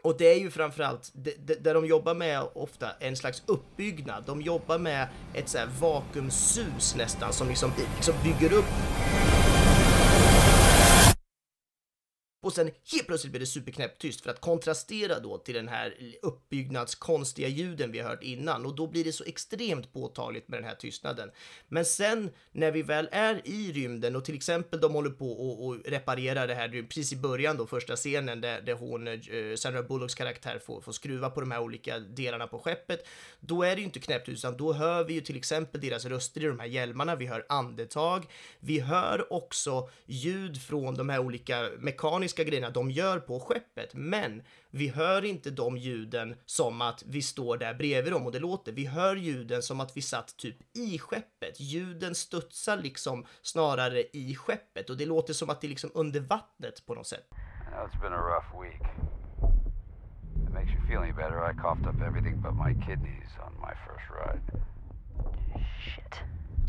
Och 0.03 0.17
det 0.17 0.27
är 0.33 0.39
ju 0.39 0.51
framförallt 0.51 1.11
det- 1.13 1.63
där 1.63 1.73
de 1.73 1.85
jobbar 1.85 2.13
med 2.13 2.41
ofta 2.55 2.87
en 2.99 3.15
slags 3.15 3.43
uppbyggnad. 3.45 4.23
De 4.27 4.41
jobbar 4.41 4.77
med 4.77 5.07
ett 5.33 5.49
så 5.49 5.57
här 5.57 5.69
vakuumsus 5.79 6.95
nästan 6.95 7.33
som 7.33 7.47
liksom, 7.47 7.71
liksom 7.95 8.13
bygger 8.23 8.53
upp 8.57 8.65
och 12.41 12.53
sen 12.53 12.71
helt 12.91 13.07
plötsligt 13.07 13.31
blir 13.31 13.39
det 13.39 13.45
superknäpptyst 13.45 14.21
för 14.21 14.29
att 14.29 14.41
kontrastera 14.41 15.19
då 15.19 15.37
till 15.37 15.55
den 15.55 15.67
här 15.67 15.95
uppbyggnadskonstiga 16.21 17.47
ljuden 17.47 17.91
vi 17.91 17.99
har 17.99 18.09
hört 18.09 18.23
innan 18.23 18.65
och 18.65 18.75
då 18.75 18.87
blir 18.87 19.03
det 19.03 19.13
så 19.13 19.23
extremt 19.23 19.93
påtagligt 19.93 20.47
med 20.47 20.59
den 20.59 20.69
här 20.69 20.75
tystnaden. 20.75 21.31
Men 21.67 21.85
sen 21.85 22.29
när 22.51 22.71
vi 22.71 22.81
väl 22.81 23.09
är 23.11 23.41
i 23.43 23.71
rymden 23.71 24.15
och 24.15 24.25
till 24.25 24.35
exempel 24.35 24.79
de 24.79 24.93
håller 24.93 25.09
på 25.09 25.31
och, 25.31 25.65
och 25.67 25.77
reparerar 25.85 26.47
det 26.47 26.55
här 26.55 26.87
precis 26.89 27.13
i 27.13 27.15
början 27.15 27.57
då 27.57 27.67
första 27.67 27.95
scenen 27.95 28.41
där, 28.41 28.61
där 28.61 28.73
hon, 28.73 29.07
eh, 29.07 29.55
Sandra 29.55 29.83
Bullocks 29.83 30.15
karaktär 30.15 30.59
får, 30.65 30.81
får 30.81 30.91
skruva 30.91 31.29
på 31.29 31.39
de 31.39 31.51
här 31.51 31.59
olika 31.59 31.99
delarna 31.99 32.47
på 32.47 32.59
skeppet. 32.59 33.07
Då 33.39 33.63
är 33.63 33.75
det 33.75 33.81
ju 33.81 33.85
inte 33.85 33.99
knäpptyst 33.99 34.45
utan 34.45 34.57
då 34.57 34.73
hör 34.73 35.03
vi 35.03 35.13
ju 35.13 35.21
till 35.21 35.37
exempel 35.37 35.81
deras 35.81 36.05
röster 36.05 36.43
i 36.43 36.45
de 36.45 36.59
här 36.59 36.67
hjälmarna, 36.67 37.15
vi 37.15 37.25
hör 37.25 37.45
andetag, 37.49 38.25
vi 38.59 38.79
hör 38.79 39.33
också 39.33 39.89
ljud 40.05 40.61
från 40.61 40.95
de 40.95 41.09
här 41.09 41.19
olika 41.19 41.69
mekaniska 41.79 42.28
grejerna 42.33 42.69
de 42.69 42.91
gör 42.91 43.19
på 43.19 43.39
skeppet, 43.39 43.93
men 43.93 44.41
vi 44.69 44.87
hör 44.87 45.25
inte 45.25 45.49
de 45.51 45.77
ljuden 45.77 46.35
som 46.45 46.81
att 46.81 47.03
vi 47.07 47.21
står 47.21 47.57
där 47.57 47.73
bredvid 47.73 48.13
dem 48.13 48.25
och 48.25 48.31
det 48.31 48.39
låter. 48.39 48.71
Vi 48.71 48.85
hör 48.85 49.15
ljuden 49.15 49.63
som 49.63 49.79
att 49.79 49.97
vi 49.97 50.01
satt 50.01 50.37
typ 50.37 50.77
i 50.77 50.99
skeppet. 50.99 51.59
Ljuden 51.59 52.15
studsar 52.15 52.77
liksom 52.77 53.25
snarare 53.41 54.03
i 54.13 54.35
skeppet 54.35 54.89
och 54.89 54.97
det 54.97 55.05
låter 55.05 55.33
som 55.33 55.49
att 55.49 55.61
det 55.61 55.67
är 55.67 55.69
liksom 55.69 55.91
under 55.93 56.19
vattnet 56.19 56.85
på 56.85 56.93
något 56.93 57.07
sätt. 57.07 57.27
It's 57.71 58.01
been 58.01 58.13
a 58.13 58.21
rough 58.21 58.61
week. 58.61 58.81
It 60.43 60.53
makes 60.53 60.71
you 60.71 60.87
feel 60.87 60.99
any 60.99 61.13
better, 61.13 61.51
I 61.51 61.53
coughed 61.53 61.85
up 61.87 62.01
everything 62.01 62.41
but 62.41 62.53
my 62.53 62.73
kidneys 62.85 63.31
on 63.45 63.53
my 63.61 63.73
first 63.85 64.09
ride. 64.09 64.41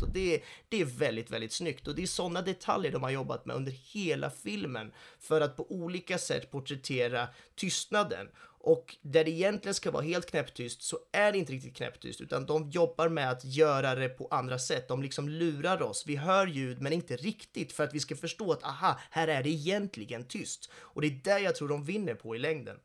Och 0.01 0.09
det, 0.09 0.41
det 0.69 0.81
är 0.81 0.85
väldigt, 0.85 1.31
väldigt 1.31 1.53
snyggt 1.53 1.87
och 1.87 1.95
det 1.95 2.03
är 2.03 2.07
sådana 2.07 2.41
detaljer 2.41 2.91
de 2.91 3.03
har 3.03 3.09
jobbat 3.09 3.45
med 3.45 3.55
under 3.55 3.71
hela 3.71 4.29
filmen 4.29 4.91
för 5.19 5.41
att 5.41 5.57
på 5.57 5.71
olika 5.71 6.17
sätt 6.17 6.51
porträttera 6.51 7.27
tystnaden. 7.55 8.27
Och 8.63 8.95
där 9.01 9.23
det 9.23 9.31
egentligen 9.31 9.75
ska 9.75 9.91
vara 9.91 10.03
helt 10.03 10.25
knäpptyst 10.29 10.81
så 10.81 10.99
är 11.11 11.31
det 11.31 11.37
inte 11.37 11.53
riktigt 11.53 11.75
knäpptyst 11.75 12.21
utan 12.21 12.45
de 12.45 12.69
jobbar 12.69 13.09
med 13.09 13.29
att 13.31 13.45
göra 13.45 13.95
det 13.95 14.09
på 14.09 14.27
andra 14.31 14.59
sätt. 14.59 14.87
De 14.87 15.01
liksom 15.03 15.29
lurar 15.29 15.81
oss. 15.81 16.03
Vi 16.07 16.15
hör 16.15 16.47
ljud 16.47 16.81
men 16.81 16.93
inte 16.93 17.15
riktigt 17.15 17.71
för 17.71 17.83
att 17.83 17.93
vi 17.93 17.99
ska 17.99 18.15
förstå 18.15 18.51
att 18.51 18.63
aha, 18.63 18.99
här 19.09 19.27
är 19.27 19.43
det 19.43 19.49
egentligen 19.49 20.27
tyst. 20.27 20.71
Och 20.73 21.01
det 21.01 21.07
är 21.07 21.21
där 21.23 21.39
jag 21.39 21.55
tror 21.55 21.67
de 21.67 21.83
vinner 21.83 22.13
på 22.13 22.35
i 22.35 22.39
längden. 22.39 22.77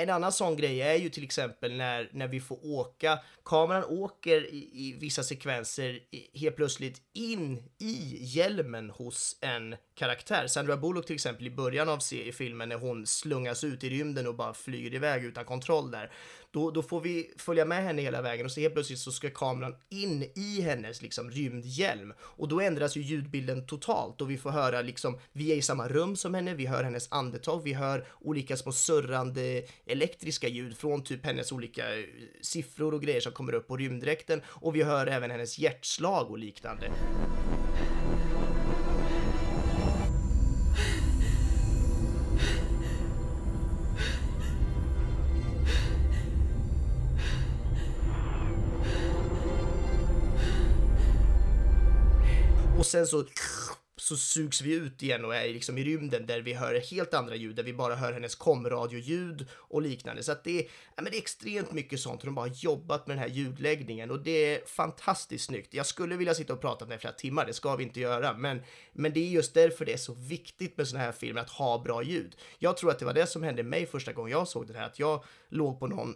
En 0.00 0.10
annan 0.10 0.32
sån 0.32 0.56
grej 0.56 0.82
är 0.82 0.94
ju 0.94 1.08
till 1.08 1.24
exempel 1.24 1.76
när, 1.76 2.10
när 2.12 2.28
vi 2.28 2.40
får 2.40 2.58
åka, 2.66 3.18
kameran 3.44 3.84
åker 3.84 4.46
i, 4.54 4.70
i 4.72 4.96
vissa 5.00 5.22
sekvenser 5.22 6.00
i, 6.10 6.38
helt 6.38 6.56
plötsligt 6.56 7.02
in 7.12 7.62
i 7.78 8.18
hjälmen 8.20 8.90
hos 8.90 9.36
en 9.40 9.76
karaktär. 9.94 10.46
Sandra 10.46 10.76
Bullock 10.76 11.06
till 11.06 11.14
exempel 11.14 11.46
i 11.46 11.50
början 11.50 11.88
av 11.88 11.98
filmen 12.32 12.68
när 12.68 12.76
hon 12.76 13.06
slungas 13.06 13.64
ut 13.64 13.84
i 13.84 13.90
rymden 13.90 14.26
och 14.26 14.34
bara 14.34 14.54
flyger 14.54 14.94
iväg 14.94 15.24
utan 15.24 15.44
kontroll 15.44 15.90
där 15.90 16.12
då, 16.50 16.70
då 16.70 16.82
får 16.82 17.00
vi 17.00 17.30
följa 17.36 17.64
med 17.64 17.84
henne 17.84 18.02
hela 18.02 18.22
vägen 18.22 18.46
och 18.46 18.52
så 18.52 18.60
helt 18.60 18.74
plötsligt 18.74 18.98
så 18.98 19.12
ska 19.12 19.30
kameran 19.30 19.74
in 19.88 20.22
i 20.22 20.60
hennes 20.60 21.02
liksom 21.02 21.30
rymdhjälm 21.30 22.12
och 22.20 22.48
då 22.48 22.60
ändras 22.60 22.96
ju 22.96 23.00
ljudbilden 23.00 23.66
totalt 23.66 24.20
och 24.20 24.30
vi 24.30 24.38
får 24.38 24.50
höra 24.50 24.82
liksom, 24.82 25.18
vi 25.32 25.52
är 25.52 25.56
i 25.56 25.62
samma 25.62 25.88
rum 25.88 26.16
som 26.16 26.34
henne, 26.34 26.54
vi 26.54 26.66
hör 26.66 26.84
hennes 26.84 27.12
andetag, 27.12 27.62
vi 27.64 27.72
hör 27.72 28.06
olika 28.20 28.56
små 28.56 28.72
surrande 28.72 29.62
elektriska 29.86 30.48
ljud 30.48 30.78
från 30.78 31.04
typ 31.04 31.24
hennes 31.26 31.52
olika 31.52 31.98
eh, 31.98 32.04
siffror 32.42 32.94
och 32.94 33.02
grejer 33.02 33.20
som 33.20 33.32
kommer 33.32 33.52
upp 33.52 33.68
på 33.68 33.76
rymddräkten 33.76 34.42
och 34.46 34.76
vi 34.76 34.82
hör 34.82 35.06
även 35.06 35.30
hennes 35.30 35.58
hjärtslag 35.58 36.30
och 36.30 36.38
liknande. 36.38 36.90
Sen 52.88 53.06
så 53.06 53.24
så 54.00 54.16
sugs 54.16 54.60
vi 54.60 54.74
ut 54.74 55.02
igen 55.02 55.24
och 55.24 55.34
är 55.34 55.48
liksom 55.48 55.78
i 55.78 55.84
rymden 55.84 56.26
där 56.26 56.40
vi 56.40 56.54
hör 56.54 56.80
helt 56.90 57.14
andra 57.14 57.36
ljud, 57.36 57.56
där 57.56 57.62
vi 57.62 57.72
bara 57.72 57.94
hör 57.94 58.12
hennes 58.12 58.34
komradioljud 58.34 59.46
och 59.52 59.82
liknande. 59.82 60.22
Så 60.22 60.32
att 60.32 60.44
det 60.44 60.58
är, 60.58 60.62
ja, 60.96 61.02
men 61.02 61.04
det 61.04 61.16
är 61.16 61.20
extremt 61.20 61.72
mycket 61.72 62.00
sånt. 62.00 62.20
De 62.20 62.36
har 62.36 62.46
jobbat 62.46 63.06
med 63.06 63.16
den 63.16 63.22
här 63.22 63.30
ljudläggningen 63.30 64.10
och 64.10 64.20
det 64.20 64.54
är 64.54 64.66
fantastiskt 64.66 65.44
snyggt. 65.44 65.74
Jag 65.74 65.86
skulle 65.86 66.16
vilja 66.16 66.34
sitta 66.34 66.52
och 66.52 66.60
prata 66.60 66.86
med 66.86 66.96
i 66.96 66.98
flera 66.98 67.14
timmar, 67.14 67.46
det 67.46 67.52
ska 67.52 67.76
vi 67.76 67.84
inte 67.84 68.00
göra, 68.00 68.36
men, 68.36 68.62
men 68.92 69.12
det 69.12 69.20
är 69.20 69.28
just 69.28 69.54
därför 69.54 69.84
det 69.84 69.92
är 69.92 69.96
så 69.96 70.14
viktigt 70.14 70.76
med 70.76 70.88
såna 70.88 71.02
här 71.02 71.12
filmer 71.12 71.40
att 71.40 71.50
ha 71.50 71.82
bra 71.82 72.02
ljud. 72.02 72.36
Jag 72.58 72.76
tror 72.76 72.90
att 72.90 72.98
det 72.98 73.04
var 73.04 73.14
det 73.14 73.26
som 73.26 73.42
hände 73.42 73.62
mig 73.62 73.86
första 73.86 74.12
gången 74.12 74.32
jag 74.32 74.48
såg 74.48 74.66
den 74.66 74.76
här, 74.76 74.86
att 74.86 74.98
jag 74.98 75.24
låg 75.48 75.80
på 75.80 75.86
någon 75.86 76.14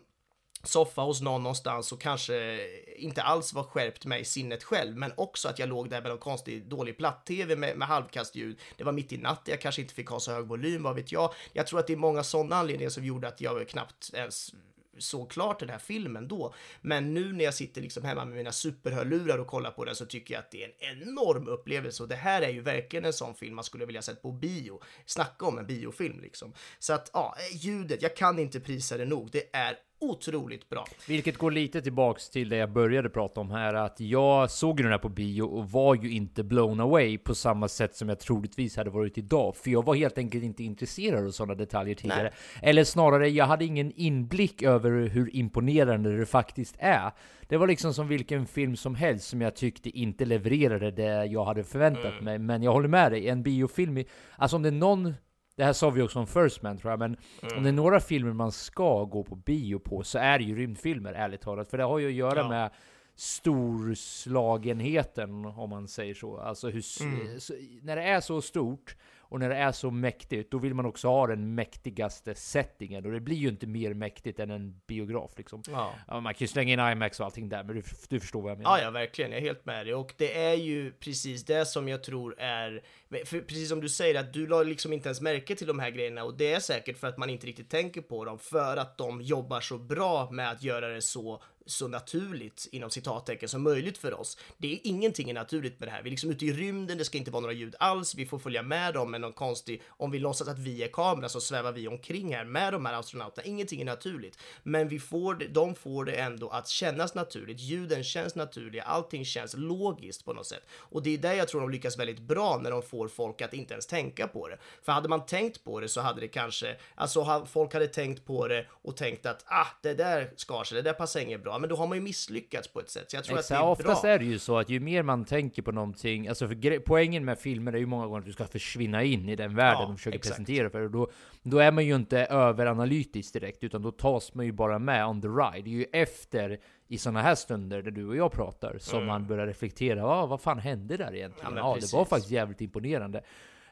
soffa 0.62 1.02
hos 1.02 1.20
någon 1.20 1.42
någonstans 1.42 1.92
och 1.92 2.00
kanske 2.00 2.66
inte 2.96 3.22
alls 3.22 3.52
var 3.52 3.62
skärpt 3.62 4.04
mig 4.04 4.20
i 4.20 4.24
sinnet 4.24 4.64
själv, 4.64 4.96
men 4.96 5.12
också 5.16 5.48
att 5.48 5.58
jag 5.58 5.68
låg 5.68 5.90
där 5.90 6.00
med 6.00 6.10
någon 6.10 6.18
konstig 6.18 6.68
dålig 6.68 6.98
platt-tv 6.98 7.56
med, 7.56 7.76
med 7.76 7.88
halvkastljud. 7.88 8.58
Det 8.76 8.84
var 8.84 8.92
mitt 8.92 9.12
i 9.12 9.16
natten, 9.16 9.50
jag 9.52 9.60
kanske 9.60 9.82
inte 9.82 9.94
fick 9.94 10.08
ha 10.08 10.20
så 10.20 10.32
hög 10.32 10.46
volym, 10.46 10.82
vad 10.82 10.94
vet 10.94 11.12
jag. 11.12 11.34
Jag 11.52 11.66
tror 11.66 11.80
att 11.80 11.86
det 11.86 11.92
är 11.92 11.96
många 11.96 12.22
sådana 12.22 12.56
anledningar 12.56 12.90
som 12.90 13.04
gjorde 13.04 13.28
att 13.28 13.40
jag 13.40 13.68
knappt 13.68 14.10
ens 14.14 14.52
såg 14.98 15.30
klart 15.30 15.60
den 15.60 15.68
här 15.68 15.78
filmen 15.78 16.28
då. 16.28 16.54
Men 16.80 17.14
nu 17.14 17.32
när 17.32 17.44
jag 17.44 17.54
sitter 17.54 17.80
liksom 17.80 18.04
hemma 18.04 18.24
med 18.24 18.36
mina 18.36 18.52
superhörlurar 18.52 19.38
och 19.38 19.46
kollar 19.46 19.70
på 19.70 19.84
den 19.84 19.94
så 19.94 20.06
tycker 20.06 20.34
jag 20.34 20.40
att 20.40 20.50
det 20.50 20.64
är 20.64 20.72
en 20.78 21.02
enorm 21.02 21.48
upplevelse 21.48 22.02
och 22.02 22.08
det 22.08 22.16
här 22.16 22.42
är 22.42 22.48
ju 22.48 22.60
verkligen 22.60 23.04
en 23.04 23.12
sån 23.12 23.34
film 23.34 23.54
man 23.54 23.64
skulle 23.64 23.86
vilja 23.86 24.02
sett 24.02 24.22
på 24.22 24.32
bio. 24.32 24.80
Snacka 25.06 25.46
om 25.46 25.58
en 25.58 25.66
biofilm 25.66 26.20
liksom. 26.20 26.52
Så 26.78 26.92
att 26.92 27.10
ja, 27.12 27.36
ljudet, 27.52 28.02
jag 28.02 28.16
kan 28.16 28.38
inte 28.38 28.60
prisa 28.60 28.96
det 28.96 29.04
nog. 29.04 29.30
Det 29.30 29.56
är 29.56 29.78
otroligt 30.03 30.68
bra. 30.68 30.84
Vilket 31.09 31.38
går 31.38 31.50
lite 31.50 31.82
tillbaks 31.82 32.30
till 32.30 32.48
det 32.48 32.57
jag 32.57 32.72
började 32.72 33.11
prata 33.11 33.40
om 33.40 33.50
här, 33.50 33.74
att 33.74 34.00
jag 34.00 34.50
såg 34.50 34.76
den 34.76 34.86
här 34.86 34.98
på 34.98 35.09
bio 35.09 35.42
och 35.42 35.70
var 35.70 35.94
ju 35.94 36.11
inte 36.11 36.44
blown 36.44 36.80
away 36.80 37.18
på 37.18 37.34
samma 37.34 37.68
sätt 37.68 37.96
som 37.96 38.09
jag 38.09 38.20
troligtvis 38.20 38.76
hade 38.76 38.90
varit 38.90 39.18
idag, 39.18 39.57
för 39.57 39.70
jag 39.70 39.84
var 39.84 39.94
helt 39.94 40.18
enkelt 40.18 40.44
inte 40.44 40.64
intresserad 40.64 41.26
av 41.26 41.30
sådana 41.30 41.55
detaljer 41.55 41.94
tidigare. 41.94 42.22
Nej. 42.22 42.70
Eller 42.70 42.84
snarare, 42.84 43.28
jag 43.28 43.46
hade 43.46 43.64
ingen 43.64 43.92
inblick 43.92 44.62
över 44.62 44.90
hur 44.90 45.36
imponerande 45.36 46.16
det 46.16 46.26
faktiskt 46.26 46.74
är. 46.78 47.11
Det 47.48 47.57
var 47.57 47.66
liksom 47.66 47.94
som 47.94 48.09
vilken 48.09 48.46
film 48.46 48.76
som 48.76 48.94
helst 48.94 49.28
som 49.28 49.40
jag 49.40 49.57
tyckte 49.57 49.98
inte 49.98 50.24
levererade 50.24 50.90
det 50.90 51.24
jag 51.24 51.44
hade 51.44 51.64
förväntat 51.64 52.12
mm. 52.12 52.24
mig. 52.24 52.38
Men 52.38 52.62
jag 52.62 52.72
håller 52.72 52.88
med 52.88 53.12
dig, 53.12 53.28
en 53.28 53.42
biofilm, 53.42 54.05
alltså 54.36 54.57
om 54.57 54.62
det 54.62 54.68
är 54.68 54.72
någon 54.72 55.14
det 55.57 55.64
här 55.64 55.72
sa 55.72 55.90
vi 55.90 56.03
också 56.03 56.18
om 56.18 56.26
First 56.26 56.62
Man 56.62 56.78
tror 56.78 56.92
jag, 56.92 56.98
men 56.98 57.16
mm. 57.42 57.57
om 57.57 57.62
det 57.62 57.68
är 57.68 57.72
några 57.72 58.00
filmer 58.00 58.32
man 58.32 58.53
ska 58.53 59.05
gå 59.05 59.24
på 59.24 59.36
bio 59.36 59.78
på 59.78 60.03
så 60.03 60.18
är 60.18 60.38
det 60.38 60.44
ju 60.44 60.57
rymdfilmer, 60.57 61.12
ärligt 61.12 61.40
talat. 61.40 61.68
För 61.68 61.78
det 61.78 61.84
har 61.84 61.98
ju 61.98 62.07
att 62.07 62.12
göra 62.12 62.38
ja. 62.38 62.48
med 62.48 62.70
storslagenheten, 63.14 65.44
om 65.44 65.70
man 65.70 65.88
säger 65.88 66.14
så. 66.14 66.36
Alltså 66.36 66.68
hur, 66.68 66.84
mm. 67.03 67.38
när 67.82 67.96
det 67.96 68.03
är 68.03 68.20
så 68.20 68.42
stort 68.42 68.96
och 69.33 69.41
när 69.41 69.49
det 69.49 69.57
är 69.57 69.72
så 69.72 69.91
mäktigt, 69.91 70.51
då 70.51 70.59
vill 70.59 70.74
man 70.74 70.87
också 70.87 71.09
ha 71.09 71.26
den 71.26 71.55
mäktigaste 71.55 72.35
settingen. 72.35 73.07
Och 73.07 73.12
det 73.12 73.20
blir 73.20 73.37
ju 73.37 73.49
inte 73.49 73.66
mer 73.66 73.95
mäktigt 73.95 74.41
än 74.41 74.51
en 74.51 74.80
biograf 74.87 75.30
liksom. 75.37 75.62
Ja. 75.70 75.95
Ja, 76.09 76.20
man 76.20 76.35
kan 76.35 76.39
ju 76.39 76.47
slänga 76.47 76.72
in 76.72 76.93
IMAX 76.93 77.20
och 77.20 77.26
allting 77.26 77.49
där, 77.49 77.64
men 77.64 77.76
du, 77.76 77.83
du 78.09 78.20
förstår 78.20 78.43
vad 78.43 78.51
jag 78.51 78.59
menar. 78.59 78.78
Ja, 78.78 78.85
ja, 78.85 78.91
verkligen. 78.91 79.30
Jag 79.30 79.41
är 79.41 79.45
helt 79.45 79.64
med 79.64 79.87
dig. 79.87 79.95
Och 79.95 80.14
det 80.16 80.45
är 80.45 80.55
ju 80.55 80.93
precis 80.93 81.45
det 81.45 81.66
som 81.66 81.89
jag 81.89 82.03
tror 82.03 82.35
är, 82.39 82.83
precis 83.30 83.68
som 83.68 83.80
du 83.80 83.89
säger, 83.89 84.20
att 84.20 84.33
du 84.33 84.47
la 84.47 84.62
liksom 84.62 84.93
inte 84.93 85.09
ens 85.09 85.20
märke 85.20 85.55
till 85.55 85.66
de 85.66 85.78
här 85.78 85.91
grejerna. 85.91 86.24
Och 86.24 86.37
det 86.37 86.53
är 86.53 86.61
säkert 86.61 86.99
för 86.99 87.09
att 87.09 87.18
man 87.18 87.30
inte 87.30 87.47
riktigt 87.47 87.70
tänker 87.70 88.01
på 88.01 88.24
dem, 88.24 88.39
för 88.39 88.76
att 88.76 88.99
de 88.99 89.20
jobbar 89.20 89.61
så 89.61 89.78
bra 89.78 90.30
med 90.30 90.51
att 90.51 90.62
göra 90.62 90.89
det 90.89 91.03
så 91.03 91.43
så 91.66 91.88
naturligt 91.88 92.68
inom 92.72 92.90
citattecken 92.90 93.48
som 93.48 93.62
möjligt 93.62 93.98
för 93.98 94.20
oss. 94.20 94.38
Det 94.58 94.72
är 94.72 94.78
ingenting 94.82 95.30
är 95.30 95.34
naturligt 95.34 95.80
med 95.80 95.88
det 95.88 95.92
här. 95.92 96.02
Vi 96.02 96.08
är 96.08 96.10
liksom 96.10 96.30
ute 96.30 96.46
i 96.46 96.52
rymden, 96.52 96.98
det 96.98 97.04
ska 97.04 97.18
inte 97.18 97.30
vara 97.30 97.40
några 97.40 97.54
ljud 97.54 97.74
alls. 97.78 98.14
Vi 98.14 98.26
får 98.26 98.38
följa 98.38 98.62
med 98.62 98.94
dem 98.94 99.10
med 99.10 99.20
någon 99.20 99.32
konstig, 99.32 99.82
om 99.88 100.10
vi 100.10 100.18
låtsas 100.18 100.48
att 100.48 100.58
vi 100.58 100.82
är 100.82 100.88
kameran 100.88 101.30
så 101.30 101.40
svävar 101.40 101.72
vi 101.72 101.88
omkring 101.88 102.34
här 102.34 102.44
med 102.44 102.72
de 102.72 102.86
här 102.86 102.94
astronauterna. 102.94 103.46
Ingenting 103.46 103.80
är 103.80 103.84
naturligt, 103.84 104.38
men 104.62 104.88
vi 104.88 105.00
får 105.00 105.34
det, 105.34 105.48
de 105.48 105.74
får 105.74 106.04
det 106.04 106.12
ändå 106.12 106.48
att 106.48 106.68
kännas 106.68 107.14
naturligt. 107.14 107.60
Ljuden 107.60 108.04
känns 108.04 108.34
naturliga, 108.34 108.82
allting 108.82 109.24
känns 109.24 109.54
logiskt 109.56 110.24
på 110.24 110.32
något 110.32 110.46
sätt. 110.46 110.62
Och 110.72 111.02
det 111.02 111.10
är 111.10 111.18
där 111.18 111.34
jag 111.34 111.48
tror 111.48 111.60
de 111.60 111.70
lyckas 111.70 111.98
väldigt 111.98 112.20
bra 112.20 112.58
när 112.62 112.70
de 112.70 112.82
får 112.82 113.08
folk 113.08 113.40
att 113.40 113.54
inte 113.54 113.74
ens 113.74 113.86
tänka 113.86 114.28
på 114.28 114.48
det. 114.48 114.58
För 114.82 114.92
hade 114.92 115.08
man 115.08 115.26
tänkt 115.26 115.64
på 115.64 115.80
det 115.80 115.88
så 115.88 116.00
hade 116.00 116.20
det 116.20 116.28
kanske, 116.28 116.76
alltså 116.94 117.46
folk 117.46 117.72
hade 117.72 117.86
tänkt 117.86 118.24
på 118.24 118.48
det 118.48 118.66
och 118.70 118.96
tänkt 118.96 119.26
att 119.26 119.44
ah, 119.46 119.66
det 119.82 119.94
där 119.94 120.32
skar 120.36 120.64
sig, 120.64 120.76
det 120.76 120.82
där 120.82 120.92
passar 120.92 121.20
inget 121.20 121.42
bra 121.42 121.51
bra, 121.53 121.59
men 121.59 121.68
då 121.68 121.76
har 121.76 121.86
man 121.86 121.98
ju 121.98 122.03
misslyckats 122.03 122.68
på 122.68 122.80
ett 122.80 122.90
sätt. 122.90 123.11
Så 123.11 123.16
jag 123.16 123.24
tror 123.24 123.38
Exakt, 123.38 123.50
att 123.50 123.59
det 123.59 123.64
är 123.64 123.70
oftast 123.70 124.03
bra. 124.03 124.11
är 124.11 124.18
det 124.18 124.24
ju 124.24 124.38
så 124.38 124.59
att 124.59 124.68
ju 124.68 124.80
mer 124.80 125.03
man 125.03 125.24
tänker 125.24 125.62
på 125.62 125.72
någonting, 125.72 126.28
alltså 126.28 126.48
för 126.48 126.78
poängen 126.78 127.24
med 127.24 127.38
filmer 127.38 127.72
är 127.72 127.78
ju 127.78 127.86
många 127.86 128.07
gånger 128.07 128.18
att 128.18 128.26
du 128.26 128.32
ska 128.32 128.44
försvinna 128.46 129.03
in 129.03 129.28
i 129.28 129.36
den 129.36 129.57
världen 129.57 129.80
ja, 129.80 129.86
de 129.86 129.96
försöker 129.96 130.18
exakt. 130.18 130.36
presentera 130.36 130.70
för. 130.70 130.80
Och 130.80 130.90
då, 130.90 131.11
då 131.42 131.59
är 131.59 131.72
man 131.72 131.86
ju 131.86 131.94
inte 131.94 132.18
överanalytisk 132.18 133.32
direkt, 133.32 133.64
utan 133.64 133.82
då 133.82 133.90
tas 133.90 134.34
man 134.34 134.46
ju 134.46 134.53
bara 134.53 134.78
med 134.78 135.07
on 135.07 135.22
the 135.22 135.28
ride. 135.28 135.62
Det 135.64 135.70
är 135.70 135.78
ju 135.78 135.86
efter 135.92 136.59
i 136.88 136.98
sådana 136.98 137.22
här 137.22 137.34
stunder 137.34 137.82
där 137.82 137.90
du 137.90 138.07
och 138.07 138.16
jag 138.16 138.32
pratar 138.32 138.78
som 138.78 138.96
mm. 138.96 139.07
man 139.07 139.26
börjar 139.26 139.46
reflektera. 139.46 140.05
Ah, 140.05 140.26
vad 140.26 140.40
fan 140.40 140.59
hände 140.59 140.96
där 140.96 141.14
egentligen? 141.14 141.57
Ja, 141.57 141.74
ja 141.74 141.80
det 141.80 141.92
var 141.92 142.05
faktiskt 142.05 142.30
jävligt 142.30 142.61
imponerande. 142.61 143.22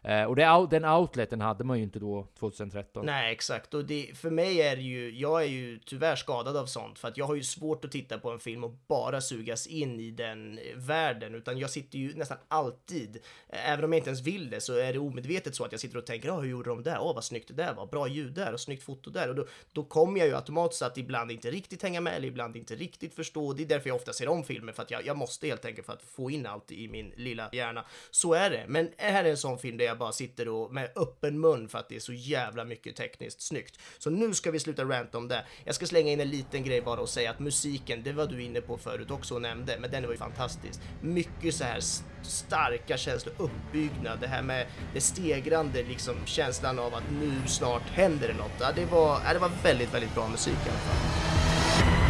Eh, 0.03 0.24
och 0.24 0.36
det, 0.36 0.66
den 0.70 0.84
outleten 0.84 1.40
hade 1.40 1.64
man 1.64 1.78
ju 1.78 1.84
inte 1.84 1.98
då 1.98 2.28
2013. 2.38 3.07
Nej, 3.07 3.32
exakt. 3.32 3.74
Och 3.74 3.84
det, 3.84 4.11
för 4.14 4.30
mig 4.30 4.62
är 4.62 4.76
det 4.76 4.82
ju, 4.82 5.18
jag 5.18 5.42
är 5.42 5.46
ju 5.46 5.78
tyvärr 5.78 6.16
skadad 6.16 6.57
av 6.57 6.66
sånt, 6.66 6.98
för 6.98 7.09
att 7.09 7.16
jag 7.16 7.26
har 7.26 7.34
ju 7.34 7.42
svårt 7.42 7.84
att 7.84 7.92
titta 7.92 8.18
på 8.18 8.30
en 8.30 8.38
film 8.38 8.64
och 8.64 8.74
bara 8.86 9.20
sugas 9.20 9.66
in 9.66 10.01
i 10.01 10.11
den 10.11 10.59
eh, 10.59 10.76
världen, 10.76 11.34
utan 11.34 11.59
jag 11.59 11.70
sitter 11.70 11.98
ju 11.98 12.14
nästan 12.14 12.38
alltid, 12.48 13.16
eh, 13.48 13.70
även 13.70 13.84
om 13.84 13.92
jag 13.92 13.98
inte 13.98 14.11
ens 14.11 14.22
vill 14.22 14.51
det, 14.51 14.61
så 14.61 14.76
är 14.76 14.92
det 14.92 14.98
omedvetet 14.98 15.55
så 15.55 15.64
att 15.64 15.72
jag 15.72 15.80
sitter 15.80 15.98
och 15.98 16.07
tänker, 16.07 16.30
oh, 16.30 16.40
hur 16.40 16.51
gjorde 16.51 16.70
de 16.70 16.82
där? 16.82 16.98
Åh, 17.01 17.11
oh, 17.11 17.14
vad 17.14 17.24
snyggt 17.24 17.48
det 17.48 17.55
där 17.55 17.74
var, 17.74 17.86
bra 17.86 18.09
ljud 18.09 18.32
där 18.32 18.53
och 18.53 18.61
snyggt 18.61 18.82
foto 18.82 19.11
där. 19.11 19.28
Och 19.28 19.34
då, 19.34 19.46
då 19.72 19.84
kommer 19.84 20.18
jag 20.18 20.28
ju 20.28 20.36
automatiskt 20.36 20.82
att 20.82 20.98
ibland 20.98 21.30
inte 21.30 21.51
riktigt 21.51 21.82
hänga 21.82 22.01
med, 22.01 22.14
eller 22.16 22.28
ibland 22.28 22.57
inte 22.57 22.74
riktigt 22.74 23.14
förstå. 23.14 23.53
Det 23.53 23.62
är 23.62 23.66
därför 23.66 23.88
jag 23.88 23.96
ofta 23.96 24.12
ser 24.12 24.28
om 24.28 24.44
filmer, 24.44 24.72
för 24.72 24.82
att 24.82 24.90
jag, 24.90 25.07
jag 25.07 25.16
måste 25.16 25.46
helt 25.46 25.64
enkelt 25.64 25.86
för 25.86 25.92
att 25.92 26.03
få 26.03 26.30
in 26.30 26.46
allt 26.46 26.72
i 26.72 26.88
min 26.88 27.12
lilla 27.16 27.48
hjärna. 27.53 27.84
Så 28.11 28.34
är 28.34 28.51
det. 28.51 28.64
Men 28.68 28.90
här 28.96 29.24
är 29.24 29.30
en 29.30 29.36
sån 29.36 29.59
film 29.59 29.76
där 29.76 29.89
jag 29.91 29.99
bara 29.99 30.12
sitter 30.12 30.49
och 30.49 30.72
med 30.72 30.91
öppen 30.97 31.41
mun 31.41 31.68
för 31.68 31.78
att 31.78 31.88
det 31.88 31.97
är 31.97 32.01
så 32.01 32.12
jävla 32.12 32.64
mycket 32.64 32.97
tekniskt 32.97 33.43
snyggt. 33.43 33.78
Så 33.99 34.11
nu 34.11 34.34
ska 34.34 34.51
vi 34.51 34.59
sluta 34.59 34.84
ranta 34.84 35.18
om 35.18 35.28
det. 35.28 35.45
Jag 35.64 35.74
ska 35.74 35.86
slänga 35.86 36.12
in 36.12 36.20
en 36.20 36.30
liten 36.30 36.64
grej 36.64 36.82
bara 36.82 37.01
och 37.01 37.09
säga 37.09 37.30
att 37.30 37.38
musiken, 37.38 38.03
det 38.03 38.12
var 38.12 38.26
du 38.26 38.43
inne 38.43 38.61
på 38.61 38.78
förut 38.78 39.11
också 39.11 39.34
och 39.34 39.43
nämnde, 39.43 39.76
men 39.80 39.91
den 39.91 40.03
var 40.03 40.11
ju 40.11 40.18
fantastisk. 40.18 40.80
Mycket 41.03 41.55
så 41.55 41.64
här 41.64 41.80
starka 42.22 42.97
känslor, 42.97 43.34
uppbyggnad, 43.38 44.20
det 44.20 44.26
här 44.26 44.43
med 44.43 44.66
det 44.95 45.01
stegrande 45.01 45.82
liksom 45.82 46.14
känslan 46.26 46.78
av 46.78 46.95
att 46.95 47.11
nu 47.20 47.32
snart 47.47 47.82
händer 47.82 48.28
det 48.28 48.34
något. 48.34 48.61
Ja, 48.61 48.72
det 48.74 48.84
var, 48.84 49.20
ja, 49.26 49.32
det 49.32 49.38
var 49.38 49.51
väldigt, 49.62 49.95
väldigt 49.95 50.14
bra 50.14 50.28
musik 50.28 50.59
i 50.66 50.68
alla 50.68 50.78
fall. 50.78 52.10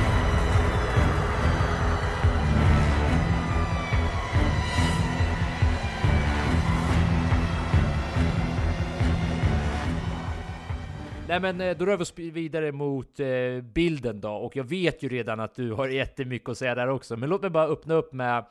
Nej 11.30 11.40
men 11.40 11.60
eh, 11.60 11.76
då 11.76 11.86
rör 11.86 11.96
vi 11.96 12.02
oss 12.02 12.18
vidare 12.18 12.72
mot 12.72 13.20
eh, 13.20 13.60
bilden 13.62 14.20
då, 14.20 14.30
och 14.30 14.56
jag 14.56 14.64
vet 14.64 15.02
ju 15.02 15.08
redan 15.08 15.40
att 15.40 15.54
du 15.54 15.72
har 15.72 15.88
jättemycket 15.88 16.48
att 16.48 16.58
säga 16.58 16.74
där 16.74 16.88
också, 16.88 17.16
men 17.16 17.28
låt 17.28 17.42
mig 17.42 17.50
bara 17.50 17.66
öppna 17.66 17.94
upp 17.94 18.12
med 18.12 18.44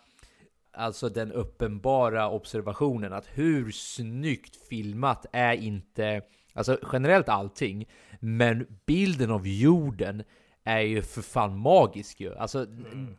alltså 0.71 1.09
den 1.09 1.31
uppenbara 1.31 2.29
observationen 2.29 3.13
att 3.13 3.27
hur 3.33 3.71
snyggt 3.71 4.55
filmat 4.69 5.25
är 5.31 5.53
inte 5.53 6.21
Alltså 6.53 6.77
generellt 6.93 7.29
allting. 7.29 7.85
Men 8.19 8.67
bilden 8.85 9.31
av 9.31 9.47
jorden 9.47 10.23
är 10.63 10.79
ju 10.79 11.01
för 11.01 11.21
fan 11.21 11.57
magisk 11.57 12.19
ju. 12.19 12.35
Alltså 12.35 12.65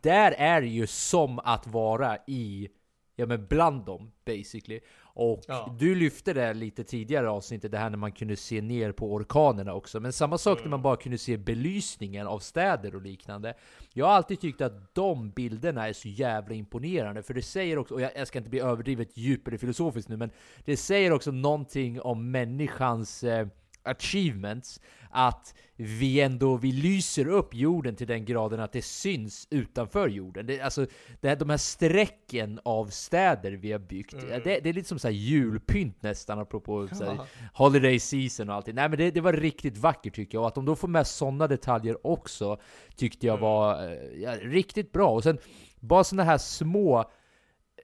där 0.03 0.33
är 0.33 0.61
det 0.61 0.67
ju 0.67 0.87
som 0.87 1.39
att 1.39 1.67
vara 1.67 2.19
i, 2.27 2.69
ja 3.17 3.27
men 3.27 3.47
bland 3.47 3.85
dem 3.85 4.13
basically. 4.25 4.81
Och 5.21 5.45
Ja. 5.49 5.77
du 5.79 5.95
lyfte 5.95 6.33
det 6.33 6.55
lite 6.55 6.85
tidigare 6.85 7.31
avsnittet, 7.31 7.71
det 7.71 7.79
här 7.79 7.91
när 7.91 7.99
man 7.99 8.13
kunde 8.13 8.37
se 8.37 8.61
ner 8.61 8.93
på 8.93 9.13
orkanerna 9.13 9.75
också. 9.75 10.01
Men 10.01 10.13
samma 10.13 10.39
sak 10.39 10.59
när 10.63 10.71
man 10.71 10.83
bara 10.83 10.97
kunde 10.97 11.19
se 11.19 11.37
belysningen 11.37 12.27
av 12.27 12.39
städer 12.39 12.95
och 12.95 13.03
liknande. 13.03 13.55
Jag 13.93 14.07
har 14.07 14.13
alltid 14.13 14.41
tyckt 14.41 14.61
att 14.61 14.95
de 14.95 15.31
bilderna 15.31 15.89
är 15.89 15.93
så 15.93 16.09
jävla 16.09 16.55
imponerande, 16.55 17.23
för 17.23 17.35
det 17.35 17.43
säger 17.43 17.79
också, 17.79 17.95
och 17.95 18.01
jag, 18.01 18.29
ska 18.29 18.39
inte 18.39 18.51
bli 18.51 18.61
överdrivet 18.61 19.17
djupare 19.17 19.59
filosofiskt 19.59 20.09
nu, 20.09 20.17
men 20.17 20.31
det 20.65 20.77
säger 20.77 21.13
också 21.13 21.31
någonting 21.31 22.01
om 22.01 22.31
människans 22.31 23.25
eh, 23.25 23.47
achievements, 23.83 24.81
att 25.11 25.55
vi 25.77 26.21
ändå, 26.21 26.57
vi 26.57 26.73
lyser 26.73 27.29
upp 27.29 27.55
jorden 27.55 27.97
till 27.97 28.07
den 28.07 28.25
graden 28.25 28.61
att 28.61 28.73
det 28.73 28.83
syns 28.83 29.49
utanför 29.51 30.09
jorden. 30.09 30.47
Det, 30.47 30.61
alltså, 30.61 30.87
det 31.21 31.29
här, 31.29 31.37
de 31.37 31.51
här 31.51 31.57
strecken 31.57 32.61
av 32.65 32.87
städer 32.87 33.53
vi 33.53 33.73
har 33.73 33.79
byggt, 33.79 34.15
det, 34.21 34.61
det 34.61 34.69
är 34.69 34.73
lite 34.73 34.89
som 34.89 34.99
så 34.99 35.09
här 35.09 35.15
julpynt 35.15 36.03
nästan, 36.03 36.39
apropå 36.39 36.89
så 36.93 37.05
här, 37.05 37.19
holiday 37.55 37.99
season 37.99 38.49
och 38.49 38.55
allting. 38.55 38.75
Nej 38.75 38.89
men 38.89 38.99
det, 38.99 39.11
det 39.11 39.21
var 39.21 39.33
riktigt 39.33 39.79
vackert 39.79 40.15
tycker 40.15 40.39
jag, 40.39 40.43
och 40.43 40.49
att 40.49 40.55
de 40.55 40.65
då 40.65 40.77
får 40.77 40.89
med 40.89 41.07
sådana 41.07 41.47
detaljer 41.47 42.07
också, 42.07 42.61
tyckte 42.97 43.27
jag 43.27 43.39
var 43.39 43.93
eh, 43.93 44.23
ja, 44.23 44.37
riktigt 44.43 44.93
bra. 44.93 45.11
Och 45.11 45.23
sen, 45.23 45.39
bara 45.81 46.05
sådana 46.05 46.25
här 46.25 46.39
små 46.39 47.11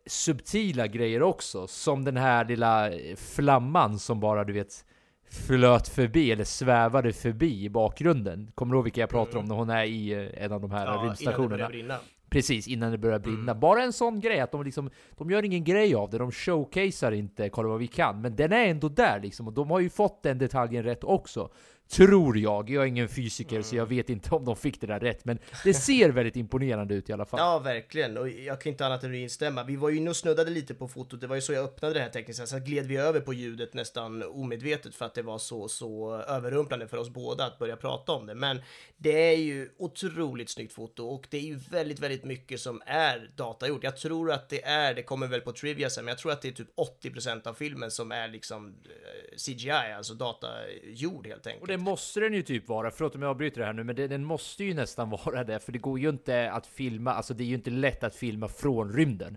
subtila 0.07 0.87
grejer 0.87 1.23
också, 1.23 1.67
som 1.67 2.05
den 2.05 2.17
här 2.17 2.45
lilla 2.45 2.91
eh, 2.91 3.17
flamman 3.17 3.99
som 3.99 4.21
bara 4.21 4.45
du 4.45 4.53
vet 4.53 4.85
flöt 5.31 5.89
förbi, 5.89 6.33
eller 6.33 6.45
svävade 6.45 7.13
förbi 7.13 7.65
i 7.65 7.69
bakgrunden. 7.71 8.51
Kommer 8.55 8.73
du 8.73 8.77
ihåg 8.77 8.85
vilka 8.85 9.01
jag 9.01 9.11
pratar 9.11 9.39
om 9.39 9.45
när 9.45 9.55
hon 9.55 9.71
är 9.71 9.85
i 9.85 10.13
eh, 10.13 10.45
en 10.45 10.53
av 10.53 10.61
de 10.61 10.71
här 10.71 10.87
Ja, 10.87 11.01
rymdstationerna? 11.05 11.99
Precis, 12.31 12.69
innan 12.69 12.93
det 12.93 12.99
börjar 12.99 13.19
brinna. 13.19 13.55
Bara 13.55 13.83
en 13.83 13.93
sån 13.93 14.21
grej, 14.21 14.41
att 14.41 14.53
de 14.53 14.65
liksom, 14.65 14.91
de 15.17 15.31
gör 15.31 15.45
ingen 15.45 15.65
grej 15.65 15.95
av 15.95 16.11
det, 16.11 16.19
de 16.19 16.33
showcasear 16.33 17.13
inte, 17.13 17.49
kolla 17.49 17.69
vad 17.69 17.79
vi 17.79 17.87
kan, 17.87 18.21
men 18.21 18.37
den 18.37 18.53
är 18.53 18.67
ändå 18.67 18.89
där 18.89 19.21
liksom, 19.21 19.47
och 19.47 19.53
de 19.53 19.71
har 19.71 19.81
ju 19.81 19.91
fått 19.91 20.23
den 20.23 20.39
detaljen 20.39 20.83
rätt 20.85 21.05
också. 21.05 21.51
Tror 21.89 22.39
jag, 22.39 22.71
jag 22.71 22.83
är 22.83 22.87
ingen 22.87 23.09
fysiker 23.09 23.63
så 23.63 23.77
jag 23.77 23.87
vet 23.87 24.11
inte 24.11 24.35
om 24.35 24.45
de 24.45 24.57
fick 24.57 24.81
det 24.81 24.87
där 24.87 25.01
rätt, 25.01 25.25
men 25.25 25.39
det 25.65 25.75
ser 25.75 26.09
väldigt 26.09 26.37
imponerande 26.37 26.95
ut 26.95 27.11
i 27.11 27.13
alla 27.13 27.25
fall. 27.25 27.41
Ja, 27.41 27.59
verkligen. 27.59 28.19
Och 28.19 28.29
jag 28.29 28.61
kan 28.61 28.73
inte 28.73 28.87
annat 28.87 29.05
än 29.05 29.11
att 29.11 29.17
instämma. 29.17 29.65
Vi 29.65 29.77
var 29.77 29.89
ju 29.89 29.97
inne 29.97 30.11
och 30.11 30.17
snuddade 30.17 30.51
lite 30.51 30.75
på 30.75 30.89
fotot. 30.89 31.21
Det 31.21 31.27
var 31.27 31.35
ju 31.35 31.43
så 31.43 31.53
jag 31.53 31.65
öppnade 31.65 31.95
det 31.95 32.01
här 32.01 32.09
tekniska. 32.09 32.47
Sen 32.47 32.65
gled 32.65 32.87
vi 32.87 32.97
över 32.97 33.21
på 33.21 33.33
ljudet 33.33 33.75
nästan 33.75 34.23
omedvetet 34.23 34.95
för 34.95 35.05
att 35.05 35.15
det 35.15 35.23
var 35.23 35.39
så, 35.39 35.69
så 35.69 36.15
överrumplande 36.15 36.89
för 36.89 36.97
oss 36.97 37.11
båda 37.11 37.47
att 37.47 37.59
börja 37.59 37.77
prata 37.77 38.13
om 38.13 38.27
det. 38.27 38.35
Men 38.35 38.61
det 38.97 39.33
är 39.35 39.37
ju 39.37 39.69
otroligt 39.79 40.51
snyggt 40.51 40.73
foto 40.73 41.07
och 41.07 41.27
det 41.31 41.37
är 41.37 41.43
ju 41.43 41.55
väldigt, 41.71 41.99
väldigt 41.99 42.25
mycket 42.25 42.61
som 42.61 42.83
är 42.87 43.31
datagjort. 43.37 43.85
Jag 43.85 43.97
tror 43.97 44.33
att 44.33 44.49
det 44.49 44.65
är, 44.65 44.95
det 44.95 45.03
kommer 45.03 45.27
väl 45.27 45.41
på 45.41 45.53
Trivia 45.53 45.91
sen, 45.91 46.05
men 46.05 46.13
jag 46.13 46.19
tror 46.19 46.33
att 46.33 46.43
det 46.43 46.49
är 46.49 46.53
typ 46.53 46.69
80% 47.03 47.49
av 47.49 47.55
filmen 47.55 47.91
som 47.91 48.13
är 48.13 48.29
liksom 48.29 48.67
eh, 48.85 49.37
CGI, 49.37 49.71
alltså 49.71 50.15
datagjord 50.15 51.27
helt 51.27 51.47
enkelt. 51.47 51.76
Det 51.77 51.83
måste 51.83 52.21
den 52.21 52.35
ju 52.35 52.43
typ 52.43 52.69
vara, 52.69 52.91
förlåt 52.91 53.15
om 53.15 53.23
jag 53.23 53.31
avbryter 53.31 53.61
det 53.61 53.67
här 53.67 53.73
nu, 53.73 53.85
men 53.85 53.97
det, 53.97 54.09
den 54.09 54.25
måste 54.25 54.65
ju 54.65 54.75
nästan 54.75 55.11
vara 55.25 55.45
det, 55.45 55.61
för 55.61 55.73
det 55.73 55.79
går 55.79 55.99
ju 55.99 56.09
inte 56.09 56.51
att 56.51 56.67
filma, 56.67 57.13
alltså 57.13 57.35
det 57.35 57.45
är 57.45 57.47
ju 57.47 57.55
inte 57.55 57.71
lätt 57.71 58.05
att 58.05 58.15
filma 58.15 58.49
från 58.49 58.93
rymden. 58.93 59.37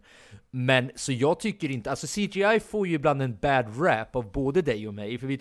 Men 0.51 0.91
så 0.95 1.11
jag 1.11 1.39
tycker 1.39 1.71
inte, 1.71 1.89
alltså 1.89 2.07
CGI 2.07 2.59
får 2.59 2.87
ju 2.87 2.93
ibland 2.93 3.21
en 3.21 3.37
bad 3.37 3.81
rap 3.81 4.15
av 4.15 4.31
både 4.31 4.61
dig 4.61 4.87
och 4.87 4.93
mig, 4.93 5.17
för 5.17 5.27
vi 5.27 5.33
uh, 5.33 5.39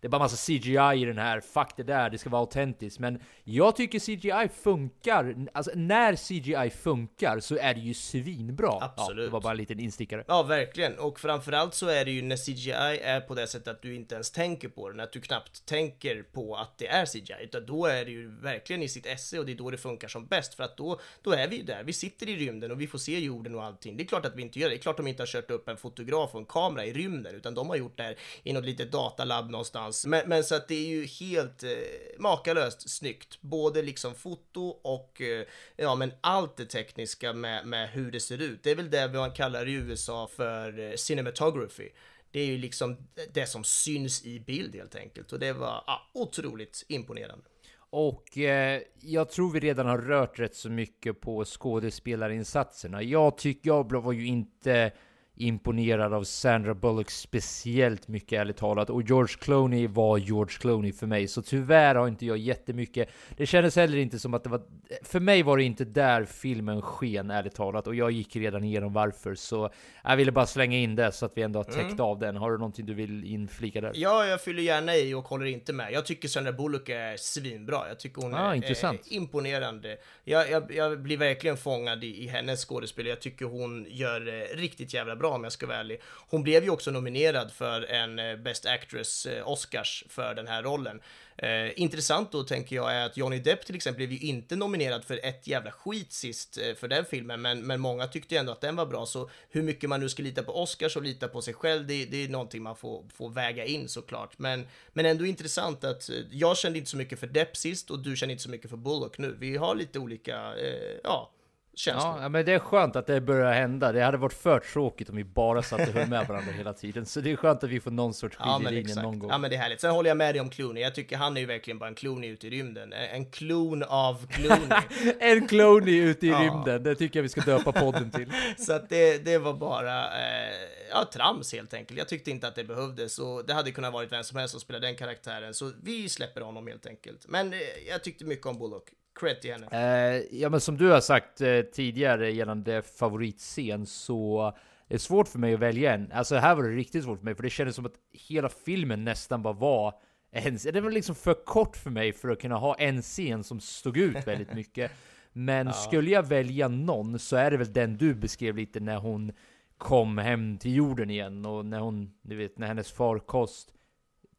det 0.00 0.06
är 0.06 0.08
bara 0.08 0.18
massa 0.18 0.52
CGI 0.52 1.02
i 1.02 1.04
den 1.04 1.18
här, 1.18 1.40
fuck 1.40 1.68
det 1.76 1.82
där, 1.82 2.10
det 2.10 2.18
ska 2.18 2.30
vara 2.30 2.40
autentiskt. 2.40 2.98
Men 2.98 3.20
jag 3.44 3.76
tycker 3.76 3.98
CGI 3.98 4.48
funkar, 4.62 5.34
alltså 5.52 5.70
när 5.74 6.16
CGI 6.16 6.70
funkar 6.70 7.40
så 7.40 7.56
är 7.56 7.74
det 7.74 7.80
ju 7.80 7.94
svinbra. 7.94 8.66
Ja, 8.66 8.94
Absolut. 8.96 9.26
det 9.26 9.32
var 9.32 9.40
bara 9.40 9.50
en 9.50 9.56
liten 9.56 9.80
instickare. 9.80 10.24
Ja, 10.28 10.42
verkligen. 10.42 10.98
Och 10.98 11.20
framförallt 11.20 11.74
så 11.74 11.88
är 11.88 12.04
det 12.04 12.10
ju 12.10 12.22
när 12.22 12.36
CGI 12.36 13.00
är 13.02 13.20
på 13.20 13.34
det 13.34 13.46
sättet 13.46 13.68
att 13.68 13.82
du 13.82 13.94
inte 13.94 14.14
ens 14.14 14.30
tänker 14.30 14.68
på 14.68 14.88
den, 14.88 15.00
att 15.00 15.12
du 15.12 15.20
knappt 15.20 15.66
tänker 15.66 16.05
på 16.32 16.56
att 16.56 16.78
det 16.78 16.86
är 16.86 17.06
CGI, 17.06 17.44
utan 17.44 17.66
då 17.66 17.86
är 17.86 18.04
det 18.04 18.10
ju 18.10 18.40
verkligen 18.40 18.82
i 18.82 18.88
sitt 18.88 19.06
esse 19.06 19.38
och 19.38 19.46
det 19.46 19.52
är 19.52 19.56
då 19.56 19.70
det 19.70 19.78
funkar 19.78 20.08
som 20.08 20.26
bäst, 20.26 20.54
för 20.54 20.64
att 20.64 20.76
då, 20.76 21.00
då 21.22 21.32
är 21.32 21.48
vi 21.48 21.56
ju 21.56 21.62
där. 21.62 21.82
Vi 21.84 21.92
sitter 21.92 22.28
i 22.28 22.36
rymden 22.36 22.70
och 22.70 22.80
vi 22.80 22.86
får 22.86 22.98
se 22.98 23.18
jorden 23.18 23.54
och 23.54 23.64
allting. 23.64 23.96
Det 23.96 24.02
är 24.02 24.06
klart 24.06 24.26
att 24.26 24.36
vi 24.36 24.42
inte 24.42 24.58
gör 24.58 24.68
det. 24.68 24.74
Det 24.74 24.78
är 24.78 24.82
klart 24.82 24.96
de 24.96 25.06
inte 25.06 25.22
har 25.22 25.26
kört 25.26 25.50
upp 25.50 25.68
en 25.68 25.76
fotograf 25.76 26.34
och 26.34 26.40
en 26.40 26.46
kamera 26.46 26.84
i 26.84 26.92
rymden, 26.92 27.34
utan 27.34 27.54
de 27.54 27.68
har 27.68 27.76
gjort 27.76 27.96
det 27.96 28.02
här 28.02 28.16
i 28.42 28.52
något 28.52 28.64
litet 28.64 28.92
datalabb 28.92 29.50
någonstans. 29.50 30.06
Men, 30.06 30.28
men 30.28 30.44
så 30.44 30.54
att 30.54 30.68
det 30.68 30.74
är 30.74 30.88
ju 30.88 31.04
helt 31.04 31.62
eh, 31.62 31.70
makalöst 32.18 32.90
snyggt, 32.90 33.38
både 33.40 33.82
liksom 33.82 34.14
foto 34.14 34.68
och 34.82 35.20
eh, 35.20 35.46
ja, 35.76 35.94
men 35.94 36.12
allt 36.20 36.56
det 36.56 36.66
tekniska 36.66 37.32
med, 37.32 37.66
med 37.66 37.90
hur 37.90 38.10
det 38.10 38.20
ser 38.20 38.42
ut. 38.42 38.62
Det 38.62 38.70
är 38.70 38.74
väl 38.74 38.90
det 38.90 39.08
man 39.12 39.32
kallar 39.32 39.68
i 39.68 39.72
USA 39.72 40.28
för 40.36 40.78
eh, 40.78 40.94
cinematography. 40.96 41.88
Det 42.36 42.40
är 42.40 42.46
ju 42.46 42.58
liksom 42.58 42.96
det 43.34 43.46
som 43.46 43.64
syns 43.64 44.24
i 44.24 44.40
bild 44.40 44.74
helt 44.74 44.94
enkelt 44.94 45.32
och 45.32 45.38
det 45.38 45.52
var 45.52 45.84
ja, 45.86 46.10
otroligt 46.14 46.84
imponerande. 46.88 47.44
Och 47.90 48.38
eh, 48.38 48.82
jag 49.00 49.30
tror 49.30 49.52
vi 49.52 49.60
redan 49.60 49.86
har 49.86 49.98
rört 49.98 50.38
rätt 50.38 50.54
så 50.54 50.70
mycket 50.70 51.20
på 51.20 51.44
skådespelarinsatserna. 51.44 53.02
Jag 53.02 53.38
tycker 53.38 53.70
jag 53.70 53.92
var 53.92 54.12
ju 54.12 54.26
inte 54.26 54.92
imponerad 55.36 56.12
av 56.14 56.24
Sandra 56.24 56.74
Bullock 56.74 57.10
speciellt 57.10 58.08
mycket 58.08 58.40
ärligt 58.40 58.56
talat. 58.56 58.90
Och 58.90 59.02
George 59.02 59.34
Clooney 59.40 59.86
var 59.86 60.18
George 60.18 60.56
Clooney 60.60 60.92
för 60.92 61.06
mig. 61.06 61.28
Så 61.28 61.42
tyvärr 61.42 61.94
har 61.94 62.08
inte 62.08 62.26
jag 62.26 62.38
jättemycket. 62.38 63.08
Det 63.36 63.46
kändes 63.46 63.76
heller 63.76 63.98
inte 63.98 64.18
som 64.18 64.34
att 64.34 64.44
det 64.44 64.50
var... 64.50 64.62
För 65.02 65.20
mig 65.20 65.42
var 65.42 65.56
det 65.56 65.64
inte 65.64 65.84
där 65.84 66.24
filmen 66.24 66.82
sken 66.82 67.30
ärligt 67.30 67.54
talat. 67.54 67.86
Och 67.86 67.94
jag 67.94 68.10
gick 68.10 68.36
redan 68.36 68.64
igenom 68.64 68.92
varför. 68.92 69.34
Så 69.34 69.70
jag 70.04 70.16
ville 70.16 70.32
bara 70.32 70.46
slänga 70.46 70.76
in 70.78 70.96
det 70.96 71.12
så 71.12 71.26
att 71.26 71.32
vi 71.34 71.42
ändå 71.42 71.58
har 71.58 71.64
täckt 71.64 72.00
av 72.00 72.18
den. 72.18 72.36
Har 72.36 72.50
du 72.52 72.58
någonting 72.58 72.86
du 72.86 72.94
vill 72.94 73.24
inflika 73.24 73.80
där? 73.80 73.92
Ja, 73.94 74.26
jag 74.26 74.40
fyller 74.40 74.62
gärna 74.62 74.96
i 74.96 75.14
och 75.14 75.24
håller 75.28 75.46
inte 75.46 75.72
med. 75.72 75.92
Jag 75.92 76.06
tycker 76.06 76.28
Sandra 76.28 76.52
Bullock 76.52 76.88
är 76.88 77.16
svinbra. 77.16 77.88
Jag 77.88 77.98
tycker 78.00 78.22
hon 78.22 78.34
Ah, 78.34 78.50
är, 78.50 78.54
intressant. 78.54 79.00
imponerande. 79.06 79.96
Jag, 80.24 80.50
jag, 80.50 80.72
jag 80.74 81.00
blir 81.00 81.16
verkligen 81.16 81.56
fångad 81.56 82.04
i, 82.04 82.24
i 82.24 82.26
hennes 82.28 82.64
skådespel. 82.64 83.06
Jag 83.06 83.20
tycker 83.20 83.44
hon 83.46 83.86
gör 83.88 84.20
det 84.20 84.44
riktigt 84.44 84.94
jävla 84.94 85.16
bra 85.16 85.25
om 85.34 85.44
jag 85.44 85.52
ska 85.52 85.66
vara 85.66 85.76
ärlig. 85.76 86.00
Hon 86.04 86.42
blev 86.42 86.64
ju 86.64 86.70
också 86.70 86.90
nominerad 86.90 87.52
för 87.52 87.82
en 87.82 88.18
eh, 88.18 88.36
Best 88.36 88.66
Actress 88.66 89.26
eh, 89.26 89.48
Oscars 89.48 90.04
för 90.08 90.34
den 90.34 90.46
här 90.46 90.62
rollen. 90.62 91.00
Eh, 91.38 91.80
intressant 91.80 92.32
då 92.32 92.42
tänker 92.42 92.76
jag 92.76 92.94
är 92.94 93.06
att 93.06 93.16
Johnny 93.16 93.38
Depp 93.38 93.66
till 93.66 93.76
exempel 93.76 93.96
blev 93.96 94.12
ju 94.12 94.28
inte 94.28 94.56
nominerad 94.56 95.04
för 95.04 95.20
ett 95.22 95.46
jävla 95.46 95.70
skit 95.70 96.12
sist 96.12 96.58
eh, 96.58 96.74
för 96.74 96.88
den 96.88 97.04
filmen, 97.04 97.42
men, 97.42 97.66
men 97.66 97.80
många 97.80 98.06
tyckte 98.06 98.34
ju 98.34 98.38
ändå 98.38 98.52
att 98.52 98.60
den 98.60 98.76
var 98.76 98.86
bra, 98.86 99.06
så 99.06 99.30
hur 99.50 99.62
mycket 99.62 99.90
man 99.90 100.00
nu 100.00 100.08
ska 100.08 100.22
lita 100.22 100.42
på 100.42 100.62
Oscars 100.62 100.96
och 100.96 101.02
lita 101.02 101.28
på 101.28 101.42
sig 101.42 101.54
själv, 101.54 101.86
det, 101.86 102.04
det 102.04 102.24
är 102.24 102.28
någonting 102.28 102.62
man 102.62 102.76
får, 102.76 103.04
får 103.14 103.30
väga 103.30 103.64
in 103.64 103.88
såklart. 103.88 104.38
Men, 104.38 104.66
men 104.92 105.06
ändå 105.06 105.26
intressant 105.26 105.84
att 105.84 106.08
eh, 106.08 106.16
jag 106.30 106.58
kände 106.58 106.78
inte 106.78 106.90
så 106.90 106.96
mycket 106.96 107.20
för 107.20 107.26
Depp 107.26 107.56
sist 107.56 107.90
och 107.90 107.98
du 107.98 108.16
kände 108.16 108.32
inte 108.32 108.44
så 108.44 108.50
mycket 108.50 108.70
för 108.70 108.76
Bullock 108.76 109.18
nu. 109.18 109.36
Vi 109.40 109.56
har 109.56 109.74
lite 109.74 109.98
olika, 109.98 110.56
eh, 110.56 110.98
ja, 111.04 111.30
känslor. 111.78 112.18
Ja, 112.22 112.28
men 112.28 112.44
det 112.44 112.52
är 112.52 112.58
skönt 112.58 112.96
att 112.96 113.06
det 113.06 113.20
börjar 113.20 113.52
hända. 113.52 113.92
Det 113.92 114.00
hade 114.02 114.16
varit 114.18 114.32
för 114.32 114.60
tråkigt 114.60 115.10
om 115.10 115.16
vi 115.16 115.24
bara 115.24 115.62
satt 115.62 115.80
och 115.88 115.94
höll 115.94 116.08
med 116.08 116.26
varandra 116.26 116.52
hela 116.52 116.72
tiden. 116.72 117.06
Så 117.06 117.20
det 117.20 117.32
är 117.32 117.36
skönt 117.36 117.64
att 117.64 117.70
vi 117.70 117.80
får 117.80 117.90
någon 117.90 118.14
sorts 118.14 118.36
Ja 118.40 118.44
skiljelinje 118.56 118.80
exakt. 118.80 119.02
någon 119.02 119.18
gång. 119.18 119.30
Ja 119.30 119.38
men 119.38 119.50
det 119.50 119.56
är 119.56 119.60
härligt. 119.60 119.80
Sen 119.80 119.90
håller 119.90 120.10
jag 120.10 120.16
med 120.16 120.34
dig 120.34 120.40
om 120.40 120.50
Clooney. 120.50 120.82
Jag 120.82 120.94
tycker 120.94 121.16
han 121.16 121.36
är 121.36 121.40
ju 121.40 121.46
verkligen 121.46 121.78
bara 121.78 121.88
en 121.88 121.94
Clooney 121.94 122.30
ute 122.30 122.46
i 122.46 122.50
rymden. 122.50 122.92
En 122.92 123.06
en 123.16 123.30
klon 123.30 123.82
av 123.82 124.26
Clooney. 124.26 124.68
En 125.20 125.48
Clooney 125.48 125.98
ute 125.98 126.26
i 126.26 126.28
Ja. 126.28 126.40
rymden, 126.42 126.82
det 126.82 126.94
tycker 126.94 127.18
jag 127.18 127.22
vi 127.22 127.28
ska 127.28 127.40
döpa 127.40 127.72
podden 127.72 128.10
till. 128.10 128.32
Så 128.58 128.72
att 128.72 128.88
det, 128.88 129.24
det 129.24 129.38
var 129.38 129.54
bara, 129.54 130.04
eh, 130.04 130.52
ja, 130.90 131.08
trams 131.12 131.52
helt 131.52 131.74
enkelt. 131.74 131.98
Jag 131.98 132.08
tyckte 132.08 132.30
inte 132.30 132.48
att 132.48 132.54
det 132.54 132.64
behövdes 132.64 133.18
och 133.18 133.46
det 133.46 133.54
hade 133.54 133.70
kunnat 133.70 133.92
varit 133.92 134.12
vem 134.12 134.24
som 134.24 134.38
helst 134.38 134.52
som 134.52 134.60
spelade 134.60 134.86
den 134.86 134.96
karaktären. 134.96 135.54
Så 135.54 135.72
vi 135.82 136.08
släpper 136.08 136.40
honom 136.40 136.66
helt 136.66 136.86
enkelt. 136.86 137.24
Men 137.28 137.52
eh, 137.52 137.58
jag 137.88 138.04
tyckte 138.04 138.24
mycket 138.24 138.46
om 138.46 138.58
Bullock. 138.58 138.88
Cred 139.20 139.40
till 139.40 139.52
henne. 139.52 139.66
Eh, 139.70 140.22
ja 140.30 140.48
men 140.48 140.60
som 140.60 140.76
du 140.76 140.90
har 140.90 141.00
sagt 141.00 141.40
eh, 141.40 141.60
tidigare 141.60 142.30
gällande 142.30 142.82
favoritscen 142.82 143.86
så 143.86 144.46
är 144.88 144.94
det 144.94 144.98
svårt 144.98 145.28
för 145.28 145.38
mig 145.38 145.54
att 145.54 145.60
välja 145.60 145.94
en. 145.94 146.12
Alltså 146.12 146.36
här 146.36 146.54
var 146.54 146.62
det 146.62 146.76
riktigt 146.76 147.04
svårt 147.04 147.18
för 147.18 147.24
mig 147.24 147.34
för 147.34 147.42
det 147.42 147.50
kändes 147.50 147.76
som 147.76 147.86
att 147.86 147.94
hela 148.12 148.48
filmen 148.48 149.04
nästan 149.04 149.42
bara 149.42 149.54
var 149.54 149.94
en, 150.30 150.58
det 150.72 150.80
var 150.80 150.90
liksom 150.90 151.14
för 151.14 151.34
kort 151.34 151.76
för 151.76 151.90
mig 151.90 152.12
för 152.12 152.28
att 152.28 152.40
kunna 152.40 152.56
ha 152.56 152.74
en 152.74 153.02
scen 153.02 153.44
som 153.44 153.60
stod 153.60 153.96
ut 153.96 154.26
väldigt 154.26 154.52
mycket. 154.54 154.92
Men 155.32 155.72
skulle 155.72 156.10
jag 156.10 156.22
välja 156.22 156.68
någon 156.68 157.18
så 157.18 157.36
är 157.36 157.50
det 157.50 157.56
väl 157.56 157.72
den 157.72 157.96
du 157.96 158.14
beskrev 158.14 158.56
lite 158.56 158.80
när 158.80 158.96
hon 158.96 159.32
kom 159.78 160.18
hem 160.18 160.58
till 160.58 160.74
jorden 160.74 161.10
igen 161.10 161.46
och 161.46 161.66
när 161.66 161.80
hon, 161.80 162.12
du 162.22 162.36
vet, 162.36 162.58
när 162.58 162.66
hennes 162.66 162.92
farkost 162.92 163.74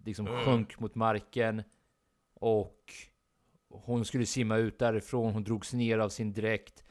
liksom 0.06 0.28
sjönk 0.28 0.80
mot 0.80 0.96
marken 0.96 1.64
och 2.34 2.77
hon 3.70 4.06
skulle 4.06 4.26
simma 4.26 4.58
ut 4.58 4.80
därifrån, 4.80 5.34
hon 5.34 5.44
drogs 5.44 5.74
ner 5.74 6.00
av 6.00 6.10
sin 6.10 6.34
dräkt. 6.34 6.84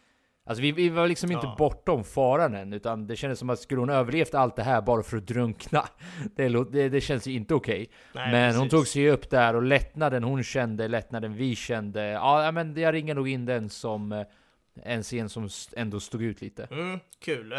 Alltså 0.48 0.62
vi, 0.62 0.72
vi 0.72 0.88
var 0.88 1.08
liksom 1.08 1.32
inte 1.32 1.46
Ja. 1.46 1.54
bortom 1.58 2.04
faran 2.04 2.54
än, 2.54 2.72
utan 2.72 3.06
det 3.06 3.16
kändes 3.16 3.38
som 3.38 3.50
att 3.50 3.58
skulle 3.58 3.80
hon 3.80 3.90
överlevt 3.90 4.34
allt 4.34 4.56
det 4.56 4.62
här 4.62 4.82
bara 4.82 5.02
för 5.02 5.16
att 5.16 5.26
drunkna? 5.26 5.84
Det, 6.36 6.48
det, 6.72 6.88
det 6.88 7.00
känns 7.00 7.26
ju 7.26 7.32
inte 7.32 7.54
okej. 7.54 7.88
Nej, 8.14 8.32
Men 8.32 8.54
hon 8.54 8.62
precis. 8.68 8.70
tog 8.70 8.86
sig 8.88 9.10
upp 9.10 9.30
där 9.30 9.56
och 9.56 9.62
lättnaden 9.62 10.24
hon 10.24 10.42
kände, 10.42 10.88
lättnaden 10.88 11.34
vi 11.34 11.54
kände. 11.56 12.04
Ja, 12.06 12.44
ja, 12.44 12.52
men 12.52 12.76
jag 12.80 12.94
ringer 12.94 13.14
nog 13.14 13.28
in 13.28 13.44
den 13.46 13.68
som 13.68 14.12
eh, 14.12 14.26
en 14.82 15.02
scen 15.02 15.28
som 15.28 15.48
ändå 15.76 16.00
stod 16.00 16.22
ut 16.22 16.40
lite. 16.40 16.68
Mm, 16.70 16.98
kul. 17.18 17.52
Eh, 17.52 17.58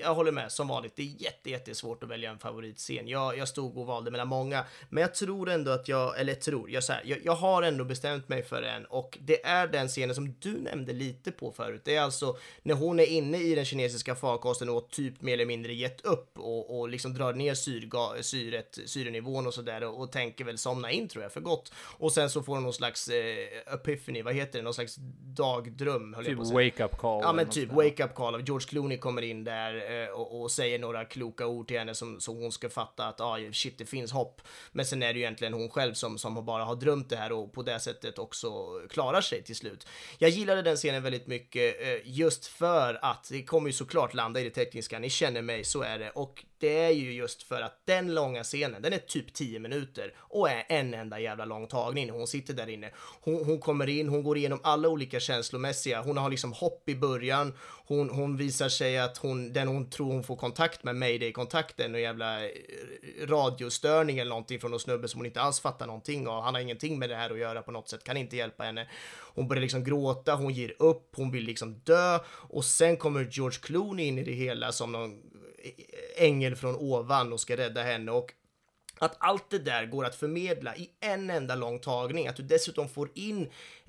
jag 0.00 0.14
håller 0.14 0.32
med, 0.32 0.52
som 0.52 0.68
vanligt. 0.68 0.96
Det 0.96 1.02
är 1.02 1.22
jätte, 1.22 1.50
jättesvårt 1.50 2.02
att 2.02 2.08
välja 2.08 2.30
en 2.30 2.38
favoritscen. 2.38 3.08
Jag, 3.08 3.38
jag 3.38 3.48
stod 3.48 3.78
och 3.78 3.86
valde 3.86 4.10
mellan 4.10 4.28
många, 4.28 4.64
men 4.88 5.00
jag 5.00 5.14
tror 5.14 5.50
ändå 5.50 5.70
att 5.70 5.88
jag, 5.88 6.20
eller 6.20 6.34
tror, 6.34 6.70
jag, 6.70 6.84
så 6.84 6.92
här, 6.92 7.02
jag, 7.04 7.18
jag 7.24 7.34
har 7.34 7.62
ändå 7.62 7.84
bestämt 7.84 8.28
mig 8.28 8.42
för 8.42 8.62
en 8.62 8.84
och 8.84 9.18
det 9.20 9.46
är 9.46 9.66
den 9.66 9.88
scenen 9.88 10.14
som 10.14 10.34
du 10.40 10.52
nämnde 10.52 10.92
lite 10.92 11.32
på 11.32 11.52
förut. 11.52 11.82
Det 11.84 11.96
är 11.96 12.00
alltså 12.00 12.36
när 12.62 12.74
hon 12.74 13.00
är 13.00 13.06
inne 13.06 13.38
i 13.38 13.54
den 13.54 13.64
kinesiska 13.64 14.14
farkosten 14.14 14.68
och 14.68 14.90
typ 14.90 15.22
mer 15.22 15.34
eller 15.34 15.46
mindre 15.46 15.74
gett 15.74 16.00
upp 16.00 16.38
och, 16.38 16.80
och 16.80 16.88
liksom 16.88 17.14
drar 17.14 17.32
ner 17.32 17.54
syrga, 17.54 18.22
syret, 18.22 18.78
syrenivån 18.86 19.46
och 19.46 19.54
sådär 19.54 19.84
och, 19.84 20.00
och 20.00 20.12
tänker 20.12 20.44
väl 20.44 20.58
somna 20.58 20.90
in 20.90 21.08
tror 21.08 21.22
jag 21.22 21.32
för 21.32 21.40
gott. 21.40 21.72
Och 21.98 22.12
sen 22.12 22.30
så 22.30 22.42
får 22.42 22.54
hon 22.54 22.62
någon 22.62 22.72
slags 22.72 23.08
eh, 23.08 23.74
epiphany, 23.74 24.22
vad 24.22 24.34
heter 24.34 24.58
det, 24.58 24.64
någon 24.64 24.74
slags 24.74 24.96
dagdröm 25.36 26.14
höll 26.24 26.36
jag 26.36 26.44
Typ 26.44 26.52
på 26.52 26.54
wake 26.54 26.84
up 26.84 26.98
call. 26.98 27.20
Ja 27.22 27.32
men 27.32 27.48
typ 27.48 27.72
wake 27.72 28.04
up 28.04 28.14
call 28.14 28.42
George 28.46 28.66
Clooney 28.68 28.98
kommer 28.98 29.22
in 29.22 29.44
där 29.44 30.02
eh, 30.02 30.08
och, 30.08 30.40
och 30.40 30.50
säger 30.50 30.78
några 30.78 31.04
kloka 31.04 31.46
ord 31.46 31.68
till 31.68 31.78
henne 31.78 31.94
som, 31.94 32.20
som 32.20 32.36
hon 32.36 32.52
ska 32.52 32.68
fatta 32.68 33.06
att 33.06 33.20
ah, 33.20 33.38
shit 33.52 33.78
det 33.78 33.84
finns 33.84 34.12
hopp. 34.12 34.40
Men 34.72 34.86
sen 34.86 35.02
är 35.02 35.12
det 35.12 35.18
ju 35.18 35.24
egentligen 35.24 35.52
hon 35.52 35.68
själv 35.68 35.94
som, 35.94 36.18
som 36.18 36.44
bara 36.44 36.64
har 36.64 36.76
drömt 36.76 37.10
det 37.10 37.16
här 37.16 37.32
och 37.32 37.52
på 37.52 37.62
det 37.62 37.80
sättet 37.80 38.18
också 38.18 38.50
klarar 38.90 39.20
sig 39.20 39.42
till 39.42 39.56
slut. 39.56 39.86
Jag 40.18 40.30
gillade 40.30 40.62
den 40.62 40.76
scenen 40.76 41.02
väldigt 41.02 41.26
mycket 41.26 41.82
eh, 41.82 41.98
just 42.04 42.46
för 42.46 42.98
att 43.02 43.28
det 43.30 43.42
kommer 43.42 43.68
ju 43.68 43.72
såklart 43.72 44.14
landa 44.14 44.40
i 44.40 44.44
det 44.44 44.50
tekniska, 44.50 44.98
ni 44.98 45.10
känner 45.10 45.42
mig, 45.42 45.64
så 45.64 45.82
är 45.82 45.98
det. 45.98 46.10
Och 46.10 46.44
det 46.60 46.78
är 46.78 46.90
ju 46.90 47.12
just 47.12 47.42
för 47.42 47.62
att 47.62 47.82
den 47.84 48.14
långa 48.14 48.44
scenen, 48.44 48.82
den 48.82 48.92
är 48.92 48.98
typ 48.98 49.34
10 49.34 49.58
minuter 49.58 50.14
och 50.18 50.50
är 50.50 50.64
en 50.68 50.94
enda 50.94 51.20
jävla 51.20 51.44
lång 51.44 51.66
tagning. 51.66 52.10
Hon 52.10 52.26
sitter 52.26 52.54
där 52.54 52.68
inne. 52.68 52.90
Hon, 53.20 53.44
hon 53.44 53.60
kommer 53.60 53.88
in, 53.88 54.08
hon 54.08 54.22
går 54.22 54.36
igenom 54.36 54.60
alla 54.62 54.88
olika 54.88 55.20
känslomässiga. 55.20 56.02
Hon 56.02 56.16
har 56.16 56.30
liksom 56.30 56.52
hopp 56.52 56.88
i 56.88 56.94
början. 56.94 57.52
Hon, 57.86 58.10
hon 58.10 58.36
visar 58.36 58.68
sig 58.68 58.98
att 58.98 59.16
hon, 59.16 59.52
den 59.52 59.68
hon 59.68 59.90
tror 59.90 60.12
hon 60.12 60.22
får 60.22 60.36
kontakt 60.36 60.84
med, 60.84 60.96
mayday-kontakten, 60.96 61.94
och 61.94 62.00
jävla 62.00 62.44
eh, 62.44 62.50
radiostörning 63.26 64.18
eller 64.18 64.28
någonting 64.28 64.60
från 64.60 64.70
någon 64.70 64.80
snubbe 64.80 65.08
som 65.08 65.18
hon 65.18 65.26
inte 65.26 65.40
alls 65.40 65.60
fattar 65.60 65.86
någonting 65.86 66.28
av. 66.28 66.42
Han 66.42 66.54
har 66.54 66.60
ingenting 66.60 66.98
med 66.98 67.08
det 67.08 67.16
här 67.16 67.30
att 67.30 67.38
göra 67.38 67.62
på 67.62 67.72
något 67.72 67.88
sätt, 67.88 68.04
kan 68.04 68.16
inte 68.16 68.36
hjälpa 68.36 68.64
henne. 68.64 68.88
Hon 69.34 69.48
börjar 69.48 69.62
liksom 69.62 69.84
gråta, 69.84 70.34
hon 70.34 70.52
ger 70.52 70.74
upp, 70.78 71.12
hon 71.16 71.30
vill 71.30 71.44
liksom 71.44 71.74
dö 71.84 72.18
och 72.28 72.64
sen 72.64 72.96
kommer 72.96 73.28
George 73.30 73.58
Clooney 73.62 74.06
in 74.06 74.18
i 74.18 74.24
det 74.24 74.32
hela 74.32 74.72
som 74.72 74.92
någon 74.92 75.30
ängel 76.16 76.56
från 76.56 76.76
ovan 76.76 77.32
och 77.32 77.40
ska 77.40 77.56
rädda 77.56 77.82
henne 77.82 78.12
och 78.12 78.34
att 79.00 79.16
allt 79.18 79.50
det 79.50 79.58
där 79.58 79.86
går 79.86 80.04
att 80.04 80.14
förmedla 80.14 80.76
i 80.76 80.90
en 81.00 81.30
enda 81.30 81.54
lång 81.54 81.78
tagning, 81.78 82.26
att 82.26 82.36
du 82.36 82.42
dessutom 82.42 82.88
får 82.88 83.10
in 83.14 83.42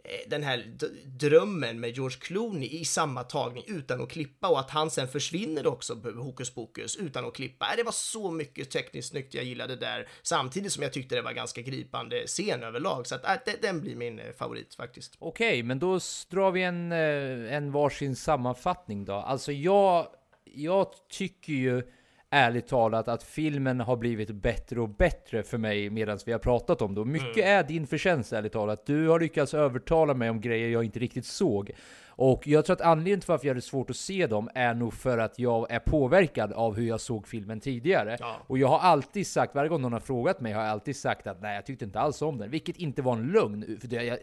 eh, 0.04 0.30
den 0.30 0.44
här 0.44 0.78
drömmen 1.06 1.80
med 1.80 1.96
George 1.96 2.18
Clooney 2.22 2.70
i 2.70 2.86
samma 2.86 3.24
tagning 3.24 3.64
utan 3.68 4.02
att 4.02 4.10
klippa 4.10 4.48
och 4.48 4.60
att 4.60 4.70
han 4.70 4.92
sen 4.92 5.08
försvinner 5.08 5.68
också 5.68 5.94
hokus 6.16 6.50
pokus 6.50 6.96
utan 6.96 7.26
att 7.26 7.34
klippa. 7.34 7.66
Äh, 7.66 7.78
det 7.78 7.84
var 7.84 7.92
så 7.92 8.32
mycket 8.32 8.72
tekniskt 8.72 9.10
snyggt 9.10 9.34
jag 9.34 9.44
gillade 9.44 9.76
där 9.76 10.08
samtidigt 10.22 10.72
som 10.72 10.84
jag 10.84 10.94
tyckte 10.94 11.16
det 11.16 11.22
var 11.22 11.34
ganska 11.34 11.62
gripande 11.62 12.28
scen 12.28 12.64
överlag 12.64 13.08
så 13.08 13.16
att 13.16 13.48
äh, 13.48 13.54
den 13.62 13.82
blir 13.82 13.96
min 13.96 14.20
eh, 14.20 14.32
favorit 14.32 14.76
faktiskt. 14.76 15.16
Okej, 15.20 15.64
men 15.64 15.80
då 15.80 16.00
drar 16.30 16.52
vi 16.52 16.64
en, 16.64 16.92
eh, 16.92 17.56
en 17.56 17.72
varsin 17.72 18.16
sammanfattning 18.16 19.06
då. 19.06 19.14
Alltså 19.14 19.52
jag, 19.52 20.08
jag 20.54 20.88
tycker 21.10 21.54
ju 21.54 21.84
ärligt 22.30 22.68
talat 22.68 23.08
att 23.08 23.24
filmen 23.24 23.80
har 23.80 23.95
blivit 23.95 24.32
bättre 24.32 24.82
och 24.82 24.89
bättre 24.89 25.43
för 25.43 25.58
mig 25.58 25.89
medan 25.89 26.20
vi 26.26 26.32
har 26.32 26.39
pratat 26.39 26.82
om 26.82 26.95
det. 26.95 27.02
Och 27.02 27.08
mycket 27.08 27.45
är 27.45 27.64
din 27.64 27.88
förtjänst 27.88 28.34
ärligt 28.34 28.54
talat. 28.54 28.86
Du 28.86 29.08
har 29.08 29.20
lyckats 29.20 29.54
övertala 29.54 30.14
mig 30.14 30.30
om 30.30 30.41
grejer 30.41 30.70
jag 30.70 30.84
inte 30.84 30.99
riktigt 30.99 31.26
såg. 31.26 31.72
Och 32.06 32.47
jag 32.47 32.66
tror 32.66 32.74
att 32.74 32.82
anledningen 32.82 33.20
till 33.20 33.28
varför 33.28 33.47
jag 33.47 33.54
hade 33.54 33.62
svårt 33.62 33.89
att 33.89 33.95
se 33.95 34.28
dem 34.28 34.49
är 34.56 34.74
nog 34.74 34.93
för 34.93 35.18
att 35.18 35.39
jag 35.39 35.72
är 35.72 35.80
påverkad 35.80 36.54
av 36.54 36.76
hur 36.76 36.88
jag 36.88 37.02
såg 37.02 37.28
filmen 37.28 37.60
tidigare. 37.60 38.18
Ja. 38.20 38.36
Och 38.47 38.58
jag 38.58 38.68
har 38.68 38.80
alltid 38.80 39.28
sagt, 39.28 39.56
varje 39.56 39.70
gång 39.70 39.82
någon 39.82 39.93
har 39.93 39.99
frågat 39.99 40.41
mig 40.41 40.54
har 40.54 40.62
jag 40.62 40.72
alltid 40.72 40.95
sagt 40.95 41.28
att 41.28 41.41
nej 41.41 41.56
jag 41.56 41.66
tyckte 41.66 41.86
inte 41.86 41.99
alls 41.99 42.22
om 42.22 42.38
den. 42.38 42.49
Vilket 42.49 42.78
inte 42.78 43.02
var 43.02 43.14
en 43.14 43.32
lögn. 43.32 43.78
För 43.82 44.04
jag, 44.04 44.18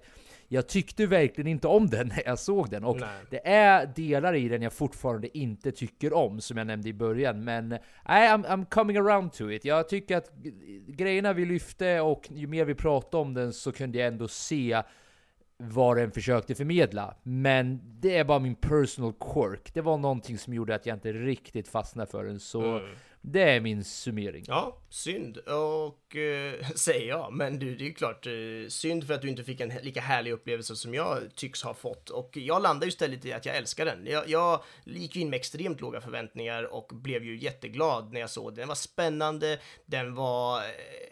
jag 0.49 0.67
tyckte 0.67 1.07
verkligen 1.07 1.49
inte 1.49 1.69
om 1.69 1.87
den 1.87 2.09
när 2.17 2.23
jag 2.25 2.39
såg 2.39 2.71
den. 2.71 2.85
Och 2.85 3.01
Nej. 3.01 3.09
det 3.31 3.49
är 3.49 3.87
delar 3.87 4.35
i 4.35 4.49
den 4.49 4.63
jag 4.63 4.73
fortfarande 4.73 5.39
inte 5.39 5.73
tycker 5.73 6.13
om, 6.13 6.41
som 6.41 6.57
jag 6.57 6.67
nämnde 6.67 6.89
i 6.89 6.93
början. 6.93 7.45
Men 7.45 7.69
nej, 7.69 7.81
I'm, 8.29 8.47
I'm 8.47 8.65
coming 8.65 8.97
around 8.97 9.33
to 9.33 9.51
it. 9.51 9.65
Jag 9.65 9.89
tycker 9.89 10.17
att 10.17 10.33
grejerna 10.87 11.33
vi 11.33 11.45
lyfte 11.45 12.01
och 12.01 12.29
ju 12.31 12.47
mer 12.47 12.65
vi 12.65 12.75
pratade 12.75 13.23
om 13.23 13.35
den 13.35 13.53
så 13.53 13.73
kunde 13.73 13.99
jag 13.99 14.09
ändå 14.09 14.29
se 14.29 14.83
vad 15.57 15.97
den 15.97 16.11
försökte 16.11 16.55
förmedla. 16.55 17.15
Men 17.23 17.81
det 17.85 18.17
är 18.17 18.25
bara 18.25 18.39
min 18.39 18.55
personal 18.55 19.13
quirk. 19.13 19.75
Det 19.75 19.81
var 19.81 19.97
någonting 19.99 20.39
som 20.39 20.55
gjorde 20.55 20.75
att 20.75 20.87
jag 20.87 20.97
inte 20.97 21.13
riktigt 21.13 21.69
fastnade 21.69 22.11
för 22.11 22.25
den. 22.25 22.41
Så 22.41 22.81
det 23.21 23.43
är 23.43 23.61
min 23.61 23.85
summering. 23.85 24.45
Ja, 24.47 24.77
synd 24.91 25.39
och 25.39 26.17
eh, 26.17 26.67
säger 26.75 27.09
jag, 27.09 27.33
men 27.33 27.59
du, 27.59 27.77
det 27.77 27.85
är 27.85 27.87
ju 27.87 27.95
klart 27.95 28.27
eh, 28.27 28.33
synd 28.69 29.07
för 29.07 29.15
att 29.15 29.23
du 29.23 29.29
inte 29.29 29.45
fick 29.45 29.61
en 29.61 29.73
lika 29.83 30.01
härlig 30.01 30.33
upplevelse 30.33 30.77
som 30.77 30.95
jag 30.95 31.35
tycks 31.35 31.63
ha 31.63 31.75
fått 31.75 32.11
och 32.11 32.37
jag 32.37 32.63
landar 32.63 32.87
ju 32.87 32.89
istället 32.89 33.25
i 33.25 33.33
att 33.33 33.47
jag 33.47 33.57
älskar 33.57 33.85
den. 33.85 34.07
Jag, 34.07 34.29
jag 34.29 34.63
gick 34.85 35.17
ju 35.17 35.23
in 35.23 35.31
med 35.31 35.37
extremt 35.37 35.81
låga 35.81 36.01
förväntningar 36.01 36.63
och 36.63 36.91
blev 36.95 37.25
ju 37.25 37.39
jätteglad 37.39 38.13
när 38.13 38.21
jag 38.21 38.31
såg 38.31 38.53
den. 38.53 38.57
Den 38.57 38.69
var 38.69 38.75
spännande, 38.75 39.59
den 39.87 40.15
var, 40.15 40.59
eh, 40.59 40.67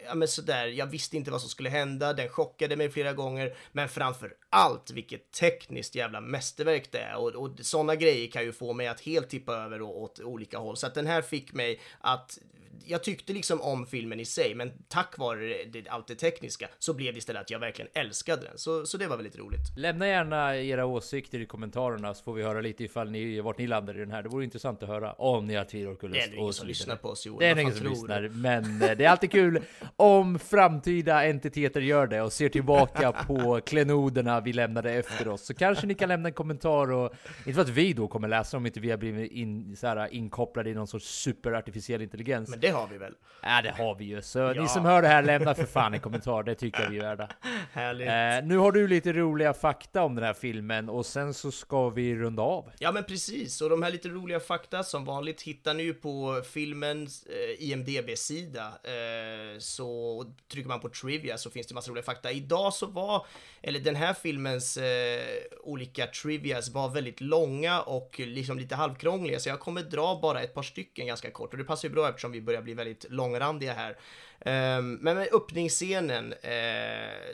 ja 0.05 0.15
men 0.15 0.27
sådär, 0.27 0.67
jag 0.67 0.85
visste 0.85 1.17
inte 1.17 1.31
vad 1.31 1.41
som 1.41 1.49
skulle 1.49 1.69
hända, 1.69 2.13
den 2.13 2.29
chockade 2.29 2.75
mig 2.75 2.89
flera 2.89 3.13
gånger, 3.13 3.55
men 3.71 3.89
framför 3.89 4.33
allt 4.49 4.91
vilket 4.91 5.31
tekniskt 5.31 5.95
jävla 5.95 6.21
mästerverk 6.21 6.91
det 6.91 6.99
är 6.99 7.15
och, 7.15 7.35
och 7.35 7.51
sådana 7.61 7.95
grejer 7.95 8.31
kan 8.31 8.43
ju 8.43 8.51
få 8.51 8.73
mig 8.73 8.87
att 8.87 9.01
helt 9.01 9.29
tippa 9.29 9.53
över 9.53 9.81
åt 9.81 10.19
olika 10.19 10.57
håll. 10.57 10.77
Så 10.77 10.87
att 10.87 10.95
den 10.95 11.07
här 11.07 11.21
fick 11.21 11.53
mig 11.53 11.79
att 11.99 12.39
jag 12.87 13.03
tyckte 13.03 13.33
liksom 13.33 13.61
om 13.61 13.85
filmen 13.85 14.19
i 14.19 14.25
sig, 14.25 14.55
men 14.55 14.71
tack 14.87 15.17
vare 15.17 15.63
det, 15.71 15.87
allt 15.89 16.07
det 16.07 16.15
tekniska 16.15 16.67
så 16.79 16.93
blev 16.93 17.13
det 17.13 17.17
istället 17.17 17.41
att 17.41 17.49
jag 17.49 17.59
verkligen 17.59 17.91
älskade 17.93 18.41
den. 18.41 18.57
Så, 18.57 18.85
så 18.85 18.97
det 18.97 19.07
var 19.07 19.17
väldigt 19.17 19.37
roligt. 19.37 19.77
Lämna 19.77 20.07
gärna 20.07 20.57
era 20.57 20.85
åsikter 20.85 21.39
i 21.39 21.45
kommentarerna 21.45 22.13
så 22.13 22.23
får 22.23 22.33
vi 22.33 22.43
höra 22.43 22.61
lite 22.61 22.83
ifall 22.83 23.11
ni, 23.11 23.41
vart 23.41 23.57
ni 23.57 23.67
landar 23.67 23.95
i 23.95 23.99
den 23.99 24.11
här. 24.11 24.23
Det 24.23 24.29
vore 24.29 24.43
intressant 24.43 24.83
att 24.83 24.89
höra 24.89 25.13
om 25.13 25.45
ni 25.45 25.55
har 25.55 25.63
och 25.63 26.09
Det 26.09 26.21
är 26.21 26.27
ingen 26.27 26.39
och 26.39 26.55
som 26.55 26.67
lyssnar 26.67 26.95
på 26.95 27.09
oss 27.09 27.25
Joel. 27.25 27.39
Det 27.39 27.45
är 27.45 27.59
ingen 27.59 27.73
som 27.73 27.81
tror 27.81 27.91
lyssnar, 27.91 28.29
men 28.29 28.81
eh, 28.81 28.97
det 28.97 29.05
är 29.05 29.09
alltid 29.09 29.31
kul 29.31 29.61
om 29.95 30.39
framtida 30.39 31.25
entiteter 31.25 31.81
gör 31.81 32.07
det 32.07 32.21
och 32.21 32.33
ser 32.33 32.49
tillbaka 32.49 33.11
på 33.27 33.61
klenoderna 33.65 34.41
vi 34.41 34.53
lämnade 34.53 34.91
efter 34.91 35.27
oss. 35.27 35.45
Så 35.45 35.53
kanske 35.53 35.87
ni 35.87 35.93
kan 35.93 36.09
lämna 36.09 36.29
en 36.29 36.33
kommentar 36.33 36.91
och 36.91 37.13
inte 37.37 37.53
för 37.53 37.61
att 37.61 37.69
vi 37.69 37.93
då 37.93 38.07
kommer 38.07 38.27
läsa 38.27 38.57
om 38.57 38.65
inte 38.65 38.79
vi 38.79 38.89
har 38.89 38.97
blivit 38.97 39.31
in, 39.31 39.75
så 39.75 39.87
här, 39.87 40.13
inkopplade 40.13 40.69
i 40.69 40.73
någon 40.73 40.87
sorts 40.87 41.05
superartificiell 41.05 42.01
intelligens. 42.01 42.49
Men 42.49 42.59
det 42.59 42.69
har 42.79 42.87
vi 42.87 42.97
väl? 42.97 43.13
Ja, 43.41 43.61
det 43.61 43.71
har 43.71 43.95
vi 43.95 44.05
ju. 44.05 44.21
Så 44.21 44.39
Ja. 44.39 44.53
ni 44.61 44.67
som 44.67 44.85
hör 44.85 45.01
det 45.01 45.07
här, 45.07 45.23
lämna 45.23 45.55
för 45.55 45.65
fan 45.65 45.93
en 45.93 45.99
kommentar. 45.99 46.43
Det 46.43 46.55
tycker 46.55 46.81
jag 46.83 46.89
vi 46.89 46.97
är 46.97 47.01
värda. 47.03 47.29
Härligt. 47.73 48.07
Eh, 48.07 48.47
nu 48.49 48.57
har 48.57 48.71
du 48.71 48.87
lite 48.87 49.13
roliga 49.13 49.53
fakta 49.53 50.03
om 50.03 50.15
den 50.15 50.23
här 50.23 50.33
filmen 50.33 50.89
och 50.89 51.05
sen 51.05 51.33
så 51.33 51.51
ska 51.51 51.89
vi 51.89 52.15
runda 52.15 52.41
av. 52.43 52.71
Ja 52.79 52.91
men 52.91 53.03
precis, 53.03 53.61
och 53.61 53.69
de 53.69 53.83
här 53.83 53.91
lite 53.91 54.09
roliga 54.09 54.39
fakta 54.39 54.83
som 54.83 55.05
vanligt 55.05 55.41
hittar 55.41 55.73
ni 55.73 55.83
ju 55.83 55.93
på 55.93 56.41
filmens 56.51 57.25
eh, 57.25 57.69
IMDB-sida. 57.71 58.65
Eh, 58.83 59.59
så 59.59 60.23
trycker 60.51 60.67
man 60.69 60.79
på 60.79 60.89
Trivia 60.89 61.37
så 61.37 61.49
finns 61.49 61.67
det 61.67 61.73
massa 61.75 61.91
roliga 61.91 62.03
fakta. 62.03 62.31
Idag 62.31 62.73
så 62.73 62.85
var, 62.85 63.25
eller 63.61 63.79
den 63.79 63.95
här 63.95 64.13
filmens 64.13 64.77
eh, 64.77 65.21
olika 65.63 66.07
Trivias 66.07 66.69
var 66.69 66.89
väldigt 66.89 67.21
långa 67.21 67.81
och 67.81 68.15
liksom 68.19 68.59
lite 68.59 68.75
halvkrångliga 68.75 69.39
så 69.39 69.49
jag 69.49 69.59
kommer 69.59 69.81
dra 69.81 70.19
bara 70.21 70.41
ett 70.41 70.53
par 70.53 70.61
stycken 70.63 71.07
ganska 71.07 71.31
kort 71.31 71.51
och 71.51 71.57
det 71.57 71.63
passar 71.63 71.87
ju 71.87 71.93
bra 71.93 72.09
eftersom 72.09 72.31
vi 72.31 72.41
börjar 72.41 72.56
bli 72.63 72.73
väldigt 72.73 73.05
långrandiga 73.09 73.73
här. 73.73 73.97
Ehm, 74.39 74.93
men 74.93 75.17
med 75.17 75.27
öppningsscenen, 75.33 76.33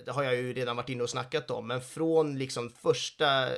det 0.06 0.12
har 0.12 0.24
jag 0.24 0.36
ju 0.36 0.54
redan 0.54 0.76
varit 0.76 0.90
inne 0.90 1.04
och 1.04 1.10
snackat 1.10 1.52
om, 1.52 1.68
men 1.68 1.82
från 1.82 2.38
liksom 2.38 2.70
första 2.70 3.48
eh, 3.48 3.54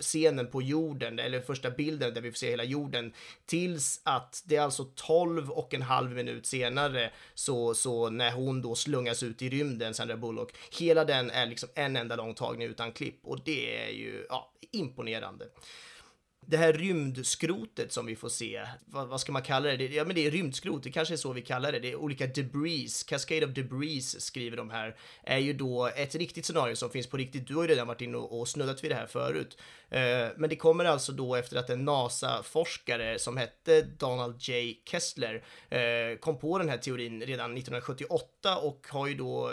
scenen 0.00 0.46
på 0.46 0.62
jorden, 0.62 1.18
eller 1.18 1.40
första 1.40 1.70
bilden 1.70 2.14
där 2.14 2.20
vi 2.20 2.30
får 2.30 2.36
se 2.36 2.50
hela 2.50 2.64
jorden, 2.64 3.12
tills 3.46 4.00
att 4.04 4.42
det 4.46 4.56
är 4.56 4.60
alltså 4.60 4.84
12 4.94 5.50
och 5.50 5.74
en 5.74 5.82
halv 5.82 6.10
minut 6.10 6.46
senare, 6.46 7.10
så, 7.34 7.74
så 7.74 8.10
när 8.10 8.32
hon 8.32 8.62
då 8.62 8.74
slungas 8.74 9.22
ut 9.22 9.42
i 9.42 9.48
rymden, 9.48 9.94
Sandra 9.94 10.16
Bullock, 10.16 10.52
hela 10.78 11.04
den 11.04 11.30
är 11.30 11.46
liksom 11.46 11.68
en 11.74 11.96
enda 11.96 12.16
lång 12.16 12.34
tagning 12.34 12.68
utan 12.68 12.92
klipp 12.92 13.20
och 13.22 13.40
det 13.44 13.86
är 13.86 13.90
ju, 13.90 14.26
ja, 14.28 14.52
imponerande 14.70 15.46
det 16.50 16.56
här 16.56 16.72
rymdskrotet 16.72 17.92
som 17.92 18.06
vi 18.06 18.16
får 18.16 18.28
se, 18.28 18.66
vad, 18.86 19.08
vad 19.08 19.20
ska 19.20 19.32
man 19.32 19.42
kalla 19.42 19.68
det? 19.68 19.76
det? 19.76 19.86
Ja, 19.86 20.04
men 20.04 20.14
det 20.14 20.26
är 20.26 20.30
rymdskrot, 20.30 20.82
det 20.82 20.90
kanske 20.90 21.14
är 21.14 21.16
så 21.16 21.32
vi 21.32 21.42
kallar 21.42 21.72
det. 21.72 21.78
Det 21.78 21.90
är 21.90 21.96
olika 21.96 22.26
debris, 22.26 23.02
Cascade 23.02 23.46
of 23.46 23.52
Debris 23.52 24.20
skriver 24.20 24.56
de 24.56 24.70
här, 24.70 24.96
är 25.22 25.38
ju 25.38 25.52
då 25.52 25.86
ett 25.86 26.14
riktigt 26.14 26.46
scenario 26.46 26.76
som 26.76 26.90
finns 26.90 27.06
på 27.06 27.16
riktigt. 27.16 27.46
Du 27.46 27.54
har 27.54 27.62
ju 27.62 27.68
redan 27.68 27.86
varit 27.86 28.00
inne 28.00 28.16
och, 28.16 28.40
och 28.40 28.48
snuddat 28.48 28.84
vid 28.84 28.90
det 28.90 28.94
här 28.94 29.06
förut. 29.06 29.58
Eh, 29.90 30.28
men 30.36 30.50
det 30.50 30.56
kommer 30.56 30.84
alltså 30.84 31.12
då 31.12 31.34
efter 31.34 31.56
att 31.56 31.70
en 31.70 31.84
NASA-forskare 31.84 33.18
som 33.18 33.36
hette 33.36 33.82
Donald 33.82 34.42
J. 34.42 34.74
Kessler 34.84 35.44
eh, 35.68 36.18
kom 36.20 36.38
på 36.38 36.58
den 36.58 36.68
här 36.68 36.78
teorin 36.78 37.20
redan 37.20 37.56
1978 37.56 38.58
och 38.58 38.86
har 38.90 39.06
ju 39.06 39.14
då 39.14 39.52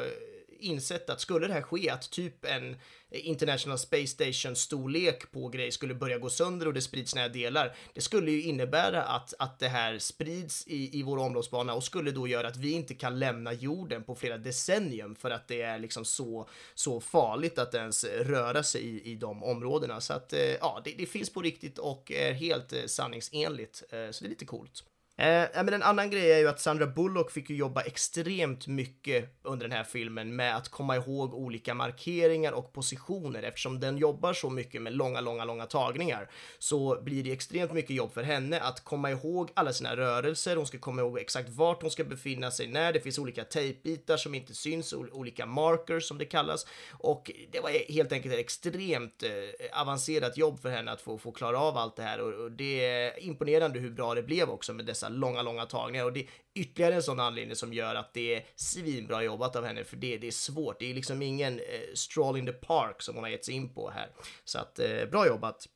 insett 0.59 1.09
att 1.09 1.21
skulle 1.21 1.47
det 1.47 1.53
här 1.53 1.61
ske, 1.61 1.89
att 1.89 2.11
typ 2.11 2.45
en 2.45 2.77
International 3.11 3.77
Space 3.77 4.07
Station 4.07 4.55
storlek 4.55 5.31
på 5.31 5.49
grej 5.49 5.71
skulle 5.71 5.95
börja 5.95 6.17
gå 6.17 6.29
sönder 6.29 6.67
och 6.67 6.73
det 6.73 6.81
sprids 6.81 7.15
nära 7.15 7.29
delar. 7.29 7.75
Det 7.93 8.01
skulle 8.01 8.31
ju 8.31 8.41
innebära 8.41 9.03
att, 9.03 9.33
att 9.39 9.59
det 9.59 9.67
här 9.67 9.99
sprids 9.99 10.67
i, 10.67 10.99
i 10.99 11.03
vår 11.03 11.17
omloppsbana 11.17 11.73
och 11.73 11.83
skulle 11.83 12.11
då 12.11 12.27
göra 12.27 12.47
att 12.47 12.57
vi 12.57 12.71
inte 12.71 12.93
kan 12.93 13.19
lämna 13.19 13.53
jorden 13.53 14.03
på 14.03 14.15
flera 14.15 14.37
decennium 14.37 15.15
för 15.15 15.31
att 15.31 15.47
det 15.47 15.61
är 15.61 15.79
liksom 15.79 16.05
så, 16.05 16.49
så 16.75 16.99
farligt 16.99 17.59
att 17.59 17.73
ens 17.73 18.03
röra 18.05 18.63
sig 18.63 18.81
i, 18.81 19.11
i 19.11 19.15
de 19.15 19.43
områdena. 19.43 20.01
Så 20.01 20.13
att 20.13 20.33
eh, 20.33 20.39
ja, 20.39 20.81
det, 20.83 20.93
det 20.97 21.05
finns 21.05 21.29
på 21.29 21.41
riktigt 21.41 21.77
och 21.77 22.11
är 22.11 22.33
helt 22.33 22.73
eh, 22.73 22.85
sanningsenligt. 22.85 23.83
Eh, 23.89 24.11
så 24.11 24.23
det 24.23 24.27
är 24.27 24.29
lite 24.29 24.45
coolt. 24.45 24.83
Eh, 25.17 25.47
men 25.53 25.73
en 25.73 25.83
annan 25.83 26.09
grej 26.09 26.31
är 26.31 26.39
ju 26.39 26.47
att 26.47 26.59
Sandra 26.59 26.87
Bullock 26.87 27.31
fick 27.31 27.49
ju 27.49 27.55
jobba 27.55 27.81
extremt 27.81 28.67
mycket 28.67 29.39
under 29.43 29.67
den 29.67 29.77
här 29.77 29.83
filmen 29.83 30.35
med 30.35 30.55
att 30.55 30.69
komma 30.69 30.95
ihåg 30.95 31.33
olika 31.33 31.73
markeringar 31.73 32.51
och 32.51 32.73
positioner 32.73 33.43
eftersom 33.43 33.79
den 33.79 33.97
jobbar 33.97 34.33
så 34.33 34.49
mycket 34.49 34.81
med 34.81 34.93
långa, 34.93 35.21
långa, 35.21 35.45
långa 35.45 35.65
tagningar 35.65 36.29
så 36.59 37.01
blir 37.01 37.23
det 37.23 37.31
extremt 37.31 37.73
mycket 37.73 37.95
jobb 37.95 38.13
för 38.13 38.23
henne 38.23 38.59
att 38.59 38.83
komma 38.83 39.11
ihåg 39.11 39.51
alla 39.53 39.73
sina 39.73 39.95
rörelser. 39.95 40.55
Hon 40.55 40.67
ska 40.67 40.77
komma 40.77 41.01
ihåg 41.01 41.19
exakt 41.19 41.49
vart 41.49 41.81
hon 41.81 41.91
ska 41.91 42.03
befinna 42.03 42.51
sig 42.51 42.67
när. 42.67 42.93
Det 42.93 42.99
finns 42.99 43.19
olika 43.19 43.43
tejpbitar 43.43 44.17
som 44.17 44.35
inte 44.35 44.53
syns, 44.53 44.93
olika 44.93 45.45
markers 45.45 46.07
som 46.07 46.17
det 46.17 46.25
kallas 46.25 46.65
och 46.91 47.31
det 47.51 47.59
var 47.59 47.93
helt 47.93 48.11
enkelt 48.11 48.33
ett 48.33 48.39
extremt 48.39 49.23
eh, 49.23 49.81
avancerat 49.81 50.37
jobb 50.37 50.59
för 50.59 50.69
henne 50.69 50.91
att 50.91 51.01
få, 51.01 51.17
få 51.17 51.31
klara 51.31 51.59
av 51.59 51.77
allt 51.77 51.95
det 51.95 52.03
här 52.03 52.21
och, 52.21 52.43
och 52.43 52.51
det 52.51 52.85
är 52.85 53.23
imponerande 53.23 53.79
hur 53.79 53.91
bra 53.91 54.13
det 54.13 54.23
blev 54.23 54.49
också 54.49 54.73
med 54.73 54.85
dessa 54.85 55.04
dessa 55.05 55.09
långa, 55.09 55.41
långa 55.41 55.65
tagningar 55.65 56.05
och 56.05 56.13
det 56.13 56.19
är 56.19 56.27
ytterligare 56.55 56.95
en 56.95 57.03
sån 57.03 57.19
anledning 57.19 57.55
som 57.55 57.73
gör 57.73 57.95
att 57.95 58.13
det 58.13 58.35
är 58.35 58.45
svinbra 58.55 59.23
jobbat 59.23 59.55
av 59.55 59.65
henne 59.65 59.83
för 59.83 59.97
det, 59.97 60.17
det 60.17 60.27
är 60.27 60.31
svårt. 60.31 60.79
Det 60.79 60.89
är 60.89 60.93
liksom 60.93 61.21
ingen 61.21 61.59
eh, 61.59 61.93
stroll 61.93 62.37
in 62.37 62.45
the 62.45 62.53
park 62.53 63.01
som 63.01 63.15
hon 63.15 63.23
har 63.23 63.31
gett 63.31 63.45
sig 63.45 63.53
in 63.53 63.73
på 63.73 63.89
här. 63.89 64.09
Så 64.45 64.59
att 64.59 64.79
eh, 64.79 65.05
bra 65.11 65.27
jobbat. 65.27 65.67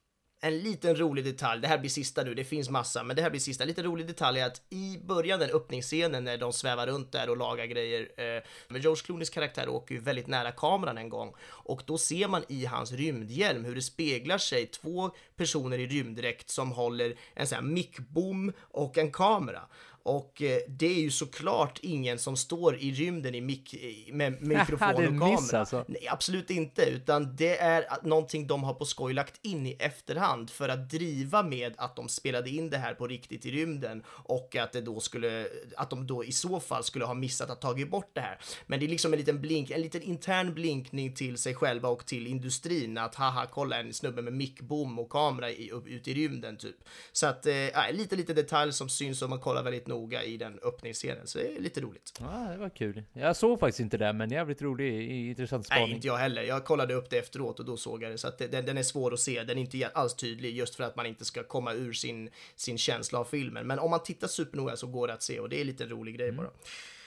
En 0.42 0.60
liten 0.60 0.96
rolig 0.96 1.26
detalj, 1.26 1.62
det 1.62 1.68
här 1.68 1.78
blir 1.78 1.90
sista 1.90 2.24
nu, 2.24 2.34
det 2.34 2.44
finns 2.44 2.70
massa, 2.70 3.04
men 3.04 3.16
det 3.16 3.22
här 3.22 3.30
blir 3.30 3.40
sista. 3.40 3.66
Lite 3.66 3.84
rolig 3.84 4.08
detalj 4.08 4.40
är 4.40 4.46
att 4.46 4.62
i 4.70 4.98
början, 5.04 5.40
den 5.40 5.50
öppningsscenen 5.50 6.24
när 6.24 6.38
de 6.38 6.54
svävar 6.54 6.88
runt 6.88 7.12
där 7.12 7.30
och 7.30 7.38
lagar 7.38 7.66
grejer, 7.66 8.02
eh, 8.18 8.44
men 8.68 8.82
George 8.82 9.04
Clooneys 9.06 9.30
karaktär 9.30 9.70
åker 9.70 9.96
ju 9.96 10.02
väldigt 10.02 10.28
nära 10.28 10.52
kameran 10.52 10.98
en 10.98 11.10
gång 11.10 11.34
och 11.70 11.84
då 11.86 11.97
ser 11.97 12.28
man 12.28 12.43
i 12.47 12.65
hans 12.65 12.91
rymdhjälm 12.91 13.65
hur 13.65 13.76
det 13.76 13.82
speglar 13.82 14.38
sig 14.38 14.65
två 14.65 15.11
personer 15.36 15.78
i 15.78 15.88
rymddräkt 15.88 16.49
som 16.49 16.72
håller 16.72 17.15
en 17.34 17.47
sån 17.47 17.55
här 17.55 17.63
mickbom 17.63 18.51
och 18.59 18.97
en 18.97 19.11
kamera. 19.11 19.61
Och 20.03 20.41
eh, 20.41 20.59
det 20.67 20.86
är 20.86 21.01
ju 21.01 21.11
såklart 21.11 21.80
ingen 21.82 22.20
som 22.20 22.38
står 22.38 22.76
i 22.76 22.91
rymden 22.91 23.36
i 23.36 23.41
mik 23.41 23.76
med 24.11 24.41
mikrofon 24.41 24.89
och 24.89 25.20
kamera. 25.20 25.59
Alltså. 25.59 25.86
Nej, 25.88 26.07
absolut 26.07 26.49
inte, 26.49 26.86
utan 26.86 27.36
det 27.36 27.57
är 27.57 27.86
någonting 28.03 28.47
de 28.47 28.63
har 28.63 28.74
på 28.74 28.86
skoj 28.86 29.13
lagt 29.13 29.45
in 29.45 29.65
i 29.65 29.76
efterhand 29.80 30.49
för 30.49 30.70
att 30.70 30.89
driva 30.89 31.43
med 31.43 31.74
att 31.78 31.95
de 31.95 32.09
spelade 32.09 32.49
in 32.49 32.70
det 32.70 32.78
här 32.78 32.93
på 32.93 33.07
riktigt 33.07 33.45
i 33.45 33.51
rymden 33.51 34.03
och 34.07 34.55
att 34.55 34.72
det 34.72 34.82
då 34.82 34.99
skulle, 34.99 35.47
att 35.78 35.89
de 35.89 36.07
då 36.07 36.26
i 36.26 36.32
så 36.32 36.59
fall 36.59 36.84
skulle 36.84 37.05
ha 37.05 37.13
missat 37.13 37.49
att 37.49 37.61
tagit 37.61 37.91
bort 37.91 38.11
det 38.13 38.22
här. 38.22 38.39
Men 38.67 38.80
det 38.80 38.86
är 38.86 38.88
liksom 38.88 39.13
en 39.13 39.20
liten 39.20 39.41
blink, 39.41 39.72
en 39.72 39.82
liten 39.82 40.01
intern 40.01 40.53
blinkning 40.53 41.13
till 41.15 41.38
sig 41.38 41.53
själva 41.60 41.89
och 41.89 42.05
till 42.05 42.28
industrin 42.28 42.97
att 42.97 43.16
haha, 43.16 43.45
kolla 43.51 43.80
en 43.80 43.93
snubbe 43.93 44.22
med 44.22 44.34
mickbom 44.34 44.99
och 44.99 45.10
kamera 45.10 45.51
i, 45.51 45.72
upp, 45.72 45.88
ut 45.88 46.07
i 46.07 46.14
rymden 46.14 46.57
typ. 46.57 46.76
Så 47.12 47.28
att, 47.28 47.45
eh, 47.45 47.53
lite, 47.91 48.16
lite 48.16 48.34
detalj 48.34 48.74
som 48.74 48.89
syns 48.89 49.22
om 49.22 49.30
man 49.30 49.39
kollar 49.39 49.64
väldigt 49.64 49.88
noga 49.88 50.24
i 50.24 50.38
den 50.38 50.60
öppningsscenen, 50.64 51.28
så 51.28 51.38
det 51.38 51.55
är 51.55 51.62
lite 51.62 51.82
roligt. 51.82 52.18
Ja, 52.20 52.47
det 52.51 52.57
var 52.57 52.70
kul. 52.70 53.03
Jag 53.14 53.36
såg 53.36 53.60
faktiskt 53.60 53.80
inte 53.80 53.97
det, 53.97 54.14
men 54.14 54.32
jävligt 54.32 54.62
rolig, 54.62 55.12
intressant 55.30 55.66
spaning. 55.66 55.86
Nej, 55.86 55.95
inte 55.95 56.07
jag 56.07 56.18
heller. 56.18 56.41
Jag 56.41 56.66
kollade 56.66 56.93
upp 56.93 57.10
det 57.10 57.18
efteråt 57.18 57.60
och 57.60 57.66
då 57.66 57.78
såg 57.78 58.03
jag 58.03 58.12
det, 58.12 58.18
så 58.18 58.28
att 58.28 58.38
den, 58.38 58.66
den, 58.66 58.78
är 58.78 58.84
svår 58.84 59.14
att 59.14 59.20
se. 59.20 59.43
Den 59.43 59.57
är 59.57 59.62
inte 59.62 59.88
alls 59.88 60.16
tydlig 60.16 60.55
just 60.55 60.76
för 60.76 60.84
att 60.84 60.95
man 60.95 61.05
inte 61.05 61.26
ska 61.26 61.43
komma 61.43 61.74
ur 61.74 61.93
sin, 61.93 62.30
sin 62.55 62.78
känsla 62.78 63.20
av 63.20 63.26
filmen. 63.26 63.68
Men 63.68 63.80
om 63.80 63.91
man 63.91 64.03
tittar 64.03 64.28
supernoga 64.28 64.76
så 64.76 64.88
går 64.88 65.07
det 65.07 65.14
att 65.14 65.24
se 65.24 65.39
och 65.39 65.49
det 65.49 65.62
är 65.62 65.66
lite 65.66 65.86
rolig 65.86 66.18
grej 66.18 66.32
bara. 66.32 66.49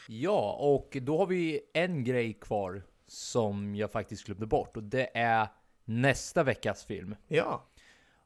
Ja, 0.08 0.56
och 0.60 0.96
då 1.02 1.18
har 1.18 1.26
vi 1.26 1.60
en 1.72 2.04
grej 2.04 2.38
kvar 2.40 2.82
som 3.12 3.74
jag 3.74 3.92
faktiskt 3.92 4.24
glömde 4.24 4.46
bort 4.46 4.76
och 4.76 4.82
det 4.82 5.10
är 5.14 5.48
nästa 5.84 6.42
veckas 6.42 6.84
film. 6.84 7.16
Ja. 7.28 7.66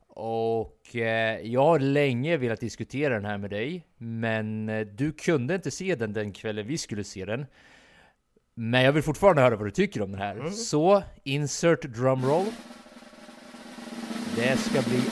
Och 0.09 0.97
eh, 0.97 1.41
jag 1.41 1.65
har 1.65 1.79
länge 1.79 2.37
velat 2.37 2.61
diskutera 2.61 3.15
den 3.15 3.25
här 3.25 3.39
med 3.39 3.51
dig, 3.51 3.87
men 3.97 4.69
eh, 4.69 4.87
du 4.87 5.13
kunde 5.13 5.55
inte 5.55 5.71
se 5.71 5.95
den 5.95 6.13
den 6.13 6.33
kvällen 6.33 6.67
vi 6.67 6.79
skulle 6.79 7.05
se 7.05 7.25
den. 7.25 7.47
Men 8.55 8.83
jag 8.83 8.93
vill 8.93 9.03
fortfarande 9.03 9.43
höra 9.43 9.57
vad 9.57 9.67
du 9.67 9.71
tycker 9.71 10.03
om 10.03 10.11
den 10.11 10.21
här. 10.21 10.37
Mm. 10.37 10.53
Så, 10.53 11.03
insert 11.25 11.83
drumroll. 11.83 12.47
Det 14.37 14.57
ska 14.57 14.83
bli 14.83 15.03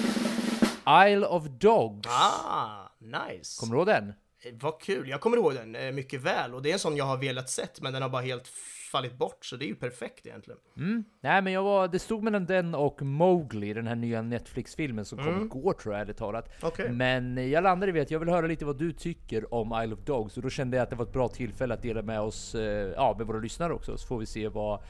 Isle 1.13 1.27
of 1.27 1.45
Dogs. 1.45 2.09
Ah, 2.09 2.89
nice. 2.99 3.61
Kommer 3.61 3.75
du 3.75 3.79
ihåg 3.79 3.87
den? 3.87 4.09
Eh, 4.45 4.53
vad 4.61 4.81
kul, 4.81 5.09
jag 5.09 5.21
kommer 5.21 5.37
ihåg 5.37 5.55
den 5.55 5.75
eh, 5.75 5.93
mycket 5.93 6.21
väl 6.21 6.55
och 6.55 6.63
det 6.63 6.69
är 6.69 6.73
en 6.73 6.79
sån 6.79 6.97
jag 6.97 7.05
har 7.05 7.17
velat 7.17 7.51
sett 7.51 7.81
men 7.81 7.93
den 7.93 8.03
har 8.03 8.09
bara 8.09 8.23
helt 8.23 8.49
fallit 8.95 9.19
bort, 9.19 9.45
så 9.45 9.57
det 9.57 9.65
är 9.65 9.69
ju 9.69 9.75
perfekt 9.75 10.27
egentligen. 10.27 10.61
Mm. 10.77 11.05
Nej, 11.21 11.43
men 11.43 11.53
jag 11.53 11.63
var, 11.63 11.89
det 11.89 11.99
stod 11.99 12.23
mellan 12.23 12.47
den 12.47 12.75
och 12.75 13.03
Mowgli, 13.03 13.73
den 13.73 13.87
här 13.87 13.95
nya 13.95 14.23
Netflix-filmen 14.23 15.05
som 15.05 15.19
mm. 15.19 15.35
kom 15.35 15.43
igår 15.45 15.73
tror 15.73 15.95
jag, 15.95 16.03
ärligt 16.03 16.17
talat. 16.17 16.65
Okay. 16.65 16.89
Men 16.89 17.51
jag 17.51 17.65
landade 17.65 17.93
vid 17.93 18.03
att 18.03 18.11
jag 18.11 18.19
vill 18.19 18.29
höra 18.29 18.47
lite 18.47 18.65
vad 18.65 18.79
du 18.79 18.93
tycker 18.93 19.55
om 19.55 19.83
Isle 19.83 19.95
of 19.95 20.01
Dogs, 20.01 20.37
och 20.37 20.43
då 20.43 20.51
kände 20.51 20.77
jag 20.77 20.85
att 20.85 20.91
det 20.91 20.97
var 20.97 21.05
ett 21.05 21.13
bra 21.13 21.29
tillfälle 21.29 21.75
att 21.75 21.83
dela 21.83 22.03
med 22.03 22.21
oss, 22.21 22.55
eh, 22.55 22.93
ja, 22.97 23.15
med 23.19 23.27
våra 23.27 23.39
lyssnare 23.39 23.73
också, 23.73 23.97
så 23.97 24.07
får 24.07 24.19
vi 24.19 24.27
se 24.27 24.49
vad... 24.49 24.81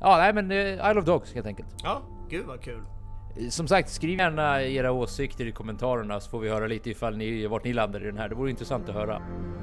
Ja, 0.00 0.16
nej 0.16 0.32
men 0.34 0.50
eh, 0.50 0.90
Isle 0.90 1.00
of 1.00 1.04
Dogs 1.04 1.34
helt 1.34 1.46
enkelt. 1.46 1.68
Ja, 1.82 2.02
gud 2.30 2.46
vad 2.46 2.60
kul. 2.60 2.82
Som 3.50 3.68
sagt, 3.68 3.88
skriv 3.88 4.18
gärna 4.18 4.62
era 4.62 4.92
åsikter 4.92 5.46
i 5.46 5.52
kommentarerna 5.52 6.20
så 6.20 6.30
får 6.30 6.40
vi 6.40 6.48
höra 6.48 6.66
lite 6.66 6.90
ifall 6.90 7.16
ni, 7.16 7.46
vart 7.46 7.64
ni 7.64 7.72
landar 7.72 8.02
i 8.02 8.06
den 8.06 8.18
här. 8.18 8.28
Det 8.28 8.34
vore 8.34 8.50
intressant 8.50 8.88
att 8.88 8.94
höra. 8.94 9.22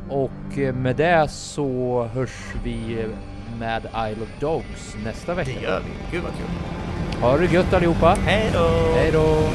Och 0.10 0.58
eh, 0.58 0.76
med 0.76 0.96
det 0.96 1.28
så 1.28 2.04
hörs 2.04 2.56
vi 2.64 3.06
med 3.60 3.82
Isle 3.84 4.24
of 4.24 4.40
Dogs 4.40 4.96
nästa 5.04 5.34
vecka. 5.34 5.52
Det 5.60 5.64
gör 5.64 5.80
vi. 5.80 6.18
Gud 6.18 6.24
vad 6.24 6.32
kul. 6.32 7.22
Ha 7.22 7.38
det 7.38 7.54
gött 7.54 7.74
allihopa. 7.74 8.18
Hej 8.26 8.50
då! 8.54 8.94
Hej 8.96 9.12
då! 9.12 9.50